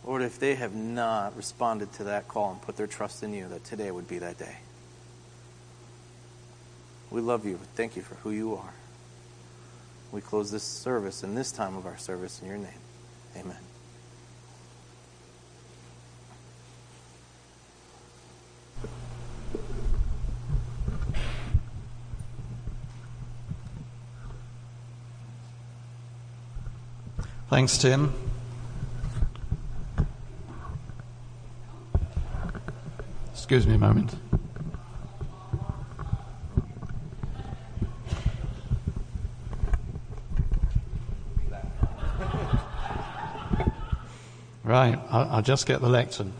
Lord, 0.05 0.21
if 0.21 0.39
they 0.39 0.55
have 0.55 0.73
not 0.73 1.35
responded 1.35 1.91
to 1.93 2.05
that 2.05 2.29
call 2.29 2.51
and 2.51 2.61
put 2.61 2.77
their 2.77 2.87
trust 2.87 3.23
in 3.23 3.33
you, 3.33 3.49
that 3.49 3.65
today 3.65 3.91
would 3.91 4.07
be 4.07 4.19
that 4.19 4.37
day. 4.37 4.55
We 7.11 7.19
love 7.19 7.45
you. 7.45 7.59
Thank 7.75 7.97
you 7.97 8.01
for 8.01 8.15
who 8.15 8.31
you 8.31 8.55
are. 8.55 8.73
We 10.11 10.21
close 10.21 10.51
this 10.51 10.63
service 10.63 11.23
and 11.23 11.37
this 11.37 11.51
time 11.51 11.75
of 11.75 11.85
our 11.85 11.97
service 11.97 12.41
in 12.41 12.47
your 12.47 12.57
name. 12.57 12.69
Amen. 13.35 13.57
Thanks, 27.49 27.77
Tim. 27.77 28.13
Excuse 33.31 33.65
me 33.65 33.75
a 33.75 33.77
moment. 33.77 34.13
Right, 44.67 44.99
I'll, 45.09 45.29
I'll 45.29 45.41
just 45.41 45.65
get 45.65 45.79
the 45.79 45.87
lectern. 45.87 46.33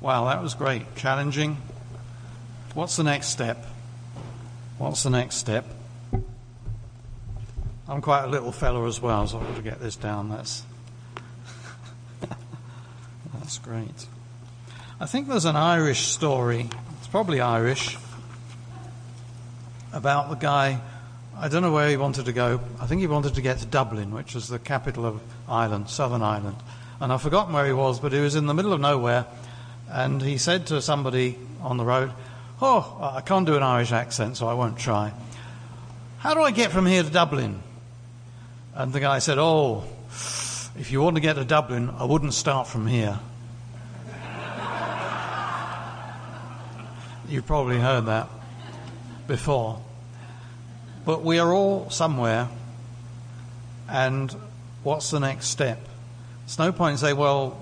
Wow, 0.00 0.24
that 0.24 0.42
was 0.42 0.54
great. 0.54 0.96
Challenging. 0.96 1.58
What's 2.72 2.96
the 2.96 3.04
next 3.04 3.26
step? 3.26 3.66
What's 4.78 5.02
the 5.02 5.10
next 5.10 5.36
step? 5.36 5.66
I'm 7.86 8.00
quite 8.00 8.24
a 8.24 8.28
little 8.28 8.50
fellow 8.50 8.86
as 8.86 8.98
well, 8.98 9.26
so 9.26 9.38
I've 9.38 9.46
got 9.48 9.56
to 9.56 9.62
get 9.62 9.78
this 9.78 9.96
down. 9.96 10.30
That's 10.30 10.62
that's 13.34 13.58
great. 13.58 14.06
I 14.98 15.04
think 15.04 15.28
there's 15.28 15.44
an 15.44 15.56
Irish 15.56 16.06
story. 16.06 16.70
Probably 17.12 17.42
Irish 17.42 17.98
about 19.92 20.30
the 20.30 20.34
guy. 20.34 20.80
I 21.36 21.48
don't 21.48 21.60
know 21.60 21.70
where 21.70 21.90
he 21.90 21.98
wanted 21.98 22.24
to 22.24 22.32
go. 22.32 22.58
I 22.80 22.86
think 22.86 23.02
he 23.02 23.06
wanted 23.06 23.34
to 23.34 23.42
get 23.42 23.58
to 23.58 23.66
Dublin, 23.66 24.12
which 24.12 24.34
was 24.34 24.48
the 24.48 24.58
capital 24.58 25.04
of 25.04 25.20
Ireland, 25.46 25.90
Southern 25.90 26.22
Ireland. 26.22 26.56
And 27.00 27.12
I've 27.12 27.20
forgotten 27.20 27.52
where 27.52 27.66
he 27.66 27.74
was, 27.74 28.00
but 28.00 28.14
he 28.14 28.18
was 28.18 28.34
in 28.34 28.46
the 28.46 28.54
middle 28.54 28.72
of 28.72 28.80
nowhere. 28.80 29.26
And 29.90 30.22
he 30.22 30.38
said 30.38 30.68
to 30.68 30.80
somebody 30.80 31.36
on 31.60 31.76
the 31.76 31.84
road, 31.84 32.12
Oh, 32.62 33.10
I 33.14 33.20
can't 33.20 33.44
do 33.44 33.56
an 33.56 33.62
Irish 33.62 33.92
accent, 33.92 34.38
so 34.38 34.48
I 34.48 34.54
won't 34.54 34.78
try. 34.78 35.12
How 36.16 36.32
do 36.32 36.40
I 36.40 36.50
get 36.50 36.72
from 36.72 36.86
here 36.86 37.02
to 37.02 37.10
Dublin? 37.10 37.62
And 38.74 38.90
the 38.90 39.00
guy 39.00 39.18
said, 39.18 39.36
Oh, 39.36 39.84
if 40.78 40.90
you 40.90 41.02
want 41.02 41.16
to 41.16 41.20
get 41.20 41.34
to 41.34 41.44
Dublin, 41.44 41.90
I 41.90 42.06
wouldn't 42.06 42.32
start 42.32 42.68
from 42.68 42.86
here. 42.86 43.20
You've 47.32 47.46
probably 47.46 47.78
heard 47.78 48.04
that 48.06 48.28
before. 49.26 49.80
But 51.06 51.22
we 51.22 51.38
are 51.38 51.50
all 51.50 51.88
somewhere, 51.88 52.50
and 53.88 54.30
what's 54.82 55.10
the 55.10 55.18
next 55.18 55.46
step? 55.46 55.80
It's 56.44 56.58
no 56.58 56.72
point 56.72 56.92
in 56.92 56.98
saying, 56.98 57.16
well, 57.16 57.58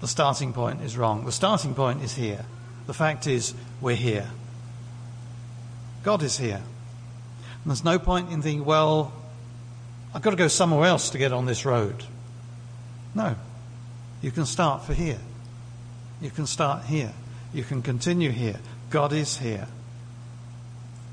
the 0.00 0.06
starting 0.06 0.52
point 0.52 0.80
is 0.82 0.96
wrong. 0.96 1.24
The 1.24 1.32
starting 1.32 1.74
point 1.74 2.04
is 2.04 2.14
here. 2.14 2.44
The 2.86 2.94
fact 2.94 3.26
is, 3.26 3.52
we're 3.80 3.96
here. 3.96 4.30
God 6.04 6.22
is 6.22 6.38
here. 6.38 6.62
And 6.62 7.66
there's 7.66 7.82
no 7.82 7.98
point 7.98 8.30
in 8.30 8.42
thinking, 8.42 8.64
well, 8.64 9.12
I've 10.14 10.22
got 10.22 10.30
to 10.30 10.36
go 10.36 10.46
somewhere 10.46 10.86
else 10.86 11.10
to 11.10 11.18
get 11.18 11.32
on 11.32 11.46
this 11.46 11.64
road. 11.64 12.04
No. 13.12 13.34
You 14.22 14.30
can 14.30 14.46
start 14.46 14.84
for 14.84 14.94
here. 14.94 15.18
You 16.20 16.30
can 16.30 16.46
start 16.46 16.84
here. 16.84 17.12
You 17.52 17.64
can 17.64 17.82
continue 17.82 18.30
here. 18.30 18.60
God 18.94 19.12
is 19.12 19.38
here. 19.38 19.66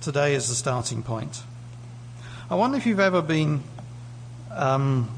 Today 0.02 0.36
is 0.36 0.48
the 0.50 0.54
starting 0.54 1.02
point. 1.02 1.42
I 2.48 2.54
wonder 2.54 2.78
if 2.78 2.86
you've 2.86 3.00
ever 3.00 3.24
been, 3.24 3.64
um, 4.52 5.10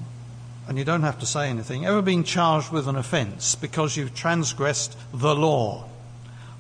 and 0.70 0.78
you 0.78 0.86
don't 0.86 1.02
have 1.02 1.20
to 1.20 1.26
say 1.26 1.50
anything, 1.50 1.86
ever 1.86 2.02
been 2.02 2.24
charged 2.24 2.72
with 2.72 2.88
an 2.88 2.96
offence 2.96 3.56
because 3.56 3.98
you've 3.98 4.16
transgressed 4.16 4.98
the 5.14 5.36
law. 5.36 5.90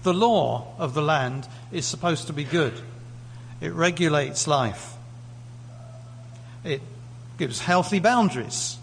The 0.04 0.14
law 0.14 0.76
of 0.78 0.94
the 0.94 1.02
land 1.02 1.48
is 1.72 1.86
supposed 1.86 2.28
to 2.28 2.34
be 2.34 2.44
good. 2.44 2.74
It 3.62 3.72
regulates 3.72 4.46
life. 4.46 4.96
It 6.66 6.82
gives 7.38 7.62
healthy 7.62 8.00
boundaries, 8.00 8.78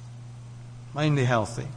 mainly 0.94 1.26
healthy. 1.26 1.68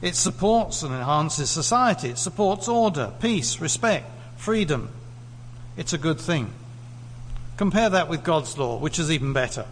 It 0.00 0.14
supports 0.14 0.84
and 0.84 0.94
enhances 0.94 1.50
society. 1.50 2.10
It 2.10 2.18
supports 2.18 2.68
order, 2.68 3.10
peace, 3.18 3.60
respect, 3.60 4.08
freedom. 4.36 4.90
It's 5.76 5.92
a 5.92 5.98
good 5.98 6.20
thing. 6.20 6.52
Compare 7.56 7.90
that 7.90 8.08
with 8.08 8.24
God's 8.24 8.56
law, 8.58 8.78
which 8.78 8.98
is 8.98 9.10
even 9.10 9.32
better. 9.32 9.66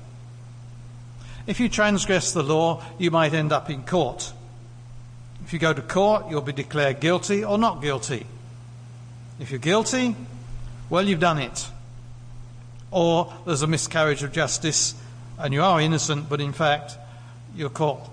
If 1.47 1.59
you 1.59 1.69
transgress 1.69 2.33
the 2.33 2.43
law, 2.43 2.83
you 2.99 3.11
might 3.11 3.35
end 3.35 3.53
up 3.53 3.69
in 3.69 3.83
court. 3.83 4.33
If 5.45 5.53
you 5.53 5.59
go 5.59 5.73
to 5.73 5.83
court, 5.83 6.31
you'll 6.31 6.41
be 6.41 6.53
declared 6.53 7.01
guilty 7.01 7.45
or 7.45 7.59
not 7.59 7.83
guilty. 7.83 8.27
If 9.41 9.51
you're 9.51 9.59
guilty, 9.59 10.15
well, 10.89 11.07
you've 11.07 11.19
done 11.19 11.39
it. 11.39 11.69
Or 12.93 13.33
there's 13.45 13.63
a 13.63 13.67
miscarriage 13.67 14.23
of 14.23 14.33
justice 14.33 14.95
and 15.39 15.53
you 15.53 15.63
are 15.63 15.81
innocent, 15.81 16.29
but 16.29 16.41
in 16.41 16.53
fact, 16.53 16.97
you're 17.57 17.71
caught, 17.71 18.09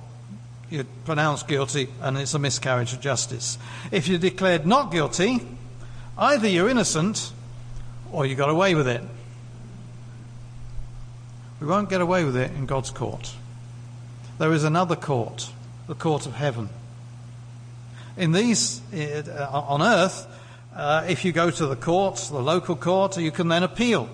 you're 0.70 0.86
pronounced 1.06 1.48
guilty, 1.48 1.88
and 2.02 2.18
it's 2.18 2.34
a 2.34 2.40
miscarriage 2.40 2.94
of 2.94 3.02
justice. 3.02 3.58
If 3.92 4.08
you're 4.08 4.20
declared 4.20 4.66
not 4.66 4.92
guilty, 4.92 5.40
either 6.20 6.48
you're 6.48 6.70
innocent 6.70 7.32
or 8.12 8.26
you 8.26 8.36
got 8.36 8.50
away 8.50 8.76
with 8.76 8.88
it. 8.88 9.02
We 11.60 11.68
won't 11.68 11.90
get 11.90 12.02
away 12.02 12.24
with 12.24 12.38
it 12.38 12.52
in 12.52 12.66
God's 12.66 12.92
court. 12.92 13.34
There 14.38 14.54
is 14.54 14.64
another 14.64 14.96
court, 14.96 15.52
the 15.88 15.96
court 15.96 16.26
of 16.26 16.36
heaven. 16.36 16.70
In 18.16 18.32
these, 18.32 18.82
uh, 18.94 19.50
on 19.52 19.82
earth, 19.82 20.28
uh, 20.76 21.06
if 21.08 21.26
you 21.26 21.32
go 21.32 21.50
to 21.50 21.66
the 21.66 21.76
courts, 21.76 22.30
the 22.30 22.40
local 22.40 22.76
court, 22.76 23.18
you 23.18 23.32
can 23.32 23.48
then 23.48 23.64
appeal 23.64 24.10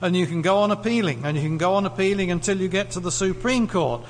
and 0.00 0.16
you 0.16 0.26
can 0.26 0.42
go 0.42 0.58
on 0.58 0.70
appealing, 0.70 1.24
and 1.24 1.36
you 1.36 1.42
can 1.42 1.58
go 1.58 1.74
on 1.74 1.84
appealing 1.84 2.30
until 2.30 2.58
you 2.60 2.68
get 2.68 2.92
to 2.92 3.00
the 3.00 3.12
Supreme 3.12 3.68
Court. 3.68 4.02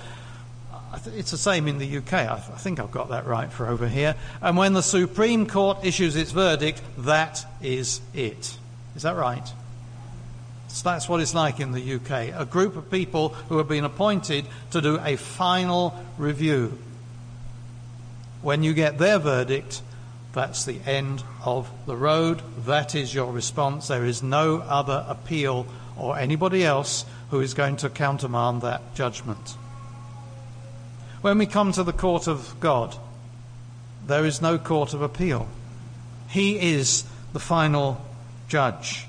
It's 1.07 1.31
the 1.31 1.39
same 1.39 1.69
in 1.69 1.79
the 1.79 1.99
UK. 1.99 2.13
I 2.13 2.39
think 2.39 2.81
I've 2.81 2.91
got 2.91 3.11
that 3.11 3.27
right 3.27 3.51
for 3.51 3.67
over 3.67 3.89
here. 3.89 4.15
And 4.43 4.57
when 4.57 4.73
the 4.73 4.83
Supreme 4.83 5.47
Court 5.47 5.79
issues 5.85 6.17
its 6.17 6.31
verdict, 6.31 6.83
that 6.99 7.45
is 7.63 8.01
it. 8.15 8.57
Is 8.97 9.03
that 9.03 9.17
right? 9.17 9.47
So 10.69 10.89
that's 10.89 11.09
what 11.09 11.21
it's 11.21 11.35
like 11.35 11.59
in 11.59 11.73
the 11.73 11.95
UK. 11.95 12.33
A 12.35 12.45
group 12.45 12.77
of 12.77 12.91
people 12.91 13.31
who 13.49 13.59
have 13.59 13.69
been 13.69 13.85
appointed 13.85 14.47
to 14.71 14.81
do 14.81 15.01
a 15.03 15.17
final 15.17 15.95
review. 16.17 16.79
When 18.43 18.63
you 18.63 18.73
get 18.73 18.99
their 18.99 19.19
verdict, 19.19 19.83
that's 20.33 20.65
the 20.65 20.81
end 20.87 21.23
of 21.45 21.69
the 21.87 21.97
road. 21.97 22.41
That 22.67 22.95
is 22.95 23.13
your 23.13 23.33
response. 23.33 23.89
There 23.89 24.05
is 24.05 24.23
no 24.23 24.59
other 24.59 25.05
appeal 25.09 25.67
or 25.99 26.19
anybody 26.19 26.65
else 26.65 27.05
who 27.31 27.41
is 27.41 27.55
going 27.55 27.77
to 27.79 27.91
countermand 27.91 28.63
that 28.63 28.95
judgment. 28.95 29.57
When 31.23 31.39
we 31.39 31.47
come 31.47 31.73
to 31.73 31.85
the 31.85 31.93
court 31.93 32.27
of 32.27 32.59
God, 32.61 32.97
there 34.07 34.25
is 34.25 34.41
no 34.41 34.59
court 34.59 34.95
of 34.95 35.03
appeal. 35.03 35.49
He 36.29 36.75
is 36.75 37.05
the 37.33 37.41
final 37.41 38.05
judge. 38.49 39.07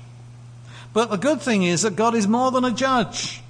But 0.92 1.10
the 1.10 1.16
good 1.16 1.40
thing 1.40 1.62
is 1.62 1.82
that 1.82 1.96
God 1.96 2.14
is 2.14 2.28
more 2.28 2.50
than 2.50 2.64
a 2.64 2.70
judge. 2.70 3.40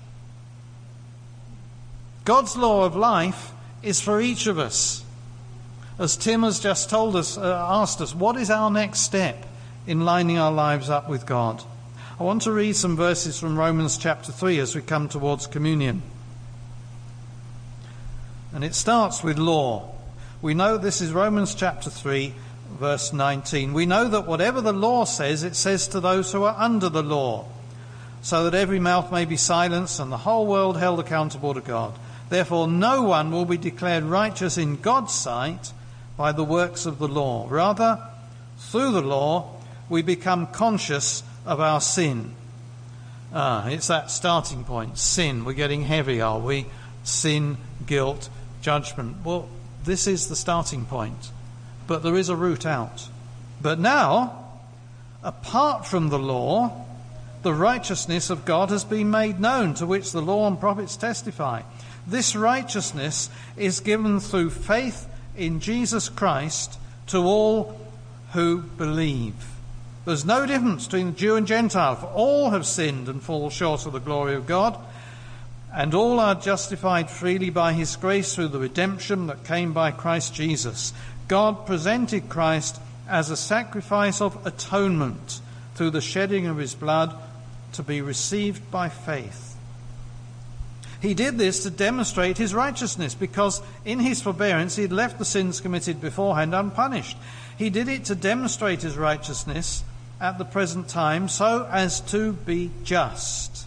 God's 2.24 2.56
law 2.56 2.84
of 2.84 2.94
life 2.94 3.50
is 3.82 4.00
for 4.00 4.20
each 4.20 4.46
of 4.46 4.58
us. 4.58 5.04
As 5.98 6.16
Tim 6.16 6.42
has 6.42 6.60
just 6.60 6.88
told 6.88 7.16
us, 7.16 7.36
uh, 7.36 7.66
asked 7.68 8.00
us, 8.00 8.14
what 8.14 8.36
is 8.36 8.48
our 8.48 8.70
next 8.70 9.00
step 9.00 9.44
in 9.86 10.04
lining 10.04 10.38
our 10.38 10.52
lives 10.52 10.88
up 10.88 11.08
with 11.08 11.26
God? 11.26 11.62
I 12.18 12.22
want 12.22 12.42
to 12.42 12.52
read 12.52 12.76
some 12.76 12.96
verses 12.96 13.40
from 13.40 13.58
Romans 13.58 13.98
chapter 13.98 14.30
3 14.30 14.60
as 14.60 14.76
we 14.76 14.82
come 14.82 15.08
towards 15.08 15.48
communion. 15.48 16.02
And 18.54 18.64
it 18.64 18.74
starts 18.74 19.22
with 19.22 19.38
law. 19.38 19.94
We 20.42 20.54
know 20.54 20.76
this 20.76 21.00
is 21.00 21.12
Romans 21.12 21.54
chapter 21.54 21.88
3, 21.88 22.34
verse 22.78 23.12
19. 23.12 23.72
We 23.72 23.86
know 23.86 24.08
that 24.08 24.26
whatever 24.26 24.60
the 24.60 24.72
law 24.72 25.04
says, 25.04 25.42
it 25.42 25.56
says 25.56 25.88
to 25.88 26.00
those 26.00 26.32
who 26.32 26.42
are 26.44 26.56
under 26.58 26.88
the 26.88 27.02
law, 27.02 27.46
so 28.22 28.44
that 28.44 28.54
every 28.54 28.78
mouth 28.78 29.10
may 29.10 29.24
be 29.24 29.36
silenced 29.36 30.00
and 30.00 30.12
the 30.12 30.18
whole 30.18 30.46
world 30.46 30.76
held 30.76 31.00
accountable 31.00 31.54
to 31.54 31.60
God. 31.60 31.94
Therefore, 32.28 32.68
no 32.68 33.02
one 33.02 33.30
will 33.30 33.44
be 33.44 33.56
declared 33.56 34.04
righteous 34.04 34.58
in 34.58 34.80
God's 34.80 35.14
sight 35.14 35.72
by 36.16 36.32
the 36.32 36.44
works 36.44 36.86
of 36.86 36.98
the 36.98 37.08
law. 37.08 37.46
Rather, 37.48 38.00
through 38.58 38.92
the 38.92 39.02
law, 39.02 39.50
we 39.88 40.02
become 40.02 40.46
conscious 40.46 41.22
of 41.46 41.60
our 41.60 41.80
sin. 41.80 42.34
Ah, 43.34 43.66
it's 43.68 43.88
that 43.88 44.10
starting 44.10 44.64
point. 44.64 44.98
Sin. 44.98 45.44
We're 45.44 45.52
getting 45.54 45.82
heavy, 45.82 46.20
are 46.20 46.38
we? 46.38 46.66
Sin, 47.02 47.56
guilt, 47.86 48.28
judgment. 48.62 49.18
Well, 49.24 49.48
this 49.84 50.06
is 50.06 50.28
the 50.28 50.36
starting 50.36 50.86
point. 50.86 51.30
But 51.86 52.02
there 52.02 52.16
is 52.16 52.28
a 52.28 52.36
route 52.36 52.64
out. 52.64 53.08
But 53.60 53.78
now, 53.78 54.46
apart 55.22 55.86
from 55.86 56.08
the 56.08 56.18
law, 56.18 56.86
the 57.42 57.52
righteousness 57.52 58.30
of 58.30 58.44
God 58.44 58.70
has 58.70 58.84
been 58.84 59.10
made 59.10 59.40
known, 59.40 59.74
to 59.74 59.86
which 59.86 60.12
the 60.12 60.22
law 60.22 60.46
and 60.46 60.58
prophets 60.58 60.96
testify. 60.96 61.62
This 62.06 62.34
righteousness 62.34 63.28
is 63.56 63.80
given 63.80 64.20
through 64.20 64.50
faith 64.50 65.08
in 65.36 65.60
Jesus 65.60 66.08
Christ 66.08 66.78
to 67.08 67.18
all 67.18 67.78
who 68.32 68.62
believe. 68.62 69.34
There's 70.04 70.24
no 70.24 70.46
difference 70.46 70.86
between 70.86 71.14
Jew 71.14 71.36
and 71.36 71.46
Gentile, 71.46 71.96
for 71.96 72.06
all 72.06 72.50
have 72.50 72.66
sinned 72.66 73.08
and 73.08 73.22
fall 73.22 73.50
short 73.50 73.86
of 73.86 73.92
the 73.92 74.00
glory 74.00 74.34
of 74.34 74.46
God, 74.46 74.78
and 75.74 75.94
all 75.94 76.20
are 76.20 76.34
justified 76.34 77.10
freely 77.10 77.50
by 77.50 77.72
his 77.72 77.96
grace 77.96 78.34
through 78.34 78.48
the 78.48 78.58
redemption 78.58 79.26
that 79.26 79.44
came 79.44 79.72
by 79.72 79.90
Christ 79.90 80.34
Jesus. 80.34 80.92
God 81.28 81.66
presented 81.66 82.28
Christ 82.28 82.80
as 83.08 83.30
a 83.30 83.36
sacrifice 83.36 84.20
of 84.20 84.46
atonement 84.46 85.40
through 85.74 85.90
the 85.90 86.00
shedding 86.00 86.46
of 86.46 86.58
his 86.58 86.74
blood 86.74 87.14
to 87.72 87.82
be 87.82 88.00
received 88.00 88.70
by 88.70 88.88
faith. 88.88 89.56
He 91.00 91.14
did 91.14 91.38
this 91.38 91.64
to 91.64 91.70
demonstrate 91.70 92.38
his 92.38 92.54
righteousness 92.54 93.14
because 93.14 93.60
in 93.84 93.98
his 93.98 94.22
forbearance 94.22 94.76
he 94.76 94.82
had 94.82 94.92
left 94.92 95.18
the 95.18 95.24
sins 95.24 95.60
committed 95.60 96.00
beforehand 96.00 96.54
unpunished. 96.54 97.16
He 97.58 97.70
did 97.70 97.88
it 97.88 98.04
to 98.04 98.14
demonstrate 98.14 98.82
his 98.82 98.96
righteousness 98.96 99.82
at 100.20 100.38
the 100.38 100.44
present 100.44 100.88
time 100.88 101.28
so 101.28 101.68
as 101.70 102.00
to 102.12 102.32
be 102.32 102.70
just 102.84 103.66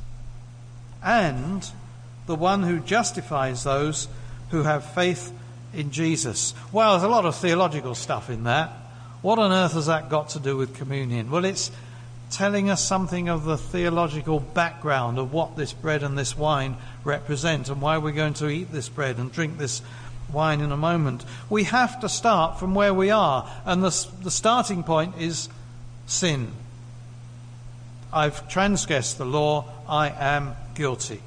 and 1.06 1.72
the 2.28 2.36
one 2.36 2.64
who 2.64 2.80
justifies 2.80 3.64
those 3.64 4.08
who 4.50 4.64
have 4.64 4.86
faith 4.94 5.32
in 5.74 5.92
Jesus. 5.92 6.54
Well, 6.72 6.94
there's 6.94 7.04
a 7.04 7.08
lot 7.08 7.26
of 7.26 7.36
theological 7.36 7.96
stuff 7.96 8.30
in 8.30 8.46
that. 8.46 8.70
What 9.22 9.40
on 9.40 9.52
earth 9.52 9.74
has 9.74 9.88
that 9.88 10.10
got 10.10 10.30
to 10.30 10.40
do 10.40 10.58
with 10.58 10.76
communion? 10.76 11.32
Well, 11.32 11.46
it's 11.46 11.72
telling 12.32 12.70
us 12.70 12.84
something 12.84 13.30
of 13.30 13.46
the 13.46 13.58
theological 13.58 14.40
background 14.40 15.18
of 15.20 15.34
what 15.34 15.56
this 15.56 15.74
bread 15.74 16.04
and 16.04 16.18
this 16.18 16.38
wine 16.38 16.76
represent 17.04 17.70
and 17.70 17.82
why 17.82 17.98
we're 17.98 18.12
going 18.12 18.34
to 18.36 18.50
eat 18.50 18.72
this 18.72 18.90
bread 18.90 19.18
and 19.18 19.32
drink 19.32 19.58
this 19.58 19.82
wine 20.32 20.62
in 20.62 20.72
a 20.72 20.78
moment. 20.78 21.24
We 21.50 21.64
have 21.64 22.00
to 22.02 22.10
start 22.10 22.60
from 22.60 22.76
where 22.76 22.94
we 22.94 23.12
are, 23.12 23.50
and 23.66 23.84
the, 23.84 24.08
the 24.22 24.32
starting 24.32 24.84
point 24.84 25.16
is 25.20 25.50
sin. 26.08 26.52
I've 28.12 28.48
transgressed 28.50 29.18
the 29.18 29.26
law, 29.26 29.66
I 29.88 30.10
am 30.10 30.56
guilty. 30.74 31.22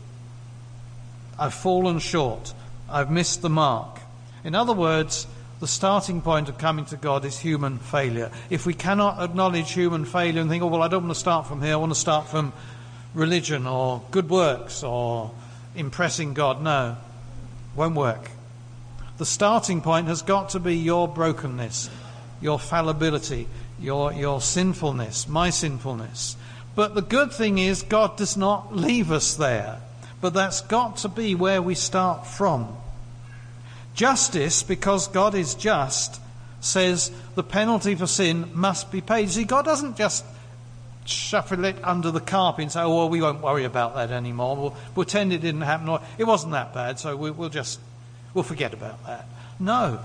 I've 1.39 1.55
fallen 1.55 1.99
short, 1.99 2.53
I've 2.89 3.11
missed 3.11 3.43
the 3.43 3.51
mark. 3.51 4.01
In 4.45 4.55
other 4.55 4.73
words, 4.73 5.27
the 5.61 5.67
starting 5.67 6.21
point 6.21 6.49
of 6.49 6.59
coming 6.59 6.85
to 6.87 6.97
God 6.97 7.25
is 7.25 7.39
human 7.39 7.79
failure. 7.79 8.31
If 8.49 8.65
we 8.65 8.75
cannot 8.75 9.21
acknowledge 9.23 9.73
human 9.73 10.05
failure 10.05 10.41
and 10.41 10.49
think, 10.49 10.63
oh, 10.63 10.69
well, 10.69 10.83
I 10.83 10.89
don't 10.89 11.03
want 11.03 11.15
to 11.15 11.21
start 11.21 11.47
from 11.47 11.63
here, 11.63 11.73
I 11.73 11.77
want 11.77 11.93
to 11.93 11.99
start 11.99 12.29
from 12.29 12.53
religion 13.15 13.67
or 13.67 14.03
good 14.11 14.31
works 14.31 14.83
or 14.83 15.33
impressing 15.75 16.35
God, 16.35 16.63
no, 16.63 16.97
won't 17.75 17.95
work. 17.95 18.31
The 19.19 19.27
starting 19.27 19.81
point 19.81 20.07
has 20.07 20.23
got 20.23 20.51
to 20.51 20.61
be 20.61 20.77
your 20.77 21.09
brokenness, 21.09 21.91
your 22.41 22.59
fallibility, 22.61 23.49
your, 23.81 24.13
your 24.13 24.41
sinfulness, 24.41 25.29
my 25.29 25.51
sinfulness. 25.51 26.37
But 26.77 26.95
the 26.95 27.03
good 27.03 27.33
thing 27.33 27.59
is, 27.59 27.83
God 27.83 28.17
does 28.17 28.37
not 28.37 28.77
leave 28.77 29.11
us 29.11 29.35
there. 29.35 29.81
But 30.21 30.35
that's 30.35 30.63
got 30.63 30.99
to 30.99 31.09
be 31.09 31.35
where 31.35 31.63
we 31.63 31.75
start 31.75 32.27
from. 32.27 32.77
Justice, 33.95 34.63
because 34.63 35.09
God 35.09 35.35
is 35.35 35.55
just, 35.55 36.21
says 36.61 37.11
the 37.35 37.43
penalty 37.43 37.95
for 37.95 38.07
sin 38.07 38.51
must 38.55 38.91
be 38.91 39.01
paid. 39.01 39.31
See, 39.31 39.45
God 39.45 39.65
doesn't 39.65 39.97
just 39.97 40.25
shuffle 41.05 41.65
it 41.65 41.77
under 41.83 42.11
the 42.11 42.21
carpet 42.21 42.63
and 42.65 42.73
say, 42.73 42.81
oh, 42.81 42.97
well, 42.97 43.09
we 43.09 43.23
won't 43.23 43.43
worry 43.43 43.65
about 43.65 43.95
that 43.95 44.11
anymore. 44.11 44.57
We'll 44.57 44.77
pretend 44.95 45.33
it 45.33 45.41
didn't 45.41 45.63
happen. 45.63 45.89
Or, 45.89 46.01
it 46.19 46.25
wasn't 46.25 46.53
that 46.53 46.75
bad, 46.75 46.99
so 46.99 47.17
we, 47.17 47.31
we'll 47.31 47.49
just, 47.49 47.81
we'll 48.35 48.45
forget 48.45 48.75
about 48.75 49.05
that. 49.07 49.27
No, 49.59 50.01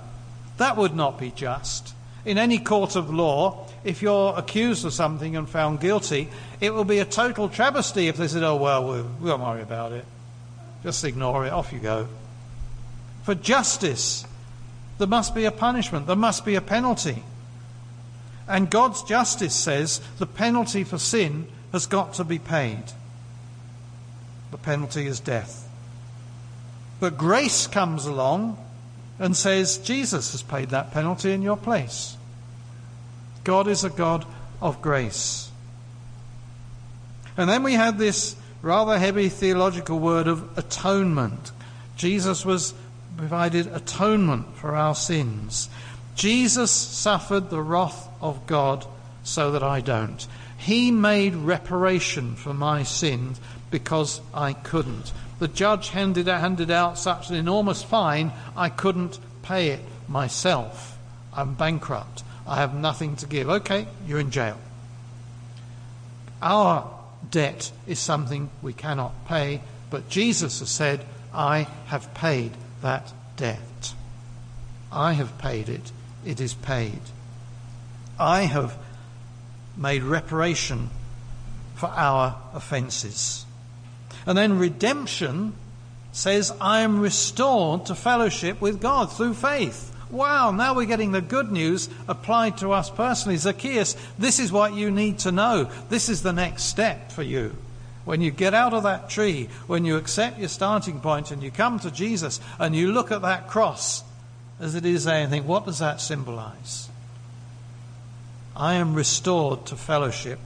that 0.58 0.78
would 0.78 0.96
not 0.96 1.20
be 1.20 1.32
just. 1.32 1.94
In 2.26 2.38
any 2.38 2.58
court 2.58 2.96
of 2.96 3.14
law, 3.14 3.68
if 3.84 4.02
you're 4.02 4.34
accused 4.38 4.86
of 4.86 4.94
something 4.94 5.36
and 5.36 5.50
found 5.50 5.82
guilty, 5.82 6.30
it 6.62 6.74
will 6.74 6.86
be 6.86 7.00
a 7.00 7.06
total 7.06 7.50
travesty 7.50 8.08
if 8.08 8.16
they 8.16 8.28
said, 8.28 8.44
oh, 8.44 8.56
well, 8.56 8.88
we 8.88 9.30
won't 9.30 9.42
worry 9.42 9.62
about 9.62 9.92
it. 9.92 10.06
Just 10.84 11.04
ignore 11.04 11.46
it, 11.46 11.52
off 11.52 11.74
you 11.74 11.80
go. 11.80 12.08
For 13.24 13.36
justice, 13.36 14.26
there 14.98 15.08
must 15.08 15.36
be 15.36 15.46
a 15.46 15.52
punishment, 15.52 16.08
there 16.08 16.16
must 16.16 16.46
be 16.46 16.56
a 16.56 16.62
penalty. 16.62 17.24
And 18.48 18.70
God's 18.70 19.04
justice 19.04 19.56
says 19.56 20.02
the 20.20 20.26
penalty 20.26 20.84
for 20.84 20.98
sin 20.98 21.48
has 21.72 21.88
got 21.88 22.14
to 22.16 22.24
be 22.24 22.40
paid. 22.40 22.84
The 24.52 24.58
penalty 24.58 25.08
is 25.08 25.20
death. 25.20 25.68
But 27.00 27.18
grace 27.18 27.68
comes 27.68 28.06
along 28.06 28.58
and 29.20 29.36
says 29.36 29.78
Jesus 29.78 30.32
has 30.32 30.42
paid 30.42 30.70
that 30.70 30.92
penalty 30.92 31.32
in 31.32 31.42
your 31.42 31.58
place. 31.58 32.18
God 33.44 33.68
is 33.68 33.84
a 33.84 33.90
God 33.90 34.26
of 34.62 34.82
grace. 34.82 35.52
And 37.38 37.50
then 37.50 37.64
we 37.64 37.74
had 37.74 37.98
this 37.98 38.36
rather 38.62 38.98
heavy 38.98 39.30
theological 39.30 40.00
word 40.00 40.28
of 40.28 40.58
atonement. 40.58 41.52
Jesus 41.96 42.46
was 42.46 42.74
provided 43.18 43.68
atonement 43.68 44.56
for 44.56 44.76
our 44.76 44.96
sins. 44.96 45.70
Jesus 46.16 46.72
suffered 46.72 47.50
the 47.50 47.62
wrath 47.62 48.08
of 48.22 48.46
God 48.48 48.86
so 49.24 49.52
that 49.52 49.64
I 49.64 49.82
don't. 49.82 50.26
He 50.58 50.92
made 50.92 51.36
reparation 51.36 52.36
for 52.36 52.54
my 52.54 52.84
sins 52.84 53.40
because 53.70 54.22
I 54.34 54.54
couldn't. 54.54 55.12
The 55.40 55.48
judge 55.48 55.90
handed, 55.90 56.28
handed 56.28 56.72
out 56.72 56.98
such 56.98 57.30
an 57.30 57.36
enormous 57.36 57.84
fine, 57.84 58.32
I 58.56 58.70
couldn't 58.70 59.20
pay 59.42 59.70
it 59.70 59.82
myself. 60.08 60.98
I'm 61.34 61.56
bankrupt. 61.56 62.24
I 62.48 62.58
have 62.58 62.74
nothing 62.74 63.16
to 63.18 63.26
give. 63.26 63.50
Okay, 63.50 63.88
you're 64.06 64.20
in 64.20 64.32
jail. 64.32 64.58
Our 66.42 66.90
debt 67.30 67.72
is 67.88 68.00
something 68.00 68.50
we 68.62 68.74
cannot 68.74 69.28
pay, 69.28 69.62
but 69.90 70.10
Jesus 70.10 70.60
has 70.60 70.70
said, 70.70 71.06
I 71.34 71.68
have 71.88 72.14
paid 72.14 72.52
that 72.82 73.12
debt. 73.38 73.94
I 74.92 75.14
have 75.14 75.38
paid 75.38 75.70
it, 75.70 75.92
it 76.26 76.40
is 76.40 76.54
paid. 76.54 77.00
I 78.20 78.44
have 78.44 78.78
made 79.76 80.04
reparation 80.04 80.90
for 81.76 81.88
our 81.88 82.38
offences. 82.54 83.46
And 84.26 84.38
then 84.38 84.58
redemption 84.58 85.54
says, 86.12 86.54
I 86.62 86.82
am 86.82 87.00
restored 87.00 87.88
to 87.88 87.96
fellowship 87.96 88.62
with 88.62 88.82
God 88.82 89.12
through 89.12 89.34
faith. 89.34 89.90
Wow, 90.12 90.52
now 90.52 90.76
we're 90.76 90.86
getting 90.86 91.12
the 91.12 91.22
good 91.22 91.52
news 91.52 91.90
applied 92.08 92.58
to 92.60 92.72
us 92.72 92.90
personally. 92.90 93.38
Zacchaeus, 93.38 93.96
this 94.20 94.40
is 94.40 94.52
what 94.52 94.74
you 94.74 94.92
need 94.92 95.20
to 95.20 95.32
know. 95.32 95.72
This 95.90 96.08
is 96.08 96.22
the 96.22 96.34
next 96.34 96.64
step 96.64 97.12
for 97.12 97.24
you. 97.24 97.56
When 98.06 98.22
you 98.22 98.30
get 98.30 98.54
out 98.54 98.74
of 98.74 98.84
that 98.84 99.10
tree, 99.10 99.50
when 99.66 99.86
you 99.86 99.98
accept 99.98 100.38
your 100.38 100.50
starting 100.50 101.00
point 101.00 101.32
and 101.32 101.42
you 101.42 101.50
come 101.50 101.80
to 101.80 101.90
Jesus 101.90 102.40
and 102.60 102.76
you 102.76 102.92
look 102.92 103.12
at 103.12 103.24
that 103.24 103.48
cross 103.48 104.04
as 104.60 104.76
it 104.76 104.86
is 104.86 105.06
there 105.06 105.22
and 105.22 105.32
think, 105.32 105.48
what 105.48 105.66
does 105.66 105.80
that 105.80 106.00
symbolize? 106.00 106.90
I 108.56 108.76
am 108.76 108.94
restored 108.94 109.66
to 109.68 109.76
fellowship 109.76 110.38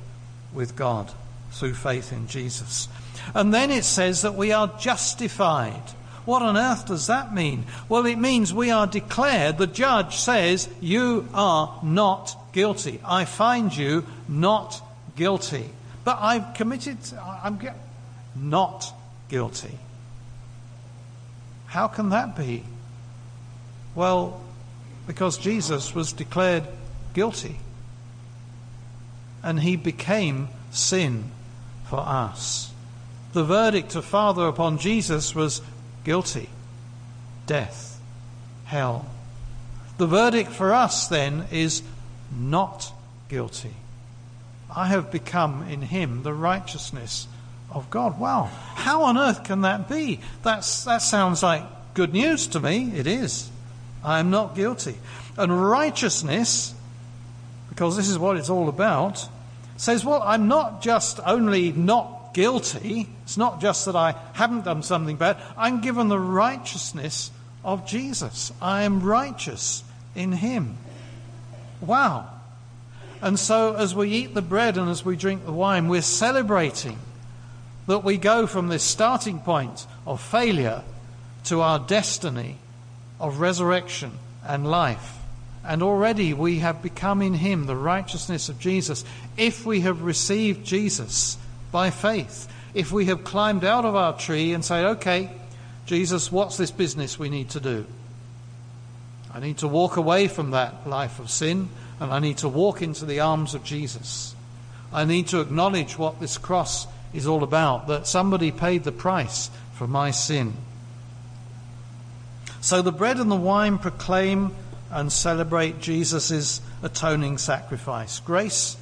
with 0.53 0.77
God 0.77 1.11
through 1.51 1.73
faith 1.73 2.13
in 2.13 2.27
Jesus. 2.27 2.87
And 3.33 3.53
then 3.53 3.71
it 3.71 3.83
says 3.83 4.21
that 4.21 4.35
we 4.35 4.51
are 4.51 4.71
justified. 4.79 5.83
What 6.25 6.41
on 6.41 6.57
earth 6.57 6.87
does 6.87 7.07
that 7.07 7.33
mean? 7.33 7.65
Well, 7.87 8.05
it 8.05 8.17
means 8.17 8.53
we 8.53 8.69
are 8.69 8.85
declared, 8.85 9.57
the 9.57 9.67
judge 9.67 10.17
says, 10.17 10.67
You 10.81 11.27
are 11.33 11.79
not 11.83 12.35
guilty. 12.51 12.99
I 13.05 13.25
find 13.25 13.75
you 13.75 14.05
not 14.27 14.81
guilty. 15.15 15.69
But 16.03 16.17
I've 16.19 16.53
committed, 16.53 16.97
I'm 17.43 17.59
not 18.35 18.93
guilty. 19.29 19.77
How 21.67 21.87
can 21.87 22.09
that 22.09 22.35
be? 22.35 22.63
Well, 23.95 24.41
because 25.05 25.37
Jesus 25.37 25.95
was 25.95 26.13
declared 26.13 26.63
guilty 27.13 27.57
and 29.41 29.59
he 29.59 29.75
became 29.75 30.49
sin 30.71 31.31
for 31.89 31.99
us. 31.99 32.66
The 33.37 33.43
verdict 33.43 33.93
of 33.93 34.03
Father 34.03 34.47
upon 34.47 34.79
Jesus 34.79 35.35
was 35.35 35.61
guilty, 36.03 36.49
death, 37.45 38.01
hell. 38.65 39.05
The 39.99 40.07
verdict 40.07 40.49
for 40.49 40.73
us 40.73 41.07
then 41.07 41.45
is 41.51 41.83
not 42.35 42.91
guilty. 43.29 43.75
I 44.75 44.87
have 44.87 45.11
become 45.11 45.67
in 45.69 45.83
him 45.83 46.23
the 46.23 46.33
righteousness 46.33 47.27
of 47.69 47.91
God. 47.91 48.19
Wow, 48.19 48.49
how 48.73 49.03
on 49.03 49.19
earth 49.19 49.43
can 49.43 49.61
that 49.61 49.87
be? 49.87 50.19
That's, 50.41 50.85
that 50.85 51.03
sounds 51.03 51.43
like 51.43 51.61
good 51.93 52.13
news 52.13 52.47
to 52.47 52.59
me. 52.59 52.91
It 52.95 53.05
is. 53.05 53.51
I 54.03 54.17
am 54.17 54.31
not 54.31 54.55
guilty. 54.55 54.95
And 55.37 55.61
righteousness, 55.69 56.73
because 57.69 57.97
this 57.97 58.09
is 58.09 58.17
what 58.17 58.35
it's 58.35 58.49
all 58.49 58.67
about, 58.67 59.29
says, 59.75 60.03
well, 60.03 60.23
I'm 60.23 60.47
not 60.47 60.81
just 60.81 61.19
only 61.23 61.71
not 61.71 62.16
guilty, 62.37 63.07
it's 63.23 63.35
not 63.35 63.59
just 63.59 63.87
that 63.87 63.95
I 63.95 64.13
haven't 64.33 64.63
done 64.63 64.83
something 64.83 65.15
bad, 65.15 65.37
I'm 65.57 65.81
given 65.81 66.07
the 66.07 66.19
righteousness 66.19 67.31
of 67.63 67.87
Jesus. 67.87 68.53
I 68.61 68.83
am 68.83 69.01
righteous 69.01 69.83
in 70.13 70.33
Him. 70.33 70.77
Wow. 71.81 72.29
And 73.23 73.39
so, 73.39 73.73
as 73.73 73.95
we 73.95 74.11
eat 74.11 74.35
the 74.35 74.43
bread 74.43 74.77
and 74.77 74.87
as 74.87 75.03
we 75.03 75.15
drink 75.15 75.45
the 75.45 75.51
wine, 75.51 75.87
we're 75.87 76.03
celebrating 76.03 76.99
that 77.87 78.03
we 78.03 78.19
go 78.19 78.45
from 78.45 78.67
this 78.67 78.83
starting 78.83 79.39
point 79.39 79.87
of 80.05 80.21
failure 80.21 80.83
to 81.45 81.61
our 81.61 81.79
destiny 81.79 82.57
of 83.19 83.39
resurrection 83.39 84.11
and 84.45 84.69
life. 84.69 85.17
And 85.65 85.81
already 85.81 86.35
we 86.35 86.59
have 86.59 86.83
become 86.83 87.23
in 87.23 87.33
him 87.33 87.65
the 87.65 87.75
righteousness 87.75 88.47
of 88.47 88.59
Jesus. 88.59 89.03
If 89.37 89.65
we 89.65 89.79
have 89.79 90.03
received 90.03 90.63
Jesus 90.63 91.39
by 91.71 91.89
faith, 91.89 92.47
if 92.73 92.91
we 92.91 93.05
have 93.05 93.23
climbed 93.23 93.63
out 93.63 93.85
of 93.85 93.95
our 93.95 94.17
tree 94.17 94.53
and 94.53 94.63
say, 94.63 94.85
okay, 94.85 95.29
Jesus, 95.85 96.31
what's 96.31 96.57
this 96.57 96.71
business 96.71 97.17
we 97.17 97.29
need 97.29 97.49
to 97.51 97.59
do? 97.59 97.85
I 99.33 99.39
need 99.39 99.57
to 99.59 99.67
walk 99.67 99.97
away 99.97 100.27
from 100.27 100.51
that 100.51 100.87
life 100.87 101.19
of 101.19 101.29
sin 101.29 101.69
and 101.99 102.11
I 102.11 102.19
need 102.19 102.37
to 102.39 102.49
walk 102.49 102.81
into 102.81 103.05
the 103.05 103.19
arms 103.19 103.53
of 103.53 103.63
Jesus. 103.63 104.35
I 104.91 105.05
need 105.05 105.27
to 105.27 105.41
acknowledge 105.41 105.97
what 105.97 106.19
this 106.19 106.37
cross 106.37 106.87
is 107.13 107.27
all 107.27 107.43
about 107.43 107.87
that 107.87 108.07
somebody 108.07 108.51
paid 108.51 108.83
the 108.83 108.91
price 108.91 109.49
for 109.73 109.87
my 109.87 110.11
sin. 110.11 110.53
So 112.61 112.81
the 112.81 112.91
bread 112.91 113.17
and 113.17 113.31
the 113.31 113.35
wine 113.35 113.77
proclaim 113.77 114.55
and 114.91 115.11
celebrate 115.11 115.79
Jesus' 115.79 116.61
atoning 116.81 117.37
sacrifice. 117.37 118.19
Grace 118.19 118.77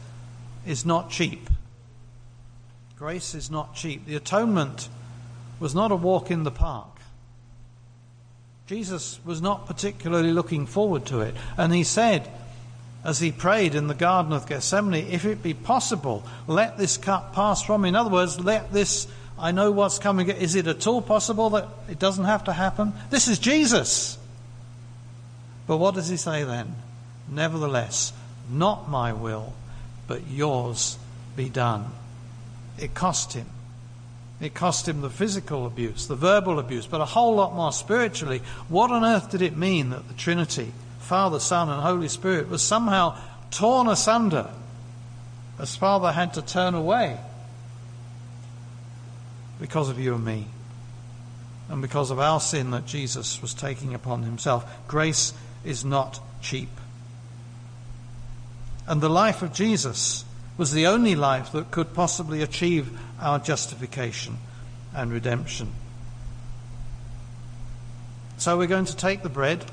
is 0.66 0.86
not 0.86 1.10
cheap. 1.10 1.50
Grace 2.98 3.36
is 3.36 3.52
not 3.52 3.76
cheap. 3.76 4.06
The 4.06 4.16
atonement 4.16 4.88
was 5.60 5.76
not 5.76 5.92
a 5.92 5.96
walk 5.96 6.32
in 6.32 6.44
the 6.44 6.52
park. 6.52 6.88
Jesus 8.68 9.20
was 9.26 9.42
not 9.42 9.68
particularly 9.68 10.32
looking 10.32 10.66
forward 10.66 11.06
to 11.08 11.20
it. 11.20 11.36
And 11.58 11.74
he 11.74 11.84
said, 11.84 12.28
as 13.04 13.20
he 13.20 13.32
prayed 13.32 13.76
in 13.76 13.88
the 13.88 13.94
Garden 13.94 14.34
of 14.34 14.48
Gethsemane, 14.48 15.08
if 15.08 15.26
it 15.26 15.44
be 15.44 15.54
possible, 15.54 16.24
let 16.48 16.78
this 16.78 16.98
cup 16.98 17.36
pass 17.36 17.62
from 17.62 17.82
me. 17.82 17.90
In 17.90 17.96
other 17.96 18.10
words, 18.10 18.40
let 18.40 18.74
this, 18.74 19.08
I 19.38 19.52
know 19.52 19.72
what's 19.72 20.00
coming. 20.00 20.30
Is 20.30 20.56
it 20.56 20.66
at 20.66 20.88
all 20.88 21.02
possible 21.02 21.52
that 21.52 21.68
it 21.90 22.00
doesn't 22.00 22.26
have 22.26 22.46
to 22.46 22.54
happen? 22.54 22.94
This 23.12 23.28
is 23.28 23.38
Jesus. 23.38 24.18
But 25.68 25.78
what 25.78 25.96
does 25.96 26.08
he 26.08 26.18
say 26.18 26.44
then? 26.44 26.76
Nevertheless, 27.30 28.14
not 28.50 28.90
my 28.90 29.14
will, 29.14 29.54
but 30.08 30.26
yours 30.28 30.98
be 31.36 31.50
done. 31.50 31.92
It 32.78 32.94
cost 32.94 33.34
him. 33.34 33.48
It 34.42 34.54
cost 34.54 34.88
him 34.88 35.02
the 35.02 35.10
physical 35.10 35.66
abuse, 35.66 36.08
the 36.08 36.16
verbal 36.16 36.60
abuse, 36.60 36.86
but 36.86 37.00
a 37.00 37.06
whole 37.06 37.36
lot 37.36 37.56
more 37.56 37.72
spiritually. 37.72 38.42
What 38.68 38.92
on 38.92 39.06
earth 39.06 39.32
did 39.32 39.42
it 39.42 39.56
mean 39.56 39.92
that 39.92 40.08
the 40.08 40.14
Trinity, 40.14 40.74
Father, 41.00 41.40
Son, 41.40 41.70
and 41.70 41.82
Holy 41.82 42.10
Spirit, 42.10 42.50
was 42.50 42.62
somehow 42.62 43.18
torn 43.52 43.88
asunder 43.88 44.50
as 45.58 45.78
Father 45.78 46.12
had 46.12 46.34
to 46.34 46.42
turn 46.42 46.74
away 46.74 47.18
because 49.62 49.90
of 49.90 50.00
you 50.00 50.16
and 50.16 50.26
me? 50.26 50.48
And 51.70 51.82
because 51.82 52.12
of 52.12 52.20
our 52.20 52.42
sin 52.42 52.72
that 52.72 52.86
Jesus 52.86 53.42
was 53.42 53.54
taking 53.54 53.94
upon 53.94 54.24
himself. 54.24 54.70
Grace 54.88 55.34
is 55.64 55.86
not 55.86 56.20
cheap. 56.42 56.70
And 58.86 59.02
the 59.02 59.10
life 59.10 59.42
of 59.42 59.54
Jesus 59.54 60.25
was 60.58 60.72
the 60.72 60.88
only 60.88 61.16
life 61.16 61.52
that 61.52 61.72
could 61.72 61.94
possibly 61.94 62.42
achieve 62.42 62.98
our 63.20 63.40
justification 63.40 64.38
and 64.94 65.12
redemption. 65.12 65.72
So 68.38 68.58
we're 68.58 68.68
going 68.68 68.86
to 68.86 68.96
take 68.96 69.24
the 69.24 69.30
bread 69.30 69.66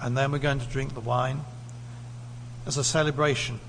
and 0.00 0.16
then 0.16 0.32
we're 0.32 0.38
going 0.38 0.60
to 0.60 0.66
drink 0.66 0.94
the 0.94 1.00
wine 1.00 1.40
as 2.66 2.76
a 2.76 2.84
celebration, 2.84 3.60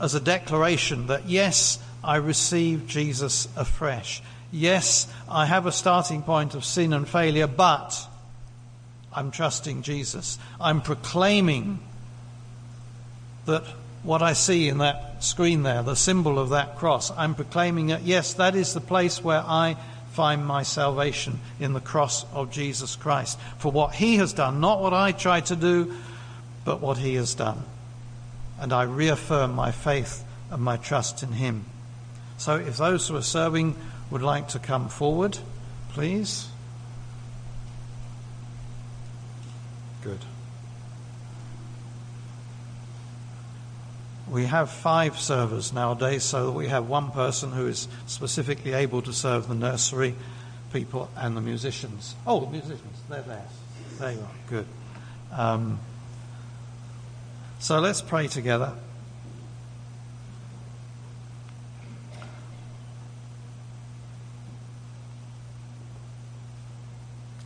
as 0.00 0.14
a 0.14 0.20
declaration 0.20 1.06
that, 1.08 1.28
yes, 1.28 1.78
I 2.02 2.16
receive 2.16 2.86
Jesus 2.86 3.48
afresh. 3.56 4.22
Yes, 4.50 5.06
I 5.28 5.46
have 5.46 5.66
a 5.66 5.72
starting 5.72 6.22
point 6.22 6.54
of 6.54 6.64
sin 6.64 6.92
and 6.92 7.08
failure, 7.08 7.46
but 7.46 8.06
I'm 9.12 9.30
trusting 9.30 9.82
Jesus. 9.82 10.38
I'm 10.60 10.80
proclaiming 10.80 11.78
that 13.46 13.64
what 14.02 14.22
I 14.22 14.32
see 14.32 14.68
in 14.68 14.78
that 14.78 15.22
screen 15.22 15.62
there, 15.62 15.82
the 15.82 15.94
symbol 15.94 16.38
of 16.38 16.50
that 16.50 16.76
cross, 16.76 17.10
I'm 17.10 17.34
proclaiming 17.34 17.88
that, 17.88 18.02
yes, 18.02 18.34
that 18.34 18.54
is 18.54 18.74
the 18.74 18.80
place 18.80 19.22
where 19.22 19.42
I 19.46 19.76
find 20.12 20.44
my 20.44 20.62
salvation 20.62 21.40
in 21.58 21.72
the 21.72 21.80
cross 21.80 22.24
of 22.32 22.50
Jesus 22.50 22.96
Christ. 22.96 23.38
For 23.58 23.72
what 23.72 23.94
He 23.94 24.16
has 24.16 24.32
done, 24.32 24.60
not 24.60 24.80
what 24.80 24.92
I 24.92 25.12
try 25.12 25.40
to 25.42 25.56
do, 25.56 25.94
but 26.64 26.80
what 26.80 26.98
He 26.98 27.14
has 27.14 27.34
done. 27.34 27.62
And 28.60 28.72
I 28.72 28.82
reaffirm 28.82 29.54
my 29.54 29.72
faith 29.72 30.24
and 30.50 30.62
my 30.62 30.76
trust 30.76 31.22
in 31.22 31.32
Him. 31.32 31.64
So 32.36 32.56
if 32.56 32.76
those 32.76 33.08
who 33.08 33.16
are 33.16 33.22
serving 33.22 33.76
would 34.10 34.22
like 34.22 34.48
to 34.48 34.58
come 34.58 34.88
forward, 34.88 35.38
please. 35.90 36.48
Good. 40.02 40.18
We 44.32 44.46
have 44.46 44.70
five 44.70 45.18
servers 45.18 45.74
nowadays, 45.74 46.24
so 46.24 46.52
we 46.52 46.68
have 46.68 46.88
one 46.88 47.10
person 47.10 47.52
who 47.52 47.66
is 47.66 47.86
specifically 48.06 48.72
able 48.72 49.02
to 49.02 49.12
serve 49.12 49.46
the 49.46 49.54
nursery 49.54 50.14
people 50.72 51.10
and 51.18 51.36
the 51.36 51.42
musicians. 51.42 52.14
Oh, 52.26 52.40
the 52.40 52.50
musicians, 52.50 52.96
they're 53.10 53.20
there. 53.20 53.44
There 53.98 54.12
you 54.12 54.20
are. 54.20 54.30
Good. 54.48 54.66
Um, 55.32 55.80
so 57.58 57.78
let's 57.78 58.00
pray 58.00 58.26
together. 58.26 58.72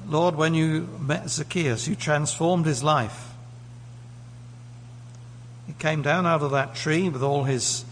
Lord, 0.07 0.37
when 0.37 0.55
you 0.55 0.89
met 1.01 1.30
Zacchaeus, 1.30 1.89
you 1.89 1.97
transformed 1.97 2.64
his 2.64 2.84
life. 2.84 3.26
Came 5.79 6.03
down 6.03 6.27
out 6.27 6.43
of 6.43 6.53
that 6.53 6.74
tree 6.74 7.09
with 7.09 7.22
all 7.22 7.45
his 7.45 7.85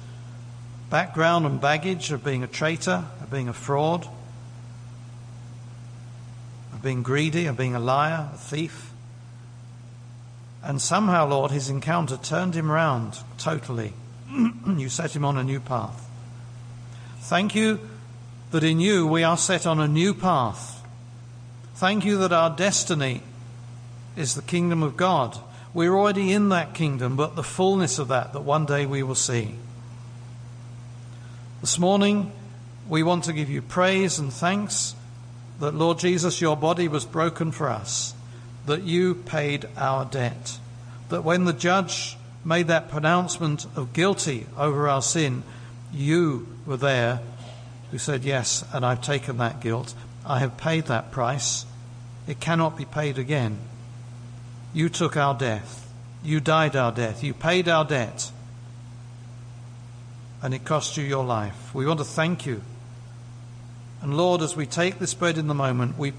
background 0.91 1.47
and 1.47 1.61
baggage 1.61 2.13
of 2.13 2.25
being 2.25 2.43
a 2.43 2.47
traitor, 2.47 3.05
of 3.21 3.31
being 3.31 3.49
a 3.49 3.53
fraud, 3.53 4.07
of 6.73 6.83
being 6.83 7.03
greedy, 7.03 7.47
of 7.47 7.57
being 7.57 7.75
a 7.75 7.81
liar, 7.81 8.31
a 8.33 8.37
thief. 8.37 8.93
And 10.63 10.81
somehow, 10.81 11.29
Lord, 11.29 11.51
his 11.51 11.69
encounter 11.69 12.17
turned 12.17 12.55
him 12.55 12.71
round 12.71 13.19
totally. 13.39 13.93
you 14.77 14.89
set 14.89 15.15
him 15.15 15.25
on 15.25 15.37
a 15.37 15.45
new 15.45 15.61
path. 15.61 16.09
Thank 17.21 17.55
you 17.55 17.81
that 18.51 18.65
in 18.65 18.81
you 18.81 19.07
we 19.07 19.23
are 19.23 19.37
set 19.37 19.67
on 19.67 19.81
a 19.81 19.89
new 19.89 20.15
path 20.15 20.75
Thank 21.75 22.05
you 22.05 22.19
that 22.19 22.33
our 22.33 22.51
destiny 22.51 23.21
is 24.17 24.37
the 24.37 24.43
kingdom 24.43 24.85
of 24.85 24.97
God. 24.97 25.37
We're 25.75 25.95
already 25.97 26.33
in 26.33 26.51
that 26.51 26.73
kingdom, 26.73 27.17
but 27.17 27.35
the 27.35 27.43
fullness 27.43 27.99
of 27.99 28.07
that, 28.09 28.33
that 28.33 28.43
one 28.43 28.65
day 28.65 28.87
we 28.87 29.03
will 29.03 29.17
see. 29.17 29.57
This 31.61 31.81
morning, 31.81 32.31
we 32.89 33.03
want 33.03 33.25
to 33.25 33.33
give 33.33 33.51
you 33.51 33.61
praise 33.61 34.21
and 34.21 34.33
thanks 34.33 34.95
that, 35.59 35.75
Lord 35.75 35.99
Jesus, 35.99 36.41
your 36.41 36.57
body 36.57 36.87
was 36.87 37.05
broken 37.05 37.51
for 37.51 37.69
us, 37.69 38.15
that 38.67 38.83
you 38.83 39.17
paid 39.17 39.67
our 39.77 40.05
debt, 40.05 40.59
that 41.09 41.25
when 41.25 41.45
the 41.45 41.53
judge 41.53 42.17
made 42.45 42.69
that 42.69 42.89
pronouncement 42.89 43.67
of 43.75 43.93
guilty 43.93 44.47
over 44.57 44.89
our 44.89 45.03
sin, 45.03 45.43
you 45.93 46.47
were 46.67 46.77
there 46.77 47.21
who 47.91 47.99
said, 47.99 48.23
Yes, 48.23 48.65
and 48.73 48.87
I've 48.87 49.03
taken 49.03 49.39
that 49.39 49.61
guilt. 49.61 49.93
I 50.25 50.39
have 50.39 50.57
paid 50.57 50.87
that 50.87 51.11
price. 51.11 51.67
It 52.29 52.39
cannot 52.39 52.77
be 52.77 52.85
paid 52.85 53.19
again. 53.19 53.59
You 54.75 54.91
took 54.91 55.17
our 55.17 55.35
death. 55.35 55.91
You 56.23 56.41
died 56.41 56.77
our 56.77 56.93
death. 56.93 57.25
You 57.25 57.33
paid 57.33 57.69
our 57.69 57.87
debt. 57.87 58.31
And 60.43 60.53
it 60.53 60.67
cost 60.67 60.99
you 60.99 61.05
your 61.05 61.25
life. 61.25 61.75
We 61.75 61.87
want 61.87 62.01
to 62.01 62.05
thank 62.05 62.45
you 62.45 62.61
and 64.05 64.19
Lord, 64.19 64.43
as 64.43 64.55
we 64.55 64.67
take 64.67 64.99
this 64.99 65.15
bread 65.15 65.39
in 65.39 65.47
the 65.47 65.55
moment, 65.55 65.97
we, 65.97 66.13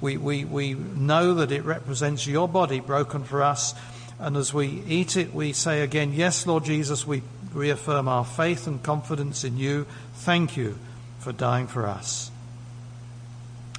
we, 0.00 0.16
we, 0.16 0.44
we 0.44 0.74
know 0.74 1.34
that 1.34 1.52
it 1.52 1.64
represents 1.64 2.26
your 2.26 2.48
body 2.48 2.80
broken 2.80 3.22
for 3.22 3.40
us. 3.44 3.72
And 4.18 4.36
as 4.36 4.52
we 4.52 4.82
eat 4.88 5.16
it, 5.16 5.32
we 5.32 5.52
say 5.52 5.82
again, 5.82 6.12
Yes, 6.12 6.44
Lord 6.44 6.64
Jesus, 6.64 7.06
we 7.06 7.22
reaffirm 7.54 8.08
our 8.08 8.24
faith 8.24 8.66
and 8.66 8.82
confidence 8.82 9.44
in 9.44 9.58
you. 9.58 9.86
Thank 10.14 10.56
you 10.56 10.76
for 11.20 11.30
dying 11.30 11.68
for 11.68 11.86
us. 11.86 12.32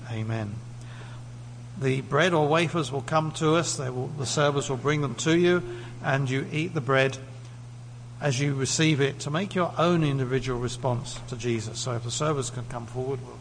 Amen. 0.09 0.55
The 1.81 2.01
bread 2.01 2.33
or 2.33 2.47
wafers 2.47 2.91
will 2.91 3.01
come 3.01 3.31
to 3.33 3.55
us, 3.55 3.79
will, 3.79 4.07
the 4.19 4.27
servers 4.27 4.69
will 4.69 4.77
bring 4.77 5.01
them 5.01 5.15
to 5.15 5.35
you, 5.35 5.63
and 6.03 6.29
you 6.29 6.45
eat 6.51 6.75
the 6.75 6.81
bread 6.81 7.17
as 8.21 8.39
you 8.39 8.53
receive 8.53 9.01
it 9.01 9.19
to 9.21 9.31
make 9.31 9.55
your 9.55 9.73
own 9.79 10.03
individual 10.03 10.59
response 10.59 11.19
to 11.29 11.35
Jesus. 11.35 11.79
So 11.79 11.93
if 11.93 12.03
the 12.03 12.11
servers 12.11 12.51
can 12.51 12.65
come 12.65 12.85
forward, 12.85 13.19
we'll 13.25 13.37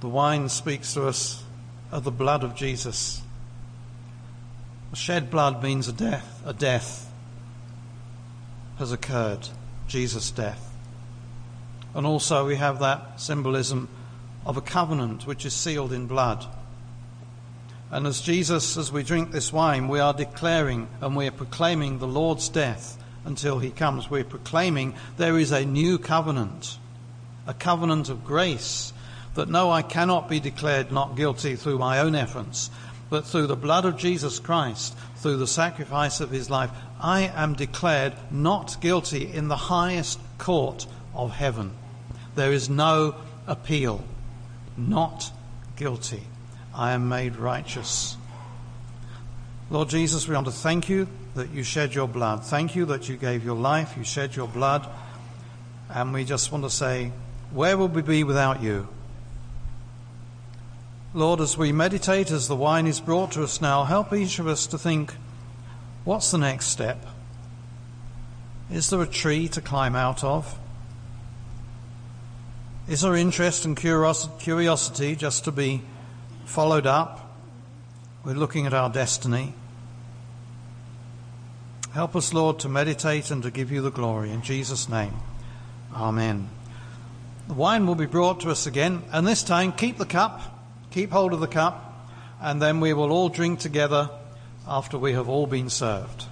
The 0.00 0.08
wine 0.08 0.48
speaks 0.48 0.94
to 0.94 1.06
us 1.06 1.42
of 1.90 2.04
the 2.04 2.10
blood 2.10 2.44
of 2.44 2.54
Jesus. 2.54 3.22
The 4.90 4.96
Shed 4.96 5.30
blood 5.30 5.62
means 5.62 5.88
a 5.88 5.92
death, 5.92 6.42
a 6.44 6.52
death 6.52 7.10
has 8.78 8.92
occurred, 8.92 9.48
Jesus' 9.88 10.30
death. 10.30 10.62
And 11.94 12.06
also 12.06 12.46
we 12.46 12.56
have 12.56 12.80
that 12.80 13.20
symbolism 13.20 13.88
of 14.44 14.56
a 14.56 14.60
covenant 14.60 15.26
which 15.26 15.46
is 15.46 15.54
sealed 15.54 15.92
in 15.92 16.06
blood. 16.06 16.44
And 17.90 18.06
as 18.06 18.20
Jesus, 18.20 18.76
as 18.76 18.92
we 18.92 19.02
drink 19.02 19.30
this 19.30 19.52
wine, 19.52 19.88
we 19.88 19.98
are 19.98 20.12
declaring 20.12 20.88
and 21.00 21.16
we 21.16 21.26
are 21.26 21.32
proclaiming 21.32 21.98
the 21.98 22.06
Lord's 22.06 22.48
death 22.48 23.02
until 23.24 23.58
he 23.58 23.70
comes. 23.70 24.10
We're 24.10 24.24
proclaiming 24.24 24.94
there 25.16 25.38
is 25.38 25.52
a 25.52 25.64
new 25.64 25.98
covenant, 25.98 26.78
a 27.46 27.54
covenant 27.54 28.08
of 28.08 28.24
grace, 28.24 28.92
that 29.36 29.48
no, 29.48 29.70
I 29.70 29.82
cannot 29.82 30.28
be 30.28 30.40
declared 30.40 30.90
not 30.90 31.16
guilty 31.16 31.56
through 31.56 31.78
my 31.78 32.00
own 32.00 32.14
efforts, 32.14 32.70
but 33.08 33.24
through 33.24 33.46
the 33.46 33.56
blood 33.56 33.84
of 33.84 33.96
Jesus 33.96 34.40
Christ, 34.40 34.96
through 35.16 35.36
the 35.36 35.46
sacrifice 35.46 36.20
of 36.20 36.30
his 36.30 36.50
life, 36.50 36.70
I 37.00 37.30
am 37.34 37.54
declared 37.54 38.14
not 38.30 38.80
guilty 38.80 39.32
in 39.32 39.48
the 39.48 39.56
highest 39.56 40.18
court 40.38 40.86
of 41.14 41.30
heaven. 41.30 41.72
There 42.34 42.52
is 42.52 42.68
no 42.68 43.14
appeal. 43.46 44.02
Not 44.76 45.30
guilty. 45.76 46.22
I 46.74 46.92
am 46.92 47.08
made 47.08 47.36
righteous. 47.36 48.16
Lord 49.70 49.88
Jesus, 49.88 50.28
we 50.28 50.34
want 50.34 50.46
to 50.46 50.52
thank 50.52 50.88
you 50.88 51.08
that 51.34 51.50
you 51.50 51.62
shed 51.62 51.94
your 51.94 52.08
blood. 52.08 52.44
Thank 52.44 52.76
you 52.76 52.86
that 52.86 53.08
you 53.08 53.16
gave 53.16 53.44
your 53.44 53.56
life, 53.56 53.94
you 53.96 54.04
shed 54.04 54.36
your 54.36 54.48
blood. 54.48 54.86
And 55.90 56.12
we 56.12 56.24
just 56.24 56.52
want 56.52 56.64
to 56.64 56.70
say, 56.70 57.12
where 57.52 57.76
would 57.76 57.94
we 57.94 58.02
be 58.02 58.24
without 58.24 58.62
you? 58.62 58.88
Lord, 61.16 61.40
as 61.40 61.56
we 61.56 61.72
meditate, 61.72 62.30
as 62.30 62.46
the 62.46 62.54
wine 62.54 62.86
is 62.86 63.00
brought 63.00 63.32
to 63.32 63.42
us 63.42 63.62
now, 63.62 63.84
help 63.84 64.12
each 64.12 64.38
of 64.38 64.46
us 64.46 64.66
to 64.66 64.76
think 64.76 65.14
what's 66.04 66.30
the 66.30 66.36
next 66.36 66.66
step? 66.66 67.06
Is 68.70 68.90
there 68.90 69.00
a 69.00 69.06
tree 69.06 69.48
to 69.48 69.62
climb 69.62 69.96
out 69.96 70.22
of? 70.22 70.58
Is 72.86 73.00
there 73.00 73.16
interest 73.16 73.64
and 73.64 73.74
curiosity 73.74 75.16
just 75.16 75.44
to 75.44 75.52
be 75.52 75.80
followed 76.44 76.86
up? 76.86 77.34
We're 78.22 78.34
looking 78.34 78.66
at 78.66 78.74
our 78.74 78.90
destiny. 78.90 79.54
Help 81.94 82.14
us, 82.14 82.34
Lord, 82.34 82.58
to 82.58 82.68
meditate 82.68 83.30
and 83.30 83.42
to 83.42 83.50
give 83.50 83.72
you 83.72 83.80
the 83.80 83.90
glory. 83.90 84.32
In 84.32 84.42
Jesus' 84.42 84.86
name, 84.86 85.14
Amen. 85.94 86.50
The 87.48 87.54
wine 87.54 87.86
will 87.86 87.94
be 87.94 88.04
brought 88.04 88.40
to 88.40 88.50
us 88.50 88.66
again, 88.66 89.02
and 89.12 89.26
this 89.26 89.42
time 89.42 89.72
keep 89.72 89.96
the 89.96 90.04
cup 90.04 90.52
Keep 90.96 91.10
hold 91.10 91.34
of 91.34 91.40
the 91.40 91.46
cup, 91.46 92.08
and 92.40 92.62
then 92.62 92.80
we 92.80 92.94
will 92.94 93.12
all 93.12 93.28
drink 93.28 93.58
together 93.58 94.08
after 94.66 94.96
we 94.96 95.12
have 95.12 95.28
all 95.28 95.46
been 95.46 95.68
served. 95.68 96.24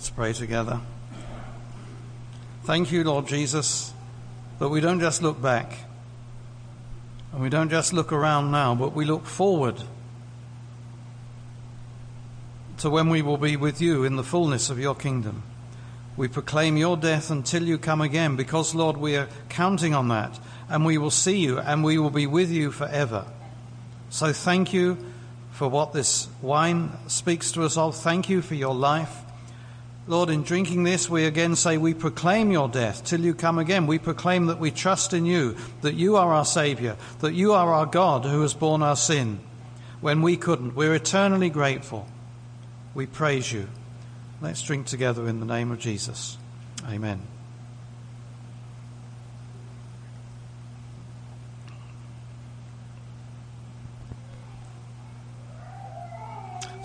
Let's 0.00 0.08
pray 0.08 0.32
together. 0.32 0.80
Thank 2.64 2.90
you, 2.90 3.04
Lord 3.04 3.26
Jesus, 3.26 3.92
that 4.58 4.70
we 4.70 4.80
don't 4.80 4.98
just 4.98 5.22
look 5.22 5.42
back 5.42 5.74
and 7.32 7.42
we 7.42 7.50
don't 7.50 7.68
just 7.68 7.92
look 7.92 8.10
around 8.10 8.50
now, 8.50 8.74
but 8.74 8.94
we 8.94 9.04
look 9.04 9.26
forward 9.26 9.82
to 12.78 12.88
when 12.88 13.10
we 13.10 13.20
will 13.20 13.36
be 13.36 13.58
with 13.58 13.82
you 13.82 14.04
in 14.04 14.16
the 14.16 14.24
fullness 14.24 14.70
of 14.70 14.78
your 14.78 14.94
kingdom. 14.94 15.42
We 16.16 16.28
proclaim 16.28 16.78
your 16.78 16.96
death 16.96 17.30
until 17.30 17.64
you 17.64 17.76
come 17.76 18.00
again 18.00 18.36
because, 18.36 18.74
Lord, 18.74 18.96
we 18.96 19.18
are 19.18 19.28
counting 19.50 19.94
on 19.94 20.08
that 20.08 20.40
and 20.70 20.86
we 20.86 20.96
will 20.96 21.10
see 21.10 21.36
you 21.36 21.58
and 21.58 21.84
we 21.84 21.98
will 21.98 22.08
be 22.08 22.26
with 22.26 22.50
you 22.50 22.72
forever. 22.72 23.26
So 24.08 24.32
thank 24.32 24.72
you 24.72 24.96
for 25.50 25.68
what 25.68 25.92
this 25.92 26.26
wine 26.40 26.92
speaks 27.06 27.52
to 27.52 27.64
us 27.64 27.76
of. 27.76 27.94
Thank 27.96 28.30
you 28.30 28.40
for 28.40 28.54
your 28.54 28.74
life. 28.74 29.14
Lord, 30.10 30.28
in 30.28 30.42
drinking 30.42 30.82
this, 30.82 31.08
we 31.08 31.24
again 31.24 31.54
say 31.54 31.78
we 31.78 31.94
proclaim 31.94 32.50
your 32.50 32.68
death 32.68 33.04
till 33.04 33.20
you 33.20 33.32
come 33.32 33.60
again. 33.60 33.86
We 33.86 34.00
proclaim 34.00 34.46
that 34.46 34.58
we 34.58 34.72
trust 34.72 35.12
in 35.12 35.24
you, 35.24 35.56
that 35.82 35.94
you 35.94 36.16
are 36.16 36.34
our 36.34 36.44
Saviour, 36.44 36.96
that 37.20 37.32
you 37.32 37.52
are 37.52 37.72
our 37.72 37.86
God 37.86 38.24
who 38.24 38.42
has 38.42 38.52
borne 38.52 38.82
our 38.82 38.96
sin 38.96 39.38
when 40.00 40.20
we 40.20 40.36
couldn't. 40.36 40.74
We're 40.74 40.96
eternally 40.96 41.48
grateful. 41.48 42.08
We 42.92 43.06
praise 43.06 43.52
you. 43.52 43.68
Let's 44.40 44.62
drink 44.62 44.86
together 44.86 45.28
in 45.28 45.38
the 45.38 45.46
name 45.46 45.70
of 45.70 45.78
Jesus. 45.78 46.36
Amen. 46.88 47.20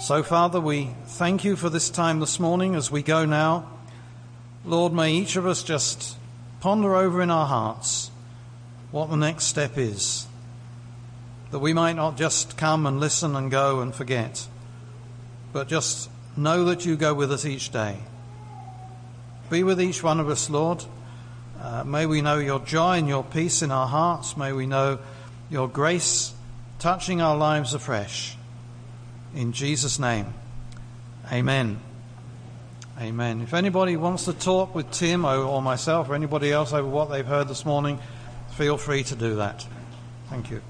So, 0.06 0.22
Father, 0.22 0.62
we 0.62 0.92
thank 1.08 1.44
you 1.44 1.56
for 1.56 1.68
this 1.68 1.90
time 1.90 2.20
this 2.20 2.40
morning 2.40 2.76
as 2.76 2.92
we 2.92 3.02
go 3.02 3.26
now. 3.26 3.68
Lord, 4.64 4.94
may 4.94 5.12
each 5.16 5.36
of 5.36 5.48
us 5.48 5.64
just 5.64 6.16
ponder 6.60 6.96
over 6.96 7.24
in 7.24 7.32
our 7.32 7.48
hearts 7.48 8.12
what 8.92 9.10
the 9.10 9.16
next 9.16 9.46
step 9.46 9.80
is, 9.80 10.28
that 11.50 11.58
we 11.58 11.74
might 11.74 11.96
not 11.96 12.18
just 12.18 12.56
come 12.56 12.86
and 12.86 13.00
listen 13.00 13.36
and 13.36 13.50
go 13.50 13.82
and 13.82 13.96
forget, 13.96 14.48
but 15.52 15.68
just 15.68 16.08
know 16.38 16.66
that 16.66 16.86
you 16.86 16.96
go 16.96 17.16
with 17.16 17.32
us 17.32 17.44
each 17.44 17.72
day. 17.72 17.98
Be 19.50 19.64
with 19.64 19.82
each 19.82 20.04
one 20.04 20.20
of 20.20 20.30
us, 20.30 20.52
Lord. 20.52 20.86
Uh, 21.60 21.84
may 21.84 22.06
we 22.06 22.22
know 22.22 22.38
your 22.38 22.60
joy 22.60 23.00
and 23.00 23.08
your 23.08 23.24
peace 23.24 23.64
in 23.64 23.72
our 23.72 23.88
hearts. 23.88 24.38
May 24.38 24.54
we 24.54 24.68
know 24.68 25.00
your 25.50 25.68
grace 25.68 26.32
touching 26.78 27.22
our 27.22 27.36
lives 27.36 27.74
afresh. 27.74 28.38
In 29.36 29.52
Jesus' 29.52 30.00
name, 30.00 30.34
amen. 31.32 31.80
Amen. 33.00 33.42
If 33.42 33.54
anybody 33.54 33.98
wants 33.98 34.26
to 34.26 34.34
talk 34.34 34.74
with 34.74 34.90
Tim 34.92 35.26
or 35.26 35.62
myself 35.62 36.10
or 36.10 36.16
anybody 36.16 36.54
else 36.54 36.72
over 36.72 36.88
what 36.88 37.10
they've 37.10 37.26
heard 37.26 37.50
this 37.50 37.66
morning, 37.66 38.00
feel 38.52 38.78
free 38.78 39.04
to 39.04 39.16
do 39.16 39.36
that. 39.36 39.68
Thank 40.30 40.50
you. 40.50 40.62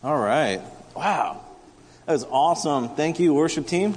All 0.00 0.16
right. 0.16 0.60
Wow. 0.94 1.40
That 2.06 2.12
was 2.12 2.24
awesome. 2.30 2.90
Thank 2.90 3.18
you, 3.18 3.34
worship 3.34 3.66
team. 3.66 3.96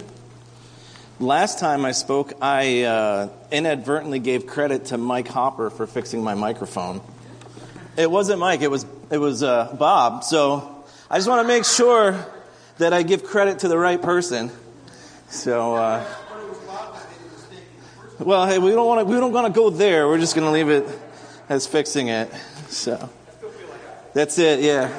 Last 1.20 1.60
time 1.60 1.86
I 1.86 1.92
spoke, 1.92 2.34
I 2.42 2.82
uh, 2.82 3.30
inadvertently 3.52 4.18
gave 4.18 4.48
credit 4.48 4.86
to 4.86 4.98
Mike 4.98 5.28
Hopper 5.28 5.70
for 5.70 5.86
fixing 5.86 6.24
my 6.24 6.34
microphone. 6.34 7.02
It 7.98 8.10
wasn't 8.10 8.40
Mike, 8.40 8.62
it 8.62 8.72
was, 8.72 8.84
it 9.12 9.20
was 9.20 9.44
uh, 9.44 9.76
Bob. 9.78 10.24
So 10.24 10.84
I 11.08 11.18
just 11.18 11.30
want 11.30 11.44
to 11.44 11.48
make 11.48 11.66
sure 11.66 12.26
that 12.80 12.94
I 12.94 13.04
give 13.04 13.24
credit 13.24 13.60
to 13.60 13.68
the 13.68 13.78
right 13.78 14.02
person. 14.02 14.50
So, 15.30 15.76
uh, 15.76 16.04
well, 18.18 18.48
hey, 18.48 18.58
we 18.58 18.72
don't 18.72 18.88
want 18.88 19.02
to 19.02 19.06
we 19.06 19.20
don't 19.20 19.32
want 19.32 19.54
to 19.54 19.54
go 19.54 19.70
there. 19.70 20.08
We're 20.08 20.18
just 20.18 20.34
going 20.34 20.48
to 20.48 20.52
leave 20.52 20.70
it 20.70 21.00
as 21.48 21.68
fixing 21.68 22.08
it. 22.08 22.34
So 22.70 23.08
that's 24.16 24.40
it. 24.40 24.62
Yeah. 24.62 24.92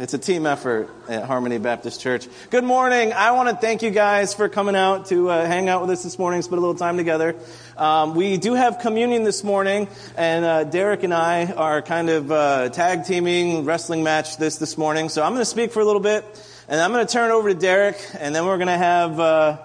It's 0.00 0.14
a 0.14 0.18
team 0.18 0.46
effort 0.46 0.88
at 1.08 1.24
Harmony 1.24 1.58
Baptist 1.58 2.00
Church. 2.00 2.28
Good 2.50 2.62
morning. 2.62 3.12
I 3.12 3.32
want 3.32 3.48
to 3.48 3.56
thank 3.56 3.82
you 3.82 3.90
guys 3.90 4.32
for 4.32 4.48
coming 4.48 4.76
out 4.76 5.06
to 5.06 5.28
uh, 5.28 5.44
hang 5.44 5.68
out 5.68 5.80
with 5.80 5.90
us 5.90 6.04
this 6.04 6.20
morning, 6.20 6.40
spend 6.42 6.58
a 6.58 6.60
little 6.60 6.76
time 6.76 6.96
together. 6.96 7.34
Um, 7.76 8.14
we 8.14 8.36
do 8.36 8.54
have 8.54 8.78
communion 8.78 9.24
this 9.24 9.42
morning, 9.42 9.88
and 10.16 10.44
uh, 10.44 10.62
Derek 10.62 11.02
and 11.02 11.12
I 11.12 11.46
are 11.46 11.82
kind 11.82 12.10
of 12.10 12.30
uh, 12.30 12.68
tag 12.68 13.06
teaming 13.06 13.64
wrestling 13.64 14.04
match 14.04 14.36
this 14.36 14.58
this 14.58 14.78
morning. 14.78 15.08
So 15.08 15.24
I'm 15.24 15.32
going 15.32 15.40
to 15.40 15.44
speak 15.44 15.72
for 15.72 15.80
a 15.80 15.84
little 15.84 16.00
bit, 16.00 16.24
and 16.68 16.80
I'm 16.80 16.92
going 16.92 17.04
to 17.04 17.12
turn 17.12 17.32
it 17.32 17.34
over 17.34 17.52
to 17.52 17.58
Derek, 17.58 18.00
and 18.20 18.32
then 18.32 18.46
we're 18.46 18.58
going 18.58 18.68
to 18.68 18.78
have 18.78 19.18
uh, 19.18 19.58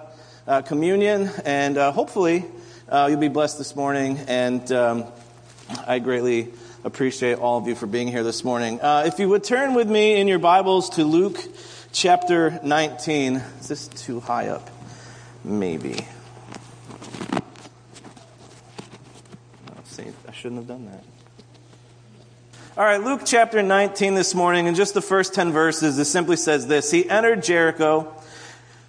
uh, 0.48 0.62
communion, 0.62 1.30
and 1.44 1.78
uh, 1.78 1.92
hopefully 1.92 2.44
you'll 2.90 3.18
be 3.18 3.28
blessed 3.28 3.58
this 3.58 3.76
morning. 3.76 4.18
And 4.26 4.72
um, 4.72 5.04
I 5.86 6.00
greatly 6.00 6.50
appreciate 6.84 7.38
all 7.38 7.56
of 7.56 7.66
you 7.66 7.74
for 7.74 7.86
being 7.86 8.08
here 8.08 8.22
this 8.22 8.44
morning. 8.44 8.78
Uh, 8.78 9.04
if 9.06 9.18
you 9.18 9.26
would 9.30 9.42
turn 9.42 9.72
with 9.72 9.88
me 9.88 10.20
in 10.20 10.28
your 10.28 10.38
Bibles 10.38 10.90
to 10.90 11.04
Luke 11.04 11.38
chapter 11.92 12.60
19. 12.62 13.36
Is 13.60 13.68
this 13.68 13.88
too 13.88 14.20
high 14.20 14.48
up? 14.48 14.68
Maybe. 15.42 16.06
see, 19.84 20.04
I 20.28 20.32
shouldn't 20.32 20.58
have 20.58 20.68
done 20.68 20.86
that. 20.86 21.04
All 22.76 22.84
right, 22.84 23.00
Luke 23.00 23.22
chapter 23.24 23.62
19 23.62 24.14
this 24.14 24.34
morning, 24.34 24.66
in 24.66 24.74
just 24.74 24.92
the 24.92 25.00
first 25.00 25.32
10 25.34 25.52
verses, 25.52 25.98
it 25.98 26.04
simply 26.04 26.36
says 26.36 26.66
this 26.66 26.90
He 26.90 27.08
entered 27.08 27.42
Jericho, 27.42 28.12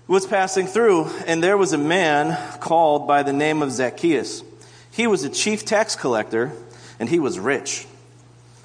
was 0.07 0.27
passing 0.27 0.67
through, 0.67 1.05
and 1.27 1.41
there 1.41 1.57
was 1.57 1.71
a 1.71 1.77
man 1.77 2.37
called 2.59 3.07
by 3.07 3.23
the 3.23 3.33
name 3.33 3.61
of 3.61 3.71
Zacchaeus. 3.71 4.43
He 4.91 5.07
was 5.07 5.23
a 5.23 5.29
chief 5.29 5.63
tax 5.63 5.95
collector 5.95 6.51
and 6.99 7.09
he 7.09 7.19
was 7.19 7.39
rich. 7.39 7.87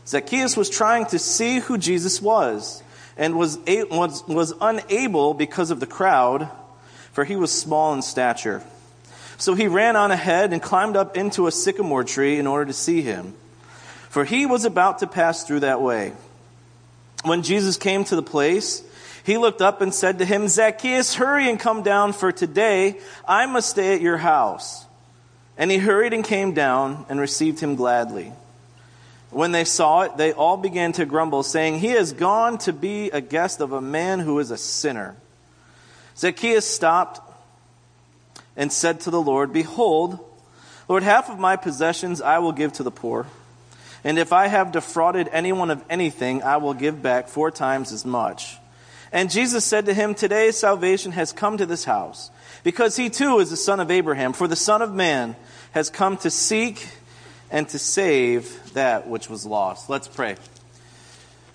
Zacchaeus 0.07 0.57
was 0.57 0.71
trying 0.71 1.07
to 1.07 1.19
see 1.19 1.59
who 1.59 1.79
Jesus 1.79 2.21
was 2.21 2.83
and 3.17 3.37
was, 3.37 3.59
was, 3.91 4.27
was 4.27 4.55
unable 4.61 5.35
because 5.35 5.71
of 5.71 5.81
the 5.81 5.87
crowd, 5.87 6.49
for 7.13 7.25
he 7.25 7.37
was 7.37 7.53
small 7.53 7.95
in 7.95 8.03
stature. 8.03 8.63
So 9.39 9.55
he 9.55 9.69
ran 9.69 9.97
on 9.97 10.11
ahead 10.11 10.53
and 10.53 10.61
climbed 10.61 10.97
up 10.97 11.17
into 11.17 11.47
a 11.47 11.53
sycamore 11.53 12.05
tree 12.05 12.39
in 12.39 12.47
order 12.47 12.67
to 12.67 12.73
see 12.73 13.03
him, 13.03 13.35
for 14.09 14.25
he 14.25 14.47
was 14.47 14.65
about 14.65 14.99
to 14.99 15.07
pass 15.07 15.45
through 15.45 15.61
that 15.61 15.81
way. 15.81 16.13
When 17.23 17.43
Jesus 17.43 17.77
came 17.77 18.05
to 18.05 18.17
the 18.17 18.23
place, 18.23 18.83
he 19.25 19.39
looked 19.39 19.61
up 19.61 19.81
and 19.81 19.95
said 19.95 20.19
to 20.19 20.25
him, 20.25 20.49
Zacchaeus, 20.49 21.15
hurry 21.15 21.49
and 21.49 21.61
come 21.61 21.83
down, 21.83 22.13
for 22.13 22.33
today 22.33 22.99
I 23.29 23.47
must 23.47 23.71
stay 23.71 23.95
at 23.95 24.01
your 24.01 24.17
house. 24.17 24.85
And 25.61 25.71
he 25.71 25.77
hurried 25.77 26.15
and 26.15 26.25
came 26.25 26.55
down 26.55 27.05
and 27.11 27.21
received 27.21 27.61
him 27.61 27.77
gladly. 27.77 28.33
When 29.29 29.53
they 29.53 29.65
saw 29.65 30.01
it, 30.01 30.17
they 30.17 30.33
all 30.33 30.57
began 30.57 30.93
to 30.93 31.05
grumble, 31.05 31.43
saying, 31.43 31.81
He 31.81 31.89
has 31.89 32.15
gone 32.15 32.57
to 32.61 32.73
be 32.73 33.11
a 33.11 33.21
guest 33.21 33.61
of 33.61 33.73
a 33.73 33.81
man 33.83 34.21
who 34.21 34.39
is 34.39 34.51
a 34.51 34.57
sinner. 34.57 35.15
Zacchaeus 36.17 36.67
stopped 36.67 37.21
and 38.57 38.73
said 38.73 39.01
to 39.01 39.11
the 39.11 39.21
Lord, 39.21 39.53
Behold, 39.53 40.19
Lord, 40.89 41.03
half 41.03 41.29
of 41.29 41.39
my 41.39 41.57
possessions 41.57 42.23
I 42.23 42.39
will 42.39 42.53
give 42.53 42.73
to 42.75 42.83
the 42.83 42.91
poor. 42.91 43.27
And 44.03 44.19
if 44.19 44.33
I 44.33 44.47
have 44.47 44.73
defrauded 44.73 45.29
anyone 45.31 45.71
of 45.71 45.85
anything, 45.91 46.43
I 46.43 46.57
will 46.57 46.73
give 46.73 47.03
back 47.03 47.29
four 47.29 47.51
times 47.51 47.93
as 47.93 48.07
much. 48.07 48.57
And 49.13 49.31
Jesus 49.31 49.67
said 49.67 49.87
to 49.87 49.95
him, 49.95 50.15
Today 50.15 50.53
salvation 50.53 51.13
has 51.13 51.33
come 51.33 51.59
to 51.59 51.67
this 51.67 51.85
house, 51.85 52.31
because 52.65 52.97
he 52.97 53.11
too 53.11 53.41
is 53.41 53.51
the 53.51 53.59
son 53.59 53.79
of 53.79 53.91
Abraham. 53.91 54.33
For 54.33 54.49
the 54.49 54.57
Son 54.57 54.81
of 54.81 54.95
Man 54.95 55.37
has 55.73 55.91
come 55.91 56.17
to 56.19 56.31
seek 56.31 56.87
and 57.51 57.69
to 57.69 57.79
save 57.79 58.73
that 58.75 59.09
which 59.09 59.29
was 59.29 59.47
lost. 59.47 59.91
Let's 59.91 60.09
pray. 60.09 60.37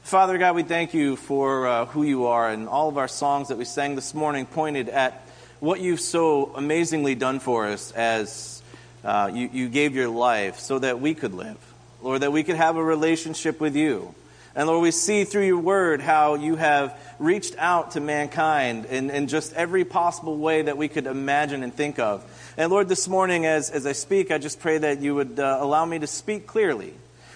Father 0.03 0.37
God, 0.37 0.55
we 0.55 0.63
thank 0.63 0.93
you 0.93 1.15
for 1.15 1.67
uh, 1.67 1.85
who 1.87 2.03
you 2.03 2.27
are, 2.27 2.49
and 2.49 2.69
all 2.69 2.89
of 2.89 2.97
our 2.97 3.07
songs 3.07 3.47
that 3.47 3.57
we 3.57 3.65
sang 3.65 3.95
this 3.95 4.13
morning 4.13 4.45
pointed 4.45 4.87
at 4.89 5.27
what 5.59 5.79
you've 5.79 5.99
so 5.99 6.53
amazingly 6.55 7.15
done 7.15 7.39
for 7.39 7.65
us 7.65 7.91
as 7.91 8.61
uh, 9.03 9.31
you, 9.33 9.49
you 9.51 9.69
gave 9.69 9.95
your 9.95 10.09
life 10.09 10.59
so 10.59 10.79
that 10.79 10.99
we 11.01 11.15
could 11.15 11.33
live, 11.33 11.57
Lord, 12.01 12.21
that 12.21 12.31
we 12.31 12.43
could 12.43 12.55
have 12.55 12.75
a 12.75 12.83
relationship 12.83 13.59
with 13.59 13.75
you. 13.75 14.13
And 14.55 14.67
Lord, 14.67 14.83
we 14.83 14.91
see 14.91 15.25
through 15.25 15.45
your 15.45 15.59
word 15.59 16.01
how 16.01 16.35
you 16.35 16.55
have 16.55 16.97
reached 17.19 17.55
out 17.57 17.91
to 17.91 17.99
mankind 17.99 18.85
in, 18.85 19.09
in 19.09 19.27
just 19.27 19.53
every 19.53 19.83
possible 19.83 20.37
way 20.37 20.61
that 20.61 20.77
we 20.77 20.87
could 20.87 21.07
imagine 21.07 21.61
and 21.61 21.73
think 21.73 21.99
of. 21.99 22.23
And 22.57 22.71
Lord, 22.71 22.87
this 22.87 23.09
morning 23.09 23.45
as, 23.45 23.69
as 23.69 23.85
I 23.85 23.91
speak, 23.91 24.31
I 24.31 24.37
just 24.37 24.61
pray 24.61 24.77
that 24.77 25.01
you 25.01 25.13
would 25.13 25.41
uh, 25.41 25.57
allow 25.59 25.83
me 25.83 25.99
to 25.99 26.07
speak 26.07 26.47
clearly. 26.47 26.93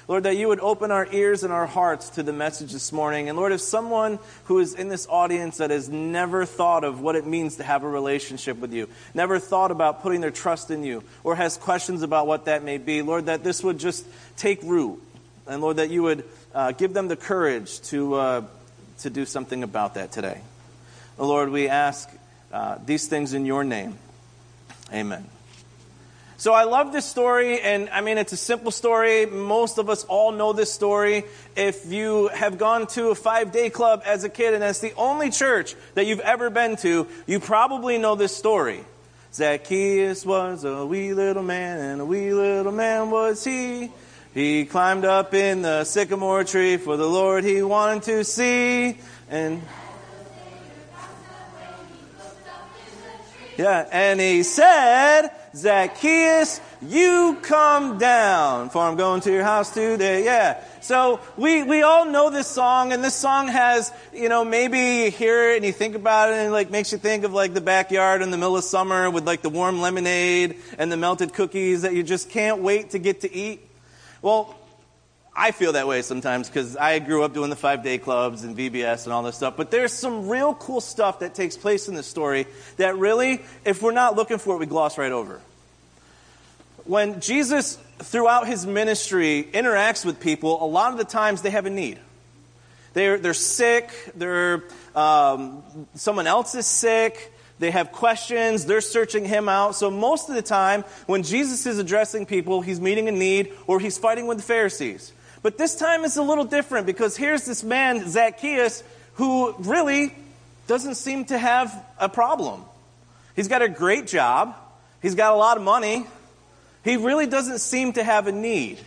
Lord, 0.08 0.24
that 0.24 0.38
you 0.38 0.48
would 0.48 0.62
open 0.62 0.92
our 0.92 1.06
ears 1.12 1.44
and 1.44 1.52
our 1.52 1.68
hearts 1.68 2.12
to 2.12 2.24
the 2.24 2.32
message 2.32 2.72
this 2.72 2.94
morning. 2.94 3.28
And 3.28 3.38
Lord, 3.38 3.52
if 3.52 3.60
someone 3.60 4.18
who 4.46 4.60
is 4.60 4.74
in 4.74 4.88
this 4.88 5.08
audience 5.10 5.58
that 5.58 5.72
has 5.72 5.90
never 5.90 6.46
thought 6.46 6.86
of 6.86 7.02
what 7.02 7.18
it 7.18 7.28
means 7.28 7.58
to 7.58 7.64
have 7.64 7.84
a 7.84 7.90
relationship 7.90 8.58
with 8.60 8.72
you, 8.72 8.88
never 9.14 9.40
thought 9.40 9.72
about 9.72 10.02
putting 10.02 10.22
their 10.22 10.32
trust 10.32 10.72
in 10.72 10.84
you, 10.84 11.04
or 11.26 11.36
has 11.36 11.58
questions 11.58 12.02
about 12.02 12.26
what 12.26 12.46
that 12.46 12.64
may 12.64 12.78
be, 12.78 13.02
Lord, 13.02 13.26
that 13.26 13.44
this 13.44 13.62
would 13.62 13.78
just 13.78 14.06
take 14.38 14.64
root. 14.64 15.04
And 15.48 15.62
Lord, 15.62 15.76
that 15.78 15.90
you 15.90 16.04
would 16.04 16.24
uh, 16.56 16.72
give 16.72 16.94
them 16.94 17.10
the 17.10 17.18
courage 17.18 17.82
to, 17.90 18.16
uh, 18.16 18.42
to 19.00 19.10
do 19.10 19.26
something 19.26 19.64
about 19.64 19.96
that 19.96 20.14
today. 20.14 20.40
Lord, 21.18 21.50
we 21.50 21.68
ask 21.68 22.10
uh, 22.54 22.78
these 22.86 23.08
things 23.08 23.34
in 23.34 23.46
your 23.46 23.66
name. 23.66 23.98
Amen. 24.92 25.26
So 26.38 26.54
I 26.54 26.64
love 26.64 26.94
this 26.94 27.06
story, 27.06 27.60
and 27.60 27.90
I 27.90 28.00
mean, 28.00 28.18
it's 28.18 28.32
a 28.32 28.38
simple 28.38 28.72
story. 28.72 29.26
Most 29.26 29.78
of 29.78 29.90
us 29.90 30.06
all 30.06 30.32
know 30.32 30.54
this 30.54 30.72
story. 30.72 31.26
If 31.58 31.92
you 31.92 32.30
have 32.30 32.58
gone 32.58 32.88
to 32.88 33.10
a 33.10 33.16
five 33.16 33.52
day 33.52 33.70
club 33.70 34.04
as 34.06 34.24
a 34.24 34.30
kid, 34.30 34.54
and 34.54 34.64
that's 34.64 34.80
the 34.80 34.94
only 34.96 35.32
church 35.32 35.76
that 35.96 36.06
you've 36.06 36.22
ever 36.22 36.50
been 36.50 36.78
to, 36.78 37.08
you 37.28 37.42
probably 37.42 37.98
know 37.98 38.16
this 38.16 38.34
story. 38.34 38.86
Zacchaeus 39.34 40.26
was 40.26 40.64
a 40.64 40.86
wee 40.86 41.14
little 41.14 41.44
man, 41.44 41.80
and 41.80 42.02
a 42.02 42.06
wee 42.06 42.34
little 42.34 42.72
man 42.72 43.12
was 43.12 43.44
he. 43.44 43.92
He 44.34 44.64
climbed 44.64 45.04
up 45.04 45.34
in 45.34 45.64
the 45.64 45.84
sycamore 45.84 46.46
tree 46.46 46.78
for 46.78 46.96
the 46.96 47.08
Lord 47.08 47.44
he 47.44 47.62
wanted 47.64 48.04
to 48.04 48.24
see. 48.24 48.98
And 49.30 49.62
yeah, 53.60 53.86
and 53.92 54.22
he 54.22 54.44
said, 54.44 55.32
Zacchaeus, 55.54 56.62
you 56.82 57.38
come 57.42 57.98
down, 57.98 58.70
for 58.70 58.82
I'm 58.82 58.96
going 58.96 59.20
to 59.20 59.32
your 59.34 59.44
house 59.44 59.74
today. 59.74 60.24
Yeah. 60.24 60.64
So 60.80 61.20
we, 61.36 61.64
we 61.64 61.82
all 61.82 62.06
know 62.06 62.30
this 62.30 62.48
song, 62.48 62.94
and 62.94 63.04
this 63.04 63.16
song 63.16 63.50
has, 63.50 63.92
you 64.14 64.30
know, 64.30 64.46
maybe 64.46 64.80
you 64.80 65.12
hear 65.12 65.52
it 65.52 65.58
and 65.58 65.66
you 65.66 65.74
think 65.74 65.96
about 65.96 66.30
it 66.30 66.36
and 66.36 66.48
it 66.48 66.52
like 66.52 66.72
makes 66.72 66.94
you 66.94 66.98
think 67.00 67.26
of 67.26 67.34
like 67.34 67.54
the 67.54 67.60
backyard 67.60 68.22
in 68.22 68.32
the 68.32 68.38
middle 68.38 68.56
of 68.56 68.64
summer 68.64 69.10
with 69.10 69.28
like 69.28 69.42
the 69.42 69.50
warm 69.50 69.82
lemonade 69.82 70.56
and 70.78 70.90
the 70.90 70.96
melted 70.96 71.34
cookies 71.34 71.82
that 71.82 71.94
you 71.94 72.02
just 72.02 72.30
can't 72.30 72.62
wait 72.62 72.92
to 72.92 72.98
get 72.98 73.20
to 73.22 73.34
eat. 73.34 73.60
Well, 74.22 74.58
I 75.40 75.52
feel 75.52 75.72
that 75.72 75.88
way 75.88 76.02
sometimes 76.02 76.50
because 76.50 76.76
I 76.76 77.00
grew 77.00 77.24
up 77.24 77.34
doing 77.34 77.50
the 77.50 77.56
five 77.56 77.82
day 77.82 77.98
clubs 77.98 78.44
and 78.44 78.58
VBS 78.58 79.06
and 79.06 79.14
all 79.14 79.24
this 79.24 79.38
stuff. 79.38 79.56
But 79.56 79.72
there's 79.72 79.94
some 79.94 80.28
real 80.28 80.54
cool 80.54 80.82
stuff 80.82 81.20
that 81.20 81.34
takes 81.34 81.56
place 81.56 81.88
in 81.88 81.96
this 81.96 82.08
story 82.08 82.46
that 82.76 82.98
really, 82.98 83.42
if 83.64 83.82
we're 83.82 83.94
not 83.94 84.18
looking 84.18 84.38
for 84.38 84.56
it, 84.56 84.58
we 84.58 84.66
gloss 84.66 84.98
right 84.98 85.14
over. 85.14 85.40
When 86.84 87.22
Jesus, 87.22 87.78
throughout 88.00 88.48
his 88.48 88.68
ministry, 88.68 89.48
interacts 89.54 90.04
with 90.04 90.20
people, 90.20 90.62
a 90.62 90.68
lot 90.68 90.92
of 90.92 90.98
the 90.98 91.06
times 91.06 91.42
they 91.42 91.52
have 91.52 91.66
a 91.66 91.70
need. 91.70 92.00
They're, 92.94 93.18
they're 93.18 93.34
sick, 93.34 93.92
they're, 94.16 94.66
um, 94.94 95.64
someone 95.96 96.28
else 96.28 96.54
is 96.54 96.66
sick, 96.66 97.32
they 97.60 97.72
have 97.72 97.92
questions. 97.92 98.66
They're 98.66 98.82
searching 98.82 99.26
him 99.26 99.50
out. 99.50 99.76
So 99.76 99.92
most 99.92 100.30
of 100.30 100.36
the 100.36 100.42
time, 100.42 100.84
when 101.08 101.24
Jesus 101.24 101.66
is 101.66 101.78
addressing 101.78 102.26
people, 102.26 102.62
he's 102.62 102.80
meeting 102.80 103.10
a 103.10 103.12
need 103.12 103.54
or 103.68 103.80
he's 103.80 103.98
fighting 103.98 104.28
with 104.28 104.38
the 104.38 104.44
Pharisees. 104.44 105.14
But 105.42 105.58
this 105.58 105.76
time 105.76 106.04
it's 106.06 106.18
a 106.18 106.22
little 106.22 106.44
different 106.44 106.86
because 106.86 107.16
here's 107.16 107.46
this 107.46 107.64
man, 107.64 108.10
Zacchaeus, 108.10 108.84
who 109.16 109.56
really 109.60 110.14
doesn't 110.68 110.96
seem 110.96 111.26
to 111.26 111.38
have 111.38 111.74
a 111.98 112.10
problem. 112.10 112.64
He's 113.36 113.48
got 113.48 113.62
a 113.62 113.70
great 113.70 114.08
job. 114.08 114.56
He's 115.02 115.16
got 115.16 115.34
a 115.34 115.38
lot 115.38 115.58
of 115.58 115.64
money. 115.64 116.06
He 116.84 116.98
really 116.98 117.26
doesn't 117.26 117.60
seem 117.60 117.94
to 117.94 118.04
have 118.04 118.28
a 118.28 118.32
need. 118.32 118.80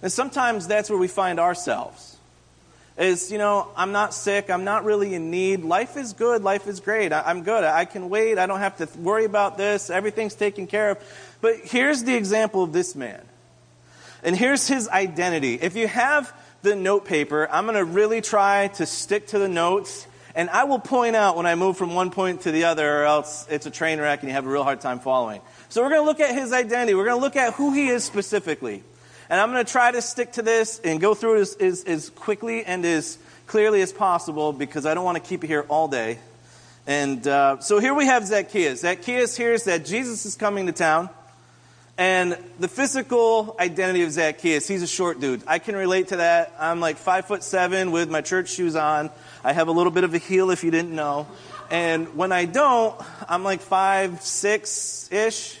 And 0.00 0.10
sometimes 0.10 0.66
that's 0.66 0.90
where 0.90 0.98
we 0.98 1.08
find 1.08 1.38
ourselves 1.38 2.12
is, 2.96 3.32
you 3.32 3.38
know, 3.38 3.68
I'm 3.76 3.92
not 3.92 4.14
sick. 4.14 4.50
I'm 4.50 4.64
not 4.64 4.84
really 4.84 5.14
in 5.14 5.30
need. 5.30 5.64
Life 5.64 5.96
is 5.96 6.12
good. 6.12 6.42
Life 6.42 6.66
is 6.66 6.80
great. 6.80 7.12
I, 7.12 7.30
am 7.30 7.42
good. 7.42 7.64
I 7.64 7.84
can 7.84 8.10
wait. 8.10 8.38
I 8.38 8.46
don't 8.46 8.58
have 8.58 8.76
to 8.78 8.88
worry 8.98 9.24
about 9.24 9.56
this. 9.56 9.90
Everything's 9.90 10.34
taken 10.34 10.66
care 10.66 10.90
of. 10.90 10.98
But 11.40 11.56
here's 11.64 12.04
the 12.04 12.14
example 12.14 12.62
of 12.62 12.72
this 12.72 12.94
man. 12.94 13.22
And 14.22 14.36
here's 14.36 14.68
his 14.68 14.88
identity. 14.88 15.54
If 15.54 15.76
you 15.76 15.88
have 15.88 16.32
the 16.62 16.76
note 16.76 17.04
paper, 17.04 17.48
I'm 17.50 17.64
going 17.64 17.76
to 17.76 17.84
really 17.84 18.20
try 18.20 18.68
to 18.68 18.86
stick 18.86 19.28
to 19.28 19.38
the 19.38 19.48
notes. 19.48 20.06
And 20.34 20.48
I 20.48 20.64
will 20.64 20.78
point 20.78 21.16
out 21.16 21.36
when 21.36 21.46
I 21.46 21.56
move 21.56 21.76
from 21.76 21.94
one 21.94 22.10
point 22.10 22.42
to 22.42 22.52
the 22.52 22.64
other, 22.64 23.00
or 23.00 23.04
else 23.04 23.46
it's 23.50 23.66
a 23.66 23.70
train 23.70 24.00
wreck 24.00 24.20
and 24.20 24.28
you 24.28 24.34
have 24.34 24.46
a 24.46 24.48
real 24.48 24.64
hard 24.64 24.80
time 24.80 25.00
following. 25.00 25.40
So 25.68 25.82
we're 25.82 25.90
going 25.90 26.02
to 26.02 26.06
look 26.06 26.20
at 26.20 26.34
his 26.34 26.52
identity. 26.52 26.94
We're 26.94 27.04
going 27.04 27.18
to 27.18 27.22
look 27.22 27.36
at 27.36 27.54
who 27.54 27.72
he 27.72 27.88
is 27.88 28.04
specifically. 28.04 28.82
And 29.28 29.40
I'm 29.40 29.50
going 29.50 29.64
to 29.64 29.70
try 29.70 29.90
to 29.90 30.02
stick 30.02 30.32
to 30.32 30.42
this 30.42 30.80
and 30.84 31.00
go 31.00 31.14
through 31.14 31.38
it 31.38 31.40
as, 31.40 31.54
as, 31.56 31.84
as 31.84 32.10
quickly 32.10 32.64
and 32.64 32.84
as 32.84 33.18
clearly 33.46 33.82
as 33.82 33.92
possible 33.92 34.52
because 34.52 34.86
I 34.86 34.94
don't 34.94 35.04
want 35.04 35.22
to 35.22 35.28
keep 35.28 35.42
you 35.42 35.48
here 35.48 35.66
all 35.68 35.88
day. 35.88 36.18
And 36.86 37.26
uh, 37.26 37.60
so 37.60 37.78
here 37.78 37.94
we 37.94 38.06
have 38.06 38.26
Zacchaeus. 38.26 38.80
Zacchaeus 38.80 39.36
hears 39.36 39.64
that 39.64 39.84
Jesus 39.84 40.26
is 40.26 40.36
coming 40.36 40.66
to 40.66 40.72
town. 40.72 41.10
And 41.98 42.38
the 42.58 42.68
physical 42.68 43.54
identity 43.60 44.02
of 44.02 44.12
Zacchaeus, 44.12 44.66
he's 44.66 44.82
a 44.82 44.86
short 44.86 45.20
dude. 45.20 45.42
I 45.46 45.58
can 45.58 45.76
relate 45.76 46.08
to 46.08 46.16
that. 46.16 46.54
I'm 46.58 46.80
like 46.80 46.96
five 46.96 47.26
foot 47.26 47.44
seven 47.44 47.90
with 47.90 48.10
my 48.10 48.22
church 48.22 48.50
shoes 48.50 48.76
on. 48.76 49.10
I 49.44 49.52
have 49.52 49.68
a 49.68 49.72
little 49.72 49.92
bit 49.92 50.04
of 50.04 50.14
a 50.14 50.18
heel 50.18 50.50
if 50.50 50.64
you 50.64 50.70
didn't 50.70 50.94
know. 50.94 51.26
And 51.70 52.16
when 52.16 52.32
I 52.32 52.46
don't, 52.46 52.94
I'm 53.28 53.44
like 53.44 53.60
five, 53.60 54.22
six 54.22 55.10
ish. 55.12 55.58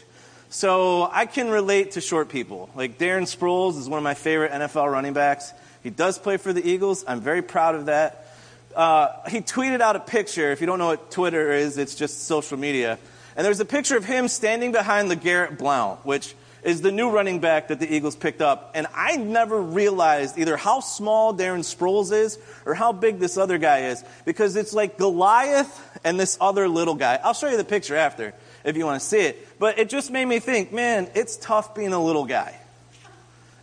So 0.48 1.08
I 1.10 1.26
can 1.26 1.48
relate 1.48 1.92
to 1.92 2.00
short 2.00 2.28
people. 2.28 2.70
Like 2.74 2.98
Darren 2.98 3.22
Sproles 3.22 3.78
is 3.78 3.88
one 3.88 3.98
of 3.98 4.04
my 4.04 4.14
favorite 4.14 4.52
NFL 4.52 4.90
running 4.90 5.12
backs. 5.12 5.52
He 5.82 5.90
does 5.90 6.18
play 6.18 6.36
for 6.36 6.52
the 6.52 6.66
Eagles. 6.66 7.04
I'm 7.06 7.20
very 7.20 7.42
proud 7.42 7.74
of 7.74 7.86
that. 7.86 8.26
Uh, 8.74 9.28
he 9.28 9.40
tweeted 9.40 9.80
out 9.80 9.96
a 9.96 10.00
picture. 10.00 10.52
If 10.52 10.60
you 10.60 10.66
don't 10.66 10.78
know 10.78 10.86
what 10.86 11.10
Twitter 11.10 11.52
is, 11.52 11.76
it's 11.76 11.94
just 11.94 12.24
social 12.24 12.58
media. 12.58 12.98
And 13.36 13.44
there's 13.44 13.60
a 13.60 13.64
picture 13.64 13.96
of 13.96 14.04
him 14.04 14.28
standing 14.28 14.72
behind 14.72 15.10
LeGarrette 15.10 15.58
Blount, 15.58 16.04
which 16.04 16.34
is 16.62 16.80
the 16.80 16.92
new 16.92 17.10
running 17.10 17.40
back 17.40 17.68
that 17.68 17.80
the 17.80 17.92
Eagles 17.92 18.14
picked 18.14 18.40
up. 18.40 18.72
And 18.74 18.86
I 18.94 19.16
never 19.16 19.60
realized 19.60 20.38
either 20.38 20.56
how 20.56 20.80
small 20.80 21.34
Darren 21.34 21.60
Sproles 21.60 22.12
is 22.12 22.38
or 22.64 22.74
how 22.74 22.92
big 22.92 23.18
this 23.18 23.36
other 23.36 23.58
guy 23.58 23.86
is 23.86 24.04
because 24.24 24.54
it's 24.56 24.72
like 24.72 24.96
Goliath 24.96 25.80
and 26.04 26.20
this 26.20 26.38
other 26.40 26.68
little 26.68 26.94
guy. 26.94 27.18
I'll 27.22 27.34
show 27.34 27.48
you 27.48 27.56
the 27.56 27.64
picture 27.64 27.96
after 27.96 28.32
if 28.64 28.76
you 28.76 28.84
want 28.84 29.00
to 29.00 29.06
see 29.06 29.20
it. 29.20 29.58
But 29.58 29.78
it 29.78 29.88
just 29.88 30.10
made 30.10 30.24
me 30.24 30.38
think, 30.38 30.72
man, 30.72 31.08
it's 31.14 31.36
tough 31.36 31.74
being 31.74 31.92
a 31.92 32.02
little 32.02 32.26
guy. 32.26 32.58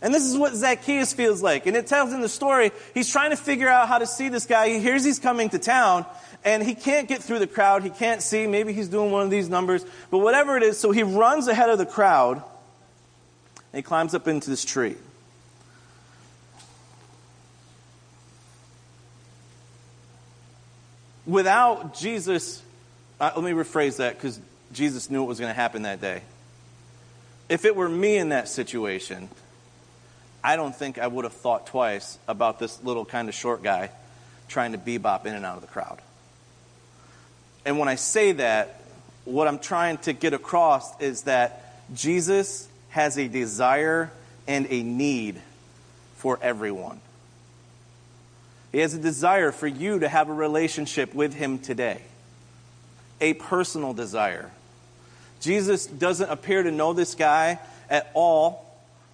And 0.02 0.14
this 0.14 0.24
is 0.24 0.36
what 0.36 0.54
Zacchaeus 0.54 1.12
feels 1.12 1.42
like. 1.42 1.66
And 1.66 1.76
it 1.76 1.86
tells 1.86 2.12
in 2.12 2.22
the 2.22 2.28
story, 2.28 2.72
he's 2.94 3.10
trying 3.10 3.30
to 3.30 3.36
figure 3.36 3.68
out 3.68 3.88
how 3.88 3.98
to 3.98 4.06
see 4.06 4.30
this 4.30 4.46
guy. 4.46 4.70
He 4.70 4.80
hears 4.80 5.04
he's 5.04 5.18
coming 5.18 5.50
to 5.50 5.58
town, 5.58 6.06
and 6.44 6.62
he 6.62 6.74
can't 6.74 7.08
get 7.08 7.22
through 7.22 7.38
the 7.38 7.46
crowd. 7.46 7.82
He 7.82 7.90
can't 7.90 8.22
see. 8.22 8.46
Maybe 8.46 8.72
he's 8.72 8.88
doing 8.88 9.10
one 9.10 9.22
of 9.22 9.30
these 9.30 9.48
numbers. 9.48 9.84
But 10.10 10.18
whatever 10.18 10.56
it 10.56 10.62
is, 10.62 10.78
so 10.78 10.90
he 10.90 11.02
runs 11.02 11.48
ahead 11.48 11.68
of 11.68 11.78
the 11.78 11.86
crowd, 11.86 12.36
and 12.36 13.78
he 13.78 13.82
climbs 13.82 14.14
up 14.14 14.26
into 14.26 14.48
this 14.48 14.64
tree. 14.64 14.96
Without 21.26 21.94
Jesus, 21.94 22.62
uh, 23.20 23.32
let 23.36 23.44
me 23.44 23.52
rephrase 23.52 23.98
that 23.98 24.16
because 24.16 24.40
Jesus 24.72 25.10
knew 25.10 25.20
what 25.20 25.28
was 25.28 25.38
going 25.38 25.50
to 25.50 25.54
happen 25.54 25.82
that 25.82 26.00
day. 26.00 26.22
If 27.48 27.64
it 27.64 27.76
were 27.76 27.88
me 27.88 28.16
in 28.16 28.30
that 28.30 28.48
situation, 28.48 29.28
I 30.42 30.56
don't 30.56 30.74
think 30.74 30.98
I 30.98 31.06
would 31.06 31.24
have 31.24 31.34
thought 31.34 31.66
twice 31.66 32.18
about 32.26 32.58
this 32.58 32.82
little 32.82 33.04
kind 33.04 33.28
of 33.28 33.34
short 33.34 33.62
guy 33.62 33.90
trying 34.48 34.72
to 34.72 34.78
bebop 34.78 35.26
in 35.26 35.34
and 35.34 35.44
out 35.44 35.56
of 35.56 35.60
the 35.60 35.68
crowd. 35.68 36.00
And 37.64 37.78
when 37.78 37.88
I 37.88 37.94
say 37.96 38.32
that, 38.32 38.80
what 39.24 39.46
I'm 39.46 39.58
trying 39.58 39.98
to 39.98 40.12
get 40.12 40.32
across 40.32 40.98
is 41.00 41.22
that 41.22 41.64
Jesus 41.94 42.68
has 42.90 43.18
a 43.18 43.28
desire 43.28 44.10
and 44.46 44.66
a 44.70 44.82
need 44.82 45.40
for 46.16 46.38
everyone. 46.42 47.00
He 48.72 48.78
has 48.78 48.94
a 48.94 48.98
desire 48.98 49.52
for 49.52 49.66
you 49.66 49.98
to 49.98 50.08
have 50.08 50.28
a 50.28 50.32
relationship 50.32 51.14
with 51.14 51.34
Him 51.34 51.58
today, 51.58 52.00
a 53.20 53.34
personal 53.34 53.92
desire. 53.92 54.50
Jesus 55.40 55.86
doesn't 55.86 56.30
appear 56.30 56.62
to 56.62 56.70
know 56.70 56.92
this 56.92 57.14
guy 57.14 57.58
at 57.88 58.10
all. 58.14 58.69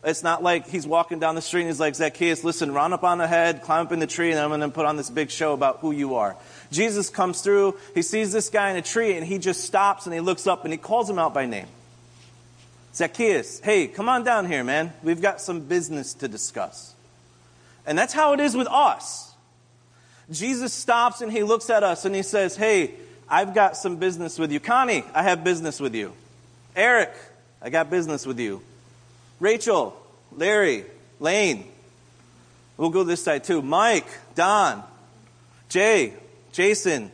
It's 0.07 0.23
not 0.23 0.41
like 0.41 0.69
he's 0.69 0.87
walking 0.87 1.19
down 1.19 1.35
the 1.35 1.43
street 1.43 1.62
and 1.62 1.69
he's 1.69 1.81
like, 1.81 1.97
Zacchaeus, 1.97 2.45
listen, 2.45 2.73
run 2.73 2.93
up 2.93 3.03
on 3.03 3.20
ahead, 3.20 3.62
climb 3.62 3.87
up 3.87 3.93
in 3.93 3.99
the 3.99 4.07
tree, 4.07 4.31
and 4.31 4.39
I'm 4.39 4.51
going 4.51 4.61
to 4.61 4.69
put 4.69 4.87
on 4.87 4.97
this 4.97 5.11
big 5.11 5.33
show 5.33 5.53
about 5.53 5.81
who 5.81 5.91
you 5.91 6.15
are. 6.15 6.37
Jesus 6.70 7.11
comes 7.11 7.41
through, 7.41 7.77
he 7.93 8.03
sees 8.03 8.31
this 8.33 8.49
guy 8.49 8.70
in 8.70 8.77
a 8.77 8.83
tree, 8.83 9.16
and 9.16 9.27
he 9.27 9.39
just 9.39 9.65
stops 9.65 10.07
and 10.07 10.15
he 10.15 10.20
looks 10.20 10.47
up 10.47 10.62
and 10.62 10.73
he 10.73 10.78
calls 10.78 11.11
him 11.11 11.19
out 11.19 11.35
by 11.35 11.47
name. 11.47 11.66
Zacchaeus, 12.95 13.59
hey, 13.59 13.89
come 13.89 14.09
on 14.09 14.23
down 14.23 14.47
here, 14.47 14.62
man. 14.62 14.93
We've 15.03 15.20
got 15.20 15.41
some 15.41 15.62
business 15.62 16.15
to 16.15 16.28
discuss. 16.28 16.95
And 17.85 17.99
that's 17.99 18.12
how 18.12 18.33
it 18.33 18.39
is 18.39 18.57
with 18.57 18.69
us. 18.69 19.35
Jesus 20.31 20.73
stops 20.73 21.20
and 21.20 21.33
he 21.33 21.43
looks 21.43 21.69
at 21.69 21.83
us 21.83 22.05
and 22.05 22.15
he 22.15 22.23
says, 22.23 22.57
Hey, 22.57 22.93
I've 23.28 23.55
got 23.55 23.77
some 23.77 23.97
business 23.97 24.39
with 24.39 24.53
you. 24.53 24.61
Connie, 24.61 25.05
I 25.12 25.24
have 25.24 25.43
business 25.43 25.81
with 25.81 25.97
you. 25.97 26.12
Eric, 26.77 27.12
I 27.61 27.70
got 27.70 27.91
business 27.91 28.24
with 28.24 28.39
you. 28.39 28.62
Rachel, 29.40 29.96
Larry, 30.32 30.84
Lane. 31.20 31.66
We'll 32.76 32.90
go 32.90 33.04
this 33.04 33.22
side 33.22 33.44
too. 33.44 33.62
Mike, 33.62 34.06
Don, 34.34 34.82
Jay, 35.68 36.14
Jason. 36.52 37.10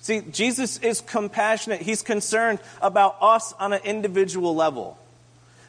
See, 0.00 0.20
Jesus 0.20 0.78
is 0.78 1.00
compassionate. 1.00 1.80
He's 1.80 2.02
concerned 2.02 2.58
about 2.82 3.16
us 3.20 3.54
on 3.54 3.72
an 3.72 3.80
individual 3.84 4.54
level. 4.54 4.98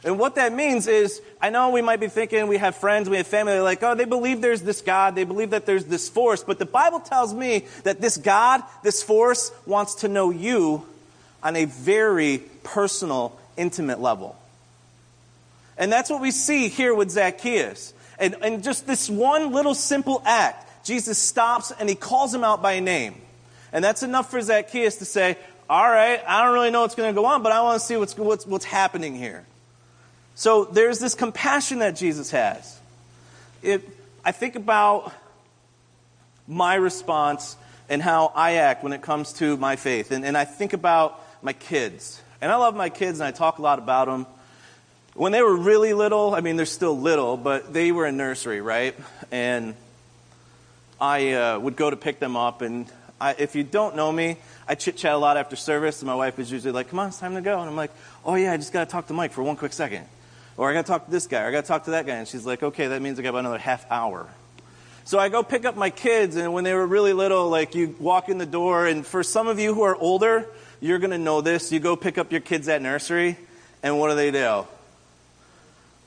And 0.03 0.19
what 0.19 0.36
that 0.36 0.53
means 0.53 0.88
is, 0.88 1.19
I 1.41 1.49
know 1.49 1.72
we 1.72 1.82
might 1.82 1.99
be 1.99 2.10
thinking 2.10 2.48
we 2.48 2.57
have 2.57 2.76
friends, 2.76 3.10
we 3.10 3.18
have 3.18 3.26
family, 3.26 3.60
like, 3.60 3.82
oh, 3.82 3.95
they 3.95 4.06
believe 4.06 4.40
there's 4.40 4.61
this 4.61 4.82
God, 4.82 5.15
they 5.15 5.23
believe 5.23 5.49
that 5.49 5.65
there's 5.65 5.86
this 5.86 6.10
force. 6.10 6.44
But 6.44 6.60
the 6.60 6.65
Bible 6.65 6.99
tells 6.99 7.34
me 7.34 7.65
that 7.84 8.02
this 8.02 8.18
God, 8.18 8.61
this 8.84 9.02
force, 9.02 9.52
wants 9.65 9.95
to 9.95 10.07
know 10.07 10.30
you 10.30 10.86
on 11.41 11.56
a 11.56 11.65
very 11.65 12.44
personal, 12.64 13.36
intimate 13.57 13.99
level. 13.99 14.36
And 15.78 15.92
that's 15.92 16.10
what 16.10 16.22
we 16.22 16.32
see 16.32 16.70
here 16.70 16.94
with 16.94 17.12
Zacchaeus. 17.12 17.94
And, 18.18 18.36
and 18.42 18.64
just 18.64 18.88
this 18.88 19.10
one 19.10 19.52
little 19.52 19.76
simple 19.76 20.22
act, 20.26 20.86
Jesus 20.86 21.18
stops 21.18 21.72
and 21.72 21.90
he 21.90 21.96
calls 21.96 22.34
him 22.34 22.44
out 22.44 22.62
by 22.62 22.80
name. 22.80 23.16
And 23.74 23.84
that's 23.84 24.04
enough 24.04 24.32
for 24.32 24.42
Zacchaeus 24.42 24.98
to 24.98 25.06
say, 25.06 25.38
all 25.70 25.90
right, 25.90 26.22
I 26.26 26.44
don't 26.44 26.54
really 26.54 26.72
know 26.72 26.82
what's 26.82 26.96
going 26.96 27.14
to 27.14 27.20
go 27.20 27.26
on, 27.26 27.44
but 27.44 27.52
I 27.52 27.62
want 27.62 27.82
to 27.82 27.86
see 27.86 27.98
what's, 27.98 28.18
what's, 28.18 28.46
what's 28.46 28.66
happening 28.66 29.16
here. 29.16 29.46
So 30.36 30.66
there's 30.66 31.00
this 31.00 31.16
compassion 31.16 31.80
that 31.80 31.96
Jesus 31.96 32.32
has. 32.32 32.80
It, 33.62 33.88
I 34.24 34.32
think 34.32 34.56
about 34.56 35.12
my 36.48 36.76
response 36.76 37.58
and 37.90 38.02
how 38.02 38.32
I 38.36 38.54
act 38.54 38.84
when 38.84 38.94
it 38.94 39.02
comes 39.02 39.34
to 39.34 39.58
my 39.58 39.76
faith. 39.76 40.12
And, 40.12 40.24
and 40.24 40.38
I 40.38 40.46
think 40.46 40.74
about 40.74 41.20
my 41.42 41.54
kids. 41.54 42.22
And 42.42 42.52
I 42.52 42.56
love 42.58 42.76
my 42.76 42.90
kids 42.90 43.20
and 43.20 43.28
I 43.28 43.32
talk 43.32 43.58
a 43.60 43.62
lot 43.62 43.80
about 43.80 44.08
them. 44.08 44.26
When 45.16 45.32
they 45.32 45.42
were 45.42 45.56
really 45.56 45.94
little, 45.94 46.36
I 46.36 46.42
mean, 46.42 46.58
they're 46.58 46.66
still 46.66 47.00
little, 47.00 47.38
but 47.38 47.72
they 47.72 47.94
were 47.94 48.06
in 48.06 48.18
nursery, 48.18 48.60
right? 48.60 48.94
And 49.32 49.74
I 51.00 51.32
uh, 51.32 51.58
would 51.58 51.78
go 51.78 51.90
to 51.90 51.96
pick 51.96 52.20
them 52.20 52.36
up. 52.36 52.62
And 52.62 52.86
I, 53.22 53.34
if 53.40 53.56
you 53.56 53.64
don't 53.64 53.96
know 53.96 54.12
me, 54.12 54.36
I 54.68 54.76
chit 54.76 54.98
chat 54.98 55.14
a 55.14 55.18
lot 55.18 55.38
after 55.38 55.56
service. 55.56 56.02
And 56.02 56.08
my 56.08 56.16
wife 56.16 56.38
is 56.38 56.52
usually 56.52 56.74
like, 56.74 56.90
come 56.90 57.00
on, 57.00 57.08
it's 57.08 57.18
time 57.18 57.34
to 57.36 57.42
go. 57.42 57.62
And 57.62 57.70
I'm 57.70 57.78
like, 57.78 57.92
oh, 58.26 58.36
yeah, 58.36 58.52
I 58.52 58.58
just 58.58 58.74
got 58.74 58.84
to 58.84 58.92
talk 58.92 59.08
to 59.08 59.14
Mike 59.14 59.32
for 59.32 59.42
one 59.42 59.56
quick 59.56 59.72
second. 59.72 60.06
Or 60.58 60.70
I 60.70 60.74
got 60.74 60.82
to 60.82 60.92
talk 60.92 61.06
to 61.06 61.12
this 61.12 61.28
guy, 61.28 61.44
or 61.44 61.48
I 61.48 61.52
got 61.52 61.62
to 61.62 61.68
talk 61.70 61.86
to 61.86 61.92
that 61.92 62.06
guy. 62.06 62.16
And 62.16 62.28
she's 62.28 62.46
like, 62.46 62.62
okay, 62.62 62.88
that 62.88 63.02
means 63.02 63.18
I 63.18 63.22
got 63.22 63.30
about 63.30 63.40
another 63.40 63.58
half 63.58 63.90
hour. 63.90 64.28
So 65.06 65.18
I 65.18 65.30
go 65.30 65.44
pick 65.44 65.64
up 65.64 65.78
my 65.78 65.92
kids, 65.92 66.36
and 66.36 66.52
when 66.52 66.66
they 66.66 66.74
were 66.74 66.86
really 66.86 67.14
little, 67.14 67.48
like 67.48 67.74
you 67.74 67.96
walk 68.00 68.28
in 68.28 68.38
the 68.38 68.46
door, 68.46 68.86
and 68.86 69.06
for 69.06 69.24
some 69.24 69.48
of 69.48 69.60
you 69.60 69.74
who 69.74 69.84
are 69.84 69.96
older, 69.96 70.46
you're 70.82 71.00
going 71.00 71.12
to 71.12 71.18
know 71.18 71.40
this. 71.40 71.72
You 71.72 71.80
go 71.80 71.96
pick 71.96 72.18
up 72.18 72.34
your 72.34 72.42
kids 72.42 72.68
at 72.68 72.82
nursery, 72.82 73.38
and 73.82 73.98
what 73.98 74.10
do 74.10 74.16
they 74.16 74.32
do? 74.32 74.66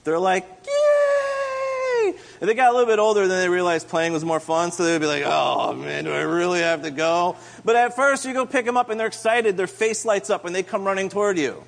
They're 0.09 0.19
like, 0.19 0.49
yay! 0.67 2.15
And 2.41 2.49
they 2.49 2.55
got 2.55 2.71
a 2.71 2.73
little 2.73 2.87
bit 2.87 2.99
older, 2.99 3.29
then 3.29 3.41
they 3.43 3.49
realized 3.51 3.89
playing 3.89 4.15
was 4.15 4.25
more 4.25 4.41
fun, 4.41 4.73
so 4.73 4.85
they'd 4.85 4.99
be 4.99 5.05
like, 5.05 5.23
oh 5.27 5.75
man, 5.75 6.05
do 6.05 6.13
I 6.13 6.23
really 6.23 6.61
have 6.61 6.81
to 6.85 6.91
go? 6.91 7.37
But 7.63 7.77
at 7.77 7.95
first, 7.95 8.25
you 8.25 8.33
go 8.33 8.47
pick 8.47 8.65
them 8.65 8.79
up, 8.79 8.89
and 8.89 8.99
they're 8.99 9.07
excited, 9.07 9.59
their 9.59 9.67
face 9.67 10.07
lights 10.07 10.31
up, 10.31 10.47
and 10.47 10.55
they 10.55 10.63
come 10.63 10.85
running 10.85 11.11
toward 11.11 11.37
you. 11.37 11.63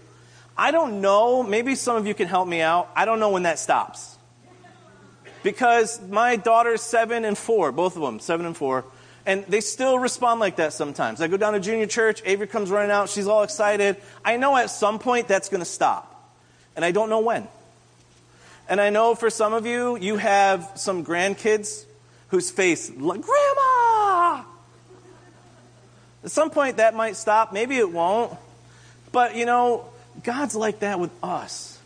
I 0.56 0.70
don't 0.70 1.02
know, 1.02 1.42
maybe 1.42 1.74
some 1.74 1.96
of 1.96 2.06
you 2.06 2.14
can 2.14 2.28
help 2.28 2.48
me 2.48 2.62
out. 2.62 2.88
I 2.96 3.04
don't 3.04 3.20
know 3.20 3.28
when 3.28 3.42
that 3.42 3.58
stops. 3.58 4.16
Because 5.42 6.00
my 6.08 6.36
daughter's 6.36 6.80
seven 6.80 7.26
and 7.26 7.36
four, 7.36 7.72
both 7.72 7.94
of 7.94 8.00
them, 8.00 8.20
seven 8.20 8.46
and 8.46 8.56
four, 8.56 8.86
and 9.26 9.44
they 9.48 9.60
still 9.60 9.98
respond 9.98 10.40
like 10.40 10.56
that 10.56 10.72
sometimes. 10.72 11.20
I 11.20 11.28
go 11.28 11.36
down 11.36 11.52
to 11.52 11.60
junior 11.60 11.86
church, 11.86 12.22
Avery 12.24 12.46
comes 12.46 12.70
running 12.70 12.90
out, 12.90 13.10
she's 13.10 13.28
all 13.28 13.42
excited. 13.42 13.98
I 14.24 14.38
know 14.38 14.56
at 14.56 14.70
some 14.70 14.98
point 14.98 15.28
that's 15.28 15.50
going 15.50 15.60
to 15.60 15.68
stop, 15.68 16.34
and 16.74 16.86
I 16.86 16.90
don't 16.90 17.10
know 17.10 17.20
when. 17.20 17.46
And 18.70 18.80
I 18.80 18.90
know 18.90 19.16
for 19.16 19.30
some 19.30 19.52
of 19.52 19.66
you, 19.66 19.96
you 19.96 20.16
have 20.16 20.70
some 20.76 21.04
grandkids 21.04 21.84
whose 22.28 22.52
face, 22.52 22.88
like, 22.88 23.20
Grandma! 23.20 24.44
At 26.22 26.30
some 26.30 26.50
point 26.50 26.76
that 26.76 26.94
might 26.94 27.16
stop, 27.16 27.52
maybe 27.52 27.76
it 27.76 27.90
won't. 27.90 28.32
But 29.10 29.34
you 29.34 29.44
know, 29.44 29.86
God's 30.22 30.54
like 30.54 30.80
that 30.80 31.00
with 31.00 31.10
us. 31.20 31.80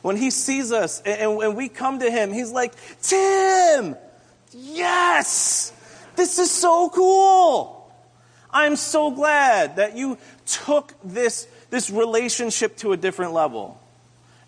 When 0.00 0.16
He 0.16 0.30
sees 0.30 0.72
us 0.72 1.02
and, 1.02 1.36
when 1.36 1.54
we 1.54 1.68
come 1.68 1.98
to 1.98 2.10
Him, 2.10 2.32
He's 2.32 2.50
like, 2.50 2.72
Tim, 3.02 3.94
yes, 4.54 5.70
this 6.16 6.38
is 6.38 6.50
so 6.50 6.88
cool. 6.88 7.92
I'm 8.50 8.76
so 8.76 9.10
glad 9.10 9.76
that 9.76 9.98
you 9.98 10.16
took 10.46 10.94
this, 11.04 11.46
this 11.68 11.90
relationship 11.90 12.78
to 12.78 12.92
a 12.92 12.96
different 12.96 13.34
level. 13.34 13.78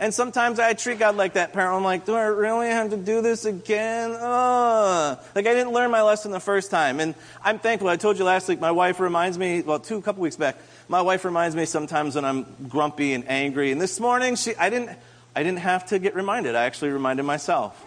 And 0.00 0.14
sometimes 0.14 0.60
I 0.60 0.74
treat 0.74 1.00
God 1.00 1.16
like 1.16 1.32
that 1.32 1.52
parent. 1.52 1.74
I'm 1.74 1.82
like, 1.82 2.06
do 2.06 2.14
I 2.14 2.26
really 2.26 2.68
have 2.68 2.90
to 2.90 2.96
do 2.96 3.20
this 3.20 3.44
again? 3.44 4.12
Uh. 4.12 5.16
Like 5.34 5.46
I 5.46 5.54
didn't 5.54 5.72
learn 5.72 5.90
my 5.90 6.02
lesson 6.02 6.30
the 6.30 6.38
first 6.38 6.70
time. 6.70 7.00
And 7.00 7.16
I'm 7.42 7.58
thankful. 7.58 7.88
I 7.88 7.96
told 7.96 8.16
you 8.16 8.24
last 8.24 8.48
week, 8.48 8.60
my 8.60 8.70
wife 8.70 9.00
reminds 9.00 9.36
me, 9.36 9.60
well, 9.62 9.80
two, 9.80 9.96
a 9.96 10.02
couple 10.02 10.22
weeks 10.22 10.36
back, 10.36 10.56
my 10.86 11.02
wife 11.02 11.24
reminds 11.24 11.56
me 11.56 11.64
sometimes 11.64 12.14
when 12.14 12.24
I'm 12.24 12.46
grumpy 12.68 13.12
and 13.12 13.28
angry. 13.28 13.72
And 13.72 13.80
this 13.80 13.98
morning, 13.98 14.36
she, 14.36 14.54
I, 14.54 14.70
didn't, 14.70 14.96
I 15.34 15.42
didn't 15.42 15.60
have 15.60 15.86
to 15.86 15.98
get 15.98 16.14
reminded. 16.14 16.54
I 16.54 16.66
actually 16.66 16.90
reminded 16.90 17.24
myself. 17.24 17.84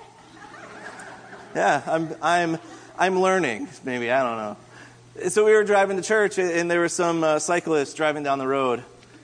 yeah, 1.56 1.82
I'm, 1.88 2.10
I'm, 2.22 2.58
I'm 3.00 3.22
learning, 3.22 3.70
maybe. 3.86 4.12
I 4.12 4.22
don't 4.22 4.38
know. 4.38 5.30
So 5.30 5.46
we 5.46 5.54
were 5.54 5.64
driving 5.64 5.96
to 5.96 6.04
church, 6.04 6.38
and 6.38 6.70
there 6.70 6.82
were 6.82 6.90
some 6.90 7.24
uh, 7.24 7.40
cyclists 7.40 7.94
driving 7.94 8.24
down 8.24 8.38
the 8.38 8.48
road. 8.48 8.84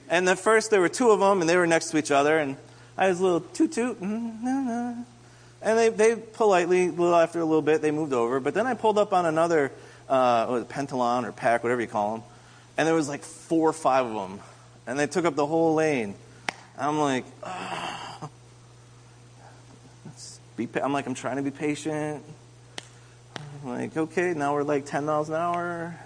And 0.10 0.28
at 0.30 0.40
first, 0.40 0.72
there 0.72 0.80
were 0.80 0.90
two 0.90 1.12
of 1.12 1.20
them, 1.20 1.42
and 1.42 1.50
they 1.50 1.58
were 1.58 1.68
next 1.68 1.92
to 1.92 1.98
each 1.98 2.12
other. 2.12 2.38
And 2.38 2.56
I 2.98 3.10
was 3.10 3.19
a 3.19 3.24
little 3.24 3.41
toot 3.41 3.72
toot. 3.72 3.99
And 3.99 5.06
they, 5.61 5.90
they 5.90 6.15
politely, 6.15 6.90
little 6.90 7.15
after 7.15 7.40
a 7.40 7.45
little 7.45 7.61
bit, 7.61 7.82
they 7.82 7.91
moved 7.91 8.14
over. 8.14 8.40
But 8.40 8.53
then 8.53 8.68
I 8.68 8.74
pulled 8.74 8.98
up 8.98 9.14
on 9.14 9.26
another 9.26 9.72
uh, 10.07 10.64
peloton 10.64 11.26
or 11.26 11.32
pack, 11.32 11.64
whatever 11.64 11.82
you 11.82 11.88
call 11.88 12.18
them 12.18 12.24
and 12.78 12.88
there 12.88 12.95
was 12.95 13.10
like 13.10 13.24
four 13.24 13.69
or 13.69 13.74
five 13.74 14.06
of 14.06 14.14
them, 14.14 14.40
and 14.86 14.99
they 14.99 15.07
took 15.07 15.26
up 15.26 15.36
the 15.36 15.45
whole 15.45 15.74
lane. 15.74 16.14
I'm 16.78 16.99
like, 16.99 17.26
be, 20.56 20.69
I'm 20.82 20.94
like, 20.94 21.07
I'm 21.07 21.15
trying 21.15 21.38
to 21.38 21.41
be 21.41 21.49
patient. 21.49 22.24
I'm 23.64 23.69
like, 23.69 23.98
okay, 23.98 24.34
now 24.36 24.53
we're 24.53 24.64
like 24.64 24.86
10 24.86 25.06
miles 25.06 25.30
an 25.30 25.36
hour. 25.36 25.99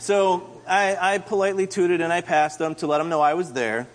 So 0.00 0.60
I, 0.66 0.96
I 1.14 1.18
politely 1.18 1.68
tooted 1.68 2.00
and 2.00 2.12
I 2.12 2.22
passed 2.22 2.58
them 2.58 2.74
to 2.76 2.88
let 2.88 2.98
them 2.98 3.08
know 3.08 3.20
I 3.20 3.34
was 3.34 3.52
there. 3.52 3.86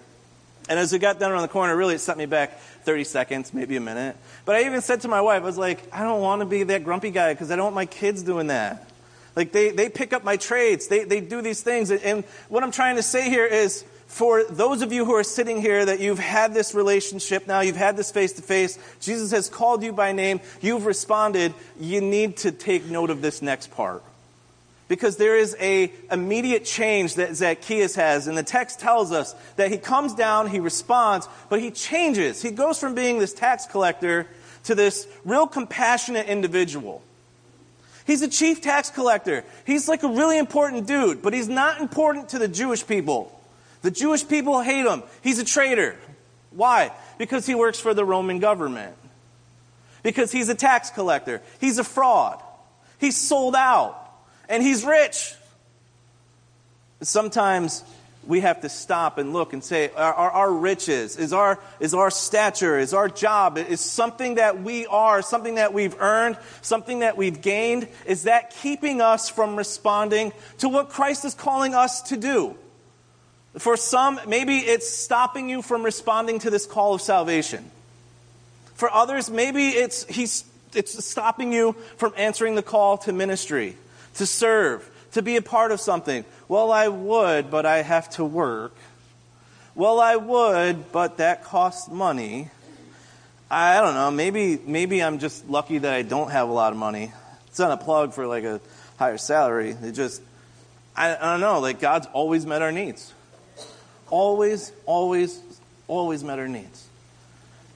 And 0.68 0.80
as 0.80 0.92
we 0.92 1.00
got 1.00 1.20
down 1.20 1.32
around 1.32 1.44
the 1.44 1.48
corner, 1.48 1.76
really 1.76 1.96
it 1.96 2.00
set 2.00 2.18
me 2.18 2.26
back 2.26 2.60
30 2.60 3.04
seconds, 3.04 3.54
maybe 3.54 3.76
a 3.76 3.82
minute. 3.82 4.18
But 4.46 4.56
I 4.56 4.66
even 4.66 4.82
said 4.82 5.02
to 5.02 5.08
my 5.08 5.22
wife, 5.22 5.44
I 5.44 5.46
was 5.46 5.58
like, 5.58 5.88
I 5.94 6.04
don't 6.04 6.22
want 6.22 6.42
to 6.42 6.46
be 6.46 6.64
that 6.64 6.84
grumpy 6.84 7.12
guy 7.12 7.34
because 7.34 7.52
I 7.52 7.56
don't 7.56 7.66
want 7.66 7.76
my 7.76 7.86
kids 7.86 8.24
doing 8.24 8.48
that. 8.48 8.90
Like 9.36 9.52
they, 9.52 9.70
they 9.72 9.90
pick 9.90 10.14
up 10.14 10.24
my 10.24 10.38
trades. 10.38 10.88
They, 10.88 11.04
they 11.04 11.22
do 11.22 11.42
these 11.42 11.62
things. 11.62 11.92
And 11.92 12.24
what 12.50 12.64
I'm 12.64 12.72
trying 12.72 12.96
to 12.96 13.04
say 13.04 13.30
here 13.30 13.46
is 13.46 13.84
for 14.08 14.44
those 14.46 14.82
of 14.82 14.94
you 14.94 15.06
who 15.06 15.14
are 15.14 15.24
sitting 15.24 15.62
here 15.62 15.86
that 15.86 16.00
you've 16.00 16.20
had 16.20 16.54
this 16.54 16.74
relationship 16.74 17.48
now, 17.48 17.60
you've 17.60 17.76
had 17.76 17.98
this 17.98 18.12
face 18.12 18.34
to 18.34 18.42
face, 18.42 18.80
Jesus 19.02 19.32
has 19.32 19.50
called 19.50 19.84
you 19.84 19.92
by 19.92 20.14
name, 20.14 20.40
you've 20.62 20.86
responded, 20.86 21.54
you 21.80 22.02
need 22.02 22.38
to 22.38 22.52
take 22.52 22.86
note 22.86 23.10
of 23.10 23.22
this 23.22 23.42
next 23.42 23.72
part. 23.72 24.04
Because 24.88 25.18
there 25.18 25.36
is 25.36 25.56
a 25.60 25.92
immediate 26.12 26.64
change 26.64 27.16
that 27.16 27.36
Zacchaeus 27.36 27.96
has, 27.96 28.28
and 28.28 28.38
the 28.38 28.44
text 28.44 28.80
tells 28.80 29.12
us 29.12 29.34
that 29.56 29.72
he 29.72 29.78
comes 29.78 30.14
down, 30.14 30.48
he 30.48 30.60
responds, 30.60 31.28
but 31.50 31.60
he 31.60 31.72
changes. 31.72 32.42
He 32.42 32.52
goes 32.52 32.80
from 32.80 32.94
being 32.94 33.18
this 33.18 33.34
tax 33.34 33.66
collector 33.66 34.28
to 34.66 34.76
this 34.76 35.08
real 35.24 35.48
compassionate 35.48 36.28
individual. 36.28 37.02
He's 38.06 38.22
a 38.22 38.28
chief 38.28 38.62
tax 38.62 38.92
collector. 38.92 39.44
He's 39.66 39.88
like 39.88 40.04
a 40.04 40.08
really 40.08 40.38
important 40.38 40.86
dude, 40.86 41.24
but 41.24 41.34
he's 41.34 41.50
not 41.50 41.82
important 41.82 42.30
to 42.30 42.40
the 42.40 42.48
Jewish 42.48 42.86
people. 42.86 43.32
The 43.82 43.90
Jewish 43.90 44.28
people 44.28 44.62
hate 44.62 44.86
him. 44.86 45.02
He's 45.24 45.40
a 45.40 45.46
traitor. 45.46 45.96
Why? 46.52 46.92
Because 47.18 47.48
he 47.48 47.56
works 47.56 47.80
for 47.80 47.96
the 47.96 48.06
Roman 48.06 48.40
government. 48.40 48.96
Because 50.04 50.32
he's 50.32 50.50
a 50.50 50.56
tax 50.56 50.92
collector. 50.92 51.42
He's 51.60 51.80
a 51.80 51.84
fraud. 51.84 52.42
He's 53.00 53.18
sold 53.18 53.56
out. 53.56 54.05
And 54.50 54.62
he's 54.64 54.86
rich. 54.86 55.34
Sometimes 57.02 57.84
we 58.26 58.42
have 58.42 58.62
to 58.62 58.70
stop 58.70 59.18
and 59.18 59.34
look 59.34 59.54
and 59.54 59.64
say, 59.64 59.92
are, 59.96 60.14
our 60.14 60.52
riches, 60.52 61.18
is 61.18 61.34
our, 61.34 61.60
is 61.80 61.94
our 61.94 62.10
stature, 62.10 62.80
is 62.80 62.94
our 62.94 63.08
job, 63.08 63.58
is 63.58 63.80
something 63.80 64.36
that 64.36 64.62
we 64.62 64.88
are, 64.88 65.22
something 65.22 65.56
that 65.56 65.74
we've 65.74 66.00
earned, 66.00 66.38
something 66.62 67.00
that 67.00 67.18
we've 67.18 67.42
gained, 67.42 67.88
is 68.06 68.24
that 68.24 68.52
keeping 68.62 69.02
us 69.02 69.30
from 69.30 69.56
responding 69.56 70.34
to 70.60 70.70
what 70.70 70.90
Christ 70.90 71.26
is 71.26 71.34
calling 71.34 71.76
us 71.76 72.02
to 72.04 72.18
do? 72.18 72.56
For 73.58 73.78
some, 73.78 74.20
maybe 74.28 74.58
it's 74.58 74.90
stopping 74.90 75.50
you 75.50 75.62
from 75.62 75.84
responding 75.84 76.40
to 76.40 76.50
this 76.50 76.66
call 76.66 76.94
of 76.94 77.02
salvation. 77.02 77.72
For 78.74 78.92
others, 78.92 79.30
maybe 79.30 79.70
it's 79.70 80.04
He's 80.06 80.44
it's 80.74 81.06
stopping 81.06 81.54
you 81.54 81.74
from 81.96 82.12
answering 82.18 82.56
the 82.56 82.64
call 82.64 82.98
to 83.00 83.14
ministry, 83.14 83.78
to 84.16 84.26
serve, 84.26 84.90
to 85.14 85.22
be 85.22 85.36
a 85.36 85.42
part 85.42 85.72
of 85.72 85.80
something. 85.80 86.26
Well, 86.48 86.72
I 86.72 86.88
would, 86.88 87.50
but 87.50 87.66
I 87.66 87.82
have 87.82 88.10
to 88.12 88.26
work. 88.26 88.76
Well, 89.74 90.00
I 90.00 90.16
would, 90.16 90.92
but 90.92 91.18
that 91.18 91.44
costs 91.44 91.90
money. 91.90 92.50
I 93.50 93.82
don't 93.82 93.94
know. 93.94 94.10
Maybe 94.10 94.60
maybe 94.66 95.04
I'm 95.04 95.20
just 95.20 95.48
lucky 95.50 95.78
that 95.78 95.94
I 95.94 96.02
don't 96.02 96.32
have 96.32 96.50
a 96.50 96.52
lot 96.52 96.72
of 96.72 96.80
money. 96.80 97.12
It's 97.48 97.60
not 97.60 97.72
a 97.72 97.78
plug 97.84 98.14
for 98.14 98.26
like 98.26 98.44
a 98.44 98.60
higher 98.98 99.18
salary. 99.18 99.72
It 99.72 99.92
just 99.92 100.22
I, 100.96 101.16
I 101.16 101.32
don't 101.32 101.42
know. 101.42 101.60
Like 101.60 101.80
God's 101.80 102.08
always 102.14 102.46
met 102.46 102.62
our 102.62 102.72
needs. 102.72 103.14
Always, 104.10 104.72
always, 104.86 105.40
always 105.88 106.24
met 106.24 106.40
our 106.40 106.48
needs. 106.48 106.85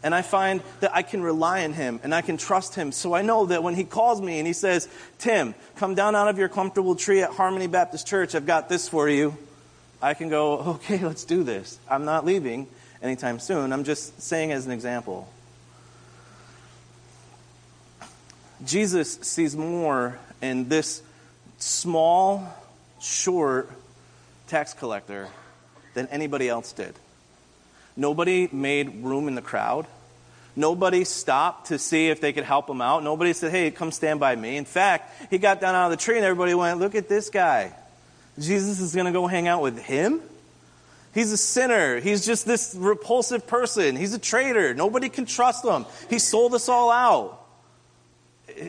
And 0.02 0.16
I 0.16 0.22
find 0.22 0.62
that 0.80 0.96
I 0.96 1.02
can 1.02 1.22
rely 1.22 1.66
on 1.66 1.74
him 1.74 2.00
and 2.04 2.16
I 2.16 2.22
can 2.22 2.38
trust 2.38 2.76
him. 2.76 2.92
So 2.92 3.14
I 3.14 3.22
know 3.22 3.48
that 3.48 3.64
when 3.64 3.76
he 3.76 3.84
calls 3.84 4.22
me 4.22 4.40
and 4.40 4.48
he 4.48 4.54
says, 4.54 4.88
Tim, 5.18 5.54
come 5.76 5.94
down 5.94 6.16
out 6.16 6.30
of 6.30 6.38
your 6.38 6.48
comfortable 6.48 6.96
tree 6.96 7.22
at 7.22 7.32
Harmony 7.32 7.68
Baptist 7.68 8.08
Church. 8.08 8.34
I've 8.34 8.46
got 8.46 8.70
this 8.70 8.88
for 8.88 9.10
you. 9.10 9.38
I 10.02 10.14
can 10.14 10.30
go, 10.30 10.54
okay, 10.76 11.00
let's 11.00 11.26
do 11.26 11.44
this. 11.44 11.80
I'm 11.90 12.06
not 12.06 12.26
leaving 12.26 12.68
anytime 13.02 13.40
soon. 13.40 13.74
I'm 13.74 13.84
just 13.84 14.22
saying 14.22 14.52
as 14.52 14.66
an 14.66 14.72
example. 14.72 15.28
Jesus 18.66 19.16
sees 19.22 19.56
more 19.56 20.18
in 20.42 20.70
this 20.70 21.02
small, 21.58 22.48
short 23.02 23.70
tax 24.48 24.74
collector 24.74 25.28
than 25.94 26.08
anybody 26.08 26.50
else 26.50 26.74
did. 26.74 26.94
Nobody 28.00 28.48
made 28.50 29.04
room 29.04 29.28
in 29.28 29.36
the 29.36 29.42
crowd. 29.42 29.86
Nobody 30.56 31.04
stopped 31.04 31.68
to 31.68 31.78
see 31.78 32.08
if 32.08 32.22
they 32.22 32.32
could 32.32 32.46
help 32.46 32.70
him 32.70 32.82
out. 32.82 33.04
Nobody 33.04 33.34
said, 33.34 33.52
hey, 33.52 33.72
come 33.72 33.92
stand 33.92 34.22
by 34.22 34.38
me. 34.38 34.56
In 34.56 34.64
fact, 34.64 35.30
he 35.30 35.38
got 35.38 35.60
down 35.60 35.76
out 35.76 35.92
of 35.92 35.92
the 35.92 36.02
tree 36.02 36.16
and 36.16 36.24
everybody 36.24 36.54
went, 36.54 36.80
look 36.80 36.96
at 36.96 37.10
this 37.10 37.30
guy. 37.30 37.74
Jesus 38.40 38.80
is 38.80 38.96
going 38.96 39.06
to 39.06 39.12
go 39.12 39.28
hang 39.28 39.50
out 39.50 39.62
with 39.62 39.78
him? 39.78 40.22
He's 41.14 41.34
a 41.34 41.38
sinner. 41.38 42.00
He's 42.00 42.26
just 42.26 42.46
this 42.46 42.74
repulsive 42.78 43.46
person. 43.48 43.98
He's 43.98 44.14
a 44.14 44.20
traitor. 44.20 44.74
Nobody 44.74 45.10
can 45.10 45.26
trust 45.26 45.66
him. 45.66 45.86
He 46.10 46.20
sold 46.20 46.54
us 46.54 46.70
all 46.70 46.92
out. 46.92 47.46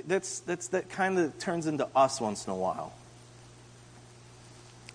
That's, 0.09 0.41
that's, 0.41 0.69
that 0.69 0.89
kind 0.91 1.21
of 1.21 1.39
turns 1.39 1.69
into 1.69 1.87
us 1.95 2.21
once 2.21 2.47
in 2.47 2.53
a 2.53 2.57
while. 2.57 2.93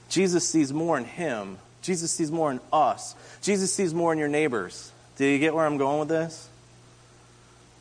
Jesus 0.10 0.48
sees 0.48 0.74
more 0.74 0.98
in 0.98 1.06
him 1.06 1.57
Jesus 1.86 2.12
sees 2.12 2.32
more 2.32 2.52
in 2.52 2.60
us. 2.74 3.16
Jesus 3.44 3.74
sees 3.74 3.94
more 3.94 4.12
in 4.12 4.18
your 4.18 4.28
neighbors. 4.28 4.91
Do 5.18 5.26
you 5.26 5.38
get 5.38 5.53
where 5.53 5.66
I'm 5.66 5.78
going 5.78 5.99
with 5.99 6.10
this? 6.10 6.49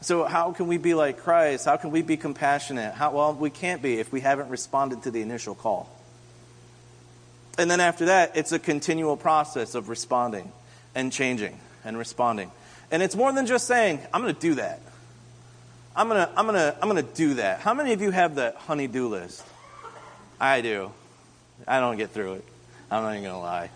So, 0.03 0.25
how 0.25 0.53
can 0.53 0.67
we 0.67 0.77
be 0.77 0.93
like 0.93 1.21
Christ? 1.21 1.65
How 1.65 1.79
can 1.79 1.91
we 1.91 2.03
be 2.03 2.19
compassionate? 2.19 2.93
How, 2.93 3.13
well, 3.13 3.33
we 3.33 3.49
can't 3.49 3.81
be 3.81 3.99
if 3.99 4.13
we 4.13 4.21
haven't 4.21 4.51
responded 4.51 5.05
to 5.05 5.11
the 5.11 5.23
initial 5.23 5.55
call. 5.55 5.89
And 7.57 7.71
then 7.71 7.81
after 7.81 8.07
that, 8.07 8.37
it's 8.37 8.53
a 8.53 8.59
continual 8.59 9.17
process 9.17 9.75
of 9.75 9.89
responding 9.89 10.53
and 10.95 11.11
changing 11.11 11.59
and 11.83 11.97
responding. 11.97 12.51
And 12.91 13.03
it's 13.03 13.17
more 13.17 13.33
than 13.33 13.47
just 13.47 13.67
saying, 13.67 14.01
I'm 14.13 14.21
going 14.21 14.35
to 14.35 14.41
do 14.41 14.55
that. 14.57 14.83
I'm 15.97 16.09
going 16.09 16.27
to, 16.27 16.31
I'm 16.39 16.47
going 16.47 16.59
to, 16.59 16.77
I'm 16.83 16.91
going 16.91 17.03
to 17.03 17.15
do 17.15 17.35
that. 17.35 17.61
How 17.61 17.73
many 17.73 17.95
of 17.95 18.03
you 18.03 18.11
have 18.11 18.35
the 18.35 18.53
honey-do 18.59 19.09
list? 19.09 19.43
I 20.39 20.61
do. 20.61 20.93
I 21.67 21.81
don't 21.81 21.97
get 21.97 22.11
through 22.11 22.35
it. 22.35 22.45
I'm 22.91 23.03
not 23.03 23.13
even 23.13 23.23
going 23.23 23.35
to 23.35 23.41
lie. 23.41 23.71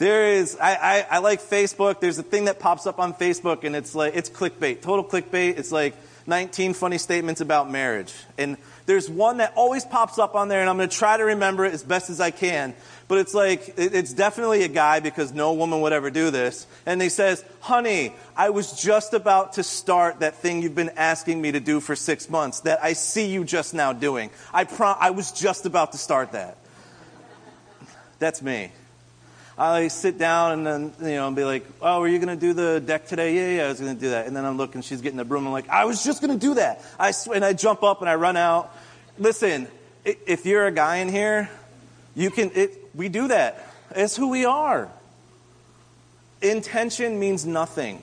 There 0.00 0.30
is, 0.32 0.56
I, 0.56 0.76
I, 0.76 1.06
I, 1.10 1.18
like 1.18 1.42
Facebook. 1.42 2.00
There's 2.00 2.16
a 2.16 2.22
thing 2.22 2.46
that 2.46 2.58
pops 2.58 2.86
up 2.86 2.98
on 2.98 3.12
Facebook, 3.12 3.64
and 3.64 3.76
it's 3.76 3.94
like, 3.94 4.16
it's 4.16 4.30
clickbait, 4.30 4.80
total 4.80 5.04
clickbait. 5.04 5.58
It's 5.58 5.70
like 5.70 5.94
19 6.26 6.72
funny 6.72 6.96
statements 6.96 7.42
about 7.42 7.70
marriage. 7.70 8.14
And 8.38 8.56
there's 8.86 9.10
one 9.10 9.36
that 9.36 9.52
always 9.56 9.84
pops 9.84 10.18
up 10.18 10.34
on 10.34 10.48
there, 10.48 10.62
and 10.62 10.70
I'm 10.70 10.78
going 10.78 10.88
to 10.88 10.96
try 10.96 11.18
to 11.18 11.24
remember 11.24 11.66
it 11.66 11.74
as 11.74 11.82
best 11.82 12.08
as 12.08 12.18
I 12.18 12.30
can. 12.30 12.72
But 13.08 13.18
it's 13.18 13.34
like, 13.34 13.74
it's 13.76 14.14
definitely 14.14 14.62
a 14.62 14.68
guy 14.68 15.00
because 15.00 15.34
no 15.34 15.52
woman 15.52 15.82
would 15.82 15.92
ever 15.92 16.08
do 16.08 16.30
this. 16.30 16.66
And 16.86 17.02
he 17.02 17.10
says, 17.10 17.44
Honey, 17.60 18.14
I 18.34 18.48
was 18.48 18.80
just 18.80 19.12
about 19.12 19.52
to 19.54 19.62
start 19.62 20.20
that 20.20 20.36
thing 20.36 20.62
you've 20.62 20.74
been 20.74 20.92
asking 20.96 21.42
me 21.42 21.52
to 21.52 21.60
do 21.60 21.78
for 21.78 21.94
six 21.94 22.30
months 22.30 22.60
that 22.60 22.82
I 22.82 22.94
see 22.94 23.26
you 23.26 23.44
just 23.44 23.74
now 23.74 23.92
doing. 23.92 24.30
I, 24.50 24.64
pro- 24.64 24.96
I 24.98 25.10
was 25.10 25.30
just 25.30 25.66
about 25.66 25.92
to 25.92 25.98
start 25.98 26.32
that. 26.32 26.56
That's 28.18 28.40
me. 28.40 28.72
I 29.60 29.88
sit 29.88 30.16
down 30.16 30.52
and 30.52 30.66
then, 30.66 30.94
you 31.02 31.16
know, 31.16 31.30
be 31.32 31.44
like, 31.44 31.66
oh, 31.82 32.00
are 32.00 32.08
you 32.08 32.18
going 32.18 32.34
to 32.34 32.40
do 32.40 32.54
the 32.54 32.80
deck 32.80 33.06
today? 33.06 33.34
Yeah, 33.34 33.56
yeah, 33.58 33.64
I 33.66 33.68
was 33.68 33.78
going 33.78 33.94
to 33.94 34.00
do 34.00 34.08
that. 34.10 34.26
And 34.26 34.34
then 34.34 34.46
I'm 34.46 34.56
looking, 34.56 34.80
she's 34.80 35.02
getting 35.02 35.18
the 35.18 35.24
broom. 35.24 35.46
I'm 35.46 35.52
like, 35.52 35.68
I 35.68 35.84
was 35.84 36.02
just 36.02 36.22
going 36.22 36.32
to 36.32 36.38
do 36.38 36.54
that. 36.54 36.82
I 36.98 37.10
sw- 37.10 37.28
and 37.34 37.44
I 37.44 37.52
jump 37.52 37.82
up 37.82 38.00
and 38.00 38.08
I 38.08 38.14
run 38.14 38.38
out. 38.38 38.74
Listen, 39.18 39.68
if 40.04 40.46
you're 40.46 40.66
a 40.66 40.70
guy 40.72 40.96
in 40.96 41.10
here, 41.10 41.50
you 42.16 42.30
can, 42.30 42.50
it, 42.54 42.88
we 42.94 43.10
do 43.10 43.28
that. 43.28 43.66
It's 43.90 44.16
who 44.16 44.30
we 44.30 44.46
are. 44.46 44.88
Intention 46.40 47.20
means 47.20 47.44
nothing. 47.44 48.02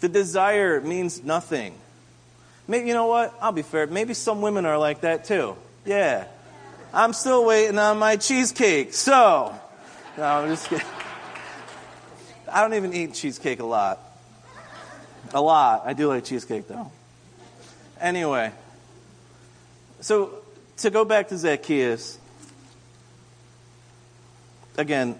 The 0.00 0.08
desire 0.08 0.80
means 0.80 1.22
nothing. 1.22 1.72
Maybe, 2.66 2.88
you 2.88 2.94
know 2.94 3.06
what? 3.06 3.32
I'll 3.40 3.52
be 3.52 3.62
fair. 3.62 3.86
Maybe 3.86 4.14
some 4.14 4.40
women 4.40 4.66
are 4.66 4.78
like 4.78 5.02
that 5.02 5.24
too. 5.24 5.56
Yeah. 5.84 6.24
I'm 6.92 7.12
still 7.12 7.44
waiting 7.44 7.78
on 7.78 7.98
my 7.98 8.16
cheesecake. 8.16 8.92
So, 8.92 9.54
no, 10.20 10.26
I'm 10.26 10.48
just 10.48 10.68
kidding. 10.68 10.86
I 12.52 12.60
don't 12.60 12.74
even 12.74 12.92
eat 12.92 13.14
cheesecake 13.14 13.58
a 13.60 13.64
lot. 13.64 13.98
A 15.32 15.40
lot. 15.40 15.84
I 15.86 15.94
do 15.94 16.08
like 16.08 16.24
cheesecake 16.24 16.68
though. 16.68 16.92
Anyway, 17.98 18.52
so 20.02 20.34
to 20.78 20.90
go 20.90 21.06
back 21.06 21.28
to 21.28 21.38
Zacchaeus, 21.38 22.18
again, 24.76 25.18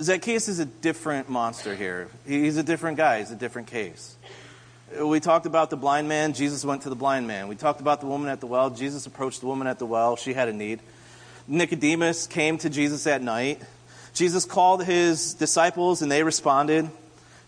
Zacchaeus 0.00 0.48
is 0.48 0.58
a 0.58 0.64
different 0.64 1.28
monster 1.28 1.76
here. 1.76 2.08
He's 2.26 2.56
a 2.56 2.64
different 2.64 2.96
guy, 2.96 3.20
he's 3.20 3.30
a 3.30 3.36
different 3.36 3.68
case. 3.68 4.16
We 5.00 5.20
talked 5.20 5.46
about 5.46 5.70
the 5.70 5.76
blind 5.76 6.08
man, 6.08 6.32
Jesus 6.32 6.64
went 6.64 6.82
to 6.82 6.88
the 6.88 6.96
blind 6.96 7.28
man. 7.28 7.46
We 7.46 7.54
talked 7.54 7.80
about 7.80 8.00
the 8.00 8.08
woman 8.08 8.28
at 8.28 8.40
the 8.40 8.46
well, 8.46 8.70
Jesus 8.70 9.06
approached 9.06 9.40
the 9.40 9.46
woman 9.46 9.68
at 9.68 9.78
the 9.78 9.86
well, 9.86 10.16
she 10.16 10.32
had 10.32 10.48
a 10.48 10.52
need. 10.52 10.80
Nicodemus 11.46 12.26
came 12.26 12.58
to 12.58 12.70
Jesus 12.70 13.06
at 13.06 13.22
night. 13.22 13.62
Jesus 14.14 14.44
called 14.44 14.84
his 14.84 15.34
disciples 15.34 16.02
and 16.02 16.10
they 16.10 16.22
responded. 16.22 16.90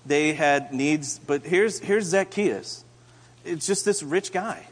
They 0.04 0.32
had 0.32 0.72
needs, 0.72 1.18
but 1.18 1.42
here's, 1.42 1.78
here's 1.78 2.06
Zacchaeus. 2.06 2.84
It's 3.44 3.66
just 3.66 3.84
this 3.84 4.02
rich 4.02 4.32
guy. 4.32 4.66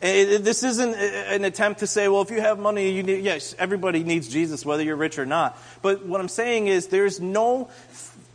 It, 0.00 0.32
it, 0.32 0.44
this 0.44 0.62
isn't 0.62 0.94
an 0.94 1.44
attempt 1.44 1.80
to 1.80 1.86
say, 1.86 2.08
well, 2.08 2.22
if 2.22 2.30
you 2.30 2.40
have 2.40 2.58
money, 2.58 2.90
you 2.90 3.02
need, 3.02 3.22
yes, 3.22 3.54
everybody 3.58 4.02
needs 4.02 4.28
Jesus, 4.28 4.64
whether 4.64 4.82
you're 4.82 4.96
rich 4.96 5.18
or 5.18 5.26
not. 5.26 5.58
But 5.82 6.06
what 6.06 6.20
I'm 6.20 6.28
saying 6.28 6.68
is 6.68 6.86
there's 6.86 7.20
no 7.20 7.70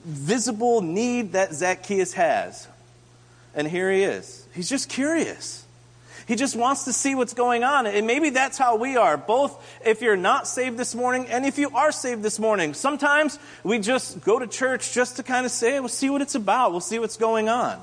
visible 0.03 0.81
need 0.81 1.33
that 1.33 1.53
Zacchaeus 1.53 2.13
has. 2.13 2.67
And 3.55 3.67
here 3.67 3.91
he 3.91 4.03
is. 4.03 4.45
He's 4.53 4.69
just 4.69 4.89
curious. 4.89 5.64
He 6.27 6.35
just 6.35 6.55
wants 6.55 6.85
to 6.85 6.93
see 6.93 7.13
what's 7.13 7.33
going 7.33 7.63
on. 7.63 7.85
And 7.85 8.07
maybe 8.07 8.31
that's 8.31 8.57
how 8.57 8.77
we 8.77 8.97
are, 8.97 9.15
both 9.15 9.63
if 9.85 10.01
you're 10.01 10.17
not 10.17 10.47
saved 10.47 10.77
this 10.77 10.95
morning 10.95 11.27
and 11.27 11.45
if 11.45 11.59
you 11.59 11.69
are 11.75 11.91
saved 11.91 12.23
this 12.23 12.39
morning. 12.39 12.73
Sometimes 12.73 13.37
we 13.63 13.79
just 13.79 14.23
go 14.23 14.39
to 14.39 14.47
church 14.47 14.93
just 14.93 15.17
to 15.17 15.23
kind 15.23 15.45
of 15.45 15.51
say, 15.51 15.79
we'll 15.79 15.89
see 15.89 16.09
what 16.09 16.21
it's 16.21 16.35
about, 16.35 16.71
we'll 16.71 16.79
see 16.79 16.97
what's 16.97 17.17
going 17.17 17.47
on. 17.47 17.79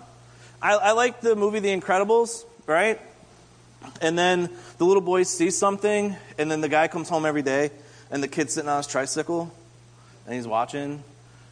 I, 0.60 0.74
I 0.74 0.92
like 0.92 1.20
the 1.20 1.36
movie 1.36 1.60
The 1.60 1.76
Incredibles, 1.76 2.44
right? 2.66 3.00
And 4.00 4.18
then 4.18 4.50
the 4.78 4.84
little 4.84 5.02
boy 5.02 5.24
sees 5.24 5.56
something, 5.56 6.16
and 6.38 6.50
then 6.50 6.60
the 6.60 6.68
guy 6.68 6.88
comes 6.88 7.08
home 7.08 7.26
every 7.26 7.42
day, 7.42 7.70
and 8.10 8.22
the 8.22 8.28
kid's 8.28 8.54
sitting 8.54 8.68
on 8.68 8.76
his 8.78 8.86
tricycle, 8.86 9.52
and 10.26 10.34
he's 10.34 10.46
watching, 10.46 11.02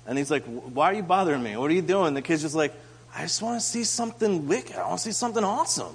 and 0.06 0.18
he's 0.18 0.30
like, 0.30 0.44
Why 0.44 0.86
are 0.86 0.94
you 0.94 1.02
bothering 1.02 1.42
me? 1.42 1.56
What 1.56 1.70
are 1.70 1.74
you 1.74 1.82
doing? 1.82 2.14
The 2.14 2.22
kid's 2.22 2.42
just 2.42 2.54
like, 2.54 2.72
I 3.14 3.22
just 3.22 3.42
want 3.42 3.60
to 3.60 3.66
see 3.66 3.82
something 3.82 4.46
wicked. 4.46 4.76
I 4.76 4.86
want 4.86 4.98
to 4.98 5.04
see 5.04 5.12
something 5.12 5.42
awesome. 5.42 5.94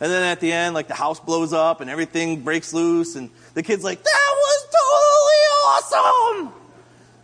And 0.00 0.10
then 0.10 0.22
at 0.22 0.40
the 0.40 0.52
end, 0.52 0.74
like 0.74 0.88
the 0.88 0.94
house 0.94 1.20
blows 1.20 1.52
up 1.52 1.80
and 1.80 1.88
everything 1.88 2.42
breaks 2.42 2.72
loose, 2.72 3.16
and 3.16 3.30
the 3.54 3.62
kid's 3.62 3.84
like, 3.84 4.02
that 4.02 4.34
was 4.36 4.66
totally 5.82 6.42
awesome! 6.46 6.52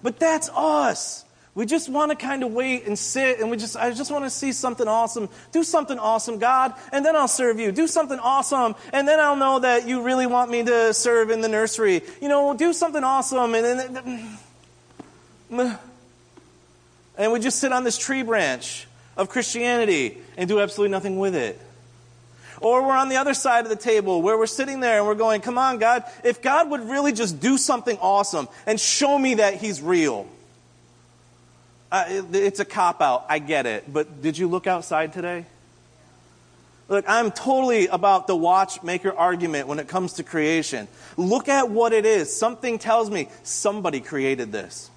But 0.02 0.18
that's 0.18 0.48
us. 0.54 1.24
We 1.54 1.66
just 1.66 1.88
want 1.88 2.10
to 2.10 2.16
kind 2.16 2.44
of 2.44 2.52
wait 2.52 2.86
and 2.86 2.96
sit, 2.96 3.40
and 3.40 3.50
we 3.50 3.56
just, 3.56 3.76
I 3.76 3.90
just 3.90 4.10
want 4.10 4.24
to 4.24 4.30
see 4.30 4.52
something 4.52 4.86
awesome. 4.86 5.28
Do 5.50 5.64
something 5.64 5.98
awesome, 5.98 6.38
God, 6.38 6.74
and 6.92 7.04
then 7.04 7.16
I'll 7.16 7.28
serve 7.28 7.58
you. 7.58 7.72
Do 7.72 7.88
something 7.88 8.20
awesome, 8.20 8.76
and 8.92 9.06
then 9.06 9.18
I'll 9.18 9.36
know 9.36 9.58
that 9.58 9.86
you 9.86 10.02
really 10.02 10.26
want 10.26 10.50
me 10.50 10.62
to 10.62 10.94
serve 10.94 11.30
in 11.30 11.40
the 11.40 11.48
nursery. 11.48 12.02
You 12.22 12.28
know, 12.28 12.54
do 12.54 12.72
something 12.72 13.02
awesome, 13.02 13.54
and 13.54 14.38
then. 15.50 15.78
And 17.18 17.32
we 17.32 17.40
just 17.40 17.58
sit 17.58 17.72
on 17.72 17.82
this 17.82 17.98
tree 17.98 18.22
branch 18.22 18.86
of 19.16 19.28
Christianity 19.28 20.18
and 20.36 20.48
do 20.48 20.60
absolutely 20.60 20.92
nothing 20.92 21.18
with 21.18 21.34
it. 21.34 21.60
Or 22.60 22.82
we're 22.86 22.96
on 22.96 23.08
the 23.08 23.16
other 23.16 23.34
side 23.34 23.64
of 23.64 23.70
the 23.70 23.76
table 23.76 24.20
where 24.22 24.36
we're 24.36 24.46
sitting 24.46 24.80
there 24.80 24.98
and 24.98 25.06
we're 25.06 25.14
going, 25.14 25.40
come 25.40 25.56
on, 25.56 25.78
God, 25.78 26.04
if 26.24 26.42
God 26.42 26.70
would 26.70 26.88
really 26.88 27.12
just 27.12 27.40
do 27.40 27.56
something 27.56 27.96
awesome 27.98 28.48
and 28.66 28.78
show 28.78 29.18
me 29.18 29.34
that 29.34 29.54
He's 29.54 29.80
real. 29.80 30.26
Uh, 31.90 32.22
it's 32.32 32.60
a 32.60 32.64
cop 32.64 33.00
out. 33.00 33.26
I 33.28 33.38
get 33.38 33.66
it. 33.66 33.92
But 33.92 34.22
did 34.22 34.38
you 34.38 34.48
look 34.48 34.66
outside 34.66 35.12
today? 35.12 35.46
Look, 36.88 37.04
I'm 37.08 37.30
totally 37.30 37.86
about 37.86 38.26
the 38.26 38.34
watchmaker 38.34 39.12
argument 39.16 39.68
when 39.68 39.78
it 39.78 39.86
comes 39.86 40.14
to 40.14 40.24
creation. 40.24 40.88
Look 41.16 41.48
at 41.48 41.70
what 41.70 41.92
it 41.92 42.04
is. 42.04 42.36
Something 42.36 42.80
tells 42.80 43.08
me 43.08 43.28
somebody 43.44 44.00
created 44.00 44.50
this, 44.50 44.90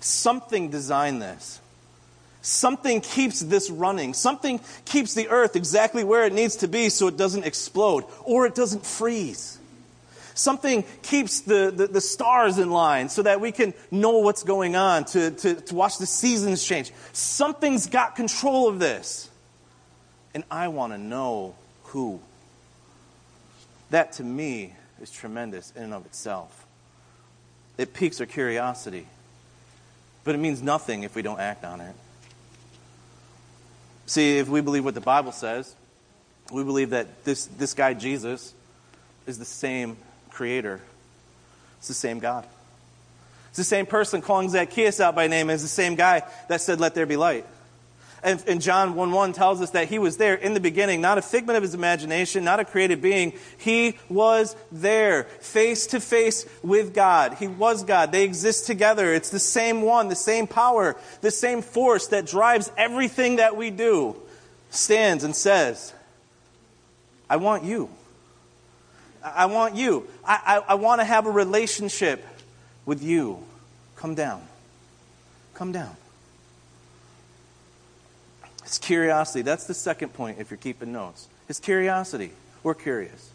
something 0.00 0.68
designed 0.68 1.22
this. 1.22 1.60
Something 2.48 3.02
keeps 3.02 3.40
this 3.40 3.68
running. 3.68 4.14
Something 4.14 4.60
keeps 4.86 5.12
the 5.12 5.28
earth 5.28 5.54
exactly 5.54 6.02
where 6.02 6.24
it 6.24 6.32
needs 6.32 6.56
to 6.56 6.66
be 6.66 6.88
so 6.88 7.06
it 7.06 7.18
doesn't 7.18 7.44
explode 7.44 8.04
or 8.24 8.46
it 8.46 8.54
doesn't 8.54 8.86
freeze. 8.86 9.58
Something 10.32 10.84
keeps 11.02 11.40
the, 11.40 11.70
the, 11.70 11.88
the, 11.88 12.00
stars 12.00 12.58
in 12.58 12.70
line 12.70 13.10
so 13.10 13.22
that 13.22 13.42
we 13.42 13.52
can 13.52 13.74
know 13.90 14.20
what's 14.20 14.44
going 14.44 14.76
on, 14.76 15.04
to, 15.06 15.30
to, 15.32 15.56
to 15.56 15.74
watch 15.74 15.98
the 15.98 16.06
seasons 16.06 16.64
change. 16.64 16.90
Something's 17.12 17.86
got 17.86 18.16
control 18.16 18.66
of 18.66 18.78
this. 18.78 19.28
And 20.34 20.42
I 20.50 20.68
want 20.68 20.94
to 20.94 20.98
know 20.98 21.54
who. 21.84 22.18
That 23.90 24.12
to 24.12 24.24
me 24.24 24.72
is 25.02 25.10
tremendous 25.10 25.70
in 25.76 25.82
and 25.82 25.94
of 25.94 26.06
itself. 26.06 26.66
It 27.76 27.92
piques 27.92 28.20
our 28.20 28.26
curiosity, 28.26 29.06
but 30.24 30.34
it 30.34 30.38
means 30.38 30.62
nothing 30.62 31.02
if 31.02 31.14
we 31.14 31.20
don't 31.20 31.40
act 31.40 31.64
on 31.64 31.82
it. 31.82 31.94
See, 34.08 34.38
if 34.38 34.48
we 34.48 34.62
believe 34.62 34.86
what 34.86 34.94
the 34.94 35.02
Bible 35.02 35.32
says, 35.32 35.76
we 36.50 36.64
believe 36.64 36.90
that 36.90 37.24
this, 37.24 37.44
this 37.44 37.74
guy, 37.74 37.92
Jesus, 37.92 38.54
is 39.26 39.38
the 39.38 39.44
same 39.44 39.98
creator. 40.30 40.80
It's 41.76 41.88
the 41.88 41.94
same 41.94 42.18
God. 42.18 42.46
It's 43.50 43.58
the 43.58 43.64
same 43.64 43.84
person 43.84 44.22
calling 44.22 44.48
Zacchaeus 44.48 44.98
out 44.98 45.14
by 45.14 45.26
name 45.26 45.50
as 45.50 45.60
the 45.60 45.68
same 45.68 45.94
guy 45.94 46.22
that 46.48 46.62
said, 46.62 46.80
Let 46.80 46.94
there 46.94 47.04
be 47.04 47.18
light. 47.18 47.44
And, 48.22 48.42
and 48.48 48.60
John 48.60 48.94
1 48.94 49.12
1 49.12 49.32
tells 49.32 49.60
us 49.60 49.70
that 49.70 49.88
he 49.88 49.98
was 49.98 50.16
there 50.16 50.34
in 50.34 50.54
the 50.54 50.60
beginning, 50.60 51.00
not 51.00 51.18
a 51.18 51.22
figment 51.22 51.56
of 51.56 51.62
his 51.62 51.74
imagination, 51.74 52.44
not 52.44 52.58
a 52.58 52.64
created 52.64 53.00
being. 53.00 53.32
He 53.58 53.96
was 54.08 54.56
there, 54.72 55.24
face 55.40 55.86
to 55.88 56.00
face 56.00 56.44
with 56.62 56.94
God. 56.94 57.34
He 57.34 57.46
was 57.46 57.84
God. 57.84 58.10
They 58.10 58.24
exist 58.24 58.66
together. 58.66 59.14
It's 59.14 59.30
the 59.30 59.38
same 59.38 59.82
one, 59.82 60.08
the 60.08 60.16
same 60.16 60.48
power, 60.48 60.96
the 61.20 61.30
same 61.30 61.62
force 61.62 62.08
that 62.08 62.26
drives 62.26 62.72
everything 62.76 63.36
that 63.36 63.56
we 63.56 63.70
do, 63.70 64.16
stands 64.70 65.22
and 65.22 65.34
says, 65.34 65.94
I 67.30 67.36
want 67.36 67.62
you. 67.62 67.88
I 69.22 69.46
want 69.46 69.76
you. 69.76 70.08
I, 70.24 70.62
I, 70.66 70.72
I 70.72 70.74
want 70.74 71.00
to 71.00 71.04
have 71.04 71.26
a 71.26 71.30
relationship 71.30 72.24
with 72.84 73.02
you. 73.02 73.38
Come 73.96 74.14
down. 74.14 74.42
Come 75.54 75.72
down. 75.72 75.96
It's 78.68 78.76
curiosity. 78.76 79.40
That's 79.40 79.64
the 79.64 79.72
second 79.72 80.12
point 80.12 80.40
if 80.40 80.50
you're 80.50 80.58
keeping 80.58 80.92
notes. 80.92 81.26
It's 81.48 81.58
curiosity. 81.58 82.32
We're 82.62 82.74
curious. 82.74 83.30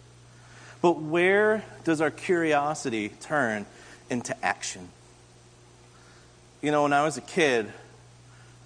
But 0.79 1.01
where 1.01 1.65
does 1.85 2.01
our 2.01 2.11
curiosity 2.11 3.09
turn 3.19 3.65
into 4.11 4.37
action? 4.45 4.89
You 6.61 6.69
know, 6.69 6.83
when 6.83 6.93
I 6.93 7.03
was 7.03 7.17
a 7.17 7.21
kid, 7.21 7.73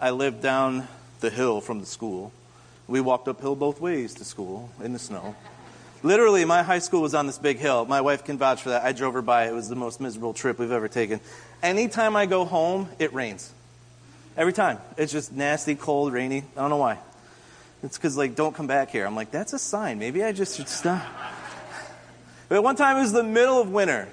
I 0.01 0.09
lived 0.09 0.41
down 0.41 0.89
the 1.21 1.29
hill 1.29 1.61
from 1.61 1.79
the 1.79 1.85
school. 1.85 2.33
We 2.85 2.99
walked 2.99 3.29
uphill 3.29 3.55
both 3.55 3.79
ways 3.79 4.15
to 4.15 4.25
school 4.25 4.69
in 4.83 4.91
the 4.91 4.99
snow. 4.99 5.37
Literally, 6.03 6.43
my 6.43 6.63
high 6.63 6.79
school 6.79 7.01
was 7.01 7.15
on 7.15 7.27
this 7.27 7.37
big 7.37 7.59
hill. 7.59 7.85
My 7.85 8.01
wife 8.01 8.25
can 8.25 8.37
vouch 8.37 8.61
for 8.61 8.71
that. 8.71 8.83
I 8.83 8.91
drove 8.91 9.13
her 9.13 9.21
by. 9.21 9.47
It 9.47 9.53
was 9.53 9.69
the 9.69 9.77
most 9.77 10.01
miserable 10.01 10.33
trip 10.33 10.59
we've 10.59 10.73
ever 10.73 10.89
taken. 10.89 11.21
Anytime 11.63 12.17
I 12.17 12.25
go 12.25 12.43
home, 12.43 12.89
it 12.99 13.13
rains. 13.13 13.53
Every 14.37 14.53
time. 14.53 14.77
It's 14.97 15.11
just 15.11 15.33
nasty, 15.33 15.73
cold, 15.73 16.13
rainy. 16.13 16.43
I 16.55 16.61
don't 16.61 16.69
know 16.69 16.77
why. 16.77 16.99
It's 17.81 17.97
because, 17.97 18.15
like, 18.15 18.35
don't 18.35 18.55
come 18.55 18.67
back 18.67 18.91
here. 18.91 19.05
I'm 19.05 19.15
like, 19.15 19.31
that's 19.31 19.53
a 19.53 19.59
sign. 19.59 19.97
Maybe 19.97 20.23
I 20.23 20.31
just 20.31 20.55
should 20.55 20.69
stop. 20.69 21.05
But 22.49 22.63
one 22.63 22.77
time 22.77 22.95
it 22.95 23.01
was 23.01 23.11
the 23.11 23.23
middle 23.23 23.59
of 23.59 23.71
winter, 23.71 24.07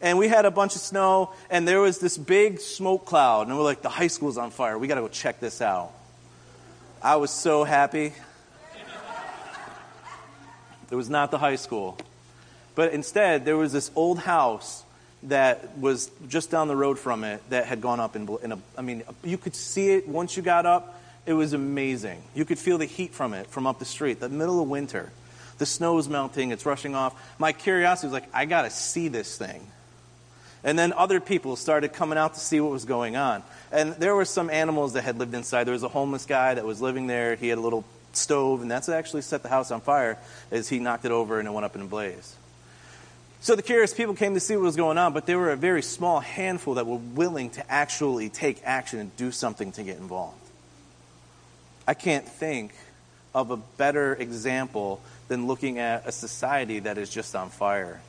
and 0.00 0.16
we 0.16 0.26
had 0.26 0.46
a 0.46 0.50
bunch 0.50 0.74
of 0.74 0.80
snow, 0.80 1.34
and 1.50 1.68
there 1.68 1.82
was 1.82 1.98
this 1.98 2.16
big 2.16 2.58
smoke 2.60 3.04
cloud, 3.04 3.46
and 3.46 3.58
we're 3.58 3.62
like, 3.62 3.82
the 3.82 3.90
high 3.90 4.06
school's 4.06 4.38
on 4.38 4.52
fire. 4.52 4.78
We 4.78 4.88
got 4.88 4.94
to 4.94 5.02
go 5.02 5.08
check 5.08 5.38
this 5.38 5.60
out. 5.60 5.92
I 7.02 7.16
was 7.16 7.30
so 7.30 7.62
happy. 7.62 8.14
It 10.90 10.94
was 10.94 11.10
not 11.10 11.30
the 11.30 11.36
high 11.36 11.56
school. 11.56 11.98
But 12.74 12.94
instead, 12.94 13.44
there 13.44 13.58
was 13.58 13.74
this 13.74 13.90
old 13.94 14.18
house 14.20 14.83
that 15.24 15.78
was 15.78 16.10
just 16.28 16.50
down 16.50 16.68
the 16.68 16.76
road 16.76 16.98
from 16.98 17.24
it 17.24 17.42
that 17.50 17.66
had 17.66 17.80
gone 17.80 18.00
up 18.00 18.16
in, 18.16 18.28
in 18.42 18.52
a, 18.52 18.58
I 18.76 18.82
mean, 18.82 19.02
you 19.22 19.38
could 19.38 19.54
see 19.54 19.90
it 19.90 20.08
once 20.08 20.36
you 20.36 20.42
got 20.42 20.66
up. 20.66 21.00
It 21.26 21.32
was 21.32 21.54
amazing. 21.54 22.22
You 22.34 22.44
could 22.44 22.58
feel 22.58 22.76
the 22.76 22.84
heat 22.84 23.14
from 23.14 23.32
it 23.32 23.46
from 23.46 23.66
up 23.66 23.78
the 23.78 23.86
street, 23.86 24.20
the 24.20 24.28
middle 24.28 24.60
of 24.60 24.68
winter. 24.68 25.10
The 25.56 25.66
snow 25.66 25.98
is 25.98 26.08
melting, 26.08 26.50
it's 26.50 26.66
rushing 26.66 26.94
off. 26.94 27.14
My 27.38 27.52
curiosity 27.52 28.08
was 28.08 28.12
like, 28.12 28.28
I 28.34 28.44
got 28.44 28.62
to 28.62 28.70
see 28.70 29.08
this 29.08 29.38
thing. 29.38 29.66
And 30.62 30.78
then 30.78 30.92
other 30.92 31.20
people 31.20 31.56
started 31.56 31.92
coming 31.92 32.18
out 32.18 32.34
to 32.34 32.40
see 32.40 32.60
what 32.60 32.72
was 32.72 32.84
going 32.84 33.16
on. 33.16 33.42
And 33.70 33.94
there 33.94 34.14
were 34.14 34.24
some 34.24 34.50
animals 34.50 34.94
that 34.94 35.02
had 35.02 35.18
lived 35.18 35.34
inside. 35.34 35.64
There 35.64 35.72
was 35.72 35.82
a 35.82 35.88
homeless 35.88 36.26
guy 36.26 36.54
that 36.54 36.64
was 36.64 36.80
living 36.80 37.06
there. 37.06 37.36
He 37.36 37.48
had 37.48 37.58
a 37.58 37.60
little 37.60 37.84
stove, 38.12 38.62
and 38.62 38.70
that's 38.70 38.88
actually 38.88 39.22
set 39.22 39.42
the 39.42 39.48
house 39.48 39.70
on 39.70 39.80
fire 39.80 40.18
as 40.50 40.68
he 40.68 40.78
knocked 40.78 41.04
it 41.04 41.12
over 41.12 41.38
and 41.38 41.46
it 41.46 41.50
went 41.50 41.64
up 41.64 41.76
in 41.76 41.82
a 41.82 41.86
blaze. 41.86 42.34
So 43.44 43.54
the 43.54 43.62
curious 43.62 43.92
people 43.92 44.14
came 44.14 44.32
to 44.32 44.40
see 44.40 44.56
what 44.56 44.62
was 44.62 44.74
going 44.74 44.96
on, 44.96 45.12
but 45.12 45.26
there 45.26 45.38
were 45.38 45.50
a 45.50 45.56
very 45.56 45.82
small 45.82 46.18
handful 46.18 46.76
that 46.76 46.86
were 46.86 46.96
willing 46.96 47.50
to 47.50 47.70
actually 47.70 48.30
take 48.30 48.62
action 48.64 48.98
and 48.98 49.14
do 49.18 49.30
something 49.30 49.70
to 49.72 49.82
get 49.82 49.98
involved. 49.98 50.40
I 51.86 51.92
can't 51.92 52.26
think 52.26 52.72
of 53.34 53.50
a 53.50 53.58
better 53.58 54.14
example 54.14 55.02
than 55.28 55.46
looking 55.46 55.78
at 55.78 56.06
a 56.06 56.10
society 56.10 56.78
that 56.78 56.96
is 56.96 57.10
just 57.10 57.36
on 57.36 57.50
fire. 57.50 58.00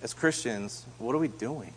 As 0.00 0.14
Christians, 0.14 0.86
what 1.00 1.16
are 1.16 1.18
we 1.18 1.26
doing? 1.26 1.72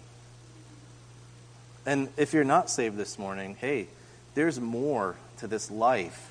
And 1.87 2.09
if 2.17 2.35
you're 2.35 2.43
not 2.43 2.69
saved 2.69 2.97
this 2.97 3.17
morning, 3.17 3.57
hey, 3.59 3.87
there's 4.35 4.59
more 4.59 5.15
to 5.39 5.47
this 5.47 5.71
life 5.71 6.28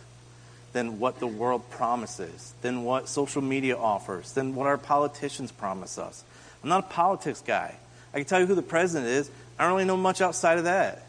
than 0.72 0.98
what 0.98 1.18
the 1.18 1.26
world 1.26 1.68
promises, 1.70 2.52
than 2.62 2.84
what 2.84 3.08
social 3.08 3.42
media 3.42 3.76
offers, 3.76 4.32
than 4.32 4.54
what 4.54 4.66
our 4.66 4.78
politicians 4.78 5.50
promise 5.50 5.98
us. 5.98 6.24
I'm 6.62 6.68
not 6.68 6.84
a 6.84 6.88
politics 6.88 7.42
guy. 7.44 7.74
I 8.12 8.18
can 8.18 8.26
tell 8.26 8.40
you 8.40 8.46
who 8.46 8.54
the 8.54 8.62
president 8.62 9.08
is. 9.10 9.30
I 9.58 9.64
don't 9.64 9.72
really 9.72 9.84
know 9.84 9.96
much 9.96 10.20
outside 10.20 10.58
of 10.58 10.64
that. 10.64 11.02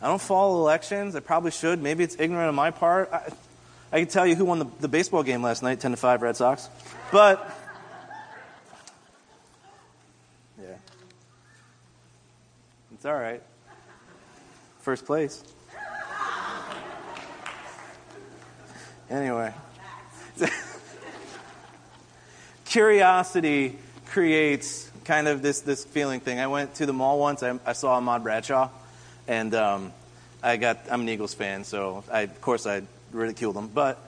I 0.00 0.08
don't 0.08 0.20
follow 0.20 0.58
elections. 0.58 1.16
I 1.16 1.20
probably 1.20 1.50
should. 1.50 1.82
Maybe 1.82 2.04
it's 2.04 2.16
ignorant 2.18 2.48
on 2.48 2.54
my 2.54 2.70
part. 2.70 3.10
I, 3.12 3.32
I 3.92 4.00
can 4.00 4.08
tell 4.08 4.26
you 4.26 4.34
who 4.34 4.44
won 4.44 4.58
the, 4.58 4.66
the 4.80 4.88
baseball 4.88 5.22
game 5.22 5.42
last 5.42 5.62
night, 5.62 5.80
10 5.80 5.92
to 5.92 5.96
5 5.96 6.22
Red 6.22 6.36
Sox. 6.36 6.68
But, 7.12 7.50
yeah. 10.60 10.76
It's 12.92 13.04
all 13.04 13.14
right. 13.14 13.42
First 14.80 15.06
place. 15.06 15.42
Anyway. 19.10 19.52
Curiosity 22.64 23.78
creates 24.06 24.90
kind 25.04 25.28
of 25.28 25.42
this, 25.42 25.60
this 25.60 25.84
feeling 25.84 26.20
thing. 26.20 26.40
I 26.40 26.48
went 26.48 26.74
to 26.76 26.86
the 26.86 26.92
mall 26.92 27.18
once. 27.18 27.42
I, 27.42 27.58
I 27.64 27.72
saw 27.72 27.94
Ahmad 27.94 28.24
Bradshaw, 28.24 28.68
and 29.28 29.54
um, 29.54 29.92
I 30.42 30.56
got. 30.56 30.80
I'm 30.90 31.02
an 31.02 31.08
Eagles 31.08 31.34
fan, 31.34 31.62
so 31.62 32.02
I, 32.10 32.22
of 32.22 32.40
course 32.40 32.66
I 32.66 32.82
ridiculed 33.12 33.56
him. 33.56 33.68
But 33.68 33.98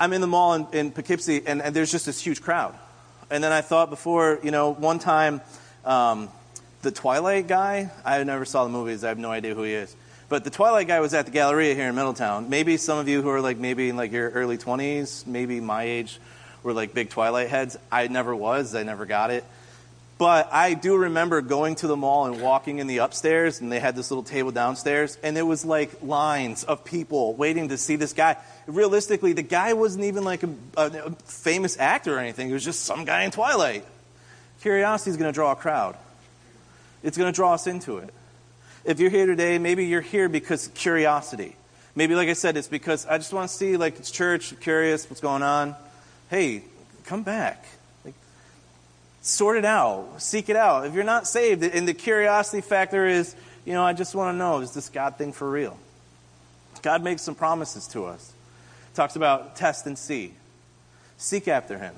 I'm 0.00 0.12
in 0.12 0.20
the 0.20 0.26
mall 0.26 0.54
in, 0.54 0.66
in 0.72 0.90
Poughkeepsie, 0.90 1.46
and, 1.46 1.62
and, 1.62 1.74
there's 1.74 1.92
just 1.92 2.06
this 2.06 2.20
huge 2.20 2.42
crowd. 2.42 2.74
And 3.30 3.44
then 3.44 3.52
I 3.52 3.60
thought 3.60 3.90
before, 3.90 4.40
you 4.42 4.50
know, 4.50 4.72
one 4.72 4.98
time, 4.98 5.40
um, 5.84 6.28
the 6.82 6.90
Twilight 6.90 7.46
guy. 7.46 7.90
I 8.04 8.22
never 8.24 8.44
saw 8.44 8.64
the 8.64 8.70
movies. 8.70 9.04
I 9.04 9.08
have 9.08 9.18
no 9.18 9.30
idea 9.30 9.54
who 9.54 9.62
he 9.62 9.72
is. 9.72 9.94
But 10.28 10.44
the 10.44 10.50
Twilight 10.50 10.88
guy 10.88 11.00
was 11.00 11.12
at 11.14 11.26
the 11.26 11.32
Galleria 11.32 11.74
here 11.74 11.88
in 11.88 11.94
Middletown. 11.94 12.48
Maybe 12.48 12.76
some 12.76 12.98
of 12.98 13.08
you 13.08 13.22
who 13.22 13.28
are 13.28 13.40
like 13.40 13.58
maybe 13.58 13.90
in 13.90 13.96
like 13.96 14.12
your 14.12 14.30
early 14.30 14.56
20s, 14.56 15.26
maybe 15.26 15.60
my 15.60 15.84
age, 15.84 16.18
were 16.62 16.72
like 16.72 16.94
big 16.94 17.10
Twilight 17.10 17.48
heads. 17.48 17.76
I 17.92 18.08
never 18.08 18.34
was. 18.34 18.74
I 18.74 18.82
never 18.82 19.04
got 19.04 19.30
it. 19.30 19.44
But 20.16 20.52
I 20.52 20.74
do 20.74 20.96
remember 20.96 21.40
going 21.40 21.74
to 21.76 21.88
the 21.88 21.96
mall 21.96 22.26
and 22.26 22.40
walking 22.40 22.78
in 22.78 22.86
the 22.86 22.98
upstairs, 22.98 23.60
and 23.60 23.70
they 23.70 23.80
had 23.80 23.96
this 23.96 24.10
little 24.10 24.22
table 24.22 24.52
downstairs, 24.52 25.18
and 25.22 25.36
it 25.36 25.42
was 25.42 25.64
like 25.64 26.02
lines 26.02 26.62
of 26.62 26.84
people 26.84 27.34
waiting 27.34 27.68
to 27.70 27.76
see 27.76 27.96
this 27.96 28.12
guy. 28.12 28.36
Realistically, 28.66 29.32
the 29.32 29.42
guy 29.42 29.72
wasn't 29.72 30.04
even 30.04 30.24
like 30.24 30.44
a, 30.44 30.50
a 30.76 31.10
famous 31.26 31.78
actor 31.78 32.16
or 32.16 32.20
anything. 32.20 32.48
It 32.48 32.52
was 32.52 32.64
just 32.64 32.84
some 32.84 33.04
guy 33.04 33.24
in 33.24 33.32
Twilight. 33.32 33.84
Curiosity 34.60 35.10
is 35.10 35.16
going 35.16 35.30
to 35.30 35.34
draw 35.34 35.52
a 35.52 35.56
crowd. 35.56 35.96
It's 37.02 37.18
going 37.18 37.30
to 37.30 37.36
draw 37.36 37.54
us 37.54 37.66
into 37.66 37.98
it. 37.98 38.14
If 38.84 39.00
you're 39.00 39.10
here 39.10 39.26
today, 39.26 39.58
maybe 39.58 39.86
you're 39.86 40.02
here 40.02 40.28
because 40.28 40.66
of 40.66 40.74
curiosity. 40.74 41.56
Maybe, 41.94 42.14
like 42.14 42.28
I 42.28 42.34
said, 42.34 42.56
it's 42.56 42.68
because 42.68 43.06
I 43.06 43.18
just 43.18 43.32
want 43.32 43.48
to 43.48 43.56
see, 43.56 43.76
like, 43.76 43.98
it's 43.98 44.10
church, 44.10 44.58
curious, 44.60 45.08
what's 45.08 45.20
going 45.20 45.42
on. 45.42 45.74
Hey, 46.28 46.64
come 47.04 47.22
back. 47.22 47.64
Like, 48.04 48.14
sort 49.22 49.56
it 49.56 49.64
out. 49.64 50.20
Seek 50.20 50.48
it 50.48 50.56
out. 50.56 50.86
If 50.86 50.94
you're 50.94 51.04
not 51.04 51.26
saved, 51.26 51.62
and 51.62 51.88
the 51.88 51.94
curiosity 51.94 52.60
factor 52.60 53.06
is, 53.06 53.34
you 53.64 53.72
know, 53.72 53.84
I 53.84 53.94
just 53.94 54.14
want 54.14 54.34
to 54.34 54.38
know, 54.38 54.60
is 54.60 54.72
this 54.72 54.90
God 54.90 55.16
thing 55.16 55.32
for 55.32 55.48
real? 55.48 55.78
God 56.82 57.02
makes 57.02 57.22
some 57.22 57.34
promises 57.34 57.86
to 57.88 58.04
us. 58.04 58.32
talks 58.92 59.16
about 59.16 59.56
test 59.56 59.86
and 59.86 59.96
see. 59.96 60.34
Seek 61.16 61.48
after 61.48 61.78
him. 61.78 61.94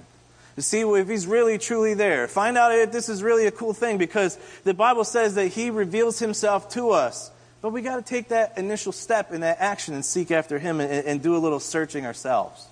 To 0.56 0.62
see 0.62 0.80
if 0.80 1.08
he's 1.08 1.26
really 1.26 1.58
truly 1.58 1.94
there. 1.94 2.26
Find 2.28 2.56
out 2.56 2.72
if 2.72 2.90
this 2.90 3.08
is 3.08 3.22
really 3.22 3.46
a 3.46 3.50
cool 3.50 3.74
thing 3.74 3.98
because 3.98 4.38
the 4.64 4.74
Bible 4.74 5.04
says 5.04 5.34
that 5.34 5.48
he 5.48 5.70
reveals 5.70 6.18
himself 6.18 6.70
to 6.70 6.90
us. 6.90 7.30
But 7.60 7.70
we 7.70 7.82
got 7.82 7.96
to 7.96 8.02
take 8.02 8.28
that 8.28 8.56
initial 8.56 8.92
step 8.92 9.32
in 9.32 9.42
that 9.42 9.58
action 9.60 9.92
and 9.94 10.04
seek 10.04 10.30
after 10.30 10.58
him 10.58 10.80
and, 10.80 10.90
and 10.90 11.22
do 11.22 11.36
a 11.36 11.38
little 11.38 11.60
searching 11.60 12.06
ourselves. 12.06 12.66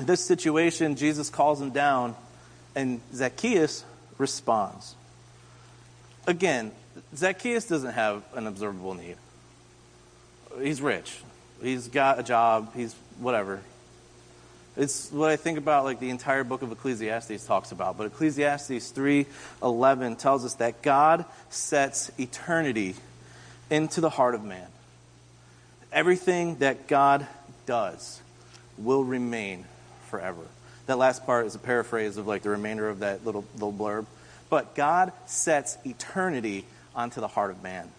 In 0.00 0.06
this 0.06 0.24
situation, 0.24 0.96
Jesus 0.96 1.30
calls 1.30 1.60
him 1.60 1.70
down, 1.70 2.16
and 2.74 3.00
Zacchaeus 3.14 3.84
responds. 4.18 4.94
Again, 6.26 6.72
Zacchaeus 7.14 7.66
doesn't 7.66 7.92
have 7.92 8.22
an 8.34 8.46
observable 8.46 8.94
need. 8.94 9.16
He's 10.60 10.82
rich. 10.82 11.18
He's 11.62 11.88
got 11.88 12.18
a 12.18 12.22
job. 12.22 12.74
He's 12.74 12.94
whatever. 13.18 13.60
It's 14.76 15.10
what 15.10 15.30
I 15.30 15.36
think 15.36 15.56
about 15.56 15.84
like 15.84 16.00
the 16.00 16.10
entire 16.10 16.44
book 16.44 16.60
of 16.60 16.70
Ecclesiastes 16.70 17.46
talks 17.46 17.72
about. 17.72 17.96
But 17.96 18.08
Ecclesiastes 18.08 18.90
3:11 18.90 20.16
tells 20.16 20.44
us 20.44 20.54
that 20.54 20.82
God 20.82 21.24
sets 21.48 22.10
eternity 22.18 22.94
into 23.70 24.00
the 24.00 24.10
heart 24.10 24.34
of 24.34 24.44
man. 24.44 24.68
Everything 25.92 26.56
that 26.56 26.88
God 26.88 27.26
does 27.64 28.20
will 28.76 29.02
remain 29.02 29.64
forever. 30.08 30.42
That 30.86 30.98
last 30.98 31.24
part 31.24 31.46
is 31.46 31.54
a 31.54 31.58
paraphrase 31.58 32.18
of 32.18 32.26
like 32.26 32.42
the 32.42 32.50
remainder 32.50 32.88
of 32.88 32.98
that 32.98 33.24
little 33.24 33.46
little 33.54 33.72
blurb. 33.72 34.04
But 34.50 34.74
God 34.74 35.12
sets 35.24 35.78
eternity 35.86 36.66
onto 36.94 37.20
the 37.20 37.28
heart 37.28 37.50
of 37.50 37.62
man. 37.62 37.90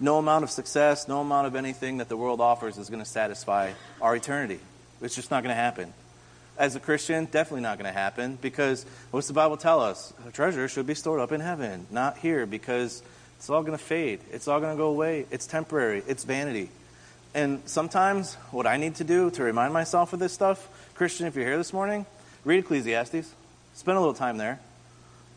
No 0.00 0.18
amount 0.18 0.44
of 0.44 0.50
success, 0.50 1.06
no 1.08 1.20
amount 1.20 1.46
of 1.46 1.54
anything 1.54 1.98
that 1.98 2.08
the 2.08 2.16
world 2.16 2.40
offers 2.40 2.78
is 2.78 2.88
going 2.88 3.02
to 3.02 3.08
satisfy 3.08 3.72
our 4.00 4.16
eternity. 4.16 4.60
It's 5.00 5.14
just 5.14 5.30
not 5.30 5.42
going 5.42 5.54
to 5.54 5.60
happen. 5.60 5.92
As 6.56 6.76
a 6.76 6.80
Christian, 6.80 7.26
definitely 7.26 7.62
not 7.62 7.78
going 7.78 7.92
to 7.92 7.98
happen 7.98 8.38
because 8.40 8.86
what's 9.10 9.26
the 9.26 9.32
Bible 9.32 9.56
tell 9.56 9.80
us? 9.80 10.12
The 10.24 10.32
treasure 10.32 10.68
should 10.68 10.86
be 10.86 10.94
stored 10.94 11.20
up 11.20 11.32
in 11.32 11.40
heaven, 11.40 11.86
not 11.90 12.18
here 12.18 12.46
because 12.46 13.02
it's 13.36 13.50
all 13.50 13.62
going 13.62 13.76
to 13.76 13.84
fade. 13.84 14.20
It's 14.32 14.48
all 14.48 14.60
going 14.60 14.72
to 14.72 14.76
go 14.76 14.88
away. 14.88 15.26
It's 15.30 15.46
temporary. 15.46 16.02
It's 16.06 16.24
vanity. 16.24 16.70
And 17.34 17.62
sometimes 17.66 18.34
what 18.52 18.66
I 18.66 18.76
need 18.76 18.94
to 18.96 19.04
do 19.04 19.30
to 19.32 19.42
remind 19.42 19.72
myself 19.72 20.12
of 20.12 20.20
this 20.20 20.32
stuff, 20.32 20.68
Christian, 20.94 21.26
if 21.26 21.34
you're 21.34 21.44
here 21.44 21.58
this 21.58 21.72
morning, 21.72 22.06
read 22.44 22.60
Ecclesiastes. 22.60 23.34
Spend 23.74 23.98
a 23.98 24.00
little 24.00 24.14
time 24.14 24.38
there. 24.38 24.60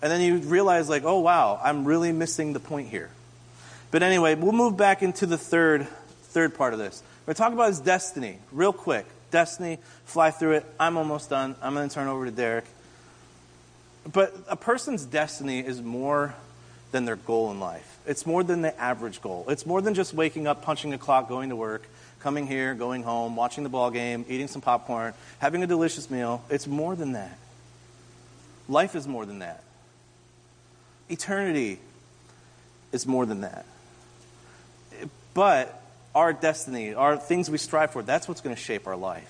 And 0.01 0.11
then 0.11 0.21
you 0.21 0.37
realize, 0.37 0.89
like, 0.89 1.03
oh, 1.03 1.19
wow, 1.19 1.59
I'm 1.63 1.85
really 1.85 2.11
missing 2.11 2.53
the 2.53 2.59
point 2.59 2.89
here. 2.89 3.09
But 3.91 4.03
anyway, 4.03 4.35
we'll 4.35 4.51
move 4.51 4.75
back 4.75 5.01
into 5.01 5.25
the 5.25 5.37
third, 5.37 5.87
third 6.23 6.55
part 6.55 6.73
of 6.73 6.79
this. 6.79 7.01
We're 7.25 7.33
talking 7.33 7.53
about 7.53 7.69
his 7.69 7.79
destiny, 7.79 8.39
real 8.51 8.73
quick. 8.73 9.05
Destiny, 9.31 9.79
fly 10.05 10.31
through 10.31 10.53
it. 10.53 10.65
I'm 10.79 10.97
almost 10.97 11.29
done. 11.29 11.55
I'm 11.61 11.73
going 11.73 11.87
to 11.87 11.93
turn 11.93 12.07
over 12.07 12.25
to 12.25 12.31
Derek. 12.31 12.65
But 14.11 14.33
a 14.47 14.55
person's 14.55 15.03
destiny 15.05 15.59
is 15.59 15.81
more 15.81 16.33
than 16.91 17.05
their 17.05 17.17
goal 17.17 17.51
in 17.51 17.59
life. 17.59 17.99
It's 18.05 18.25
more 18.25 18.43
than 18.43 18.61
the 18.61 18.79
average 18.79 19.21
goal. 19.21 19.45
It's 19.49 19.65
more 19.65 19.81
than 19.81 19.93
just 19.93 20.13
waking 20.13 20.47
up, 20.47 20.61
punching 20.61 20.93
a 20.93 20.97
clock, 20.97 21.27
going 21.27 21.49
to 21.49 21.55
work, 21.55 21.85
coming 22.21 22.47
here, 22.47 22.73
going 22.73 23.03
home, 23.03 23.35
watching 23.35 23.63
the 23.63 23.69
ball 23.69 23.91
game, 23.91 24.25
eating 24.29 24.47
some 24.47 24.61
popcorn, 24.61 25.13
having 25.39 25.61
a 25.63 25.67
delicious 25.67 26.09
meal. 26.09 26.43
It's 26.49 26.67
more 26.67 26.95
than 26.95 27.11
that. 27.13 27.37
Life 28.69 28.95
is 28.95 29.07
more 29.07 29.25
than 29.25 29.39
that. 29.39 29.63
Eternity 31.09 31.79
is 32.93 33.05
more 33.05 33.25
than 33.25 33.41
that. 33.41 33.65
But 35.37 35.79
our 36.15 36.33
destiny, 36.33 36.95
our 36.95 37.15
things 37.15 37.47
we 37.47 37.59
strive 37.59 37.91
for, 37.91 38.01
that's 38.01 38.27
what's 38.27 38.41
going 38.41 38.55
to 38.55 38.59
shape 38.59 38.87
our 38.87 38.95
life. 38.95 39.29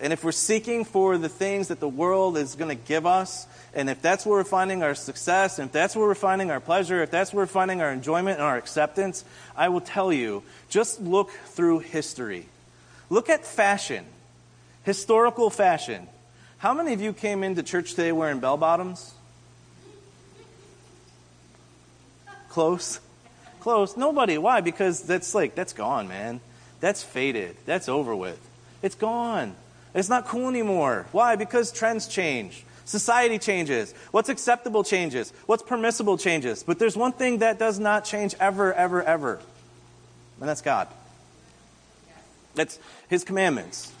And 0.00 0.10
if 0.10 0.24
we're 0.24 0.32
seeking 0.32 0.86
for 0.86 1.18
the 1.18 1.28
things 1.28 1.68
that 1.68 1.80
the 1.80 1.88
world 1.88 2.38
is 2.38 2.54
going 2.54 2.70
to 2.74 2.82
give 2.82 3.04
us, 3.04 3.46
and 3.74 3.90
if 3.90 4.00
that's 4.00 4.24
where 4.24 4.38
we're 4.38 4.44
finding 4.44 4.82
our 4.82 4.94
success, 4.94 5.58
and 5.58 5.66
if 5.66 5.72
that's 5.72 5.94
where 5.94 6.06
we're 6.06 6.14
finding 6.14 6.50
our 6.50 6.60
pleasure, 6.60 7.02
if 7.02 7.10
that's 7.10 7.30
where 7.30 7.42
we're 7.42 7.46
finding 7.46 7.82
our 7.82 7.92
enjoyment 7.92 8.38
and 8.38 8.46
our 8.46 8.56
acceptance, 8.56 9.22
I 9.54 9.68
will 9.68 9.82
tell 9.82 10.14
you 10.14 10.44
just 10.70 10.98
look 10.98 11.30
through 11.44 11.80
history. 11.80 12.46
Look 13.10 13.28
at 13.28 13.44
fashion, 13.44 14.06
historical 14.82 15.50
fashion. 15.50 16.08
How 16.56 16.72
many 16.72 16.94
of 16.94 17.02
you 17.02 17.12
came 17.12 17.44
into 17.44 17.62
church 17.62 17.90
today 17.90 18.12
wearing 18.12 18.40
bell 18.40 18.56
bottoms? 18.56 19.12
Close. 22.48 22.98
Close. 23.62 23.96
Nobody. 23.96 24.38
Why? 24.38 24.60
Because 24.60 25.02
that's 25.02 25.36
like, 25.36 25.54
that's 25.54 25.72
gone, 25.72 26.08
man. 26.08 26.40
That's 26.80 27.04
faded. 27.04 27.54
That's 27.64 27.88
over 27.88 28.16
with. 28.16 28.40
It's 28.82 28.96
gone. 28.96 29.54
It's 29.94 30.08
not 30.08 30.26
cool 30.26 30.48
anymore. 30.48 31.06
Why? 31.12 31.36
Because 31.36 31.70
trends 31.70 32.08
change. 32.08 32.64
Society 32.86 33.38
changes. 33.38 33.94
What's 34.10 34.28
acceptable 34.28 34.82
changes. 34.82 35.32
What's 35.46 35.62
permissible 35.62 36.18
changes. 36.18 36.64
But 36.64 36.80
there's 36.80 36.96
one 36.96 37.12
thing 37.12 37.38
that 37.38 37.60
does 37.60 37.78
not 37.78 38.04
change 38.04 38.34
ever, 38.40 38.74
ever, 38.74 39.00
ever. 39.00 39.38
And 40.40 40.48
that's 40.48 40.60
God. 40.60 40.88
That's 42.56 42.80
His 43.06 43.22
commandments, 43.22 43.92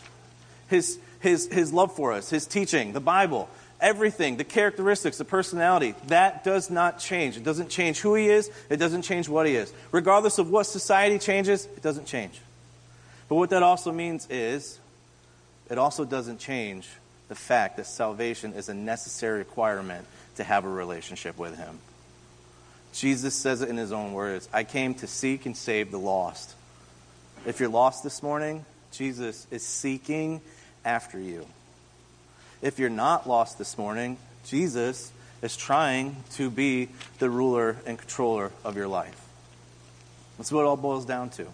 His, 0.70 0.98
His, 1.20 1.46
His 1.52 1.72
love 1.72 1.94
for 1.94 2.12
us, 2.12 2.30
His 2.30 2.48
teaching, 2.48 2.94
the 2.94 3.00
Bible 3.00 3.48
everything, 3.82 4.38
the 4.38 4.44
characteristics, 4.44 5.18
the 5.18 5.24
personality, 5.24 5.94
that 6.06 6.44
does 6.44 6.70
not 6.70 6.98
change. 6.98 7.36
It 7.36 7.44
doesn't 7.44 7.68
change 7.68 8.00
who 8.00 8.14
he 8.14 8.28
is, 8.28 8.50
it 8.70 8.78
doesn't 8.78 9.02
change 9.02 9.28
what 9.28 9.46
he 9.46 9.56
is. 9.56 9.72
Regardless 9.90 10.38
of 10.38 10.48
what 10.48 10.64
society 10.64 11.18
changes, 11.18 11.66
it 11.66 11.82
doesn't 11.82 12.06
change. 12.06 12.40
But 13.28 13.34
what 13.34 13.50
that 13.50 13.62
also 13.62 13.92
means 13.92 14.26
is, 14.30 14.78
it 15.68 15.78
also 15.78 16.04
doesn't 16.04 16.38
change 16.38 16.88
the 17.28 17.34
fact 17.34 17.76
that 17.76 17.86
salvation 17.86 18.54
is 18.54 18.68
a 18.68 18.74
necessary 18.74 19.38
requirement 19.38 20.06
to 20.36 20.44
have 20.44 20.64
a 20.64 20.68
relationship 20.68 21.38
with 21.38 21.56
him. 21.56 21.78
Jesus 22.92 23.34
says 23.34 23.62
it 23.62 23.68
in 23.68 23.76
his 23.76 23.92
own 23.92 24.12
words 24.12 24.48
I 24.52 24.64
came 24.64 24.94
to 24.96 25.06
seek 25.06 25.46
and 25.46 25.56
save 25.56 25.90
the 25.90 25.98
lost. 25.98 26.54
If 27.46 27.58
you're 27.58 27.68
lost 27.68 28.04
this 28.04 28.22
morning, 28.22 28.64
Jesus 28.92 29.46
is 29.50 29.66
seeking 29.66 30.40
after 30.84 31.18
you. 31.18 31.46
If 32.62 32.78
you're 32.78 32.90
not 32.90 33.28
lost 33.28 33.58
this 33.58 33.76
morning, 33.76 34.16
Jesus 34.46 35.12
is 35.42 35.56
trying 35.56 36.16
to 36.34 36.48
be 36.48 36.88
the 37.18 37.28
ruler 37.28 37.76
and 37.84 37.98
controller 37.98 38.52
of 38.64 38.76
your 38.76 38.86
life. 38.86 39.20
That's 40.38 40.52
what 40.52 40.62
it 40.62 40.66
all 40.66 40.76
boils 40.76 41.04
down 41.04 41.30
to. 41.30 41.46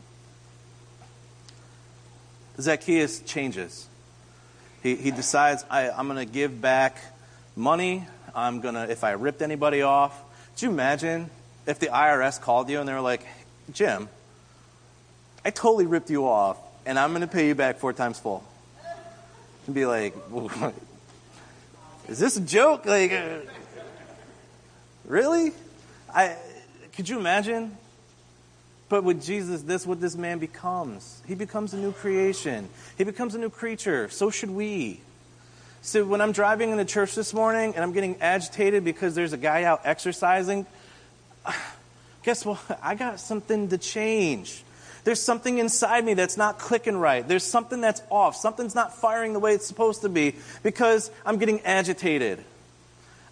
Zacchaeus 2.61 3.21
changes. 3.21 3.87
He, 4.83 4.97
he 4.97 5.11
decides, 5.11 5.65
I, 5.71 5.89
I'm 5.91 6.09
going 6.09 6.25
to 6.25 6.31
give 6.31 6.61
back 6.61 6.99
money. 7.57 8.07
I'm 8.35 8.61
going 8.61 8.75
to, 8.75 8.91
if 8.91 9.03
I 9.03 9.13
ripped 9.13 9.41
anybody 9.43 9.83
off. 9.83 10.19
Could 10.55 10.63
you 10.63 10.71
imagine 10.71 11.31
if 11.67 11.79
the 11.79 11.87
IRS 11.87 12.41
called 12.41 12.69
you 12.69 12.81
and 12.81 12.89
they 12.89 12.93
were 12.93 13.01
like, 13.01 13.25
Jim, 13.73 14.09
I 15.45 15.51
totally 15.51 15.87
ripped 15.87 16.11
you 16.11 16.27
off 16.27 16.59
and 16.85 16.99
I'm 16.99 17.11
going 17.11 17.23
to 17.23 17.27
pay 17.27 17.49
you 17.49 17.55
back 17.55 17.79
four 17.79 17.93
times 17.93 18.19
full? 18.19 18.45
And 19.67 19.75
be 19.75 19.87
like, 19.87 20.15
is 22.09 22.19
this 22.19 22.37
a 22.37 22.41
joke? 22.41 22.87
Like, 22.87 23.13
uh, 23.13 23.39
really? 25.05 25.53
I, 26.13 26.37
could 26.95 27.09
you 27.09 27.19
imagine? 27.19 27.77
But 28.89 29.05
with 29.05 29.23
Jesus, 29.23 29.63
this 29.63 29.87
what 29.87 30.01
this 30.01 30.17
man 30.17 30.39
becomes. 30.39 31.23
He 31.27 31.35
becomes 31.35 31.75
a 31.75 31.77
new 31.77 31.93
creation. 31.93 32.69
He 32.97 33.05
becomes 33.05 33.35
a 33.35 33.39
new 33.39 33.51
creature. 33.51 34.09
So 34.09 34.31
should 34.31 34.51
we. 34.51 35.01
So 35.83 36.05
when 36.05 36.21
I'm 36.21 36.33
driving 36.33 36.71
in 36.71 36.79
the 36.79 36.85
church 36.85 37.15
this 37.15 37.35
morning 37.35 37.75
and 37.75 37.85
I'm 37.85 37.93
getting 37.93 38.21
agitated 38.21 38.85
because 38.85 39.15
there's 39.15 39.35
a 39.35 39.39
guy 39.39 39.65
out 39.65 39.83
exercising, 39.85 40.67
guess 42.23 42.45
what? 42.47 42.59
I 42.83 42.95
got 42.95 43.21
something 43.21 43.69
to 43.69 43.79
change. 43.79 44.65
There's 45.09 45.23
something 45.23 45.57
inside 45.57 46.05
me 46.05 46.13
that's 46.13 46.37
not 46.37 46.59
clicking 46.59 46.95
right. 46.95 47.27
There's 47.27 47.43
something 47.43 47.81
that's 47.81 48.03
off. 48.11 48.37
Something's 48.37 48.75
not 48.75 48.95
firing 48.95 49.33
the 49.33 49.39
way 49.39 49.55
it's 49.55 49.67
supposed 49.67 50.03
to 50.03 50.11
be 50.11 50.35
because 50.63 51.11
I'm 51.25 51.39
getting 51.39 51.63
agitated. 51.63 52.45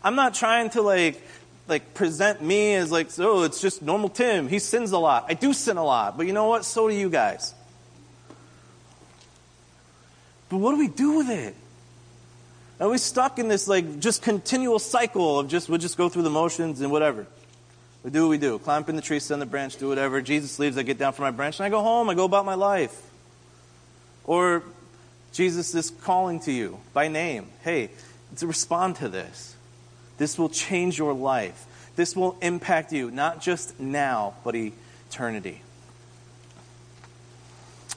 I'm 0.02 0.14
not 0.14 0.32
trying 0.32 0.70
to 0.70 0.80
like 0.80 1.20
like 1.68 1.92
present 1.92 2.40
me 2.40 2.76
as 2.76 2.90
like, 2.90 3.08
oh, 3.18 3.42
it's 3.42 3.60
just 3.60 3.82
normal 3.82 4.08
Tim. 4.08 4.48
He 4.48 4.58
sins 4.58 4.92
a 4.92 4.98
lot. 4.98 5.26
I 5.28 5.34
do 5.34 5.52
sin 5.52 5.76
a 5.76 5.84
lot, 5.84 6.16
but 6.16 6.26
you 6.26 6.32
know 6.32 6.46
what? 6.46 6.64
So 6.64 6.88
do 6.88 6.94
you 6.94 7.10
guys. 7.10 7.54
But 10.48 10.56
what 10.56 10.70
do 10.70 10.78
we 10.78 10.88
do 10.88 11.18
with 11.18 11.28
it? 11.28 11.54
Are 12.80 12.88
we 12.88 12.96
stuck 12.96 13.38
in 13.38 13.48
this 13.48 13.68
like 13.68 14.00
just 14.00 14.22
continual 14.22 14.78
cycle 14.78 15.40
of 15.40 15.48
just 15.48 15.68
we'll 15.68 15.76
just 15.76 15.98
go 15.98 16.08
through 16.08 16.22
the 16.22 16.30
motions 16.30 16.80
and 16.80 16.90
whatever? 16.90 17.26
We 18.06 18.12
do 18.12 18.22
what 18.22 18.28
we 18.28 18.38
do. 18.38 18.60
Climb 18.60 18.84
up 18.84 18.88
in 18.88 18.94
the 18.94 19.02
tree, 19.02 19.18
sit 19.18 19.34
on 19.34 19.40
the 19.40 19.46
branch, 19.46 19.78
do 19.78 19.88
whatever. 19.88 20.22
Jesus 20.22 20.60
leaves, 20.60 20.78
I 20.78 20.84
get 20.84 20.96
down 20.96 21.12
from 21.12 21.24
my 21.24 21.32
branch, 21.32 21.58
and 21.58 21.66
I 21.66 21.70
go 21.70 21.82
home. 21.82 22.08
I 22.08 22.14
go 22.14 22.24
about 22.24 22.46
my 22.46 22.54
life. 22.54 22.96
Or 24.22 24.62
Jesus 25.32 25.74
is 25.74 25.90
calling 25.90 26.38
to 26.42 26.52
you 26.52 26.78
by 26.94 27.08
name. 27.08 27.48
Hey, 27.64 27.90
to 28.36 28.46
respond 28.46 28.94
to 28.96 29.08
this. 29.08 29.56
This 30.18 30.38
will 30.38 30.48
change 30.48 30.96
your 30.96 31.14
life. 31.14 31.66
This 31.96 32.14
will 32.14 32.38
impact 32.40 32.92
you, 32.92 33.10
not 33.10 33.40
just 33.40 33.80
now, 33.80 34.34
but 34.44 34.54
eternity. 34.54 35.62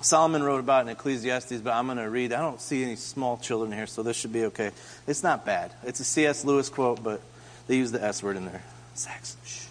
Solomon 0.01 0.41
wrote 0.41 0.59
about 0.59 0.87
in 0.87 0.89
Ecclesiastes, 0.89 1.61
but 1.61 1.71
I'm 1.71 1.85
going 1.85 1.99
to 1.99 2.09
read. 2.09 2.33
I 2.33 2.39
don't 2.39 2.59
see 2.59 2.83
any 2.83 2.95
small 2.95 3.37
children 3.37 3.71
here, 3.71 3.85
so 3.85 4.01
this 4.01 4.17
should 4.17 4.33
be 4.33 4.45
okay. 4.45 4.71
It's 5.05 5.21
not 5.21 5.45
bad. 5.45 5.71
It's 5.83 5.99
a 5.99 6.03
C.S. 6.03 6.45
Lewis 6.45 6.67
quote, 6.67 7.03
but 7.03 7.21
they 7.67 7.77
use 7.77 7.91
the 7.91 8.03
S 8.03 8.23
word 8.23 8.37
in 8.37 8.45
there. 8.45 8.63
Sex. 8.95 9.37
Shh. 9.45 9.68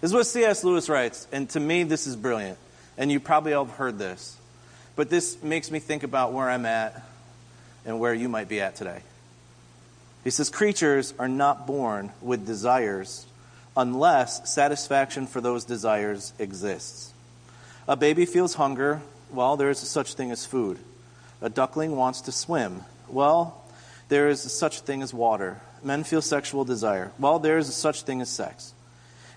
This 0.00 0.10
is 0.10 0.14
what 0.14 0.26
C.S. 0.26 0.62
Lewis 0.62 0.88
writes, 0.88 1.26
and 1.32 1.50
to 1.50 1.60
me, 1.60 1.82
this 1.82 2.06
is 2.06 2.14
brilliant. 2.14 2.58
And 2.96 3.10
you 3.10 3.18
probably 3.18 3.52
all 3.52 3.64
have 3.64 3.74
heard 3.76 3.98
this. 3.98 4.36
But 4.94 5.10
this 5.10 5.42
makes 5.42 5.70
me 5.70 5.78
think 5.78 6.02
about 6.02 6.32
where 6.32 6.48
I'm 6.48 6.66
at 6.66 7.02
and 7.84 7.98
where 7.98 8.14
you 8.14 8.28
might 8.28 8.48
be 8.48 8.60
at 8.60 8.76
today. 8.76 9.00
He 10.24 10.30
says, 10.30 10.50
Creatures 10.50 11.14
are 11.18 11.28
not 11.28 11.66
born 11.66 12.12
with 12.20 12.46
desires 12.46 13.26
unless 13.76 14.52
satisfaction 14.52 15.26
for 15.26 15.40
those 15.40 15.64
desires 15.64 16.32
exists. 16.38 17.12
A 17.86 17.96
baby 17.96 18.26
feels 18.26 18.54
hunger. 18.54 19.00
Well, 19.32 19.56
there 19.56 19.70
is 19.70 19.78
such 19.78 20.14
thing 20.14 20.30
as 20.30 20.44
food. 20.44 20.78
A 21.40 21.48
duckling 21.48 21.96
wants 21.96 22.22
to 22.22 22.32
swim. 22.32 22.82
Well, 23.08 23.64
there 24.08 24.28
is 24.28 24.40
such 24.40 24.80
thing 24.80 25.02
as 25.02 25.14
water. 25.14 25.60
Men 25.82 26.04
feel 26.04 26.22
sexual 26.22 26.64
desire. 26.64 27.12
Well, 27.18 27.38
there 27.38 27.58
is 27.58 27.72
such 27.74 28.02
thing 28.02 28.20
as 28.20 28.28
sex. 28.28 28.74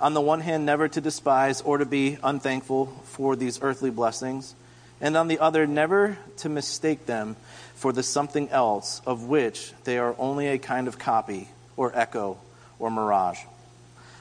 On 0.00 0.14
the 0.14 0.20
one 0.20 0.40
hand, 0.40 0.64
never 0.64 0.86
to 0.88 1.00
despise 1.00 1.60
or 1.60 1.78
to 1.78 1.86
be 1.86 2.18
unthankful 2.22 2.86
for 3.04 3.34
these 3.34 3.60
earthly 3.62 3.90
blessings, 3.90 4.54
and 5.00 5.16
on 5.16 5.28
the 5.28 5.40
other, 5.40 5.66
never 5.66 6.18
to 6.38 6.48
mistake 6.48 7.06
them 7.06 7.36
for 7.74 7.92
the 7.92 8.02
something 8.02 8.48
else 8.50 9.02
of 9.06 9.24
which 9.24 9.72
they 9.84 9.98
are 9.98 10.14
only 10.18 10.48
a 10.48 10.58
kind 10.58 10.86
of 10.86 10.98
copy 10.98 11.48
or 11.76 11.96
echo 11.98 12.38
or 12.78 12.90
mirage. 12.90 13.40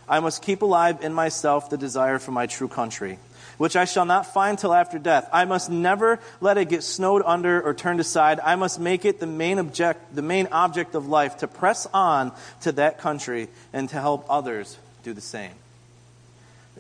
I 0.10 0.20
must 0.20 0.41
keep 0.41 0.62
alive 0.62 1.04
in 1.04 1.14
myself 1.14 1.70
the 1.70 1.78
desire 1.78 2.18
for 2.18 2.32
my 2.32 2.48
true 2.48 2.68
country 2.68 3.20
which 3.58 3.76
I 3.76 3.86
shall 3.86 4.06
not 4.06 4.34
find 4.34 4.58
till 4.58 4.74
after 4.74 4.99
death. 4.99 5.28
I 5.34 5.45
must 5.45 5.70
never 5.70 6.20
let 6.40 6.58
it 6.58 6.70
get 6.70 6.84
snowed 6.84 7.24
under 7.26 7.62
or 7.62 7.74
turned 7.74 7.99
aside. 7.99 8.40
I 8.40 8.56
must 8.56 8.80
make 8.80 9.04
it 9.04 9.20
the 9.20 9.28
main 9.28 9.60
object, 9.60 10.16
the 10.16 10.22
main 10.22 10.48
object 10.52 10.95
of 10.95 11.08
life 11.08 11.38
to 11.38 11.48
press 11.48 11.88
on 11.94 12.32
to 12.62 12.72
that 12.74 12.99
country 12.99 13.49
and 13.74 13.90
to 13.90 13.99
help 13.99 14.26
others 14.30 14.78
do 15.04 15.14
the 15.14 15.22
same. 15.22 15.54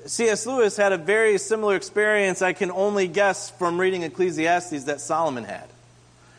C.S. 0.05 0.45
Lewis 0.45 0.77
had 0.77 0.91
a 0.91 0.97
very 0.97 1.37
similar 1.37 1.75
experience, 1.75 2.41
I 2.41 2.53
can 2.53 2.71
only 2.71 3.07
guess 3.07 3.49
from 3.49 3.79
reading 3.79 4.03
Ecclesiastes, 4.03 4.85
that 4.85 5.01
Solomon 5.01 5.43
had. 5.43 5.67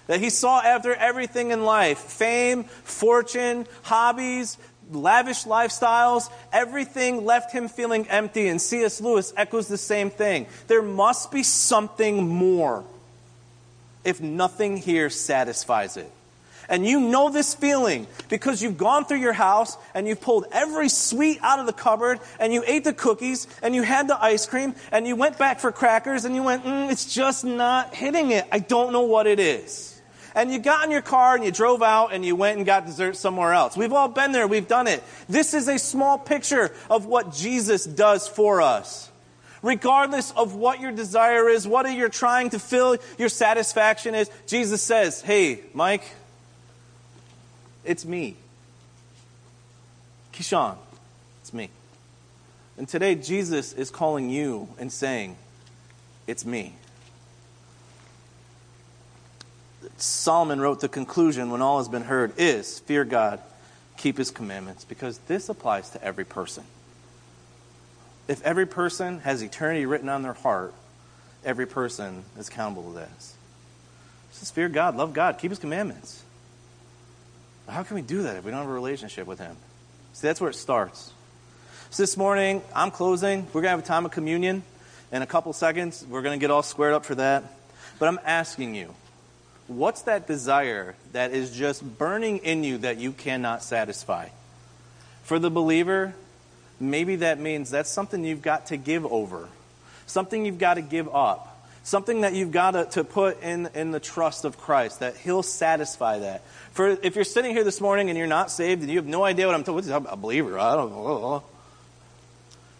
That 0.06 0.20
he 0.20 0.30
saw 0.30 0.60
after 0.60 0.94
everything 0.94 1.50
in 1.50 1.64
life 1.64 1.98
fame, 1.98 2.64
fortune, 2.64 3.66
hobbies, 3.82 4.56
lavish 4.90 5.44
lifestyles, 5.44 6.30
everything 6.52 7.24
left 7.24 7.52
him 7.52 7.68
feeling 7.68 8.08
empty. 8.08 8.48
And 8.48 8.60
C.S. 8.60 9.00
Lewis 9.00 9.32
echoes 9.36 9.68
the 9.68 9.78
same 9.78 10.10
thing. 10.10 10.46
There 10.66 10.82
must 10.82 11.30
be 11.30 11.42
something 11.42 12.26
more 12.26 12.84
if 14.04 14.20
nothing 14.20 14.78
here 14.78 15.10
satisfies 15.10 15.96
it. 15.96 16.10
And 16.68 16.86
you 16.86 17.00
know 17.00 17.30
this 17.30 17.54
feeling 17.54 18.06
because 18.28 18.62
you've 18.62 18.76
gone 18.76 19.04
through 19.04 19.20
your 19.20 19.32
house 19.32 19.76
and 19.94 20.06
you've 20.06 20.20
pulled 20.20 20.46
every 20.52 20.88
sweet 20.88 21.38
out 21.42 21.58
of 21.58 21.66
the 21.66 21.72
cupboard 21.72 22.20
and 22.38 22.52
you 22.52 22.62
ate 22.66 22.84
the 22.84 22.92
cookies 22.92 23.46
and 23.62 23.74
you 23.74 23.82
had 23.82 24.08
the 24.08 24.22
ice 24.22 24.46
cream 24.46 24.74
and 24.92 25.06
you 25.06 25.16
went 25.16 25.38
back 25.38 25.60
for 25.60 25.72
crackers 25.72 26.24
and 26.24 26.34
you 26.34 26.42
went, 26.42 26.64
mm, 26.64 26.90
it's 26.90 27.12
just 27.12 27.44
not 27.44 27.94
hitting 27.94 28.30
it. 28.30 28.46
I 28.52 28.58
don't 28.58 28.92
know 28.92 29.02
what 29.02 29.26
it 29.26 29.40
is 29.40 29.98
and 30.38 30.52
you 30.52 30.60
got 30.60 30.84
in 30.84 30.92
your 30.92 31.02
car 31.02 31.34
and 31.34 31.44
you 31.44 31.50
drove 31.50 31.82
out 31.82 32.12
and 32.12 32.24
you 32.24 32.36
went 32.36 32.58
and 32.58 32.64
got 32.64 32.86
dessert 32.86 33.16
somewhere 33.16 33.52
else. 33.52 33.76
We've 33.76 33.92
all 33.92 34.08
been 34.08 34.30
there, 34.30 34.46
we've 34.46 34.68
done 34.68 34.86
it. 34.86 35.02
This 35.28 35.52
is 35.52 35.66
a 35.68 35.78
small 35.78 36.16
picture 36.16 36.72
of 36.88 37.06
what 37.06 37.32
Jesus 37.32 37.84
does 37.84 38.28
for 38.28 38.62
us. 38.62 39.10
Regardless 39.62 40.30
of 40.32 40.54
what 40.54 40.80
your 40.80 40.92
desire 40.92 41.48
is, 41.48 41.66
what 41.66 41.92
you're 41.92 42.08
trying 42.08 42.50
to 42.50 42.60
fill 42.60 42.98
your 43.18 43.28
satisfaction 43.28 44.14
is, 44.14 44.30
Jesus 44.46 44.80
says, 44.80 45.20
Hey, 45.20 45.62
Mike, 45.74 46.04
it's 47.84 48.04
me. 48.04 48.36
Kishan, 50.32 50.76
it's 51.40 51.52
me. 51.52 51.70
And 52.76 52.88
today, 52.88 53.16
Jesus 53.16 53.72
is 53.72 53.90
calling 53.90 54.30
you 54.30 54.68
and 54.78 54.92
saying, 54.92 55.36
It's 56.26 56.44
me. 56.44 56.74
Solomon 59.96 60.60
wrote 60.60 60.80
the 60.80 60.88
conclusion 60.88 61.50
when 61.50 61.60
all 61.60 61.78
has 61.78 61.88
been 61.88 62.04
heard 62.04 62.32
is 62.38 62.78
fear 62.80 63.04
God, 63.04 63.40
keep 63.96 64.16
his 64.16 64.30
commandments, 64.30 64.84
because 64.84 65.18
this 65.26 65.48
applies 65.48 65.90
to 65.90 66.04
every 66.04 66.24
person. 66.24 66.64
If 68.28 68.42
every 68.42 68.66
person 68.66 69.20
has 69.20 69.42
eternity 69.42 69.86
written 69.86 70.08
on 70.08 70.22
their 70.22 70.34
heart, 70.34 70.72
every 71.44 71.66
person 71.66 72.24
is 72.38 72.48
accountable 72.48 72.92
to 72.92 72.98
this. 72.98 73.34
Says, 74.32 74.50
fear 74.50 74.68
God, 74.68 74.96
love 74.96 75.14
God, 75.14 75.38
keep 75.38 75.50
his 75.50 75.58
commandments. 75.58 76.22
How 77.68 77.82
can 77.82 77.96
we 77.96 78.02
do 78.02 78.22
that 78.22 78.36
if 78.36 78.44
we 78.44 78.50
don't 78.50 78.60
have 78.60 78.68
a 78.68 78.72
relationship 78.72 79.26
with 79.26 79.38
him? 79.38 79.56
See, 80.14 80.26
that's 80.26 80.40
where 80.40 80.50
it 80.50 80.54
starts. 80.54 81.12
So 81.90 82.02
this 82.02 82.16
morning, 82.16 82.62
I'm 82.74 82.90
closing. 82.90 83.46
We're 83.46 83.62
going 83.62 83.64
to 83.64 83.70
have 83.70 83.78
a 83.80 83.82
time 83.82 84.04
of 84.04 84.10
communion 84.10 84.62
in 85.12 85.22
a 85.22 85.26
couple 85.26 85.52
seconds. 85.52 86.04
We're 86.08 86.22
going 86.22 86.38
to 86.38 86.42
get 86.42 86.50
all 86.50 86.62
squared 86.62 86.94
up 86.94 87.04
for 87.04 87.14
that. 87.16 87.44
But 87.98 88.08
I'm 88.08 88.20
asking 88.24 88.74
you, 88.74 88.94
What's 89.68 90.02
that 90.02 90.26
desire 90.26 90.96
that 91.12 91.32
is 91.32 91.54
just 91.54 91.82
burning 91.98 92.38
in 92.38 92.64
you 92.64 92.78
that 92.78 92.96
you 92.96 93.12
cannot 93.12 93.62
satisfy? 93.62 94.30
For 95.24 95.38
the 95.38 95.50
believer, 95.50 96.14
maybe 96.80 97.16
that 97.16 97.38
means 97.38 97.68
that's 97.68 97.90
something 97.90 98.24
you've 98.24 98.40
got 98.40 98.68
to 98.68 98.78
give 98.78 99.04
over, 99.04 99.46
something 100.06 100.46
you've 100.46 100.58
got 100.58 100.74
to 100.74 100.80
give 100.80 101.14
up, 101.14 101.47
something 101.88 102.20
that 102.20 102.34
you've 102.34 102.52
got 102.52 102.72
to, 102.72 102.84
to 102.84 103.02
put 103.02 103.42
in, 103.42 103.68
in 103.74 103.90
the 103.92 104.00
trust 104.00 104.44
of 104.44 104.58
Christ, 104.58 105.00
that 105.00 105.16
He'll 105.16 105.42
satisfy 105.42 106.18
that. 106.18 106.44
For 106.72 106.88
if 106.88 107.16
you're 107.16 107.24
sitting 107.24 107.52
here 107.52 107.64
this 107.64 107.80
morning 107.80 108.10
and 108.10 108.18
you're 108.18 108.26
not 108.26 108.50
saved 108.50 108.82
and 108.82 108.90
you 108.90 108.98
have 108.98 109.06
no 109.06 109.24
idea 109.24 109.46
what 109.46 109.54
I'm 109.54 109.64
talking 109.64 109.90
about, 109.90 110.12
a 110.12 110.16
believer, 110.16 110.58
I 110.58 110.76
don't 110.76 110.90
know. 110.92 111.42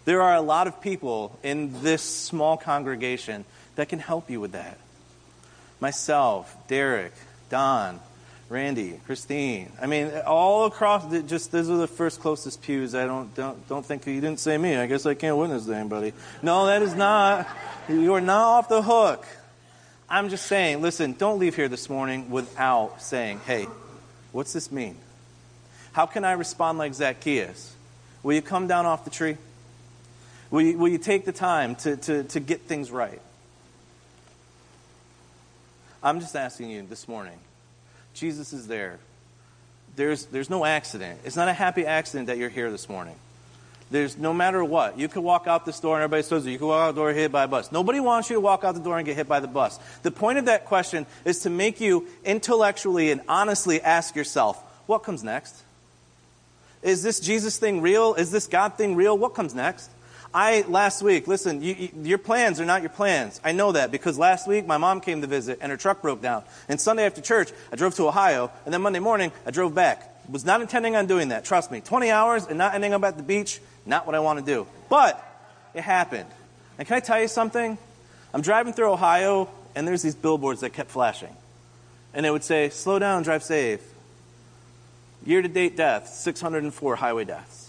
There 0.05 0.23
are 0.23 0.35
a 0.35 0.43
lot 0.43 0.67
of 0.67 0.81
people 0.81 1.39
in 1.43 1.83
this 1.83 2.03
small 2.03 2.57
congregation 2.57 3.45
that 3.77 3.89
can 3.89 3.99
help 3.99 4.31
you 4.31 4.41
with 4.41 4.53
that 4.53 4.79
myself, 5.81 6.55
Derek, 6.67 7.13
Don, 7.51 8.01
Randy, 8.49 8.99
Christine. 9.05 9.71
I 9.81 9.87
mean, 9.87 10.11
all 10.27 10.65
across, 10.65 11.05
just 11.27 11.53
those 11.53 11.69
are 11.69 11.77
the 11.77 11.87
first 11.87 12.21
closest 12.21 12.63
pews. 12.63 12.95
I 12.95 13.05
don't, 13.05 13.35
don't, 13.35 13.69
don't 13.69 13.85
think 13.85 14.07
you 14.07 14.21
didn't 14.21 14.41
say 14.41 14.57
me. 14.57 14.77
I 14.77 14.87
guess 14.87 15.05
I 15.05 15.15
can't 15.15 15.37
witness 15.37 15.67
to 15.67 15.75
anybody. 15.75 16.15
No, 16.43 16.67
that 16.67 16.81
is 16.81 16.95
not. 16.95 17.47
You 17.89 18.15
are 18.15 18.23
not 18.23 18.41
off 18.41 18.69
the 18.71 18.81
hook. 18.81 19.27
I'm 20.09 20.31
just 20.31 20.47
saying, 20.47 20.81
listen, 20.81 21.13
don't 21.13 21.39
leave 21.39 21.57
here 21.57 21.69
this 21.69 21.91
morning 21.91 22.31
without 22.31 23.03
saying, 23.03 23.41
hey, 23.45 23.67
what's 24.33 24.55
this 24.55 24.73
mean? 24.73 24.97
How 25.93 26.07
can 26.07 26.25
I 26.25 26.33
respond 26.33 26.79
like 26.79 26.95
Zacchaeus? 26.95 27.75
Will 28.23 28.33
you 28.33 28.43
come 28.43 28.67
down 28.67 28.87
off 28.87 29.05
the 29.05 29.11
tree? 29.11 29.37
Will 30.51 30.63
you, 30.63 30.79
will 30.79 30.89
you 30.89 30.99
take 30.99 31.27
the 31.27 31.33
time 31.33 31.75
to, 31.77 31.97
to, 31.99 32.25
to 32.25 32.41
get 32.41 32.63
things 32.63 32.91
right? 32.91 33.21
I'm 36.03 36.21
just 36.21 36.35
asking 36.35 36.71
you 36.71 36.87
this 36.89 37.07
morning. 37.07 37.39
Jesus 38.19 38.53
is 38.53 38.67
there. 38.67 38.99
There's, 39.97 40.27
there's 40.27 40.51
no 40.51 40.65
accident. 40.65 41.21
It's 41.25 41.37
not 41.37 41.49
a 41.49 41.53
happy 41.53 41.87
accident 41.87 42.29
that 42.29 42.39
you're 42.39 42.49
here 42.49 42.71
this 42.71 42.89
morning. 42.89 43.15
There's 43.91 44.19
no 44.19 44.35
matter 44.35 44.63
what. 44.63 44.99
You 44.99 45.09
could 45.09 45.23
walk 45.23 45.47
out 45.47 45.65
this 45.65 45.81
door 45.81 45.97
and 45.97 46.05
everybody 46.05 46.23
says 46.23 46.47
you 46.47 46.59
could 46.59 46.69
walk 46.69 46.89
out 46.89 46.95
the 46.95 47.01
door 47.01 47.13
hit 47.13 47.33
by 47.33 47.45
a 47.45 47.49
bus. 47.49 47.73
Nobody 47.73 48.01
wants 48.01 48.29
you 48.29 48.37
to 48.37 48.41
walk 48.41 48.63
out 48.63 48.75
the 48.75 48.81
door 48.81 48.99
and 48.99 49.07
get 49.07 49.17
hit 49.17 49.27
by 49.29 49.41
the 49.41 49.49
bus. 49.49 49.79
The 50.03 50.11
point 50.11 50.39
of 50.39 50.45
that 50.45 50.67
question 50.67 51.07
is 51.25 51.41
to 51.41 51.51
make 51.51 51.81
you 51.81 52.07
intellectually 52.25 53.11
and 53.11 53.23
honestly 53.29 53.81
ask 53.81 54.15
yourself, 54.15 54.63
what 54.87 54.99
comes 54.99 55.25
next? 55.25 55.63
Is 56.83 57.03
this 57.03 57.19
Jesus 57.19 57.59
thing 57.59 57.81
real? 57.81 58.15
Is 58.15 58.31
this 58.31 58.47
God 58.47 58.75
thing 58.75 58.95
real? 58.95 59.17
What 59.17 59.35
comes 59.35 59.55
next? 59.55 59.91
I, 60.35 60.63
last 60.69 61.03
week, 61.03 61.27
listen, 61.27 61.63
you, 61.63 61.75
you, 61.75 61.91
your 62.03 62.19
plans 62.19 62.61
are 62.61 62.67
not 62.67 62.83
your 62.83 62.91
plans. 62.91 63.41
I 63.43 63.53
know 63.53 63.73
that 63.73 63.91
because 63.91 64.19
last 64.19 64.47
week 64.47 64.67
my 64.67 64.77
mom 64.77 65.01
came 65.01 65.23
to 65.23 65.27
visit 65.27 65.59
and 65.63 65.71
her 65.71 65.79
truck 65.79 66.03
broke 66.03 66.21
down. 66.21 66.45
And 66.69 66.81
Sunday 66.81 67.07
after 67.07 67.21
church, 67.23 67.51
I 67.73 67.77
drove 67.77 67.95
to 67.95 68.07
Ohio, 68.07 68.51
and 68.65 68.75
then 68.75 68.83
Monday 68.83 68.99
morning, 68.99 69.33
I 69.47 69.51
drove 69.51 69.75
back. 69.75 70.15
Was 70.29 70.45
not 70.45 70.61
intending 70.61 70.95
on 70.95 71.07
doing 71.07 71.29
that. 71.29 71.47
Trust 71.47 71.71
me. 71.71 71.81
20 71.81 72.11
hours 72.11 72.47
and 72.47 72.59
not 72.59 72.75
ending 72.75 72.93
up 72.93 73.03
at 73.05 73.17
the 73.17 73.23
beach, 73.23 73.61
not 73.87 74.07
what 74.07 74.15
I 74.15 74.21
want 74.21 74.39
to 74.39 74.45
do. 74.45 74.67
But 74.91 75.25
it 75.73 75.81
happened. 75.81 76.29
And 76.77 76.87
can 76.87 76.99
I 76.99 77.01
tell 77.01 77.21
you 77.21 77.29
something? 77.29 77.79
I'm 78.35 78.43
driving 78.43 78.75
through 78.75 78.93
Ohio, 78.93 79.49
and 79.75 79.89
there's 79.89 80.03
these 80.03 80.15
billboards 80.15 80.61
that 80.61 80.71
kept 80.75 80.91
flashing. 80.91 81.35
and 82.13 82.27
it 82.27 82.31
would 82.31 82.45
say, 82.45 82.69
slow 82.69 82.99
down, 82.99 83.23
drive 83.23 83.43
safe. 83.43 83.81
Year 85.25 85.41
to 85.41 85.49
date 85.49 85.77
deaths, 85.77 86.19
604 86.21 86.97
highway 86.97 87.25
deaths. 87.25 87.68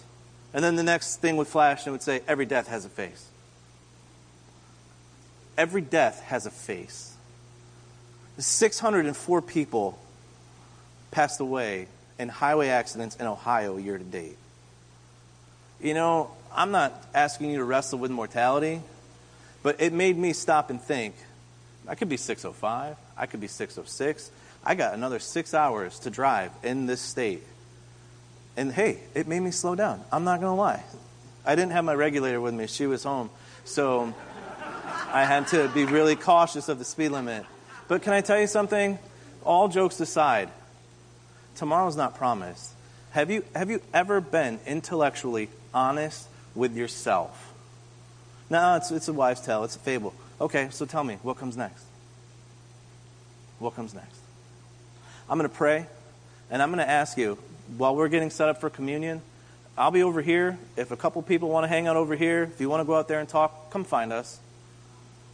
And 0.52 0.64
then 0.64 0.76
the 0.76 0.82
next 0.82 1.16
thing 1.16 1.36
would 1.36 1.46
flash 1.46 1.80
and 1.80 1.88
it 1.88 1.90
would 1.92 2.02
say, 2.02 2.22
every 2.26 2.46
death 2.46 2.68
has 2.68 2.84
a 2.84 2.88
face. 2.88 3.28
Every 5.56 5.82
death 5.82 6.22
has 6.22 6.46
a 6.46 6.50
face. 6.50 7.14
604 8.38 9.42
people 9.42 9.98
passed 11.10 11.40
away 11.40 11.86
in 12.18 12.28
highway 12.28 12.68
accidents 12.68 13.16
in 13.16 13.26
Ohio 13.26 13.76
year 13.76 13.98
to 13.98 14.04
date. 14.04 14.36
You 15.80 15.94
know, 15.94 16.30
I'm 16.52 16.70
not 16.70 16.92
asking 17.14 17.50
you 17.50 17.58
to 17.58 17.64
wrestle 17.64 17.98
with 17.98 18.10
mortality, 18.10 18.80
but 19.62 19.80
it 19.80 19.92
made 19.92 20.16
me 20.16 20.32
stop 20.32 20.70
and 20.70 20.80
think. 20.80 21.14
I 21.88 21.94
could 21.94 22.08
be 22.08 22.16
605, 22.16 22.96
I 23.16 23.26
could 23.26 23.40
be 23.40 23.48
606. 23.48 24.30
I 24.64 24.74
got 24.74 24.94
another 24.94 25.18
six 25.18 25.54
hours 25.54 25.98
to 26.00 26.10
drive 26.10 26.52
in 26.62 26.86
this 26.86 27.00
state. 27.00 27.42
And 28.56 28.72
hey, 28.72 28.98
it 29.14 29.26
made 29.26 29.40
me 29.40 29.50
slow 29.50 29.74
down. 29.74 30.02
I'm 30.12 30.24
not 30.24 30.40
going 30.40 30.52
to 30.52 30.60
lie. 30.60 30.82
I 31.44 31.54
didn't 31.54 31.72
have 31.72 31.84
my 31.84 31.94
regulator 31.94 32.40
with 32.40 32.54
me, 32.54 32.66
she 32.66 32.86
was 32.86 33.04
home. 33.04 33.30
So 33.64 34.14
I 35.12 35.24
had 35.24 35.48
to 35.48 35.68
be 35.68 35.84
really 35.84 36.16
cautious 36.16 36.68
of 36.68 36.78
the 36.78 36.84
speed 36.84 37.10
limit. 37.10 37.44
But 37.88 38.02
can 38.02 38.12
I 38.12 38.20
tell 38.20 38.40
you 38.40 38.46
something? 38.46 38.98
All 39.44 39.68
jokes 39.68 39.98
aside, 40.00 40.50
tomorrow's 41.56 41.96
not 41.96 42.16
promised. 42.16 42.72
Have 43.12 43.30
you, 43.30 43.44
have 43.54 43.70
you 43.70 43.80
ever 43.92 44.20
been 44.20 44.60
intellectually 44.66 45.48
honest 45.74 46.28
with 46.54 46.76
yourself? 46.76 47.52
No, 48.50 48.76
it's, 48.76 48.90
it's 48.90 49.08
a 49.08 49.12
wives' 49.12 49.40
tale, 49.40 49.64
it's 49.64 49.76
a 49.76 49.78
fable. 49.80 50.14
Okay, 50.40 50.68
so 50.70 50.84
tell 50.86 51.04
me, 51.04 51.18
what 51.22 51.38
comes 51.38 51.56
next? 51.56 51.84
What 53.58 53.74
comes 53.74 53.94
next? 53.94 54.20
I'm 55.28 55.38
going 55.38 55.48
to 55.48 55.54
pray, 55.54 55.86
and 56.50 56.62
I'm 56.62 56.70
going 56.70 56.84
to 56.84 56.88
ask 56.88 57.16
you, 57.16 57.38
while 57.76 57.94
we're 57.96 58.08
getting 58.08 58.30
set 58.30 58.48
up 58.48 58.60
for 58.60 58.70
communion, 58.70 59.22
I'll 59.76 59.90
be 59.90 60.02
over 60.02 60.22
here. 60.22 60.58
If 60.76 60.90
a 60.90 60.96
couple 60.96 61.22
people 61.22 61.48
want 61.48 61.64
to 61.64 61.68
hang 61.68 61.86
out 61.86 61.96
over 61.96 62.14
here, 62.16 62.42
if 62.42 62.60
you 62.60 62.68
want 62.68 62.80
to 62.80 62.84
go 62.84 62.94
out 62.94 63.08
there 63.08 63.20
and 63.20 63.28
talk, 63.28 63.70
come 63.70 63.84
find 63.84 64.12
us. 64.12 64.38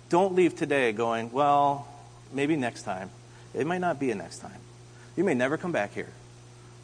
Don't 0.08 0.34
leave 0.34 0.56
today 0.56 0.92
going, 0.92 1.32
well, 1.32 1.88
maybe 2.32 2.56
next 2.56 2.82
time. 2.82 3.10
It 3.54 3.66
might 3.66 3.80
not 3.80 3.98
be 3.98 4.10
a 4.10 4.14
next 4.14 4.38
time. 4.38 4.60
You 5.16 5.24
may 5.24 5.34
never 5.34 5.56
come 5.56 5.72
back 5.72 5.94
here. 5.94 6.12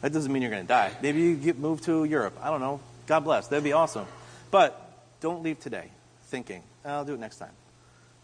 That 0.01 0.11
doesn't 0.11 0.31
mean 0.31 0.41
you're 0.41 0.51
going 0.51 0.63
to 0.63 0.67
die. 0.67 0.91
Maybe 1.01 1.21
you 1.21 1.35
get 1.35 1.57
moved 1.57 1.85
to 1.85 2.03
Europe. 2.03 2.37
I 2.41 2.49
don't 2.49 2.59
know. 2.59 2.81
God 3.07 3.21
bless. 3.21 3.47
That'd 3.47 3.63
be 3.63 3.73
awesome. 3.73 4.07
But 4.51 4.79
don't 5.21 5.43
leave 5.43 5.59
today 5.59 5.89
thinking, 6.25 6.63
I'll 6.83 7.05
do 7.05 7.13
it 7.13 7.19
next 7.19 7.37
time. 7.37 7.51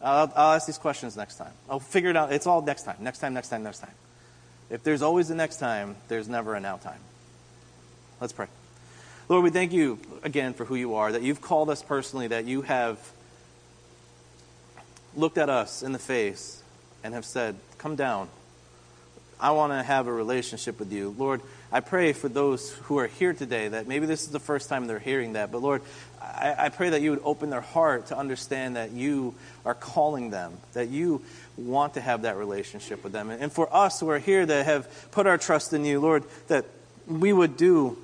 I'll, 0.01 0.31
I'll 0.35 0.53
ask 0.55 0.65
these 0.67 0.77
questions 0.77 1.15
next 1.15 1.35
time. 1.35 1.51
I'll 1.69 1.79
figure 1.79 2.09
it 2.09 2.17
out. 2.17 2.33
It's 2.33 2.47
all 2.47 2.61
next 2.61 2.83
time, 2.83 2.97
next 2.99 3.19
time, 3.19 3.33
next 3.33 3.49
time, 3.49 3.63
next 3.63 3.79
time. 3.79 3.93
If 4.69 4.83
there's 4.83 5.01
always 5.01 5.29
a 5.29 5.35
next 5.35 5.57
time, 5.57 5.95
there's 6.07 6.27
never 6.27 6.55
a 6.55 6.59
now 6.59 6.77
time. 6.77 6.99
Let's 8.21 8.33
pray. 8.33 8.47
Lord, 9.29 9.43
we 9.45 9.49
thank 9.49 9.71
you 9.71 9.97
again 10.23 10.53
for 10.53 10.65
who 10.65 10.75
you 10.75 10.95
are, 10.95 11.11
that 11.11 11.21
you've 11.21 11.39
called 11.39 11.69
us 11.69 11.81
personally, 11.81 12.27
that 12.27 12.43
you 12.43 12.63
have 12.63 12.99
looked 15.15 15.37
at 15.37 15.49
us 15.49 15.83
in 15.83 15.93
the 15.93 15.99
face 15.99 16.61
and 17.01 17.13
have 17.13 17.23
said, 17.23 17.55
Come 17.77 17.95
down. 17.95 18.27
I 19.39 19.51
want 19.51 19.71
to 19.71 19.81
have 19.81 20.07
a 20.07 20.11
relationship 20.11 20.79
with 20.79 20.91
you. 20.91 21.15
Lord, 21.17 21.39
I 21.71 21.79
pray 21.79 22.11
for 22.11 22.27
those 22.27 22.73
who 22.73 22.99
are 22.99 23.07
here 23.07 23.31
today 23.31 23.69
that 23.69 23.87
maybe 23.87 24.05
this 24.05 24.23
is 24.23 24.29
the 24.29 24.39
first 24.39 24.67
time 24.67 24.85
they're 24.85 24.99
hearing 24.99 25.33
that, 25.33 25.49
but 25.49 25.61
Lord, 25.61 25.81
I, 26.21 26.55
I, 26.57 26.69
pray 26.69 26.89
that 26.89 27.01
you 27.01 27.11
would 27.11 27.21
open 27.23 27.49
their 27.49 27.61
heart 27.61 28.07
to 28.07 28.17
understand 28.17 28.75
that 28.75 28.91
you 28.91 29.33
are 29.65 29.73
calling 29.73 30.29
them, 30.29 30.57
that 30.73 30.89
you 30.89 31.21
want 31.55 31.93
to 31.93 32.01
have 32.01 32.23
that 32.23 32.35
relationship 32.35 33.01
with 33.01 33.13
them. 33.13 33.29
And, 33.29 33.43
and 33.43 33.51
for 33.51 33.73
us 33.73 34.01
who 34.01 34.09
are 34.09 34.19
here 34.19 34.45
that 34.45 34.65
have 34.65 35.09
put 35.11 35.25
our 35.25 35.37
trust 35.37 35.71
in 35.71 35.85
you, 35.85 36.01
Lord, 36.01 36.25
that 36.49 36.65
we 37.07 37.31
would 37.31 37.55
do 37.55 37.97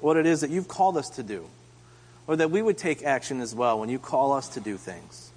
what 0.00 0.16
it 0.16 0.26
is 0.26 0.40
that 0.40 0.50
you've 0.50 0.68
called 0.68 0.96
us 0.96 1.10
to 1.10 1.22
do, 1.22 1.46
or 2.26 2.36
that 2.36 2.50
we 2.50 2.62
would 2.62 2.78
take 2.78 3.02
action 3.02 3.40
as 3.40 3.54
well 3.54 3.78
when 3.78 3.88
you 3.88 3.98
call 3.98 4.32
us 4.32 4.48
to 4.50 4.60
do 4.60 4.76
things. 4.76 5.30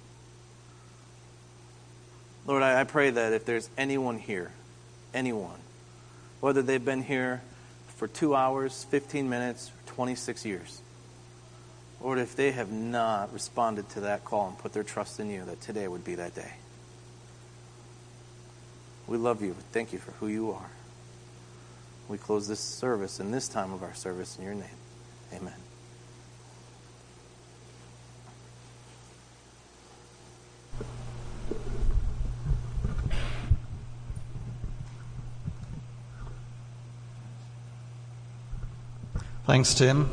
Lord, 2.46 2.62
I, 2.62 2.84
pray 2.84 3.10
that 3.10 3.34
if 3.34 3.44
there's 3.44 3.68
anyone 3.76 4.18
here, 4.18 4.50
anyone, 5.12 5.58
whether 6.40 6.62
they've 6.62 6.82
been 6.82 7.02
here 7.02 7.42
for 7.96 8.08
two 8.08 8.34
hours, 8.34 8.84
15 8.84 9.28
minutes, 9.28 9.70
26 9.86 10.46
years, 10.46 10.80
Lord, 12.00 12.18
if 12.18 12.36
they 12.36 12.52
have 12.52 12.72
not 12.72 13.34
responded 13.34 13.88
to 13.90 14.00
that 14.00 14.24
call 14.24 14.48
and 14.48 14.58
put 14.58 14.72
their 14.72 14.84
trust 14.84 15.20
in 15.20 15.28
you, 15.28 15.44
that 15.44 15.60
today 15.60 15.86
would 15.86 16.04
be 16.04 16.14
that 16.14 16.34
day. 16.34 16.52
We 19.06 19.18
love 19.18 19.42
you. 19.42 19.54
Thank 19.72 19.92
you 19.92 19.98
for 19.98 20.12
who 20.12 20.28
you 20.28 20.52
are. 20.52 20.70
We 22.08 22.16
close 22.16 22.48
this 22.48 22.60
service 22.60 23.20
in 23.20 23.30
this 23.30 23.48
time 23.48 23.72
of 23.72 23.82
our 23.82 23.94
service 23.94 24.38
in 24.38 24.44
your 24.44 24.54
name. 24.54 24.64
Amen. 25.34 25.52
Thanks, 39.44 39.74
Tim. 39.74 40.10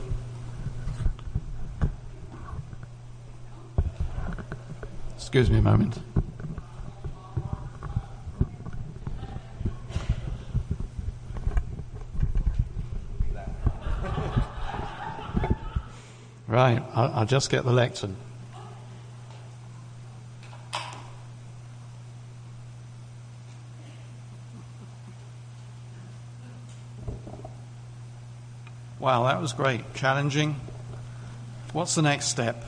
Excuse 5.18 5.50
me 5.50 5.58
a 5.58 5.62
moment. 5.62 6.00
Right, 16.56 16.82
I'll, 16.94 17.12
I'll 17.14 17.26
just 17.26 17.50
get 17.50 17.66
the 17.66 17.74
lectern. 17.74 18.16
Wow, 29.02 29.26
that 29.26 29.42
was 29.42 29.52
great. 29.52 29.94
Challenging. 29.96 30.56
What's 31.74 31.94
the 31.96 32.02
next 32.02 32.28
step? 32.28 32.64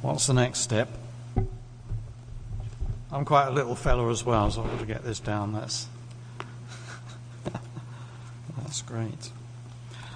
What's 0.00 0.26
the 0.26 0.32
next 0.32 0.60
step? 0.60 0.88
I'm 3.12 3.26
quite 3.26 3.48
a 3.48 3.52
little 3.52 3.76
fellow 3.76 4.08
as 4.08 4.24
well, 4.24 4.50
so 4.50 4.62
I've 4.62 4.70
got 4.70 4.80
to 4.80 4.86
get 4.86 5.04
this 5.04 5.20
down. 5.20 5.52
That's 5.52 5.86
that's 8.56 8.80
great. 8.80 9.30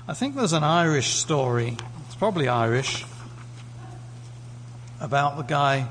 I 0.09 0.15
think 0.15 0.35
there's 0.35 0.55
an 0.55 0.65
Irish 0.65 1.09
story. 1.17 1.77
It's 2.15 2.19
probably 2.21 2.47
Irish 2.47 3.05
about 5.01 5.37
the 5.37 5.43
guy. 5.43 5.89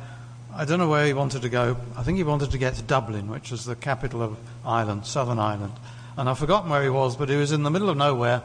I 0.56 0.64
don't 0.64 0.80
know 0.80 0.88
where 0.88 1.06
he 1.06 1.12
wanted 1.12 1.42
to 1.42 1.50
go. 1.50 1.76
I 1.98 2.04
think 2.04 2.16
he 2.16 2.24
wanted 2.24 2.52
to 2.52 2.58
get 2.58 2.76
to 2.76 2.82
Dublin, 2.82 3.30
which 3.30 3.52
is 3.52 3.66
the 3.66 3.76
capital 3.76 4.24
of 4.24 4.38
Ireland, 4.66 5.06
Southern 5.06 5.38
Ireland. 5.38 5.74
And 6.16 6.30
I've 6.30 6.40
forgotten 6.40 6.70
where 6.70 6.82
he 6.82 6.88
was, 6.88 7.18
but 7.18 7.28
he 7.28 7.36
was 7.36 7.52
in 7.52 7.64
the 7.64 7.70
middle 7.70 7.90
of 7.90 7.98
nowhere 7.98 8.42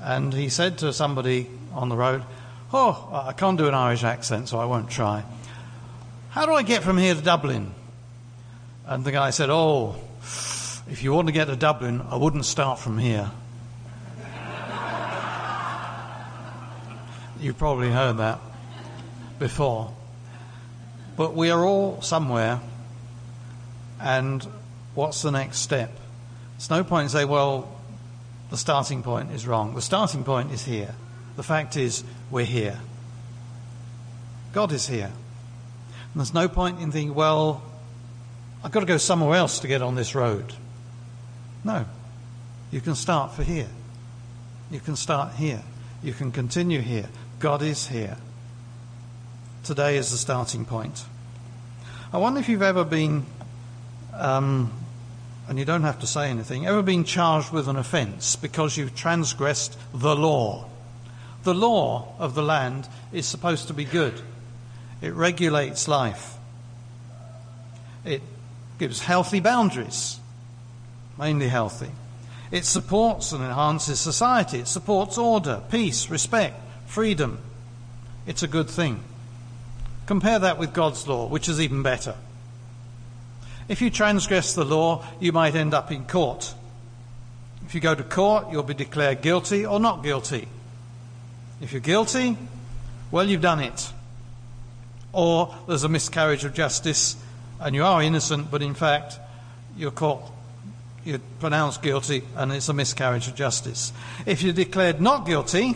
and 0.00 0.32
he 0.32 0.48
said 0.48 0.78
to 0.78 0.92
somebody 0.92 1.50
on 1.74 1.88
the 1.88 1.96
road, 1.96 2.22
Oh, 2.72 3.08
I 3.12 3.32
can't 3.32 3.58
do 3.58 3.66
an 3.66 3.74
Irish 3.74 4.04
accent, 4.04 4.48
so 4.48 4.60
I 4.60 4.66
won't 4.66 4.88
try. 4.88 5.24
How 6.30 6.46
do 6.46 6.52
I 6.52 6.62
get 6.62 6.84
from 6.84 6.98
here 6.98 7.16
to 7.16 7.20
Dublin? 7.20 7.74
And 8.86 9.04
the 9.04 9.10
guy 9.10 9.30
said, 9.30 9.50
Oh, 9.50 9.96
if 10.88 11.02
you 11.02 11.12
want 11.12 11.26
to 11.26 11.32
get 11.32 11.46
to 11.46 11.56
Dublin, 11.56 12.00
I 12.00 12.14
wouldn't 12.14 12.44
start 12.44 12.78
from 12.78 12.96
here. 12.96 13.28
You've 17.40 17.58
probably 17.58 17.90
heard 17.90 18.16
that 18.18 18.40
before. 19.38 19.92
But 21.16 21.34
we 21.34 21.50
are 21.50 21.64
all 21.64 22.02
somewhere, 22.02 22.60
and 24.00 24.46
what's 24.94 25.22
the 25.22 25.30
next 25.30 25.58
step? 25.58 25.90
It's 26.56 26.70
no 26.70 26.82
point 26.82 27.04
in 27.04 27.08
saying, 27.10 27.28
well, 27.28 27.68
the 28.50 28.56
starting 28.56 29.02
point 29.02 29.30
is 29.32 29.46
wrong. 29.46 29.74
The 29.74 29.82
starting 29.82 30.24
point 30.24 30.52
is 30.52 30.64
here. 30.64 30.94
The 31.36 31.42
fact 31.42 31.76
is, 31.76 32.02
we're 32.30 32.44
here. 32.44 32.78
God 34.52 34.72
is 34.72 34.88
here. 34.88 35.12
And 35.12 36.16
there's 36.16 36.34
no 36.34 36.48
point 36.48 36.80
in 36.80 36.90
thinking, 36.90 37.14
well, 37.14 37.62
I've 38.64 38.72
got 38.72 38.80
to 38.80 38.86
go 38.86 38.96
somewhere 38.96 39.36
else 39.36 39.60
to 39.60 39.68
get 39.68 39.82
on 39.82 39.94
this 39.94 40.14
road. 40.14 40.52
No. 41.62 41.84
You 42.72 42.80
can 42.80 42.96
start 42.96 43.34
for 43.34 43.44
here. 43.44 43.68
You 44.70 44.80
can 44.80 44.96
start 44.96 45.34
here. 45.34 45.62
You 46.02 46.12
can 46.12 46.32
continue 46.32 46.80
here. 46.80 47.08
God 47.38 47.62
is 47.62 47.86
here. 47.88 48.16
Today 49.62 49.96
is 49.96 50.10
the 50.10 50.16
starting 50.16 50.64
point. 50.64 51.04
I 52.12 52.18
wonder 52.18 52.40
if 52.40 52.48
you've 52.48 52.62
ever 52.62 52.84
been 52.84 53.26
um, 54.14 54.72
and 55.48 55.58
you 55.58 55.64
don't 55.64 55.82
have 55.82 56.00
to 56.00 56.06
say 56.06 56.28
anything, 56.28 56.66
ever 56.66 56.82
been 56.82 57.04
charged 57.04 57.52
with 57.52 57.68
an 57.68 57.76
offence 57.76 58.36
because 58.36 58.76
you've 58.76 58.94
transgressed 58.94 59.78
the 59.94 60.14
law. 60.14 60.66
The 61.44 61.54
law 61.54 62.14
of 62.18 62.34
the 62.34 62.42
land 62.42 62.88
is 63.12 63.26
supposed 63.26 63.68
to 63.68 63.74
be 63.74 63.84
good, 63.84 64.20
it 65.00 65.14
regulates 65.14 65.88
life, 65.88 66.36
it 68.04 68.22
gives 68.78 69.00
healthy 69.00 69.40
boundaries. 69.40 70.18
mainly 71.18 71.48
healthy. 71.48 71.90
It 72.50 72.64
supports 72.64 73.32
and 73.32 73.42
enhances 73.42 74.00
society. 74.00 74.60
It 74.60 74.68
supports 74.68 75.18
order, 75.18 75.62
peace, 75.70 76.08
respect, 76.08 76.58
freedom. 76.88 77.38
It's 78.26 78.42
a 78.42 78.48
good 78.48 78.68
thing. 78.68 79.00
Compare 80.06 80.40
that 80.40 80.58
with 80.58 80.72
God's 80.72 81.06
law, 81.06 81.28
which 81.28 81.48
is 81.48 81.60
even 81.60 81.82
better. 81.82 82.16
If 83.68 83.80
you 83.80 83.90
transgress 83.90 84.54
the 84.54 84.64
law, 84.64 85.04
you 85.20 85.32
might 85.32 85.54
end 85.54 85.74
up 85.74 85.92
in 85.92 86.06
court. 86.06 86.54
If 87.66 87.74
you 87.74 87.80
go 87.80 87.94
to 87.94 88.02
court, 88.02 88.46
you'll 88.50 88.62
be 88.62 88.74
declared 88.74 89.20
guilty 89.20 89.66
or 89.66 89.78
not 89.78 90.02
guilty. 90.02 90.48
If 91.60 91.72
you're 91.72 91.80
guilty, 91.80 92.36
well, 93.10 93.28
you've 93.28 93.42
done 93.42 93.60
it. 93.60 93.92
Or 95.12 95.54
there's 95.66 95.84
a 95.84 95.88
miscarriage 95.88 96.44
of 96.44 96.54
justice 96.54 97.16
and 97.60 97.74
you 97.74 97.84
are 97.84 98.02
innocent, 98.02 98.50
but 98.50 98.62
in 98.62 98.74
fact, 98.74 99.18
you're 99.76 99.90
caught, 99.90 100.22
you're 101.04 101.20
pronounced 101.40 101.82
guilty, 101.82 102.22
and 102.36 102.52
it's 102.52 102.68
a 102.68 102.72
miscarriage 102.72 103.28
of 103.28 103.34
justice. 103.34 103.92
If 104.26 104.42
you're 104.42 104.52
declared 104.52 105.00
not 105.00 105.26
guilty, 105.26 105.74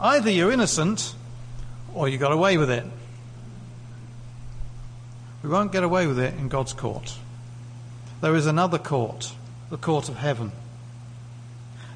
either 0.00 0.30
you're 0.30 0.52
innocent 0.52 1.14
or 1.94 2.08
you 2.08 2.18
got 2.18 2.32
away 2.32 2.58
with 2.58 2.70
it. 2.70 2.84
We 5.42 5.48
won't 5.48 5.72
get 5.72 5.82
away 5.82 6.06
with 6.06 6.18
it 6.18 6.34
in 6.34 6.48
God's 6.48 6.72
court. 6.72 7.16
There 8.20 8.34
is 8.34 8.46
another 8.46 8.78
court, 8.78 9.32
the 9.70 9.76
court 9.76 10.08
of 10.08 10.16
heaven. 10.16 10.52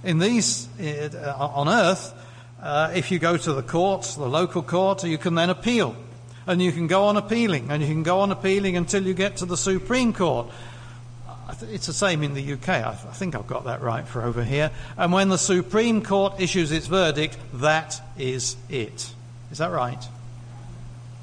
In 0.04 0.18
these, 0.18 0.68
uh, 0.80 1.34
on 1.38 1.68
earth, 1.68 2.14
uh, 2.62 2.92
if 2.94 3.10
you 3.10 3.18
go 3.18 3.36
to 3.36 3.52
the 3.52 3.62
courts, 3.62 4.14
the 4.14 4.28
local 4.28 4.62
court, 4.62 5.04
you 5.04 5.18
can 5.18 5.34
then 5.34 5.50
appeal. 5.50 5.96
And 6.46 6.62
you 6.62 6.72
can 6.72 6.86
go 6.86 7.04
on 7.04 7.16
appealing, 7.16 7.70
and 7.70 7.82
you 7.82 7.88
can 7.88 8.02
go 8.02 8.20
on 8.20 8.30
appealing 8.32 8.76
until 8.76 9.06
you 9.06 9.14
get 9.14 9.36
to 9.38 9.46
the 9.46 9.56
Supreme 9.56 10.12
Court. 10.12 10.48
It's 11.62 11.86
the 11.86 11.92
same 11.92 12.22
in 12.22 12.34
the 12.34 12.52
UK. 12.52 12.68
I 12.68 12.94
think 12.94 13.34
I've 13.34 13.46
got 13.46 13.64
that 13.64 13.82
right 13.82 14.06
for 14.06 14.22
over 14.22 14.42
here. 14.44 14.70
And 14.96 15.12
when 15.12 15.28
the 15.28 15.38
Supreme 15.38 16.02
Court 16.02 16.40
issues 16.40 16.72
its 16.72 16.86
verdict, 16.86 17.36
that 17.54 18.00
is 18.18 18.56
it. 18.68 19.12
Is 19.50 19.58
that 19.58 19.70
right? 19.70 20.02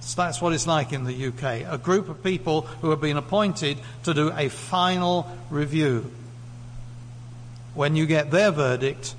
So 0.01 0.21
that's 0.21 0.41
what 0.41 0.53
it's 0.53 0.67
like 0.67 0.93
in 0.93 1.03
the 1.03 1.27
UK. 1.27 1.71
A 1.71 1.77
group 1.77 2.07
of 2.09 2.23
people 2.23 2.61
who 2.61 2.91
have 2.91 3.01
been 3.01 3.17
appointed 3.17 3.77
to 4.03 4.13
do 4.13 4.31
a 4.31 4.49
final 4.49 5.29
review. 5.49 6.11
When 7.73 7.95
you 7.95 8.05
get 8.05 8.31
their 8.31 8.51
verdict, 8.51 9.15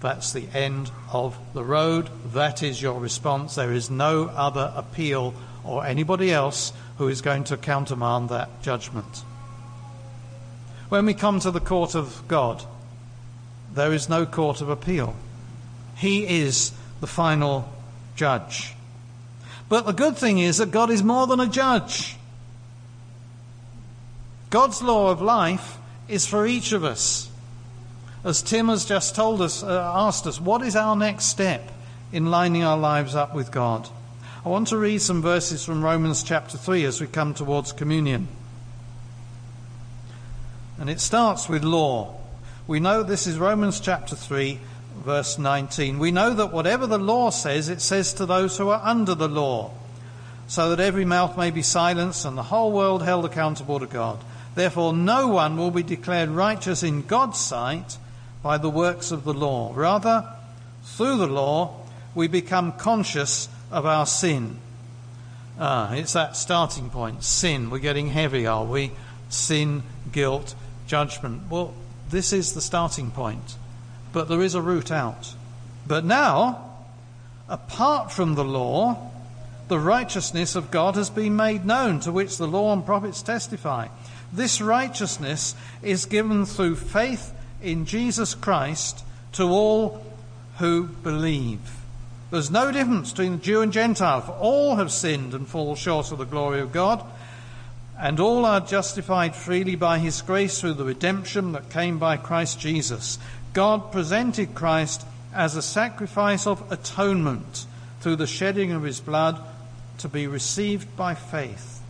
that's 0.00 0.32
the 0.32 0.48
end 0.52 0.90
of 1.12 1.38
the 1.54 1.62
road. 1.62 2.10
That 2.32 2.62
is 2.62 2.82
your 2.82 2.98
response. 2.98 3.54
There 3.54 3.72
is 3.72 3.88
no 3.88 4.24
other 4.24 4.72
appeal 4.74 5.32
or 5.64 5.86
anybody 5.86 6.32
else 6.32 6.72
who 6.98 7.08
is 7.08 7.22
going 7.22 7.44
to 7.44 7.56
countermand 7.56 8.28
that 8.30 8.62
judgment. 8.62 9.24
When 10.92 11.06
we 11.06 11.14
come 11.14 11.40
to 11.40 11.50
the 11.50 11.58
court 11.58 11.94
of 11.94 12.22
God, 12.28 12.62
there 13.72 13.94
is 13.94 14.10
no 14.10 14.26
court 14.26 14.60
of 14.60 14.68
appeal. 14.68 15.16
He 15.96 16.42
is 16.42 16.70
the 17.00 17.06
final 17.06 17.66
judge. 18.14 18.74
But 19.70 19.86
the 19.86 19.94
good 19.94 20.18
thing 20.18 20.36
is 20.36 20.58
that 20.58 20.70
God 20.70 20.90
is 20.90 21.02
more 21.02 21.26
than 21.26 21.40
a 21.40 21.46
judge. 21.46 22.18
God's 24.50 24.82
law 24.82 25.10
of 25.10 25.22
life 25.22 25.78
is 26.08 26.26
for 26.26 26.46
each 26.46 26.72
of 26.72 26.84
us. 26.84 27.30
As 28.22 28.42
Tim 28.42 28.68
has 28.68 28.84
just 28.84 29.14
told 29.14 29.40
us, 29.40 29.62
uh, 29.62 29.92
asked 29.94 30.26
us, 30.26 30.38
what 30.38 30.60
is 30.60 30.76
our 30.76 30.94
next 30.94 31.24
step 31.24 31.72
in 32.12 32.30
lining 32.30 32.64
our 32.64 32.76
lives 32.76 33.14
up 33.14 33.34
with 33.34 33.50
God? 33.50 33.88
I 34.44 34.50
want 34.50 34.68
to 34.68 34.76
read 34.76 35.00
some 35.00 35.22
verses 35.22 35.64
from 35.64 35.82
Romans 35.82 36.22
chapter 36.22 36.58
3 36.58 36.84
as 36.84 37.00
we 37.00 37.06
come 37.06 37.32
towards 37.32 37.72
communion. 37.72 38.28
And 40.82 40.90
it 40.90 40.98
starts 40.98 41.48
with 41.48 41.62
law. 41.62 42.12
We 42.66 42.80
know 42.80 43.04
this 43.04 43.28
is 43.28 43.38
Romans 43.38 43.78
chapter 43.78 44.16
3, 44.16 44.58
verse 45.04 45.38
19. 45.38 46.00
We 46.00 46.10
know 46.10 46.34
that 46.34 46.52
whatever 46.52 46.88
the 46.88 46.98
law 46.98 47.30
says, 47.30 47.68
it 47.68 47.80
says 47.80 48.12
to 48.14 48.26
those 48.26 48.58
who 48.58 48.68
are 48.68 48.80
under 48.82 49.14
the 49.14 49.28
law, 49.28 49.70
so 50.48 50.70
that 50.70 50.80
every 50.80 51.04
mouth 51.04 51.38
may 51.38 51.52
be 51.52 51.62
silenced 51.62 52.24
and 52.24 52.36
the 52.36 52.42
whole 52.42 52.72
world 52.72 53.04
held 53.04 53.24
accountable 53.24 53.78
to 53.78 53.86
God. 53.86 54.18
Therefore, 54.56 54.92
no 54.92 55.28
one 55.28 55.56
will 55.56 55.70
be 55.70 55.84
declared 55.84 56.30
righteous 56.30 56.82
in 56.82 57.02
God's 57.02 57.38
sight 57.38 57.96
by 58.42 58.58
the 58.58 58.68
works 58.68 59.12
of 59.12 59.22
the 59.22 59.34
law. 59.34 59.72
Rather, 59.76 60.34
through 60.82 61.16
the 61.18 61.28
law, 61.28 61.76
we 62.12 62.26
become 62.26 62.72
conscious 62.72 63.48
of 63.70 63.86
our 63.86 64.04
sin. 64.04 64.56
Ah, 65.60 65.92
it's 65.92 66.14
that 66.14 66.36
starting 66.36 66.90
point. 66.90 67.22
Sin. 67.22 67.70
We're 67.70 67.78
getting 67.78 68.08
heavy, 68.08 68.48
are 68.48 68.64
we? 68.64 68.90
Sin, 69.28 69.84
guilt, 70.10 70.56
judgment. 70.92 71.42
Well, 71.48 71.72
this 72.10 72.34
is 72.34 72.52
the 72.52 72.60
starting 72.60 73.10
point. 73.12 73.56
But 74.12 74.28
there 74.28 74.42
is 74.42 74.54
a 74.54 74.60
route 74.60 74.92
out. 74.92 75.32
But 75.86 76.04
now, 76.04 76.70
apart 77.48 78.12
from 78.12 78.34
the 78.34 78.44
law, 78.44 79.10
the 79.68 79.78
righteousness 79.78 80.54
of 80.54 80.70
God 80.70 80.96
has 80.96 81.08
been 81.08 81.34
made 81.34 81.64
known, 81.64 82.00
to 82.00 82.12
which 82.12 82.36
the 82.36 82.46
law 82.46 82.74
and 82.74 82.84
prophets 82.84 83.22
testify. 83.22 83.88
This 84.34 84.60
righteousness 84.60 85.54
is 85.80 86.04
given 86.04 86.44
through 86.44 86.76
faith 86.76 87.32
in 87.62 87.86
Jesus 87.86 88.34
Christ 88.34 89.02
to 89.32 89.44
all 89.44 90.04
who 90.58 90.88
believe. 90.88 91.60
There's 92.30 92.50
no 92.50 92.70
difference 92.70 93.12
between 93.12 93.40
Jew 93.40 93.62
and 93.62 93.72
Gentile, 93.72 94.20
for 94.20 94.32
all 94.32 94.76
have 94.76 94.92
sinned 94.92 95.32
and 95.32 95.48
fall 95.48 95.74
short 95.74 96.12
of 96.12 96.18
the 96.18 96.26
glory 96.26 96.60
of 96.60 96.70
God, 96.70 97.02
and 98.02 98.18
all 98.18 98.44
are 98.44 98.58
justified 98.58 99.32
freely 99.32 99.76
by 99.76 100.00
his 100.00 100.22
grace 100.22 100.60
through 100.60 100.72
the 100.74 100.84
redemption 100.84 101.52
that 101.52 101.70
came 101.70 102.00
by 102.00 102.16
Christ 102.16 102.58
Jesus. 102.58 103.16
God 103.52 103.92
presented 103.92 104.56
Christ 104.56 105.06
as 105.32 105.54
a 105.54 105.62
sacrifice 105.62 106.44
of 106.44 106.70
atonement 106.72 107.64
through 108.00 108.16
the 108.16 108.26
shedding 108.26 108.72
of 108.72 108.82
his 108.82 109.00
blood 109.00 109.40
to 109.98 110.08
be 110.08 110.26
received 110.26 110.96
by 110.96 111.14
faith. 111.14 111.80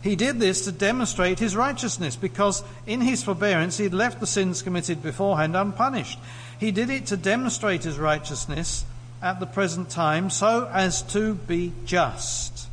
He 0.00 0.14
did 0.14 0.38
this 0.38 0.64
to 0.66 0.70
demonstrate 0.70 1.40
his 1.40 1.56
righteousness 1.56 2.14
because 2.14 2.62
in 2.86 3.00
his 3.00 3.24
forbearance 3.24 3.78
he 3.78 3.84
had 3.84 3.94
left 3.94 4.20
the 4.20 4.28
sins 4.28 4.62
committed 4.62 5.02
beforehand 5.02 5.56
unpunished. 5.56 6.20
He 6.60 6.70
did 6.70 6.88
it 6.88 7.06
to 7.06 7.16
demonstrate 7.16 7.82
his 7.82 7.98
righteousness 7.98 8.84
at 9.20 9.40
the 9.40 9.46
present 9.46 9.90
time 9.90 10.30
so 10.30 10.70
as 10.72 11.02
to 11.14 11.34
be 11.34 11.72
just 11.84 12.68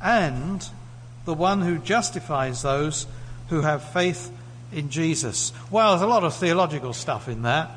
and 0.00 0.68
the 1.28 1.34
one 1.34 1.60
who 1.60 1.76
justifies 1.76 2.62
those 2.62 3.06
who 3.50 3.60
have 3.60 3.82
faith 3.92 4.32
in 4.72 4.88
Jesus. 4.88 5.52
Well, 5.70 5.90
there's 5.90 6.00
a 6.00 6.06
lot 6.06 6.24
of 6.24 6.34
theological 6.34 6.94
stuff 6.94 7.28
in 7.28 7.42
that. 7.42 7.68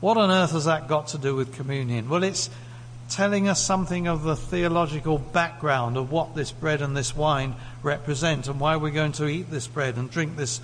What 0.00 0.18
on 0.18 0.30
earth 0.30 0.50
has 0.50 0.66
that 0.66 0.88
got 0.88 1.08
to 1.08 1.18
do 1.18 1.34
with 1.34 1.54
communion? 1.54 2.10
Well, 2.10 2.22
it's 2.22 2.50
telling 3.08 3.48
us 3.48 3.64
something 3.64 4.08
of 4.08 4.24
the 4.24 4.36
theological 4.36 5.16
background 5.16 5.96
of 5.96 6.12
what 6.12 6.34
this 6.34 6.52
bread 6.52 6.82
and 6.82 6.94
this 6.94 7.16
wine 7.16 7.54
represent 7.82 8.46
and 8.46 8.60
why 8.60 8.76
we're 8.76 8.90
going 8.90 9.12
to 9.12 9.26
eat 9.26 9.50
this 9.50 9.66
bread 9.66 9.96
and 9.96 10.10
drink 10.10 10.36
this 10.36 10.60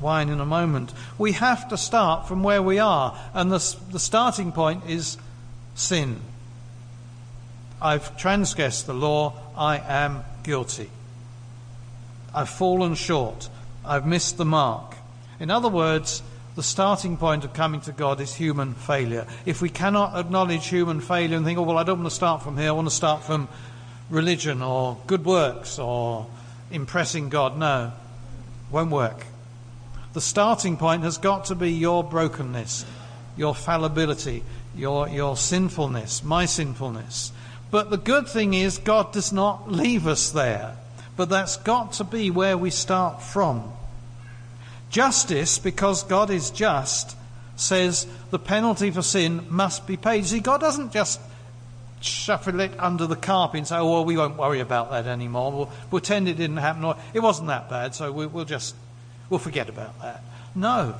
wine 0.00 0.28
in 0.28 0.38
a 0.38 0.46
moment. 0.46 0.92
We 1.18 1.32
have 1.32 1.68
to 1.70 1.76
start 1.76 2.28
from 2.28 2.44
where 2.44 2.62
we 2.62 2.78
are, 2.78 3.18
and 3.34 3.50
the, 3.50 3.76
the 3.90 3.98
starting 3.98 4.52
point 4.52 4.84
is 4.88 5.18
sin. 5.74 6.20
I've 7.82 8.16
transgressed 8.16 8.86
the 8.86 8.94
law, 8.94 9.34
I 9.56 9.78
am 9.78 10.22
guilty. 10.44 10.90
I've 12.34 12.48
fallen 12.48 12.94
short, 12.94 13.48
I've 13.84 14.06
missed 14.06 14.36
the 14.36 14.44
mark. 14.44 14.94
In 15.40 15.50
other 15.50 15.68
words, 15.68 16.22
the 16.56 16.62
starting 16.62 17.16
point 17.16 17.44
of 17.44 17.52
coming 17.52 17.80
to 17.82 17.92
God 17.92 18.20
is 18.20 18.34
human 18.34 18.74
failure. 18.74 19.26
If 19.46 19.62
we 19.62 19.68
cannot 19.68 20.18
acknowledge 20.18 20.66
human 20.66 21.00
failure 21.00 21.36
and 21.36 21.46
think, 21.46 21.58
oh, 21.58 21.62
well, 21.62 21.78
I 21.78 21.84
don't 21.84 22.00
want 22.00 22.10
to 22.10 22.14
start 22.14 22.42
from 22.42 22.56
here, 22.56 22.68
I 22.68 22.72
want 22.72 22.88
to 22.88 22.94
start 22.94 23.22
from 23.22 23.48
religion 24.10 24.62
or 24.62 24.98
good 25.06 25.24
works 25.24 25.78
or 25.78 26.26
impressing 26.70 27.28
God, 27.28 27.56
no, 27.56 27.92
won't 28.70 28.90
work. 28.90 29.24
The 30.14 30.20
starting 30.20 30.76
point 30.76 31.04
has 31.04 31.18
got 31.18 31.46
to 31.46 31.54
be 31.54 31.70
your 31.70 32.02
brokenness, 32.02 32.84
your 33.36 33.54
fallibility, 33.54 34.42
your, 34.74 35.08
your 35.08 35.36
sinfulness, 35.36 36.24
my 36.24 36.46
sinfulness. 36.46 37.30
But 37.70 37.90
the 37.90 37.98
good 37.98 38.26
thing 38.26 38.54
is, 38.54 38.78
God 38.78 39.12
does 39.12 39.32
not 39.32 39.70
leave 39.70 40.06
us 40.06 40.30
there. 40.30 40.76
But 41.18 41.30
that's 41.30 41.56
got 41.56 41.94
to 41.94 42.04
be 42.04 42.30
where 42.30 42.56
we 42.56 42.70
start 42.70 43.20
from. 43.20 43.72
Justice, 44.88 45.58
because 45.58 46.04
God 46.04 46.30
is 46.30 46.50
just, 46.50 47.16
says 47.56 48.06
the 48.30 48.38
penalty 48.38 48.92
for 48.92 49.02
sin 49.02 49.44
must 49.50 49.84
be 49.84 49.96
paid. 49.96 50.26
See, 50.26 50.38
God 50.38 50.60
doesn't 50.60 50.92
just 50.92 51.20
shuffle 52.00 52.60
it 52.60 52.70
under 52.78 53.08
the 53.08 53.16
carpet 53.16 53.58
and 53.58 53.66
say, 53.66 53.78
oh, 53.78 53.90
well, 53.90 54.04
we 54.04 54.16
won't 54.16 54.36
worry 54.36 54.60
about 54.60 54.92
that 54.92 55.08
anymore. 55.08 55.50
We'll 55.50 55.72
pretend 55.90 56.28
it 56.28 56.36
didn't 56.36 56.58
happen. 56.58 56.84
Or 56.84 56.96
it 57.12 57.18
wasn't 57.18 57.48
that 57.48 57.68
bad, 57.68 57.96
so 57.96 58.12
we, 58.12 58.28
will 58.28 58.44
just, 58.44 58.76
we'll 59.28 59.40
forget 59.40 59.68
about 59.68 60.00
that. 60.00 60.22
No, 60.54 60.94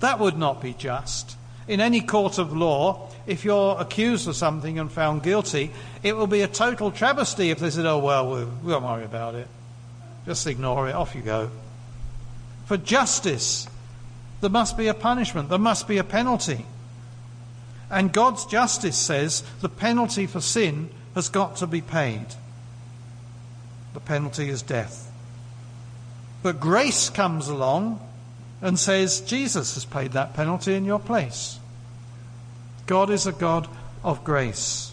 that 0.00 0.18
would 0.18 0.38
not 0.38 0.62
be 0.62 0.72
just. 0.72 1.36
In 1.68 1.80
any 1.80 2.00
court 2.00 2.38
of 2.38 2.56
law, 2.56 3.08
if 3.26 3.44
you're 3.44 3.76
accused 3.78 4.26
of 4.26 4.36
something 4.36 4.78
and 4.78 4.90
found 4.90 5.22
guilty, 5.22 5.70
it 6.02 6.16
will 6.16 6.26
be 6.26 6.40
a 6.40 6.48
total 6.48 6.90
travesty 6.90 7.50
if 7.50 7.58
they 7.58 7.70
said, 7.70 7.86
oh, 7.86 7.98
well, 7.98 8.28
we 8.62 8.72
won't 8.72 8.84
worry 8.84 9.04
about 9.04 9.34
it. 9.34 9.46
Just 10.26 10.46
ignore 10.46 10.88
it. 10.88 10.94
Off 10.94 11.14
you 11.14 11.22
go. 11.22 11.50
For 12.66 12.76
justice 12.76 13.68
There 14.40 14.50
must 14.50 14.76
be 14.76 14.88
a 14.88 14.94
punishment. 14.94 15.48
There 15.48 15.58
must 15.58 15.86
be 15.86 15.98
a 15.98 16.04
penalty. 16.04 16.64
And 17.90 18.12
God's 18.12 18.46
justice 18.46 18.96
says 18.96 19.42
the 19.60 19.68
penalty 19.68 20.26
for 20.26 20.40
sin 20.40 20.90
has 21.14 21.28
got 21.28 21.56
to 21.56 21.66
be 21.66 21.80
paid. 21.80 22.26
The 23.94 24.00
penalty 24.00 24.48
is 24.48 24.62
death. 24.62 25.10
But 26.42 26.60
grace 26.60 27.10
comes 27.10 27.48
along 27.48 28.00
and 28.62 28.78
says 28.78 29.20
Jesus 29.20 29.74
has 29.74 29.84
paid 29.84 30.12
that 30.12 30.34
penalty 30.34 30.74
in 30.74 30.84
your 30.84 30.98
place. 30.98 31.58
God 32.86 33.10
is 33.10 33.26
a 33.26 33.32
God 33.32 33.68
of 34.02 34.24
grace. 34.24 34.92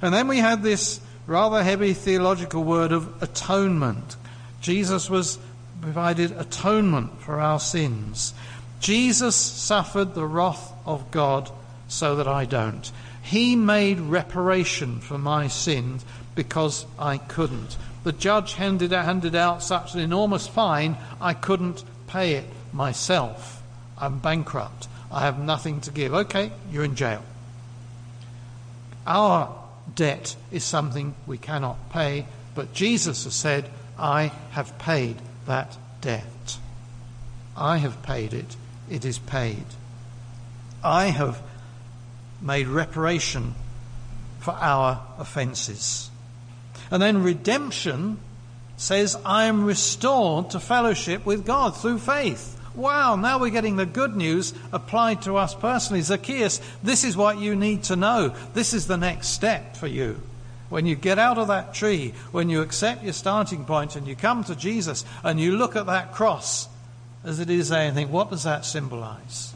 And 0.00 0.12
then 0.12 0.28
we 0.28 0.38
had 0.38 0.62
this 0.62 1.00
rather 1.26 1.62
heavy 1.62 1.94
theological 1.94 2.64
word 2.64 2.92
of 2.92 3.22
atonement. 3.22 4.16
Jesus 4.60 5.08
was 5.08 5.38
provided 5.80 6.32
atonement 6.32 7.20
for 7.20 7.40
our 7.40 7.60
sins. 7.60 8.34
Jesus 8.80 9.36
suffered 9.36 10.14
the 10.14 10.26
wrath 10.26 10.72
of 10.84 11.10
God 11.10 11.50
so 11.88 12.16
that 12.16 12.28
I 12.28 12.44
don't. 12.44 12.90
He 13.22 13.54
made 13.54 14.00
reparation 14.00 15.00
for 15.00 15.18
my 15.18 15.46
sins 15.46 16.04
because 16.34 16.84
I 16.98 17.18
couldn't. 17.18 17.76
The 18.04 18.12
judge 18.12 18.54
handed, 18.54 18.92
handed 18.92 19.34
out 19.34 19.62
such 19.62 19.94
an 19.94 20.00
enormous 20.00 20.46
fine, 20.46 20.96
I 21.20 21.34
couldn't 21.34 21.84
pay 22.06 22.34
it 22.34 22.44
myself. 22.72 23.62
I'm 23.98 24.18
bankrupt. 24.18 24.88
I 25.10 25.20
have 25.20 25.38
nothing 25.38 25.80
to 25.82 25.90
give. 25.90 26.12
Okay, 26.12 26.50
you're 26.70 26.84
in 26.84 26.96
jail. 26.96 27.22
Our 29.06 29.54
debt 29.94 30.36
is 30.50 30.64
something 30.64 31.14
we 31.26 31.38
cannot 31.38 31.90
pay, 31.90 32.26
but 32.54 32.72
Jesus 32.72 33.24
has 33.24 33.34
said, 33.34 33.68
I 33.98 34.32
have 34.52 34.78
paid 34.78 35.16
that 35.46 35.76
debt. 36.00 36.58
I 37.56 37.76
have 37.78 38.02
paid 38.02 38.32
it. 38.32 38.56
It 38.90 39.04
is 39.04 39.18
paid. 39.18 39.64
I 40.82 41.06
have 41.06 41.40
made 42.40 42.66
reparation 42.66 43.54
for 44.40 44.52
our 44.52 45.02
offences. 45.18 46.10
And 46.92 47.00
then 47.00 47.22
redemption 47.22 48.18
says, 48.76 49.16
I 49.24 49.44
am 49.44 49.64
restored 49.64 50.50
to 50.50 50.60
fellowship 50.60 51.24
with 51.24 51.46
God 51.46 51.74
through 51.74 52.00
faith. 52.00 52.60
Wow, 52.74 53.16
now 53.16 53.38
we're 53.38 53.50
getting 53.50 53.76
the 53.76 53.86
good 53.86 54.14
news 54.14 54.52
applied 54.72 55.22
to 55.22 55.38
us 55.38 55.54
personally. 55.54 56.02
Zacchaeus, 56.02 56.60
this 56.82 57.02
is 57.02 57.16
what 57.16 57.38
you 57.38 57.56
need 57.56 57.84
to 57.84 57.96
know. 57.96 58.34
This 58.52 58.74
is 58.74 58.86
the 58.86 58.98
next 58.98 59.28
step 59.28 59.76
for 59.76 59.86
you. 59.86 60.20
When 60.68 60.84
you 60.84 60.94
get 60.94 61.18
out 61.18 61.38
of 61.38 61.48
that 61.48 61.72
tree, 61.72 62.12
when 62.30 62.50
you 62.50 62.60
accept 62.60 63.04
your 63.04 63.14
starting 63.14 63.64
point 63.64 63.96
and 63.96 64.06
you 64.06 64.14
come 64.14 64.44
to 64.44 64.54
Jesus 64.54 65.06
and 65.24 65.40
you 65.40 65.56
look 65.56 65.76
at 65.76 65.86
that 65.86 66.12
cross 66.12 66.68
as 67.24 67.40
it 67.40 67.48
is 67.48 67.70
there 67.70 67.86
and 67.86 67.94
think, 67.94 68.10
what 68.10 68.28
does 68.28 68.44
that 68.44 68.66
symbolize? 68.66 69.54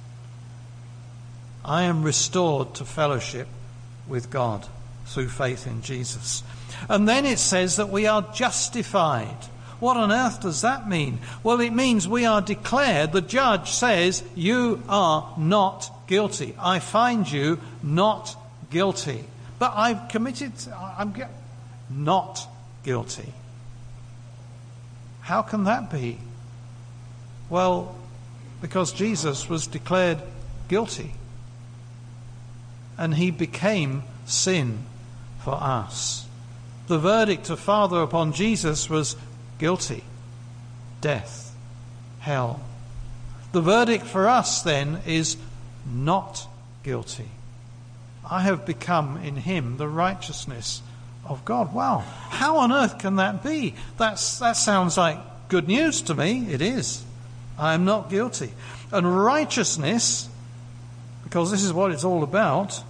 I 1.63 1.83
am 1.83 2.03
restored 2.03 2.75
to 2.77 2.87
fellowship 2.87 3.49
with 4.09 4.31
God 4.31 4.67
through 5.05 5.29
faith 5.29 5.67
in 5.67 5.83
Jesus. 5.83 6.43
And 6.89 7.09
then 7.09 7.25
it 7.25 7.39
says 7.39 7.77
that 7.77 7.89
we 7.89 8.07
are 8.07 8.23
justified. 8.33 9.37
What 9.81 9.97
on 9.97 10.11
earth 10.11 10.41
does 10.41 10.63
that 10.63 10.89
mean? 10.89 11.19
Well, 11.43 11.61
it 11.61 11.73
means 11.73 12.09
we 12.09 12.25
are 12.25 12.41
declared, 12.41 13.13
the 13.13 13.21
judge 13.21 13.71
says, 13.71 14.25
You 14.35 14.83
are 14.89 15.35
not 15.37 15.91
guilty. 16.07 16.55
I 16.59 16.79
find 16.79 17.31
you 17.31 17.59
not 17.83 18.37
guilty. 18.71 19.25
But 19.59 19.73
I've 19.75 20.09
committed, 20.09 20.53
I'm 20.99 21.15
not 21.91 22.47
guilty. 22.85 23.33
How 25.21 25.43
can 25.43 25.65
that 25.65 25.91
be? 25.91 26.19
Well, 27.51 27.97
because 28.61 28.93
Jesus 28.93 29.49
was 29.49 29.67
declared 29.67 30.19
guilty 30.69 31.13
and 32.99 33.15
he 33.15 33.31
became 33.31 34.03
sin 34.25 34.79
for 35.41 35.55
us. 35.55 36.26
The 36.87 36.99
verdict 36.99 37.51
of 37.51 37.59
Father 37.59 38.01
upon 38.01 38.33
Jesus 38.33 38.89
was 38.89 39.17
guilty, 39.59 40.05
death, 41.01 41.55
hell. 42.21 42.61
The 43.53 43.61
verdict 43.61 44.05
for 44.07 44.29
us 44.29 44.63
then 44.63 45.01
is 45.07 45.37
not 45.91 46.47
guilty. 46.83 47.29
I 48.29 48.43
have 48.43 48.67
become 48.67 49.19
in 49.19 49.37
him 49.37 49.77
the 49.77 49.89
righteousness 49.89 50.83
of 51.25 51.45
God. 51.45 51.73
Wow. 51.73 52.05
How 52.29 52.59
on 52.59 52.73
earth 52.73 52.99
can 52.99 53.17
that 53.17 53.43
be? 53.43 53.75
That's, 53.99 54.39
that 54.39 54.57
sounds 54.57 54.97
like 54.97 55.19
good 55.49 55.69
news 55.69 56.03
to 56.03 56.15
me. 56.15 56.47
It 56.51 56.61
is. 56.61 57.05
I 57.59 57.75
am 57.75 57.85
not 57.85 58.11
guilty. 58.11 58.53
And 58.93 59.25
righteousness, 59.25 60.29
because 61.25 61.51
this 61.51 61.63
is 61.63 61.73
what 61.73 61.91
it's 61.91 62.05
all 62.05 62.23
about, 62.23 62.81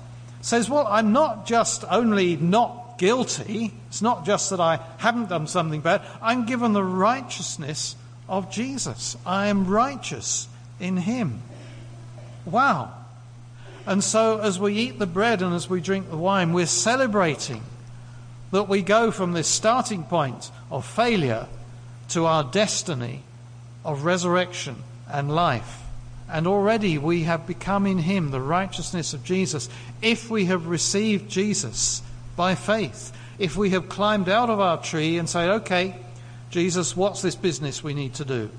says, 0.40 0.68
well, 0.68 0.86
I'm 0.86 1.12
not 1.12 1.46
just 1.46 1.84
only 1.90 2.36
not 2.36 2.85
guilty, 2.98 3.72
it's 3.88 4.02
not 4.02 4.26
just 4.26 4.50
that 4.50 4.60
I 4.60 4.80
haven't 4.98 5.28
done 5.28 5.46
something 5.46 5.80
bad, 5.80 6.02
I'm 6.22 6.46
given 6.46 6.72
the 6.72 6.84
righteousness 6.84 7.96
of 8.28 8.50
Jesus. 8.50 9.16
I 9.24 9.48
am 9.48 9.66
righteous 9.66 10.48
in 10.80 10.96
him. 10.96 11.42
Wow. 12.44 12.92
And 13.86 14.02
so, 14.02 14.40
as 14.40 14.58
we 14.58 14.74
eat 14.74 14.98
the 14.98 15.06
bread 15.06 15.42
and 15.42 15.54
as 15.54 15.70
we 15.70 15.80
drink 15.80 16.10
the 16.10 16.16
wine, 16.16 16.52
we're 16.52 16.66
celebrating 16.66 17.62
that 18.50 18.68
we 18.68 18.82
go 18.82 19.10
from 19.10 19.32
this 19.32 19.48
starting 19.48 20.04
point 20.04 20.50
of 20.70 20.84
failure 20.84 21.46
to 22.08 22.26
our 22.26 22.44
destiny 22.44 23.22
of 23.84 24.04
resurrection 24.04 24.76
and 25.10 25.32
life. 25.32 25.82
And 26.28 26.46
already 26.46 26.98
we 26.98 27.22
have 27.22 27.46
become 27.46 27.86
in 27.86 27.98
Him 27.98 28.30
the 28.30 28.40
righteousness 28.40 29.14
of 29.14 29.22
Jesus. 29.22 29.68
If 30.02 30.28
we 30.28 30.46
have 30.46 30.66
received 30.66 31.30
Jesus 31.30 32.02
by 32.36 32.54
faith, 32.54 33.12
if 33.38 33.56
we 33.56 33.70
have 33.70 33.88
climbed 33.88 34.28
out 34.28 34.50
of 34.50 34.60
our 34.60 34.80
tree 34.80 35.18
and 35.18 35.28
say, 35.28 35.48
okay, 35.48 35.96
Jesus, 36.50 36.96
what's 36.96 37.22
this 37.22 37.34
business 37.34 37.82
we 37.82 37.94
need 37.94 38.14
to 38.14 38.24
do? 38.24 38.50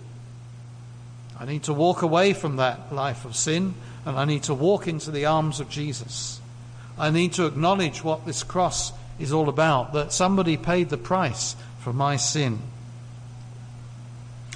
I 1.39 1.45
need 1.45 1.63
to 1.63 1.73
walk 1.73 2.01
away 2.01 2.33
from 2.33 2.57
that 2.57 2.93
life 2.93 3.25
of 3.25 3.35
sin 3.35 3.75
and 4.05 4.17
I 4.17 4.25
need 4.25 4.43
to 4.43 4.53
walk 4.53 4.87
into 4.87 5.11
the 5.11 5.25
arms 5.25 5.59
of 5.59 5.69
Jesus. 5.69 6.39
I 6.97 7.11
need 7.11 7.33
to 7.33 7.45
acknowledge 7.45 8.03
what 8.03 8.25
this 8.25 8.43
cross 8.43 8.91
is 9.19 9.33
all 9.33 9.49
about 9.49 9.93
that 9.93 10.13
somebody 10.13 10.57
paid 10.57 10.89
the 10.89 10.97
price 10.97 11.55
for 11.79 11.93
my 11.93 12.15
sin. 12.15 12.59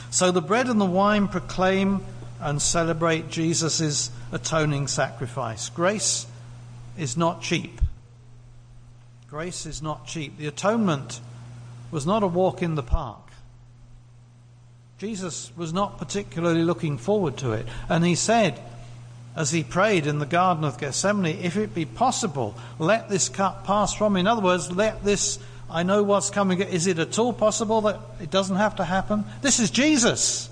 So 0.09 0.31
the 0.31 0.41
bread 0.41 0.67
and 0.67 0.79
the 0.79 0.85
wine 0.85 1.27
proclaim 1.27 2.01
and 2.39 2.61
celebrate 2.61 3.29
Jesus' 3.29 4.09
atoning 4.31 4.87
sacrifice. 4.87 5.69
Grace 5.69 6.27
is 6.97 7.17
not 7.17 7.41
cheap. 7.41 7.80
Grace 9.31 9.65
is 9.65 9.81
not 9.81 10.05
cheap. 10.05 10.37
The 10.37 10.47
atonement 10.47 11.21
was 11.89 12.05
not 12.05 12.21
a 12.21 12.27
walk 12.27 12.61
in 12.61 12.75
the 12.75 12.83
park. 12.83 13.31
Jesus 14.97 15.55
was 15.55 15.71
not 15.71 15.97
particularly 15.97 16.63
looking 16.63 16.97
forward 16.97 17.37
to 17.37 17.53
it. 17.53 17.65
And 17.87 18.03
he 18.03 18.15
said, 18.15 18.59
as 19.33 19.49
he 19.51 19.63
prayed 19.63 20.05
in 20.05 20.19
the 20.19 20.25
Garden 20.25 20.65
of 20.65 20.77
Gethsemane, 20.77 21.37
if 21.43 21.55
it 21.55 21.73
be 21.73 21.85
possible, 21.85 22.55
let 22.77 23.07
this 23.07 23.29
cup 23.29 23.65
pass 23.65 23.93
from 23.93 24.13
me. 24.13 24.19
In 24.19 24.27
other 24.27 24.41
words, 24.41 24.69
let 24.69 25.01
this, 25.05 25.39
I 25.69 25.83
know 25.83 26.03
what's 26.03 26.29
coming. 26.29 26.59
Is 26.59 26.85
it 26.85 26.99
at 26.99 27.17
all 27.17 27.31
possible 27.31 27.79
that 27.81 28.01
it 28.21 28.31
doesn't 28.31 28.57
have 28.57 28.75
to 28.75 28.83
happen? 28.83 29.23
This 29.41 29.61
is 29.61 29.71
Jesus. 29.71 30.49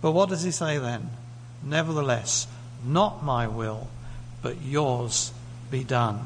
But 0.00 0.12
what 0.12 0.28
does 0.28 0.44
he 0.44 0.52
say 0.52 0.78
then? 0.78 1.10
Nevertheless, 1.64 2.46
not 2.86 3.24
my 3.24 3.48
will, 3.48 3.88
but 4.40 4.62
yours 4.62 5.32
be 5.72 5.82
done. 5.82 6.24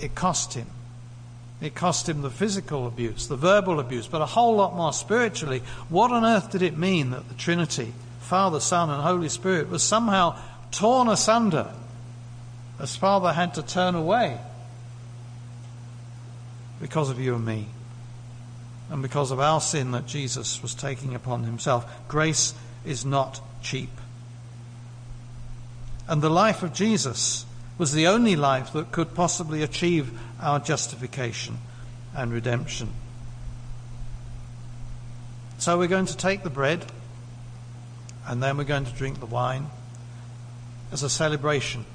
It 0.00 0.14
cost 0.14 0.54
him. 0.54 0.66
It 1.60 1.74
cost 1.74 2.08
him 2.08 2.22
the 2.22 2.30
physical 2.30 2.86
abuse, 2.86 3.28
the 3.28 3.36
verbal 3.36 3.80
abuse, 3.80 4.06
but 4.06 4.22
a 4.22 4.26
whole 4.26 4.56
lot 4.56 4.74
more 4.74 4.92
spiritually. 4.92 5.62
What 5.90 6.10
on 6.10 6.24
earth 6.24 6.50
did 6.50 6.62
it 6.62 6.78
mean 6.78 7.10
that 7.10 7.28
the 7.28 7.34
Trinity, 7.34 7.92
Father, 8.20 8.60
Son, 8.60 8.88
and 8.88 9.02
Holy 9.02 9.28
Spirit 9.28 9.68
was 9.68 9.82
somehow 9.82 10.38
torn 10.70 11.08
asunder 11.08 11.70
as 12.78 12.96
Father 12.96 13.32
had 13.32 13.54
to 13.54 13.62
turn 13.62 13.94
away 13.94 14.38
because 16.80 17.10
of 17.10 17.20
you 17.20 17.34
and 17.34 17.44
me 17.44 17.66
and 18.88 19.02
because 19.02 19.30
of 19.30 19.38
our 19.38 19.60
sin 19.60 19.90
that 19.90 20.06
Jesus 20.06 20.62
was 20.62 20.74
taking 20.74 21.14
upon 21.14 21.44
himself. 21.44 21.86
Grace 22.08 22.54
is 22.86 23.04
not 23.04 23.40
cheap. 23.62 23.90
And 26.08 26.22
the 26.22 26.30
life 26.30 26.62
of 26.62 26.72
Jesus 26.72 27.44
was 27.80 27.94
the 27.94 28.06
only 28.08 28.36
life 28.36 28.74
that 28.74 28.92
could 28.92 29.14
possibly 29.14 29.62
achieve 29.62 30.12
our 30.38 30.60
justification 30.60 31.56
and 32.14 32.30
redemption. 32.30 32.90
So 35.56 35.78
we're 35.78 35.88
going 35.88 36.04
to 36.04 36.16
take 36.16 36.42
the 36.42 36.50
bread 36.50 36.84
and 38.26 38.42
then 38.42 38.58
we're 38.58 38.64
going 38.64 38.84
to 38.84 38.92
drink 38.92 39.18
the 39.18 39.24
wine 39.24 39.70
as 40.92 41.02
a 41.02 41.08
celebration, 41.08 41.86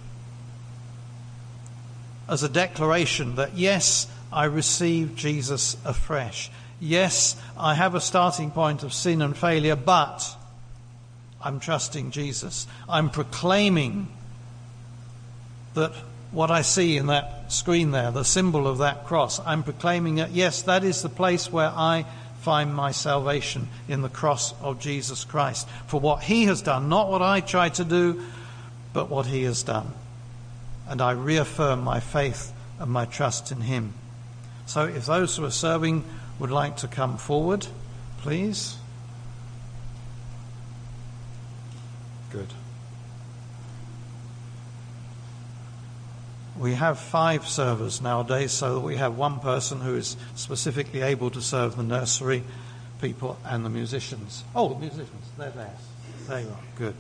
as 2.28 2.42
a 2.42 2.50
declaration 2.50 3.36
that, 3.36 3.56
yes, 3.56 4.08
I 4.34 4.46
receive 4.46 5.16
Jesus 5.16 5.78
afresh. 5.86 6.50
Yes, 6.80 7.40
I 7.56 7.76
have 7.76 7.94
a 7.94 8.02
starting 8.02 8.50
point 8.50 8.82
of 8.82 8.92
sin 8.92 9.22
and 9.22 9.38
failure, 9.38 9.76
but 9.76 10.36
I'm 11.40 11.60
trusting 11.60 12.10
Jesus. 12.10 12.66
I'm 12.90 13.12
proclaiming 13.12 14.08
that 15.76 15.94
what 16.32 16.52
I 16.52 16.64
see 16.64 16.98
in 16.98 17.08
that 17.08 17.52
screen 17.52 17.92
there, 17.92 18.12
the 18.12 18.26
symbol 18.26 18.68
of 18.68 18.80
that 18.80 19.06
cross, 19.06 19.40
I'm 19.40 19.64
proclaiming 19.64 20.16
that, 20.16 20.32
yes, 20.32 20.64
that 20.64 20.84
is 20.84 21.02
the 21.02 21.10
place 21.10 21.52
where 21.52 21.72
I 21.74 22.06
find 22.42 22.76
my 22.76 22.92
salvation 22.92 23.68
in 23.88 24.02
the 24.02 24.10
cross 24.10 24.54
of 24.62 24.80
Jesus 24.80 25.24
Christ. 25.24 25.68
For 25.88 26.00
what 26.00 26.24
He 26.24 26.46
has 26.46 26.62
done, 26.62 26.90
not 26.90 27.10
what 27.10 27.22
I 27.22 27.40
try 27.40 27.70
to 27.70 27.86
do, 27.86 28.22
but 28.94 29.10
what 29.10 29.26
He 29.26 29.44
has 29.44 29.64
done. 29.64 29.94
And 30.88 31.02
I 31.02 31.12
reaffirm 31.12 31.84
my 31.84 32.00
faith 32.00 32.52
and 32.80 32.92
my 32.92 33.06
trust 33.06 33.52
in 33.52 33.62
Him. 33.62 33.94
So 34.66 34.86
if 34.86 35.06
those 35.06 35.38
who 35.38 35.46
are 35.46 35.52
serving 35.52 36.04
would 36.40 36.52
like 36.52 36.78
to 36.78 36.88
come 36.88 37.18
forward, 37.18 37.66
please. 38.20 38.78
Good. 42.32 42.50
We 46.58 46.74
have 46.76 47.00
five 47.00 47.48
servers 47.48 48.02
nowadays, 48.02 48.54
so 48.54 48.80
we 48.80 48.96
have 48.96 49.18
one 49.18 49.40
person 49.40 49.82
who 49.82 49.96
is 49.96 50.16
specifically 50.36 51.02
able 51.02 51.30
to 51.32 51.42
serve 51.42 51.76
the 51.76 51.84
nursery 51.84 52.44
people 53.02 53.38
and 53.44 53.66
the 53.66 53.70
musicians. 53.70 54.44
Oh, 54.56 54.70
the 54.70 54.80
musicians, 54.80 55.26
they're 55.38 55.50
there. 55.52 55.74
There 56.28 56.40
you 56.42 56.48
are. 56.48 56.60
Good. 56.78 56.96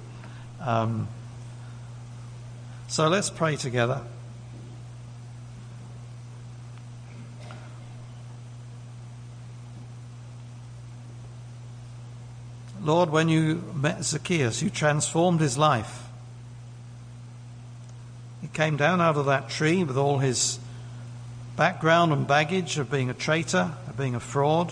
Um, 0.59 1.07
so 2.87 3.07
let's 3.07 3.29
pray 3.29 3.55
together. 3.55 4.01
Lord, 12.81 13.09
when 13.09 13.29
you 13.29 13.63
met 13.73 14.03
Zacchaeus, 14.03 14.61
you 14.61 14.69
transformed 14.69 15.39
his 15.39 15.57
life. 15.57 16.04
He 18.45 18.51
came 18.53 18.77
down 18.77 19.01
out 19.01 19.15
of 19.15 19.25
that 19.25 19.49
tree 19.49 19.83
with 19.83 19.97
all 19.97 20.19
his 20.19 20.59
background 21.55 22.13
and 22.13 22.27
baggage 22.27 22.77
of 22.77 22.91
being 22.91 23.09
a 23.09 23.15
traitor, 23.15 23.71
of 23.87 23.97
being 23.97 24.13
a 24.13 24.19
fraud, 24.19 24.71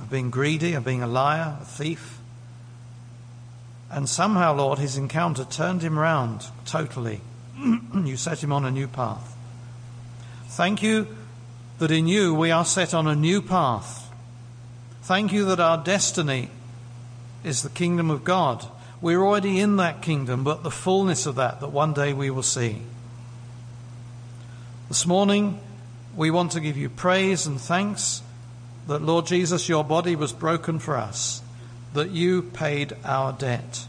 of 0.00 0.10
being 0.10 0.30
greedy, 0.30 0.72
of 0.74 0.84
being 0.84 1.04
a 1.04 1.06
liar, 1.06 1.58
a 1.62 1.64
thief. 1.64 2.18
And 3.88 4.08
somehow, 4.08 4.56
Lord, 4.56 4.80
his 4.80 4.96
encounter 4.96 5.44
turned 5.44 5.82
him 5.82 5.96
round 5.96 6.46
totally. 6.64 7.20
you 7.94 8.16
set 8.16 8.42
him 8.42 8.52
on 8.52 8.64
a 8.64 8.70
new 8.72 8.88
path. 8.88 9.36
Thank 10.48 10.82
you 10.82 11.06
that 11.78 11.92
in 11.92 12.08
you 12.08 12.34
we 12.34 12.50
are 12.50 12.64
set 12.64 12.94
on 12.94 13.06
a 13.06 13.14
new 13.14 13.40
path 13.40 14.06
Thank 15.06 15.32
you 15.32 15.44
that 15.44 15.60
our 15.60 15.78
destiny 15.78 16.50
is 17.44 17.62
the 17.62 17.68
kingdom 17.68 18.10
of 18.10 18.24
God. 18.24 18.66
We're 19.00 19.22
already 19.22 19.60
in 19.60 19.76
that 19.76 20.00
kingdom, 20.00 20.42
but 20.42 20.62
the 20.62 20.70
fullness 20.70 21.26
of 21.26 21.36
that, 21.36 21.60
that 21.60 21.68
one 21.68 21.92
day 21.92 22.12
we 22.12 22.30
will 22.30 22.42
see. 22.42 22.82
This 24.88 25.06
morning, 25.06 25.60
we 26.16 26.30
want 26.30 26.52
to 26.52 26.60
give 26.60 26.76
you 26.76 26.88
praise 26.88 27.46
and 27.46 27.60
thanks 27.60 28.22
that, 28.86 29.02
Lord 29.02 29.26
Jesus, 29.26 29.68
your 29.68 29.84
body 29.84 30.16
was 30.16 30.32
broken 30.32 30.78
for 30.78 30.96
us, 30.96 31.42
that 31.92 32.10
you 32.10 32.42
paid 32.42 32.94
our 33.04 33.32
debt, 33.32 33.86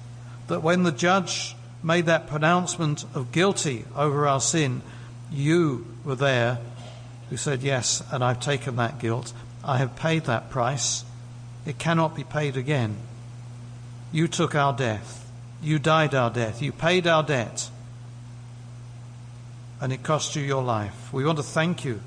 that 0.47 0.63
when 0.63 0.83
the 0.83 0.91
judge 0.91 1.55
made 1.83 2.07
that 2.07 2.27
pronouncement 2.27 3.05
of 3.13 3.31
guilty 3.31 3.85
over 3.95 4.27
our 4.27 4.41
sin, 4.41 4.81
you 5.31 5.85
were 6.03 6.15
there 6.15 6.59
who 7.29 7.37
said, 7.37 7.61
Yes, 7.61 8.03
and 8.11 8.23
I've 8.23 8.39
taken 8.39 8.75
that 8.77 8.99
guilt. 8.99 9.33
I 9.63 9.77
have 9.77 9.95
paid 9.95 10.25
that 10.25 10.49
price. 10.49 11.03
It 11.65 11.77
cannot 11.77 12.15
be 12.15 12.23
paid 12.23 12.57
again. 12.57 12.97
You 14.11 14.27
took 14.27 14.55
our 14.55 14.73
death. 14.73 15.29
You 15.61 15.79
died 15.79 16.15
our 16.15 16.29
death. 16.29 16.61
You 16.61 16.71
paid 16.71 17.07
our 17.07 17.23
debt. 17.23 17.69
And 19.81 19.91
it 19.93 20.03
cost 20.03 20.35
you 20.35 20.41
your 20.41 20.63
life. 20.63 21.13
We 21.13 21.25
want 21.25 21.37
to 21.37 21.43
thank 21.43 21.85
you. 21.85 22.01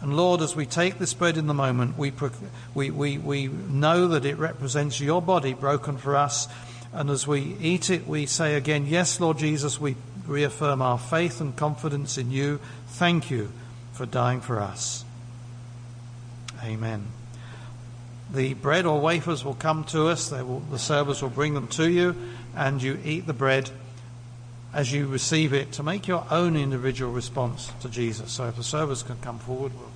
And 0.00 0.16
Lord, 0.16 0.42
as 0.42 0.54
we 0.54 0.66
take 0.66 0.98
this 0.98 1.14
bread 1.14 1.36
in 1.36 1.48
the 1.48 1.54
moment, 1.54 1.98
we, 1.98 2.12
we, 2.74 2.90
we, 2.90 3.18
we 3.18 3.48
know 3.48 4.08
that 4.08 4.24
it 4.24 4.36
represents 4.36 5.00
your 5.00 5.20
body 5.20 5.54
broken 5.54 5.96
for 5.96 6.14
us. 6.14 6.46
And 6.92 7.10
as 7.10 7.26
we 7.26 7.56
eat 7.60 7.90
it, 7.90 8.06
we 8.06 8.26
say 8.26 8.54
again, 8.54 8.86
Yes, 8.86 9.20
Lord 9.20 9.38
Jesus, 9.38 9.80
we 9.80 9.96
reaffirm 10.26 10.82
our 10.82 10.98
faith 10.98 11.40
and 11.40 11.56
confidence 11.56 12.16
in 12.16 12.30
you. 12.30 12.60
Thank 12.88 13.30
you 13.30 13.50
for 13.92 14.06
dying 14.06 14.40
for 14.40 14.60
us. 14.60 15.04
Amen 16.62 17.17
the 18.32 18.54
bread 18.54 18.86
or 18.86 19.00
wafers 19.00 19.44
will 19.44 19.54
come 19.54 19.84
to 19.84 20.08
us. 20.08 20.30
Will, 20.30 20.60
the 20.70 20.78
servers 20.78 21.22
will 21.22 21.30
bring 21.30 21.54
them 21.54 21.68
to 21.68 21.90
you, 21.90 22.14
and 22.54 22.82
you 22.82 22.98
eat 23.04 23.26
the 23.26 23.32
bread 23.32 23.70
as 24.74 24.92
you 24.92 25.06
receive 25.06 25.52
it 25.52 25.72
to 25.72 25.82
make 25.82 26.06
your 26.06 26.26
own 26.30 26.56
individual 26.56 27.12
response 27.12 27.72
to 27.80 27.88
Jesus. 27.88 28.30
So 28.32 28.48
if 28.48 28.56
the 28.56 28.62
servers 28.62 29.02
can 29.02 29.16
come 29.16 29.38
forward, 29.38 29.72
we'll 29.74 29.90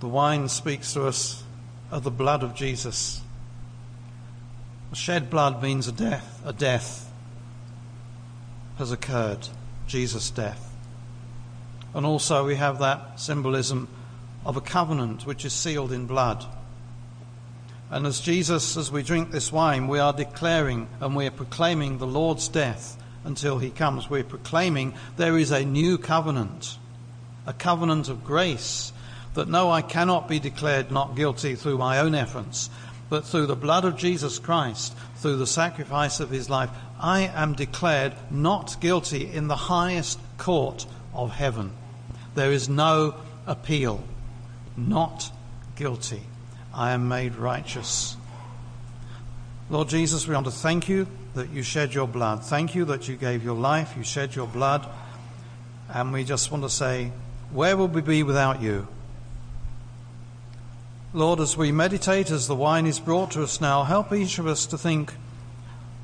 The 0.00 0.08
wine 0.08 0.48
speaks 0.48 0.94
to 0.94 1.06
us 1.06 1.42
of 1.90 2.04
the 2.04 2.10
blood 2.10 2.42
of 2.42 2.54
Jesus. 2.54 3.20
The 4.90 4.96
Shed 4.96 5.28
blood 5.28 5.62
means 5.62 5.88
a 5.88 5.92
death, 5.92 6.40
a 6.44 6.54
death 6.54 7.12
has 8.78 8.90
occurred, 8.92 9.46
Jesus' 9.86 10.30
death. 10.30 10.74
And 11.92 12.06
also 12.06 12.46
we 12.46 12.56
have 12.56 12.78
that 12.78 13.20
symbolism 13.20 13.88
of 14.46 14.56
a 14.56 14.62
covenant 14.62 15.26
which 15.26 15.44
is 15.44 15.52
sealed 15.52 15.92
in 15.92 16.06
blood. 16.06 16.46
And 17.90 18.06
as 18.06 18.20
Jesus, 18.20 18.78
as 18.78 18.90
we 18.90 19.02
drink 19.02 19.30
this 19.30 19.52
wine, 19.52 19.86
we 19.86 19.98
are 19.98 20.14
declaring 20.14 20.88
and 21.00 21.14
we 21.14 21.26
are 21.26 21.32
proclaiming 21.32 21.98
the 21.98 22.06
Lord's 22.06 22.48
death 22.48 22.96
until 23.24 23.58
he 23.58 23.68
comes. 23.68 24.08
We're 24.08 24.24
proclaiming 24.24 24.94
there 25.18 25.36
is 25.36 25.50
a 25.50 25.64
new 25.64 25.98
covenant, 25.98 26.78
a 27.46 27.52
covenant 27.52 28.08
of 28.08 28.24
grace, 28.24 28.92
that 29.34 29.48
no, 29.48 29.70
I 29.70 29.82
cannot 29.82 30.28
be 30.28 30.38
declared 30.38 30.90
not 30.90 31.16
guilty 31.16 31.54
through 31.54 31.78
my 31.78 31.98
own 31.98 32.14
efforts, 32.14 32.70
but 33.08 33.24
through 33.24 33.46
the 33.46 33.56
blood 33.56 33.84
of 33.84 33.96
Jesus 33.96 34.38
Christ, 34.38 34.94
through 35.16 35.36
the 35.36 35.46
sacrifice 35.46 36.20
of 36.20 36.30
his 36.30 36.48
life, 36.48 36.70
I 37.00 37.22
am 37.34 37.54
declared 37.54 38.14
not 38.30 38.80
guilty 38.80 39.30
in 39.30 39.48
the 39.48 39.56
highest 39.56 40.18
court 40.38 40.86
of 41.14 41.30
heaven. 41.30 41.72
There 42.34 42.52
is 42.52 42.68
no 42.68 43.14
appeal. 43.46 44.02
Not 44.76 45.30
guilty. 45.76 46.22
I 46.72 46.92
am 46.92 47.08
made 47.08 47.34
righteous. 47.34 48.16
Lord 49.68 49.88
Jesus, 49.88 50.26
we 50.26 50.34
want 50.34 50.46
to 50.46 50.52
thank 50.52 50.88
you 50.88 51.06
that 51.34 51.50
you 51.50 51.62
shed 51.62 51.94
your 51.94 52.08
blood. 52.08 52.44
Thank 52.44 52.74
you 52.74 52.84
that 52.86 53.08
you 53.08 53.16
gave 53.16 53.44
your 53.44 53.56
life, 53.56 53.94
you 53.96 54.04
shed 54.04 54.34
your 54.34 54.46
blood. 54.46 54.86
And 55.88 56.12
we 56.12 56.24
just 56.24 56.50
want 56.50 56.64
to 56.64 56.70
say, 56.70 57.12
where 57.52 57.76
would 57.76 57.94
we 57.94 58.00
be 58.00 58.22
without 58.22 58.62
you? 58.62 58.86
Lord, 61.12 61.40
as 61.40 61.56
we 61.56 61.72
meditate, 61.72 62.30
as 62.30 62.46
the 62.46 62.54
wine 62.54 62.86
is 62.86 63.00
brought 63.00 63.32
to 63.32 63.42
us 63.42 63.60
now, 63.60 63.82
help 63.82 64.12
each 64.12 64.38
of 64.38 64.46
us 64.46 64.64
to 64.66 64.78
think, 64.78 65.12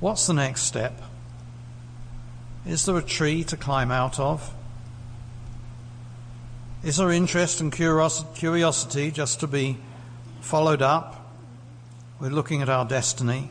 what's 0.01 0.27
the 0.27 0.35
next 0.35 0.63
step? 0.63 1.01
Is 2.67 2.85
there 2.85 2.97
a 2.97 3.03
tree 3.03 3.45
to 3.45 3.57
climb 3.57 3.93
out 3.93 4.19
of? 4.19 4.53
Is 6.83 6.97
there 6.97 7.13
interest 7.13 7.61
and 7.61 7.73
curiosity 7.73 9.11
just 9.13 9.39
to 9.41 9.47
be 9.47 9.79
followed 10.41 10.83
up? 10.83 11.31
We're 12.21 12.31
looking 12.31 12.61
at 12.61 12.69
our 12.69 12.85
destiny. 12.85 13.51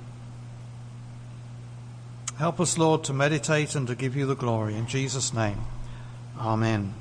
Help 2.38 2.60
us, 2.60 2.78
Lord, 2.78 3.06
to 3.06 3.14
meditate 3.14 3.76
and 3.76 3.88
to 3.88 3.96
give 3.96 4.18
you 4.18 4.26
the 4.26 4.36
glory. 4.36 4.76
In 4.76 4.88
Jesus' 4.88 5.34
name, 5.34 5.60
Amen. 6.38 6.94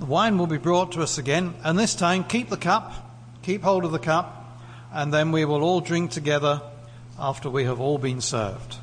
The 0.00 0.06
wine 0.06 0.36
will 0.36 0.48
be 0.48 0.58
brought 0.58 0.90
to 0.92 1.02
us 1.02 1.16
again, 1.16 1.54
and 1.62 1.78
this 1.78 1.94
time 1.94 2.24
keep 2.24 2.48
the 2.48 2.56
cup, 2.56 3.10
keep 3.42 3.62
hold 3.62 3.84
of 3.84 3.92
the 3.92 3.98
cup, 3.98 4.60
and 4.92 5.12
then 5.12 5.32
we 5.32 5.44
will 5.44 5.62
all 5.62 5.80
drink 5.80 6.10
together 6.10 6.62
after 7.18 7.50
we 7.50 7.64
have 7.64 7.80
all 7.80 7.98
been 7.98 8.20
served. 8.20 8.76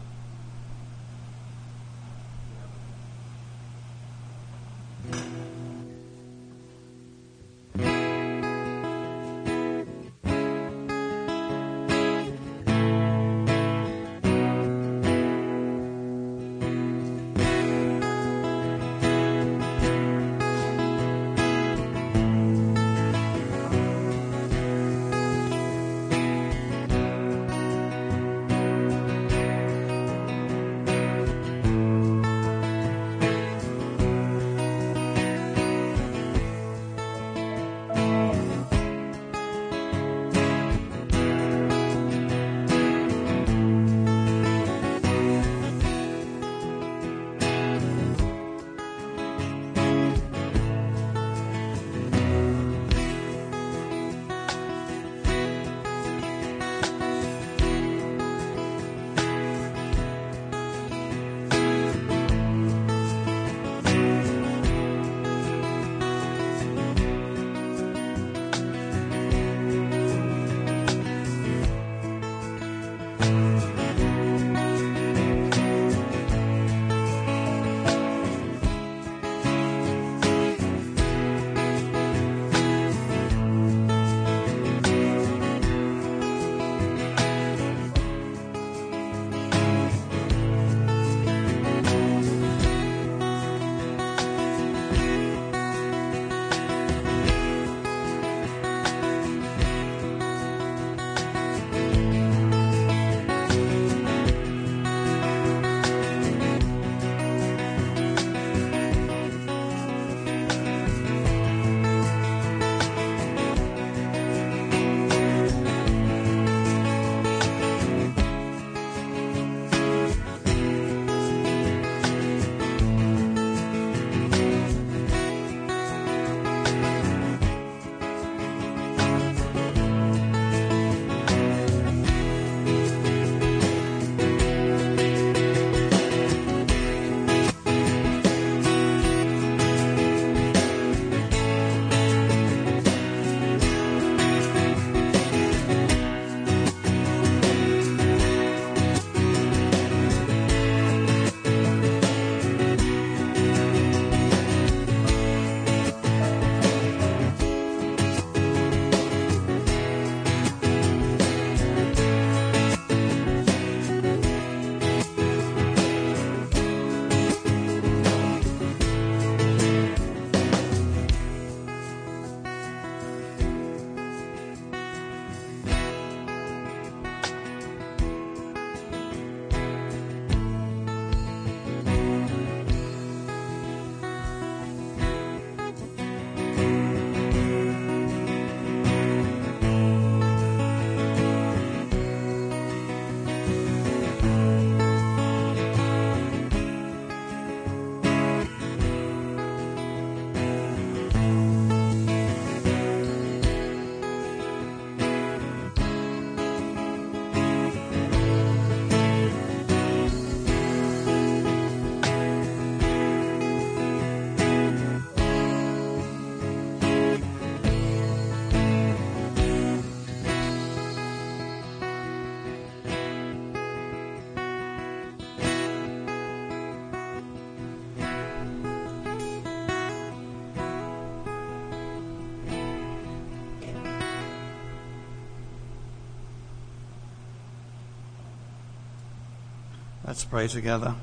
Let's 240.19 240.27
pray 240.29 240.49
together. 240.49 240.95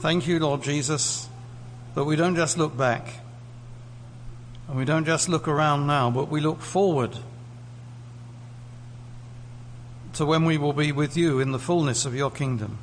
Thank 0.00 0.28
you, 0.28 0.38
Lord 0.40 0.62
Jesus, 0.62 1.26
that 1.94 2.04
we 2.04 2.14
don't 2.14 2.36
just 2.36 2.58
look 2.58 2.76
back 2.76 3.14
and 4.68 4.76
we 4.76 4.84
don't 4.84 5.06
just 5.06 5.26
look 5.26 5.48
around 5.48 5.86
now, 5.86 6.10
but 6.10 6.28
we 6.28 6.42
look 6.42 6.60
forward 6.60 7.16
to 10.12 10.26
when 10.26 10.44
we 10.44 10.58
will 10.58 10.74
be 10.74 10.92
with 10.92 11.16
you 11.16 11.40
in 11.40 11.50
the 11.50 11.58
fullness 11.58 12.04
of 12.04 12.14
your 12.14 12.30
kingdom. 12.30 12.76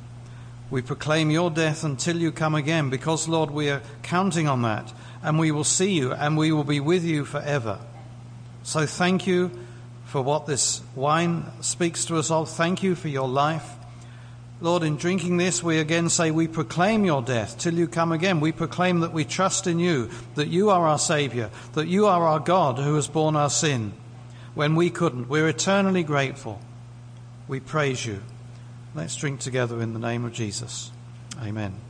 We 0.72 0.82
proclaim 0.82 1.30
your 1.30 1.52
death 1.52 1.84
until 1.84 2.16
you 2.16 2.32
come 2.32 2.56
again 2.56 2.90
because, 2.90 3.28
Lord, 3.28 3.52
we 3.52 3.70
are 3.70 3.82
counting 4.02 4.48
on 4.48 4.62
that 4.62 4.92
and 5.22 5.38
we 5.38 5.52
will 5.52 5.62
see 5.62 5.92
you 5.92 6.12
and 6.12 6.36
we 6.36 6.50
will 6.50 6.64
be 6.64 6.80
with 6.80 7.04
you 7.04 7.24
forever. 7.24 7.78
So 8.64 8.86
thank 8.86 9.24
you 9.24 9.52
for 10.06 10.20
what 10.20 10.46
this 10.46 10.82
wine 10.96 11.44
speaks 11.60 12.04
to 12.06 12.16
us 12.16 12.32
of. 12.32 12.50
Thank 12.50 12.82
you 12.82 12.96
for 12.96 13.06
your 13.06 13.28
life. 13.28 13.77
Lord, 14.60 14.82
in 14.82 14.96
drinking 14.96 15.36
this, 15.36 15.62
we 15.62 15.78
again 15.78 16.08
say 16.08 16.30
we 16.30 16.48
proclaim 16.48 17.04
your 17.04 17.22
death 17.22 17.58
till 17.58 17.74
you 17.74 17.86
come 17.86 18.10
again. 18.10 18.40
We 18.40 18.50
proclaim 18.50 19.00
that 19.00 19.12
we 19.12 19.24
trust 19.24 19.68
in 19.68 19.78
you, 19.78 20.10
that 20.34 20.48
you 20.48 20.70
are 20.70 20.86
our 20.86 20.98
Saviour, 20.98 21.50
that 21.74 21.86
you 21.86 22.06
are 22.06 22.26
our 22.26 22.40
God 22.40 22.78
who 22.78 22.96
has 22.96 23.06
borne 23.06 23.36
our 23.36 23.50
sin 23.50 23.92
when 24.54 24.74
we 24.74 24.90
couldn't. 24.90 25.28
We're 25.28 25.48
eternally 25.48 26.02
grateful. 26.02 26.60
We 27.46 27.60
praise 27.60 28.04
you. 28.04 28.20
Let's 28.94 29.14
drink 29.14 29.38
together 29.40 29.80
in 29.80 29.92
the 29.92 30.00
name 30.00 30.24
of 30.24 30.32
Jesus. 30.32 30.90
Amen. 31.40 31.87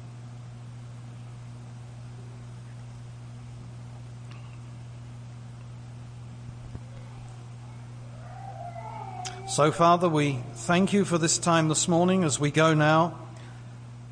So, 9.59 9.73
Father, 9.73 10.09
we 10.09 10.39
thank 10.55 10.93
you 10.93 11.05
for 11.05 11.19
this 11.19 11.37
time 11.37 11.67
this 11.67 11.89
morning 11.89 12.23
as 12.23 12.39
we 12.39 12.53
go 12.53 12.75
now. 12.75 13.19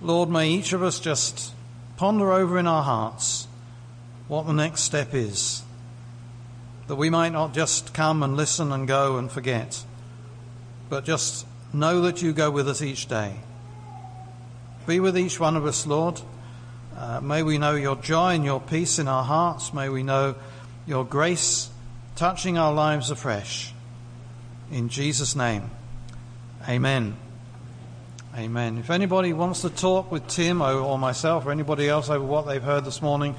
Lord, 0.00 0.28
may 0.28 0.50
each 0.50 0.72
of 0.72 0.82
us 0.82 0.98
just 0.98 1.52
ponder 1.96 2.32
over 2.32 2.58
in 2.58 2.66
our 2.66 2.82
hearts 2.82 3.46
what 4.26 4.48
the 4.48 4.52
next 4.52 4.80
step 4.80 5.14
is, 5.14 5.62
that 6.88 6.96
we 6.96 7.10
might 7.10 7.28
not 7.28 7.54
just 7.54 7.94
come 7.94 8.24
and 8.24 8.36
listen 8.36 8.72
and 8.72 8.88
go 8.88 9.18
and 9.18 9.30
forget, 9.30 9.84
but 10.88 11.04
just 11.04 11.46
know 11.72 12.00
that 12.00 12.22
you 12.22 12.32
go 12.32 12.50
with 12.50 12.68
us 12.68 12.82
each 12.82 13.06
day. 13.06 13.36
Be 14.84 14.98
with 14.98 15.16
each 15.16 15.38
one 15.38 15.56
of 15.56 15.64
us, 15.64 15.86
Lord. 15.86 16.20
Uh, 16.98 17.20
may 17.20 17.44
we 17.44 17.56
know 17.56 17.76
your 17.76 17.94
joy 17.94 18.34
and 18.34 18.44
your 18.44 18.60
peace 18.60 18.98
in 18.98 19.06
our 19.06 19.22
hearts. 19.22 19.72
May 19.72 19.90
we 19.90 20.02
know 20.02 20.34
your 20.88 21.04
grace 21.04 21.70
touching 22.16 22.58
our 22.58 22.74
lives 22.74 23.12
afresh. 23.12 23.72
In 24.70 24.88
Jesus' 24.88 25.36
name, 25.36 25.70
amen. 26.68 27.16
Amen. 28.36 28.76
If 28.76 28.90
anybody 28.90 29.32
wants 29.32 29.62
to 29.62 29.70
talk 29.70 30.12
with 30.12 30.26
Tim 30.26 30.60
or 30.60 30.98
myself 30.98 31.46
or 31.46 31.52
anybody 31.52 31.88
else 31.88 32.10
over 32.10 32.24
what 32.24 32.46
they've 32.46 32.62
heard 32.62 32.84
this 32.84 33.00
morning, 33.00 33.34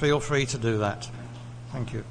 feel 0.00 0.18
free 0.18 0.46
to 0.46 0.58
do 0.58 0.78
that. 0.78 1.08
Thank 1.70 1.92
you. 1.92 2.04